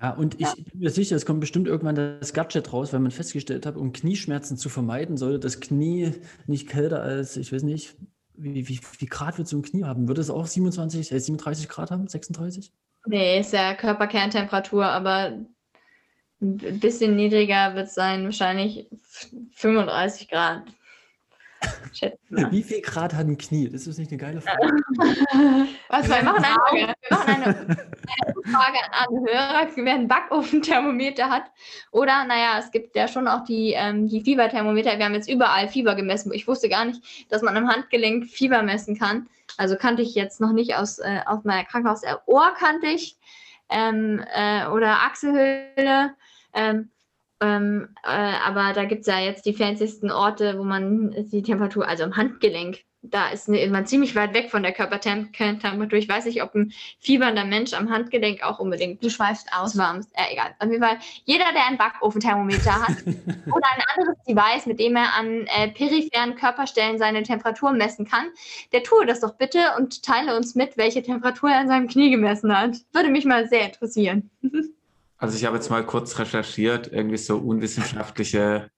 Ja, 0.00 0.12
und 0.12 0.34
ich 0.36 0.46
ja. 0.46 0.54
bin 0.54 0.80
mir 0.80 0.90
sicher, 0.90 1.14
es 1.14 1.26
kommt 1.26 1.40
bestimmt 1.40 1.68
irgendwann 1.68 1.94
das 1.94 2.32
Gadget 2.32 2.72
raus, 2.72 2.92
weil 2.94 3.00
man 3.00 3.10
festgestellt 3.10 3.66
hat, 3.66 3.76
um 3.76 3.92
Knieschmerzen 3.92 4.56
zu 4.56 4.70
vermeiden, 4.70 5.18
sollte 5.18 5.40
das 5.40 5.60
Knie 5.60 6.14
nicht 6.46 6.68
kälter 6.68 7.02
als, 7.02 7.36
ich 7.36 7.52
weiß 7.52 7.64
nicht, 7.64 7.96
wie, 8.42 8.68
wie, 8.68 8.80
wie 8.98 9.06
Grad 9.06 9.38
wird 9.38 9.46
es 9.46 9.52
im 9.52 9.62
Knie 9.62 9.84
haben? 9.84 10.08
Würde 10.08 10.20
es 10.20 10.30
auch 10.30 10.46
27, 10.46 11.12
äh, 11.12 11.20
37 11.20 11.68
Grad 11.68 11.90
haben? 11.90 12.08
36? 12.08 12.72
Nee, 13.06 13.40
ist 13.40 13.52
ja 13.52 13.74
Körperkerntemperatur, 13.74 14.84
aber 14.84 15.38
ein 16.42 16.80
bisschen 16.80 17.16
niedriger 17.16 17.74
wird 17.74 17.88
es 17.88 17.94
sein, 17.94 18.24
wahrscheinlich 18.24 18.88
35 19.54 20.28
Grad. 20.28 20.62
Wie 22.50 22.62
viel 22.62 22.80
Grad 22.80 23.14
hat 23.14 23.26
ein 23.26 23.36
Knie? 23.36 23.68
Das 23.68 23.86
ist 23.86 23.98
nicht 23.98 24.10
eine 24.10 24.18
geile 24.18 24.40
Frage. 24.40 24.60
Was, 25.88 26.08
wir 26.08 26.22
machen 26.22 26.44
eine, 26.44 26.94
wir 27.08 27.16
machen 27.16 27.28
eine, 27.28 27.46
eine 27.46 28.34
Frage 28.44 28.78
an 28.92 29.08
Hörer, 29.26 29.68
wer 29.76 29.94
ein 29.94 30.08
Backofenthermometer 30.08 31.28
hat. 31.28 31.44
Oder, 31.90 32.24
naja, 32.24 32.58
es 32.58 32.70
gibt 32.70 32.96
ja 32.96 33.08
schon 33.08 33.28
auch 33.28 33.44
die, 33.44 33.72
ähm, 33.76 34.08
die 34.08 34.20
Fieberthermometer. 34.20 34.98
Wir 34.98 35.04
haben 35.04 35.14
jetzt 35.14 35.28
überall 35.28 35.68
Fieber 35.68 35.94
gemessen. 35.94 36.32
Ich 36.32 36.48
wusste 36.48 36.68
gar 36.68 36.84
nicht, 36.84 37.02
dass 37.30 37.42
man 37.42 37.56
am 37.56 37.68
Handgelenk 37.68 38.26
Fieber 38.26 38.62
messen 38.62 38.98
kann. 38.98 39.28
Also 39.56 39.76
kannte 39.76 40.02
ich 40.02 40.14
jetzt 40.14 40.40
noch 40.40 40.52
nicht 40.52 40.76
aus, 40.76 40.98
äh, 40.98 41.20
aus 41.26 41.44
meiner 41.44 41.64
Krankenhaus. 41.64 42.02
Äh, 42.02 42.14
Ohr 42.26 42.54
kannte 42.58 42.86
ich. 42.86 43.16
Ähm, 43.68 44.24
äh, 44.34 44.66
oder 44.66 45.00
Achselhöhle. 45.02 46.14
Ähm, 46.54 46.90
ähm, 47.40 47.88
äh, 48.02 48.08
aber 48.08 48.72
da 48.72 48.84
gibt 48.84 49.02
es 49.02 49.06
ja 49.06 49.18
jetzt 49.18 49.46
die 49.46 49.54
fancysten 49.54 50.10
Orte, 50.10 50.58
wo 50.58 50.64
man 50.64 51.10
die 51.32 51.42
Temperatur, 51.42 51.88
also 51.88 52.04
im 52.04 52.16
Handgelenk, 52.16 52.84
da 53.02 53.30
ist 53.30 53.48
man 53.48 53.86
ziemlich 53.86 54.14
weit 54.14 54.34
weg 54.34 54.50
von 54.50 54.62
der 54.62 54.72
Körpertemperatur. 54.72 55.98
Ich 55.98 56.08
weiß 56.08 56.26
nicht, 56.26 56.42
ob 56.42 56.54
ein 56.54 56.72
fiebernder 56.98 57.44
Mensch 57.44 57.72
am 57.72 57.88
Handgelenk 57.90 58.42
auch 58.42 58.58
unbedingt. 58.58 59.02
Du 59.02 59.08
schweifst 59.08 59.48
aus. 59.54 59.78
Warm 59.78 60.00
ist. 60.00 60.10
Äh, 60.12 60.32
egal. 60.32 60.54
Auf 60.58 60.68
jeden 60.68 60.82
Fall, 60.82 60.98
jeder, 61.24 61.46
der 61.54 61.66
ein 61.66 61.78
Backofenthermometer 61.78 62.86
hat 62.86 62.96
oder 63.06 63.66
ein 63.74 63.82
anderes 63.96 64.22
Device, 64.28 64.66
mit 64.66 64.80
dem 64.80 64.96
er 64.96 65.14
an 65.14 65.46
äh, 65.46 65.68
peripheren 65.68 66.34
Körperstellen 66.34 66.98
seine 66.98 67.22
Temperatur 67.22 67.72
messen 67.72 68.06
kann, 68.06 68.26
der 68.72 68.82
tue 68.82 69.06
das 69.06 69.20
doch 69.20 69.36
bitte 69.36 69.60
und 69.78 70.02
teile 70.02 70.36
uns 70.36 70.54
mit, 70.54 70.76
welche 70.76 71.02
Temperatur 71.02 71.50
er 71.50 71.60
an 71.60 71.68
seinem 71.68 71.88
Knie 71.88 72.10
gemessen 72.10 72.54
hat. 72.54 72.76
Würde 72.92 73.08
mich 73.08 73.24
mal 73.24 73.48
sehr 73.48 73.64
interessieren. 73.64 74.30
Also 75.20 75.36
ich 75.36 75.44
habe 75.44 75.56
jetzt 75.56 75.68
mal 75.68 75.84
kurz 75.84 76.18
recherchiert, 76.18 76.90
irgendwie 76.90 77.18
so 77.18 77.36
unwissenschaftliche 77.36 78.70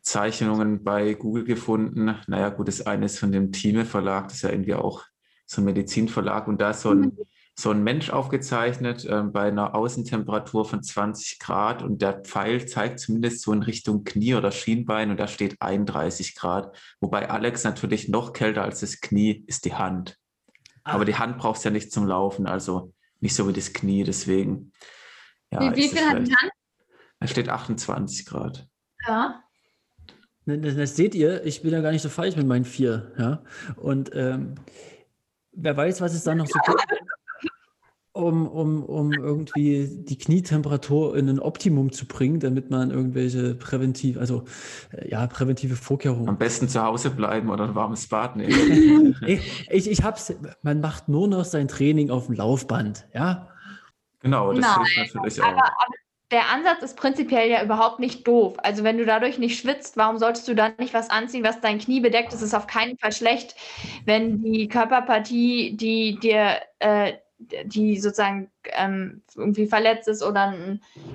Zeichnungen 0.00 0.82
bei 0.82 1.12
Google 1.12 1.44
gefunden. 1.44 2.16
Naja, 2.28 2.48
gut, 2.48 2.68
das 2.68 2.86
eine 2.86 3.04
ist 3.04 3.18
von 3.18 3.30
dem 3.30 3.52
Thieme 3.52 3.84
Verlag, 3.84 4.28
das 4.28 4.36
ist 4.36 4.42
ja 4.42 4.50
irgendwie 4.50 4.74
auch 4.74 5.04
so 5.44 5.60
ein 5.60 5.66
Medizinverlag 5.66 6.48
und 6.48 6.62
da 6.62 6.70
ist 6.70 6.80
so 6.80 6.92
ein, 6.92 7.00
mhm. 7.00 7.18
so 7.54 7.72
ein 7.72 7.84
Mensch 7.84 8.08
aufgezeichnet 8.08 9.04
äh, 9.04 9.22
bei 9.24 9.48
einer 9.48 9.74
Außentemperatur 9.74 10.64
von 10.64 10.82
20 10.82 11.40
Grad 11.40 11.82
und 11.82 12.00
der 12.00 12.22
Pfeil 12.22 12.66
zeigt 12.66 12.98
zumindest 12.98 13.42
so 13.42 13.52
in 13.52 13.62
Richtung 13.62 14.04
Knie 14.04 14.34
oder 14.34 14.52
Schienbein 14.52 15.10
und 15.10 15.20
da 15.20 15.28
steht 15.28 15.60
31 15.60 16.36
Grad. 16.36 16.74
Wobei 17.00 17.28
Alex 17.28 17.64
natürlich 17.64 18.08
noch 18.08 18.32
kälter 18.32 18.62
als 18.62 18.80
das 18.80 19.02
Knie 19.02 19.44
ist 19.46 19.66
die 19.66 19.74
Hand. 19.74 20.16
Aber 20.84 21.04
die 21.04 21.16
Hand 21.16 21.36
brauchst 21.36 21.66
ja 21.66 21.70
nicht 21.70 21.92
zum 21.92 22.06
Laufen, 22.06 22.46
also 22.46 22.94
nicht 23.20 23.34
so 23.34 23.46
wie 23.46 23.52
das 23.52 23.74
Knie, 23.74 24.04
deswegen. 24.04 24.72
Ja, 25.52 25.60
wie, 25.60 25.76
wie 25.76 25.88
viel 25.88 26.00
hat 26.00 26.26
die 26.26 26.34
Hand? 26.34 26.52
Da 27.20 27.26
steht 27.26 27.48
28 27.48 28.26
Grad. 28.26 28.68
Ja. 29.06 29.42
Das, 30.46 30.56
ne, 30.56 30.74
das, 30.74 30.96
seht 30.96 31.14
ihr, 31.14 31.44
ich 31.44 31.62
bin 31.62 31.72
ja 31.72 31.80
gar 31.80 31.92
nicht 31.92 32.02
so 32.02 32.08
falsch 32.08 32.36
mit 32.36 32.46
meinen 32.46 32.64
vier. 32.64 33.12
Ja? 33.18 33.42
Und 33.76 34.10
ähm, 34.14 34.54
wer 35.52 35.76
weiß, 35.76 36.00
was 36.00 36.14
es 36.14 36.24
dann 36.24 36.38
noch 36.38 36.46
so 36.46 36.58
gibt, 36.66 36.86
um, 38.12 38.46
um, 38.46 38.82
um 38.82 39.12
irgendwie 39.12 39.88
die 40.04 40.16
Knietemperatur 40.16 41.16
in 41.16 41.28
ein 41.28 41.38
Optimum 41.38 41.92
zu 41.92 42.06
bringen, 42.06 42.40
damit 42.40 42.70
man 42.70 42.90
irgendwelche 42.90 43.54
präventiv, 43.54 44.18
also 44.18 44.44
äh, 44.92 45.10
ja, 45.10 45.26
präventive 45.26 45.76
Vorkehrungen. 45.76 46.28
Am 46.28 46.38
besten 46.38 46.68
zu 46.68 46.82
Hause 46.82 47.10
bleiben 47.10 47.50
oder 47.50 47.64
ein 47.64 47.74
warmes 47.74 48.06
Bad 48.08 48.36
nehmen. 48.36 49.16
ich, 49.26 49.68
ich, 49.70 49.90
ich 49.90 50.02
hab's, 50.02 50.32
man 50.62 50.80
macht 50.80 51.08
nur 51.08 51.28
noch 51.28 51.44
sein 51.44 51.68
Training 51.68 52.10
auf 52.10 52.26
dem 52.26 52.36
Laufband, 52.36 53.06
ja. 53.14 53.48
Genau, 54.26 54.52
das 54.52 54.60
Nein, 54.60 54.84
hilft 54.86 55.14
natürlich 55.14 55.40
auch. 55.40 55.46
Aber, 55.46 55.64
aber 55.64 55.94
der 56.32 56.48
Ansatz 56.50 56.82
ist 56.82 56.96
prinzipiell 56.96 57.48
ja 57.48 57.62
überhaupt 57.62 58.00
nicht 58.00 58.26
doof. 58.26 58.56
Also 58.58 58.82
wenn 58.82 58.98
du 58.98 59.04
dadurch 59.04 59.38
nicht 59.38 59.60
schwitzt, 59.60 59.96
warum 59.96 60.18
solltest 60.18 60.48
du 60.48 60.54
dann 60.54 60.72
nicht 60.78 60.92
was 60.92 61.10
anziehen, 61.10 61.44
was 61.44 61.60
dein 61.60 61.78
Knie 61.78 62.00
bedeckt? 62.00 62.32
Das 62.32 62.42
ist 62.42 62.54
auf 62.54 62.66
keinen 62.66 62.98
Fall 62.98 63.12
schlecht, 63.12 63.54
wenn 64.04 64.42
die 64.42 64.66
Körperpartie, 64.66 65.76
die 65.76 66.18
dir, 66.18 66.60
äh, 66.80 67.12
die 67.38 68.00
sozusagen 68.00 68.50
ähm, 68.64 69.22
irgendwie 69.36 69.66
verletzt 69.66 70.08
ist 70.08 70.24
oder 70.24 70.52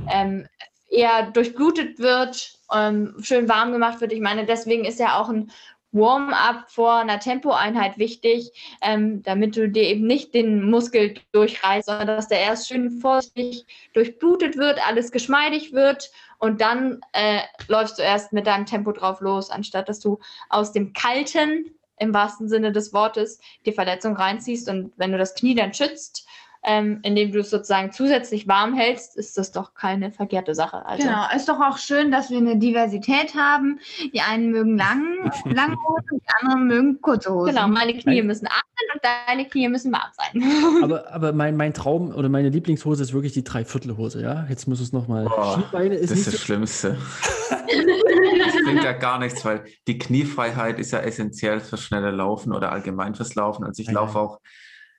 ähm, 0.10 0.48
eher 0.90 1.32
durchblutet 1.32 2.00
wird, 2.00 2.58
ähm, 2.74 3.16
schön 3.22 3.50
warm 3.50 3.74
gemacht 3.74 4.00
wird. 4.00 4.14
Ich 4.14 4.22
meine, 4.22 4.46
deswegen 4.46 4.86
ist 4.86 5.00
ja 5.00 5.20
auch 5.20 5.28
ein 5.28 5.52
Warm-up 5.92 6.70
vor 6.70 6.96
einer 6.96 7.20
Tempoeinheit 7.20 7.98
wichtig, 7.98 8.52
ähm, 8.82 9.22
damit 9.24 9.58
du 9.58 9.70
dir 9.70 9.84
eben 9.84 10.06
nicht 10.08 10.34
den 10.34 10.70
Muskel 10.70 11.16
durchreißt, 11.32 11.88
sondern 11.88 12.08
dass 12.08 12.28
der 12.28 12.40
erst 12.40 12.68
schön 12.68 13.00
vorsichtig 13.02 13.66
durchblutet 13.94 14.58
wird, 14.58 14.86
alles 14.88 15.12
geschmeidig 15.12 15.74
wird 15.74 16.12
und 16.40 16.62
dann 16.62 17.02
äh, 17.14 17.42
läufst 17.68 18.00
du 18.00 18.04
erst 18.04 18.34
mit 18.34 18.48
deinem 18.48 18.66
Tempo 18.66 18.92
drauf 18.92 19.22
los, 19.22 19.50
anstatt 19.50 19.90
dass 19.90 20.00
du 20.00 20.20
aus 20.50 20.72
dem 20.72 20.94
Kalten 20.94 21.76
im 21.98 22.14
wahrsten 22.14 22.50
Sinne 22.50 22.72
des 22.72 22.94
Wortes 22.94 23.40
die 23.66 23.74
Verletzung 23.74 24.16
reinziehst 24.16 24.68
und 24.70 24.92
wenn 24.98 25.12
du 25.12 25.18
das 25.18 25.36
Knie 25.36 25.54
dann 25.54 25.74
schützt, 25.74 26.28
ähm, 26.64 27.00
indem 27.02 27.32
du 27.32 27.40
es 27.40 27.50
sozusagen 27.50 27.92
zusätzlich 27.92 28.48
warm 28.48 28.76
hältst, 28.76 29.18
ist 29.18 29.38
das 29.38 29.52
doch 29.52 29.74
keine 29.74 30.12
verkehrte 30.12 30.54
Sache. 30.54 30.86
Also. 30.86 31.08
Genau, 31.08 31.26
ist 31.36 31.50
doch 31.50 31.60
auch 31.60 31.78
schön, 31.78 32.12
dass 32.12 32.30
wir 32.30 32.38
eine 32.38 32.58
Diversität 32.58 33.34
haben. 33.36 33.80
Die 34.14 34.22
einen 34.22 34.52
mögen 34.52 34.78
lang, 34.78 35.32
lange 35.46 35.76
Hosen, 35.76 36.22
die 36.22 36.30
anderen 36.40 36.68
mögen 36.68 37.02
kurze 37.02 37.34
Hosen. 37.34 37.56
Genau, 37.56 37.68
meine 37.68 37.94
Knie 37.94 38.18
mein, 38.18 38.28
müssen 38.28 38.46
atmen 38.46 38.92
und 38.94 39.02
deine 39.04 39.48
Knie 39.48 39.70
müssen 39.70 39.92
warm 39.92 40.12
sein. 40.14 40.44
Aber, 40.84 41.12
aber 41.12 41.34
mein, 41.34 41.56
mein 41.56 41.74
Traum 41.74 42.14
oder 42.14 42.30
meine 42.30 42.50
Lieblingshose 42.50 43.04
ist 43.04 43.14
wirklich 43.14 43.34
die 43.34 43.44
Dreiviertelhose, 43.44 44.22
ja? 44.22 44.46
Jetzt 44.50 44.68
muss 44.68 44.80
es 44.80 44.92
nochmal. 44.92 45.28
Schienbeine 45.56 45.96
ist 45.96 46.12
das 46.12 46.20
ist 46.20 46.28
das 46.28 46.34
so 46.36 46.40
Schlimmste. 46.40 46.98
das 47.50 48.64
bringt 48.66 48.84
ja 48.84 48.94
gar 48.94 49.20
nichts, 49.20 49.44
weil 49.46 49.64
die 49.88 49.98
Kniefreiheit 49.98 50.80
ist 50.80 50.92
ja 50.92 51.00
essentiell 51.00 51.60
fürs 51.60 51.82
schnelle 51.82 52.12
Laufen 52.12 52.54
oder 52.54 52.72
allgemein 52.72 53.16
fürs 53.16 53.36
Laufen. 53.36 53.64
Also 53.64 53.82
ich 53.82 53.88
ja, 53.88 53.94
laufe 53.94 54.20
auch 54.20 54.40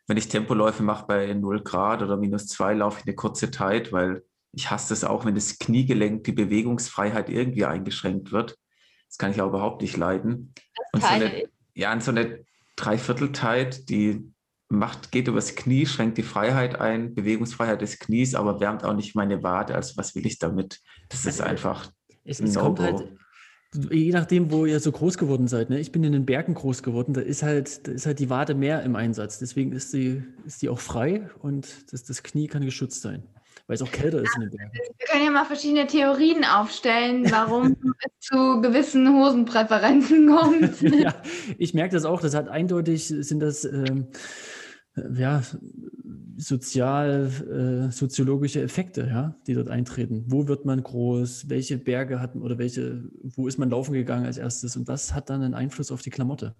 wenn 0.06 0.16
ich 0.16 0.28
Tempoläufe 0.28 0.82
mache 0.82 1.06
bei 1.06 1.32
0 1.32 1.62
Grad 1.62 2.02
oder 2.02 2.16
minus 2.16 2.46
2, 2.48 2.74
laufe 2.74 3.00
ich 3.00 3.06
eine 3.06 3.14
kurze 3.14 3.50
Zeit, 3.50 3.92
weil 3.92 4.22
ich 4.52 4.70
hasse 4.70 4.92
es 4.92 5.04
auch, 5.04 5.24
wenn 5.24 5.34
das 5.34 5.58
Kniegelenk, 5.58 6.24
die 6.24 6.32
Bewegungsfreiheit 6.32 7.30
irgendwie 7.30 7.64
eingeschränkt 7.64 8.32
wird. 8.32 8.58
Das 9.08 9.18
kann 9.18 9.30
ich 9.30 9.40
auch 9.40 9.48
überhaupt 9.48 9.82
nicht 9.82 9.96
leiden. 9.96 10.54
Und 10.92 11.02
so 11.02 11.08
eine, 11.08 11.44
ja, 11.74 11.92
und 11.92 12.02
so 12.02 12.10
eine 12.10 12.44
Dreiviertelzeit, 12.76 13.88
die 13.88 14.32
macht, 14.68 15.12
geht 15.12 15.28
übers 15.28 15.54
Knie, 15.54 15.86
schränkt 15.86 16.18
die 16.18 16.22
Freiheit 16.22 16.80
ein, 16.80 17.14
Bewegungsfreiheit 17.14 17.80
des 17.82 17.98
Knies, 17.98 18.34
aber 18.34 18.60
wärmt 18.60 18.84
auch 18.84 18.94
nicht 18.94 19.14
meine 19.14 19.42
Wade. 19.42 19.74
Also 19.74 19.96
was 19.96 20.14
will 20.14 20.26
ich 20.26 20.38
damit? 20.38 20.80
Das 21.08 21.26
ist 21.26 21.40
einfach. 21.40 21.90
Es, 22.24 22.40
es 22.40 22.54
kommt 22.54 22.80
halt, 22.80 23.04
Je 23.74 24.12
nachdem, 24.12 24.50
wo 24.50 24.66
ihr 24.66 24.80
so 24.80 24.92
groß 24.92 25.16
geworden 25.16 25.48
seid. 25.48 25.70
Ne? 25.70 25.80
Ich 25.80 25.92
bin 25.92 26.04
in 26.04 26.12
den 26.12 26.26
Bergen 26.26 26.54
groß 26.54 26.82
geworden, 26.82 27.14
da 27.14 27.22
ist 27.22 27.42
halt, 27.42 27.86
da 27.86 27.92
ist 27.92 28.04
halt 28.04 28.18
die 28.18 28.28
Wade 28.28 28.54
mehr 28.54 28.82
im 28.82 28.96
Einsatz. 28.96 29.38
Deswegen 29.38 29.72
ist 29.72 29.94
die, 29.94 30.22
ist 30.46 30.60
die 30.60 30.68
auch 30.68 30.78
frei 30.78 31.30
und 31.40 31.66
das, 31.90 32.04
das 32.04 32.22
Knie 32.22 32.48
kann 32.48 32.64
geschützt 32.66 33.00
sein, 33.00 33.22
weil 33.66 33.76
es 33.76 33.82
auch 33.82 33.90
kälter 33.90 34.20
ist 34.20 34.36
in 34.36 34.42
den 34.42 34.50
Bergen. 34.50 34.72
Wir 34.74 35.06
können 35.06 35.24
ja 35.24 35.30
mal 35.30 35.46
verschiedene 35.46 35.86
Theorien 35.86 36.44
aufstellen, 36.44 37.30
warum 37.30 37.76
es 38.00 38.28
zu 38.28 38.60
gewissen 38.60 39.08
Hosenpräferenzen 39.08 40.28
kommt. 40.28 40.82
ja, 41.00 41.14
ich 41.56 41.72
merke 41.72 41.94
das 41.94 42.04
auch. 42.04 42.20
Das 42.20 42.34
hat 42.34 42.48
eindeutig, 42.48 43.06
sind 43.06 43.40
das 43.40 43.64
ähm, 43.64 44.08
ja, 45.14 45.42
sozial, 46.36 47.88
äh, 47.88 47.92
soziologische 47.92 48.62
Effekte, 48.62 49.06
ja, 49.08 49.34
die 49.46 49.54
dort 49.54 49.68
eintreten. 49.68 50.24
Wo 50.28 50.48
wird 50.48 50.64
man 50.64 50.82
groß? 50.82 51.48
Welche 51.48 51.78
Berge 51.78 52.20
hat 52.20 52.34
man 52.34 52.44
oder 52.44 52.58
welche, 52.58 53.04
wo 53.22 53.48
ist 53.48 53.58
man 53.58 53.70
laufen 53.70 53.92
gegangen 53.92 54.26
als 54.26 54.38
erstes? 54.38 54.76
Und 54.76 54.88
das 54.88 55.14
hat 55.14 55.30
dann 55.30 55.42
einen 55.42 55.54
Einfluss 55.54 55.90
auf 55.90 56.02
die 56.02 56.10
Klamotte. 56.10 56.54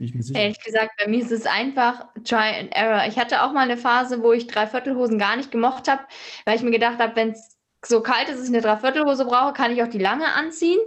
Ehrlich 0.00 0.62
gesagt, 0.62 0.92
bei 0.96 1.08
mir 1.08 1.20
ist 1.20 1.32
es 1.32 1.44
einfach 1.44 2.06
Try 2.22 2.60
and 2.60 2.72
Error. 2.72 3.08
Ich 3.08 3.18
hatte 3.18 3.42
auch 3.42 3.52
mal 3.52 3.62
eine 3.62 3.76
Phase, 3.76 4.22
wo 4.22 4.32
ich 4.32 4.46
Dreiviertelhosen 4.46 5.18
gar 5.18 5.36
nicht 5.36 5.50
gemocht 5.50 5.88
habe, 5.88 6.02
weil 6.44 6.56
ich 6.56 6.62
mir 6.62 6.70
gedacht 6.70 7.00
habe, 7.00 7.16
wenn 7.16 7.30
es 7.30 7.58
so 7.84 8.00
kalt 8.00 8.28
ist, 8.28 8.38
dass 8.38 8.48
ich 8.48 8.54
eine 8.54 8.62
Dreiviertelhose 8.62 9.24
brauche, 9.24 9.54
kann 9.54 9.72
ich 9.72 9.82
auch 9.82 9.88
die 9.88 9.98
lange 9.98 10.32
anziehen. 10.34 10.78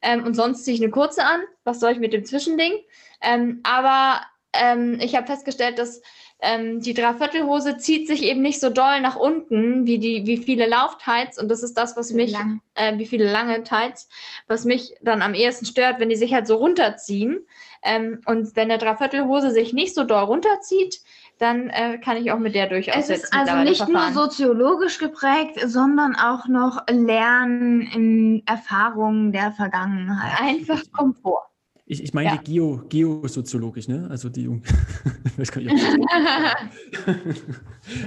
Ähm, 0.00 0.24
und 0.24 0.34
sonst 0.34 0.64
ziehe 0.64 0.76
ich 0.76 0.82
eine 0.82 0.92
kurze 0.92 1.24
an. 1.24 1.40
Was 1.64 1.80
soll 1.80 1.92
ich 1.92 1.98
mit 1.98 2.12
dem 2.12 2.24
Zwischending? 2.24 2.72
Ähm, 3.20 3.60
aber 3.64 4.20
ähm, 4.52 4.98
ich 5.00 5.16
habe 5.16 5.26
festgestellt, 5.26 5.78
dass 5.78 6.00
ähm, 6.42 6.80
die 6.80 6.92
Dreiviertelhose 6.92 7.78
zieht 7.78 8.08
sich 8.08 8.24
eben 8.24 8.42
nicht 8.42 8.58
so 8.60 8.68
doll 8.68 9.00
nach 9.00 9.14
unten 9.14 9.86
wie 9.86 9.98
die, 9.98 10.26
wie 10.26 10.38
viele 10.38 10.66
Lauftights 10.66 11.40
und 11.40 11.48
das 11.48 11.62
ist 11.62 11.74
das, 11.74 11.96
was 11.96 12.12
mich, 12.12 12.34
äh, 12.74 12.98
wie 12.98 13.06
viele 13.06 13.30
lange 13.30 13.62
Tights, 13.62 14.08
was 14.48 14.64
mich 14.64 14.92
dann 15.02 15.22
am 15.22 15.34
ehesten 15.34 15.66
stört, 15.66 16.00
wenn 16.00 16.08
die 16.08 16.16
sich 16.16 16.34
halt 16.34 16.48
so 16.48 16.56
runterziehen. 16.56 17.46
Ähm, 17.84 18.20
und 18.26 18.56
wenn 18.56 18.70
eine 18.70 18.78
Dreiviertelhose 18.78 19.52
sich 19.52 19.72
nicht 19.72 19.94
so 19.94 20.02
doll 20.02 20.24
runterzieht, 20.24 21.00
dann 21.38 21.70
äh, 21.70 21.98
kann 21.98 22.16
ich 22.16 22.32
auch 22.32 22.38
mit 22.38 22.56
der 22.56 22.68
durchaus. 22.68 23.08
Es 23.08 23.22
ist 23.22 23.32
also 23.32 23.56
nicht 23.58 23.88
nur 23.88 24.12
soziologisch 24.12 24.98
geprägt, 24.98 25.60
sondern 25.64 26.16
auch 26.16 26.46
noch 26.48 26.84
Lernen 26.88 27.82
in 27.82 28.42
Erfahrungen 28.46 29.30
der 29.32 29.52
Vergangenheit. 29.52 30.40
Einfach 30.40 30.82
Komfort. 30.92 31.51
Ich, 31.92 32.02
ich 32.02 32.14
meine 32.14 32.30
ja. 32.30 32.36
Geo, 32.36 32.82
geosoziologisch, 32.88 33.86
ne? 33.86 34.08
Also 34.08 34.30
die 34.30 34.44
Jung. 34.44 34.62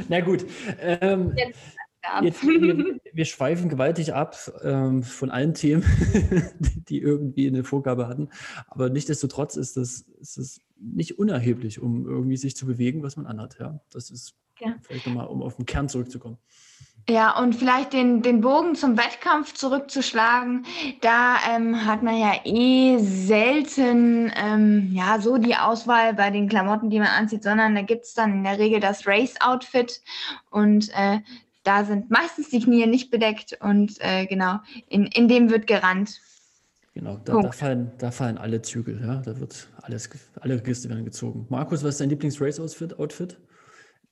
Na 0.10 0.22
gut. 0.22 0.44
Ähm, 0.80 1.34
jetzt, 1.36 1.60
jetzt, 2.24 2.42
wir, 2.42 3.00
wir, 3.14 3.26
schweifen 3.26 3.70
gewaltig 3.70 4.16
ab 4.16 4.36
ähm, 4.64 5.04
von 5.04 5.30
allen 5.30 5.54
Themen, 5.54 5.84
die 6.90 7.00
irgendwie 7.00 7.48
eine 7.48 7.64
Vorgabe 7.64 8.08
hatten. 8.08 8.30
Aber 8.66 8.90
nichtsdestotrotz 8.90 9.56
ist 9.56 9.78
das, 9.78 10.00
ist 10.20 10.40
das 10.40 10.60
nicht 10.80 11.20
unerheblich, 11.20 11.80
um 11.80 12.08
irgendwie 12.08 12.38
sich 12.38 12.56
zu 12.56 12.66
bewegen, 12.66 13.04
was 13.04 13.18
man 13.18 13.28
anhat. 13.28 13.58
Ja? 13.60 13.82
Das 13.92 14.10
ist 14.10 14.34
ja. 14.60 14.78
vielleicht 14.82 15.06
nochmal, 15.06 15.28
um 15.28 15.44
auf 15.44 15.58
den 15.58 15.68
Kern 15.68 15.90
zurückzukommen. 15.90 16.40
Ja, 17.08 17.38
und 17.38 17.54
vielleicht 17.56 17.94
den, 17.94 18.24
den 18.24 18.42
Bogen 18.42 18.74
zum 18.74 18.98
Wettkampf 18.98 19.54
zurückzuschlagen, 19.54 20.66
da 21.02 21.36
ähm, 21.54 21.86
hat 21.86 22.02
man 22.02 22.18
ja 22.18 22.34
eh 22.46 22.98
selten 22.98 24.32
ähm, 24.36 24.90
ja, 24.92 25.20
so 25.20 25.38
die 25.38 25.56
Auswahl 25.56 26.16
bei 26.16 26.32
den 26.32 26.50
Klamotten, 26.50 26.90
die 26.90 26.98
man 26.98 27.10
anzieht, 27.10 27.44
sondern 27.44 27.76
da 27.76 27.84
gibt 27.84 28.06
es 28.06 28.16
dann 28.16 28.34
in 28.34 28.44
der 28.44 28.58
Regel 28.58 28.80
das 28.80 29.06
Race-Outfit 29.06 30.02
und 30.50 30.90
äh, 30.96 31.20
da 31.64 31.84
sind 31.84 32.10
meistens 32.10 32.50
die 32.50 32.62
Knie 32.62 32.88
nicht 32.88 33.12
bedeckt 33.12 33.56
und 33.62 33.98
äh, 34.00 34.26
genau, 34.26 34.60
in, 34.88 35.06
in 35.06 35.28
dem 35.28 35.52
wird 35.52 35.68
gerannt. 35.68 36.20
Genau, 36.96 37.18
da, 37.24 37.40
da, 37.40 37.52
fallen, 37.52 37.92
da 38.00 38.10
fallen 38.10 38.40
alle 38.40 38.64
Zügel, 38.64 39.00
ja, 39.06 39.18
da 39.18 39.40
wird 39.40 39.68
alles, 39.84 40.10
alle 40.40 40.56
Register 40.56 40.90
werden 40.90 41.06
gezogen. 41.06 41.46
Markus, 41.50 41.84
was 41.84 41.92
ist 41.92 42.02
dein 42.02 42.10
Lieblings-Race-Outfit? 42.10 42.98
Outfit? 42.98 43.38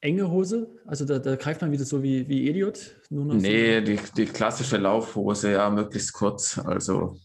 Enge 0.03 0.29
Hose? 0.29 0.67
Also 0.85 1.05
da, 1.05 1.19
da, 1.19 1.35
greift 1.35 1.61
man 1.61 1.71
wieder 1.71 1.85
so 1.85 2.03
wie, 2.03 2.27
wie 2.27 2.49
Elliot? 2.49 2.97
Nur 3.09 3.25
noch 3.25 3.35
nee, 3.35 3.79
so. 3.79 3.85
die, 3.85 3.99
die 4.17 4.25
klassische 4.25 4.77
Laufhose, 4.77 5.53
ja, 5.53 5.69
möglichst 5.69 6.13
kurz. 6.13 6.57
Also 6.57 7.17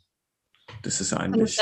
das 0.83 1.01
ist 1.01 1.13
eigentlich. 1.13 1.59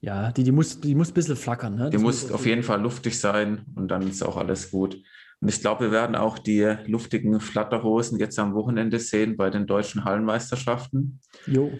Ja, 0.00 0.30
die, 0.30 0.44
die, 0.44 0.52
muss, 0.52 0.80
die 0.80 0.94
muss 0.94 1.10
ein 1.10 1.14
bisschen 1.14 1.36
flackern. 1.36 1.74
Ne? 1.74 1.90
Die 1.90 1.98
muss 1.98 2.30
auf 2.30 2.46
jeden 2.46 2.62
Fall 2.62 2.80
luftig 2.80 3.18
sein 3.18 3.64
und 3.74 3.88
dann 3.88 4.06
ist 4.06 4.22
auch 4.22 4.36
alles 4.36 4.70
gut. 4.70 5.02
Und 5.40 5.48
ich 5.48 5.60
glaube, 5.60 5.86
wir 5.86 5.90
werden 5.90 6.16
auch 6.16 6.38
die 6.38 6.76
luftigen 6.86 7.40
Flatterhosen 7.40 8.18
jetzt 8.18 8.38
am 8.38 8.54
Wochenende 8.54 8.98
sehen 8.98 9.36
bei 9.36 9.50
den 9.50 9.66
deutschen 9.66 10.04
Hallenmeisterschaften. 10.04 11.20
Jo. 11.46 11.72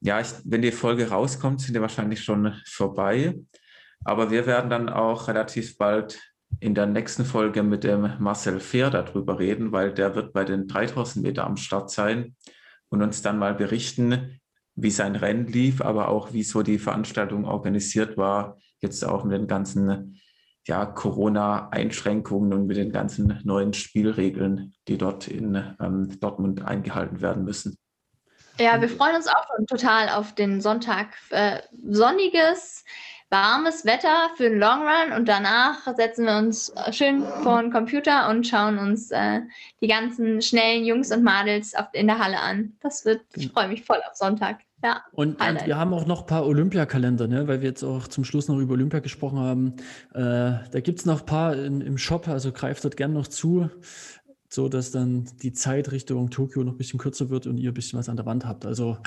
Ja, 0.00 0.20
ich, 0.20 0.28
wenn 0.44 0.62
die 0.62 0.72
Folge 0.72 1.08
rauskommt, 1.10 1.60
sind 1.60 1.76
die 1.76 1.80
wahrscheinlich 1.80 2.24
schon 2.24 2.54
vorbei. 2.66 3.38
Aber 4.04 4.30
wir 4.30 4.46
werden 4.46 4.68
dann 4.68 4.88
auch 4.88 5.28
relativ 5.28 5.78
bald 5.78 6.18
in 6.62 6.76
der 6.76 6.86
nächsten 6.86 7.24
Folge 7.24 7.64
mit 7.64 7.82
dem 7.82 8.12
Marcel 8.20 8.60
Fehr 8.60 8.88
darüber 8.88 9.40
reden, 9.40 9.72
weil 9.72 9.92
der 9.92 10.14
wird 10.14 10.32
bei 10.32 10.44
den 10.44 10.68
3000 10.68 11.24
Meter 11.24 11.44
am 11.44 11.56
Start 11.56 11.90
sein 11.90 12.36
und 12.88 13.02
uns 13.02 13.20
dann 13.20 13.38
mal 13.38 13.52
berichten, 13.52 14.40
wie 14.76 14.92
sein 14.92 15.16
Rennen 15.16 15.48
lief, 15.48 15.80
aber 15.80 16.08
auch 16.08 16.32
wie 16.32 16.44
so 16.44 16.62
die 16.62 16.78
Veranstaltung 16.78 17.46
organisiert 17.46 18.16
war, 18.16 18.58
jetzt 18.78 19.04
auch 19.04 19.24
mit 19.24 19.36
den 19.36 19.48
ganzen 19.48 20.20
ja, 20.64 20.86
Corona-Einschränkungen 20.86 22.52
und 22.52 22.68
mit 22.68 22.76
den 22.76 22.92
ganzen 22.92 23.40
neuen 23.42 23.72
Spielregeln, 23.72 24.72
die 24.86 24.98
dort 24.98 25.26
in 25.26 25.56
ähm, 25.80 26.20
Dortmund 26.20 26.64
eingehalten 26.64 27.20
werden 27.20 27.44
müssen. 27.44 27.76
Ja, 28.60 28.80
wir 28.80 28.88
freuen 28.88 29.16
uns 29.16 29.26
auch 29.26 29.44
schon 29.56 29.66
total 29.66 30.10
auf 30.10 30.34
den 30.36 30.60
Sonntag. 30.60 31.08
Äh, 31.30 31.60
sonniges, 31.88 32.84
warmes 33.32 33.86
Wetter 33.86 34.28
für 34.36 34.50
den 34.50 34.58
Long 34.58 34.82
Run 34.82 35.16
und 35.16 35.26
danach 35.26 35.86
setzen 35.96 36.26
wir 36.26 36.36
uns 36.36 36.72
schön 36.90 37.24
vor 37.42 37.62
den 37.62 37.72
Computer 37.72 38.28
und 38.28 38.46
schauen 38.46 38.78
uns 38.78 39.10
äh, 39.10 39.40
die 39.80 39.88
ganzen 39.88 40.42
schnellen 40.42 40.84
Jungs 40.84 41.10
und 41.10 41.24
Madels 41.24 41.74
auf, 41.74 41.86
in 41.94 42.06
der 42.06 42.18
Halle 42.18 42.38
an. 42.38 42.74
Das 42.80 43.06
wird, 43.06 43.22
ich 43.34 43.50
freue 43.50 43.68
mich 43.68 43.84
voll 43.84 43.98
auf 44.08 44.14
Sonntag. 44.14 44.60
Ja, 44.84 45.02
und, 45.12 45.40
und, 45.40 45.66
wir 45.66 45.76
haben 45.76 45.94
auch 45.94 46.06
noch 46.06 46.22
ein 46.22 46.26
paar 46.26 46.44
Olympiakalender, 46.44 47.26
ne? 47.26 47.48
weil 47.48 47.62
wir 47.62 47.68
jetzt 47.68 47.84
auch 47.84 48.06
zum 48.08 48.24
Schluss 48.24 48.48
noch 48.48 48.58
über 48.58 48.74
Olympia 48.74 48.98
gesprochen 48.98 49.38
haben. 49.38 49.76
Äh, 50.12 50.68
da 50.70 50.80
gibt 50.82 50.98
es 50.98 51.06
noch 51.06 51.20
ein 51.20 51.26
paar 51.26 51.56
in, 51.56 51.80
im 51.80 51.96
Shop, 51.96 52.28
also 52.28 52.52
greift 52.52 52.84
dort 52.84 52.96
gerne 52.96 53.14
noch 53.14 53.28
zu, 53.28 53.70
so 54.48 54.68
dass 54.68 54.90
dann 54.90 55.30
die 55.40 55.52
Zeit 55.52 55.90
Richtung 55.92 56.30
Tokio 56.30 56.64
noch 56.64 56.72
ein 56.72 56.78
bisschen 56.78 56.98
kürzer 56.98 57.30
wird 57.30 57.46
und 57.46 57.56
ihr 57.56 57.70
ein 57.70 57.74
bisschen 57.74 57.98
was 57.98 58.10
an 58.10 58.16
der 58.16 58.26
Wand 58.26 58.44
habt. 58.44 58.66
Also 58.66 58.98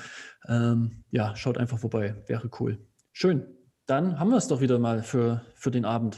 ähm, 0.47 1.03
ja, 1.11 1.35
schaut 1.35 1.59
einfach 1.59 1.77
vorbei, 1.77 2.23
wäre 2.25 2.49
cool. 2.59 2.79
Schön. 3.11 3.45
Dann 3.85 4.19
haben 4.19 4.29
wir 4.29 4.37
es 4.37 4.47
doch 4.47 4.61
wieder 4.61 4.79
mal 4.79 5.03
für, 5.03 5.41
für 5.55 5.71
den 5.71 5.85
Abend. 5.85 6.17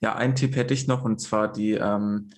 Ja, 0.00 0.16
einen 0.16 0.34
Tipp 0.34 0.54
hätte 0.56 0.74
ich 0.74 0.86
noch 0.86 1.02
und 1.02 1.20
zwar 1.20 1.50
die 1.50 1.72
ähm, 1.72 2.30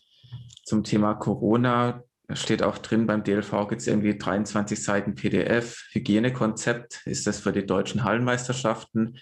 zum 0.65 0.85
Thema 0.85 1.15
Corona. 1.15 2.03
Da 2.29 2.37
steht 2.37 2.63
auch 2.63 2.79
drin 2.79 3.07
beim 3.07 3.25
DLV 3.25 3.69
gibt 3.69 3.81
es 3.81 3.87
irgendwie 3.87 4.17
23 4.17 4.83
Seiten 4.83 5.15
PDF. 5.15 5.89
Hygienekonzept 5.93 7.03
ist 7.07 7.27
das 7.27 7.41
für 7.41 7.53
die 7.53 7.67
deutschen 7.67 8.05
Hallenmeisterschaften. 8.05 9.19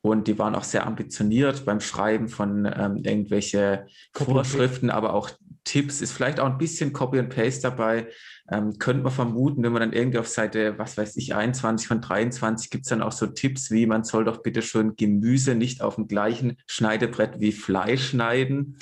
Und 0.00 0.28
die 0.28 0.38
waren 0.38 0.54
auch 0.54 0.62
sehr 0.62 0.86
ambitioniert 0.86 1.64
beim 1.64 1.80
Schreiben 1.80 2.28
von 2.28 2.64
ähm, 2.64 2.98
irgendwelche 2.98 3.86
Vorschriften, 4.12 4.90
aber 4.90 5.14
auch 5.14 5.30
Tipps. 5.64 6.00
Ist 6.00 6.12
vielleicht 6.12 6.38
auch 6.38 6.46
ein 6.46 6.58
bisschen 6.58 6.92
Copy 6.92 7.18
and 7.18 7.34
Paste 7.34 7.62
dabei. 7.62 8.08
Ähm, 8.50 8.78
könnte 8.78 9.02
man 9.02 9.12
vermuten, 9.12 9.62
wenn 9.62 9.72
man 9.72 9.80
dann 9.80 9.92
irgendwie 9.92 10.18
auf 10.18 10.28
Seite, 10.28 10.78
was 10.78 10.96
weiß 10.96 11.16
ich, 11.16 11.34
21 11.34 11.88
von 11.88 12.00
23 12.00 12.70
gibt 12.70 12.84
es 12.84 12.90
dann 12.90 13.02
auch 13.02 13.12
so 13.12 13.26
Tipps 13.26 13.70
wie, 13.70 13.86
man 13.86 14.04
soll 14.04 14.24
doch 14.24 14.42
bitte 14.42 14.62
schon 14.62 14.94
Gemüse 14.94 15.54
nicht 15.54 15.82
auf 15.82 15.96
dem 15.96 16.06
gleichen 16.06 16.56
Schneidebrett 16.66 17.40
wie 17.40 17.52
Fleisch 17.52 18.10
schneiden 18.10 18.76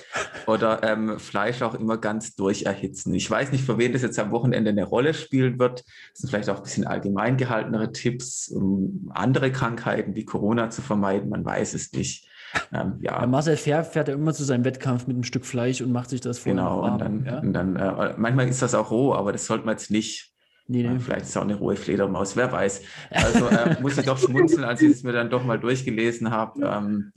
oder 0.47 0.83
ähm, 0.83 1.19
Fleisch 1.19 1.63
auch 1.63 1.75
immer 1.75 1.97
ganz 1.97 2.35
durcherhitzen. 2.37 3.15
Ich 3.15 3.31
weiß 3.31 3.53
nicht, 3.53 3.65
für 3.65 3.79
wen 3.79 3.93
das 3.93 4.03
jetzt 4.03 4.19
am 4.19 4.33
Wochenende 4.33 4.71
eine 4.71 4.85
Rolle 4.85 5.15
spielen 5.15 5.59
wird. 5.59 5.85
Das 6.13 6.21
sind 6.21 6.31
vielleicht 6.31 6.51
auch 6.51 6.59
ein 6.59 6.63
bisschen 6.63 6.87
allgemein 6.87 7.37
gehaltenere 7.37 7.93
Tipps, 7.93 8.49
um 8.49 9.11
andere 9.15 9.51
Krankheiten 9.51 10.15
wie 10.15 10.25
Corona 10.25 10.69
zu 10.71 10.83
vermeiden. 10.83 11.31
Man 11.31 11.45
weiß 11.45 11.75
es 11.75 11.93
nicht. 11.93 12.29
Ähm, 12.73 12.99
ja. 13.01 13.25
Marcel 13.27 13.57
Fair 13.57 13.85
fährt 13.85 14.09
ja 14.09 14.15
immer 14.15 14.33
zu 14.33 14.45
seinem 14.45 14.65
Wettkampf 14.65 15.07
mit 15.07 15.17
einem 15.17 15.25
Stück 15.25 15.45
Fleisch 15.45 15.81
und 15.81 15.93
macht 15.93 16.11
sich 16.11 16.21
das 16.21 16.39
vor. 16.39 16.53
Genau, 16.53 16.85
und 16.85 16.99
dann, 17.01 17.25
ja? 17.25 17.39
und 17.39 17.53
dann 17.53 17.77
äh, 17.77 18.15
manchmal 18.17 18.49
ist 18.49 18.63
das 18.63 18.75
auch 18.75 18.91
roh, 18.91 19.15
aber 19.15 19.33
das 19.33 19.47
sollte 19.47 19.65
man 19.65 19.75
jetzt 19.75 19.91
nicht. 19.91 20.33
Nee, 20.67 20.83
nee. 20.83 20.99
Vielleicht 20.99 21.23
ist 21.23 21.31
es 21.31 21.37
auch 21.37 21.43
eine 21.43 21.57
rohe 21.57 21.77
Fledermaus, 21.77 22.37
wer 22.37 22.51
weiß. 22.51 22.83
Also 23.11 23.49
äh, 23.49 23.77
muss 23.83 23.99
ich 23.99 24.07
doch 24.07 24.19
schmunzeln, 24.19 24.65
als 24.65 24.81
ich 24.81 24.93
es 24.93 25.03
mir 25.03 25.13
dann 25.13 25.31
doch 25.31 25.45
mal 25.45 25.59
durchgelesen 25.59 26.31
habe. 26.31 26.65
Ähm, 26.65 27.13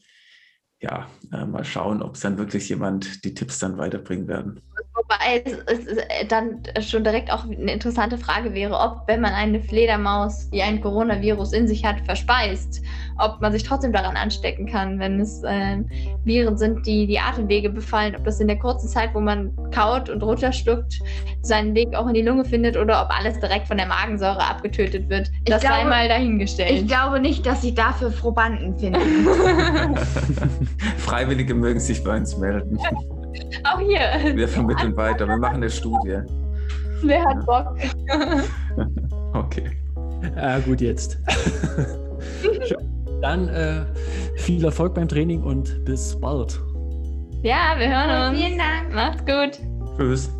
ja, 0.80 1.08
äh, 1.32 1.46
mal 1.46 1.64
schauen, 1.64 2.02
ob 2.02 2.16
es 2.16 2.22
dann 2.22 2.38
wirklich 2.38 2.70
jemand 2.70 3.24
die 3.24 3.34
Tipps 3.34 3.60
dann 3.60 3.78
weiterbringen 3.78 4.28
werden. 4.28 4.62
Wobei 4.94 5.44
es, 5.46 5.54
es, 5.68 6.28
dann 6.28 6.62
schon 6.82 7.04
direkt 7.04 7.32
auch 7.32 7.44
eine 7.44 7.72
interessante 7.72 8.18
Frage 8.18 8.54
wäre, 8.54 8.78
ob, 8.78 9.04
wenn 9.08 9.22
man 9.22 9.34
eine 9.34 9.62
Fledermaus, 9.62 10.50
die 10.50 10.62
ein 10.62 10.82
Coronavirus 10.82 11.54
in 11.54 11.68
sich 11.68 11.86
hat, 11.86 12.02
verspeist, 12.06 12.82
ob 13.18 13.40
man 13.42 13.52
sich 13.52 13.64
trotzdem 13.64 13.94
daran 13.94 14.16
anstecken 14.16 14.66
kann, 14.66 15.00
wenn 15.00 15.20
es 15.20 15.44
äh, 15.44 15.78
Viren 16.24 16.58
sind, 16.58 16.86
die 16.86 17.08
die 17.08 17.20
Atemwege 17.20 17.70
befallen, 17.70 18.16
ob 18.16 18.24
das 18.26 18.40
in 18.40 18.48
der 18.48 18.60
kurzen 18.60 18.88
Zeit, 18.88 19.14
wo 19.14 19.20
man 19.20 19.52
kaut 19.72 20.10
und 20.10 20.22
runterschluckt, 20.22 21.00
seinen 21.42 21.74
Weg 21.76 21.96
auch 21.96 22.08
in 22.08 22.14
die 22.14 22.22
Lunge 22.22 22.46
findet 22.46 22.76
oder 22.76 23.02
ob 23.04 23.10
alles 23.10 23.40
direkt 23.40 23.68
von 23.68 23.78
der 23.78 23.88
Magensäure 23.88 24.44
abgetötet 24.44 25.10
wird. 25.10 25.32
Das 25.46 25.62
sei 25.62 25.84
mal 25.86 26.08
dahingestellt. 26.08 26.72
Ich 26.72 26.88
glaube 26.88 27.20
nicht, 27.20 27.46
dass 27.46 27.62
sie 27.62 27.74
dafür 27.74 28.10
Probanden 28.10 28.78
finden. 28.78 29.28
Freiwillige 30.98 31.54
mögen 31.54 31.80
sich 31.80 32.04
bei 32.04 32.18
uns 32.18 32.38
melden. 32.38 32.80
Auch 33.64 33.80
hier. 33.80 34.36
Wir 34.36 34.48
vermitteln 34.48 34.96
weiter. 34.96 35.28
Wir 35.28 35.38
machen 35.38 35.58
eine 35.58 35.70
Studie. 35.70 36.20
Wer 37.04 37.24
hat 37.26 37.46
Bock? 37.46 37.76
okay. 39.34 39.72
Ah, 40.36 40.60
gut, 40.60 40.82
jetzt. 40.82 41.18
Dann 43.22 43.50
äh, 43.50 43.86
viel 44.36 44.64
Erfolg 44.64 44.94
beim 44.94 45.08
Training 45.08 45.44
und 45.44 45.84
bis 45.86 46.20
bald. 46.20 46.60
Ja, 47.44 47.76
wir 47.78 47.90
hören 47.90 48.32
uns. 48.32 48.40
Vielen 48.40 48.58
Dank. 48.58 48.94
Macht's 48.94 49.26
gut. 49.26 49.60
Tschüss. 49.98 50.32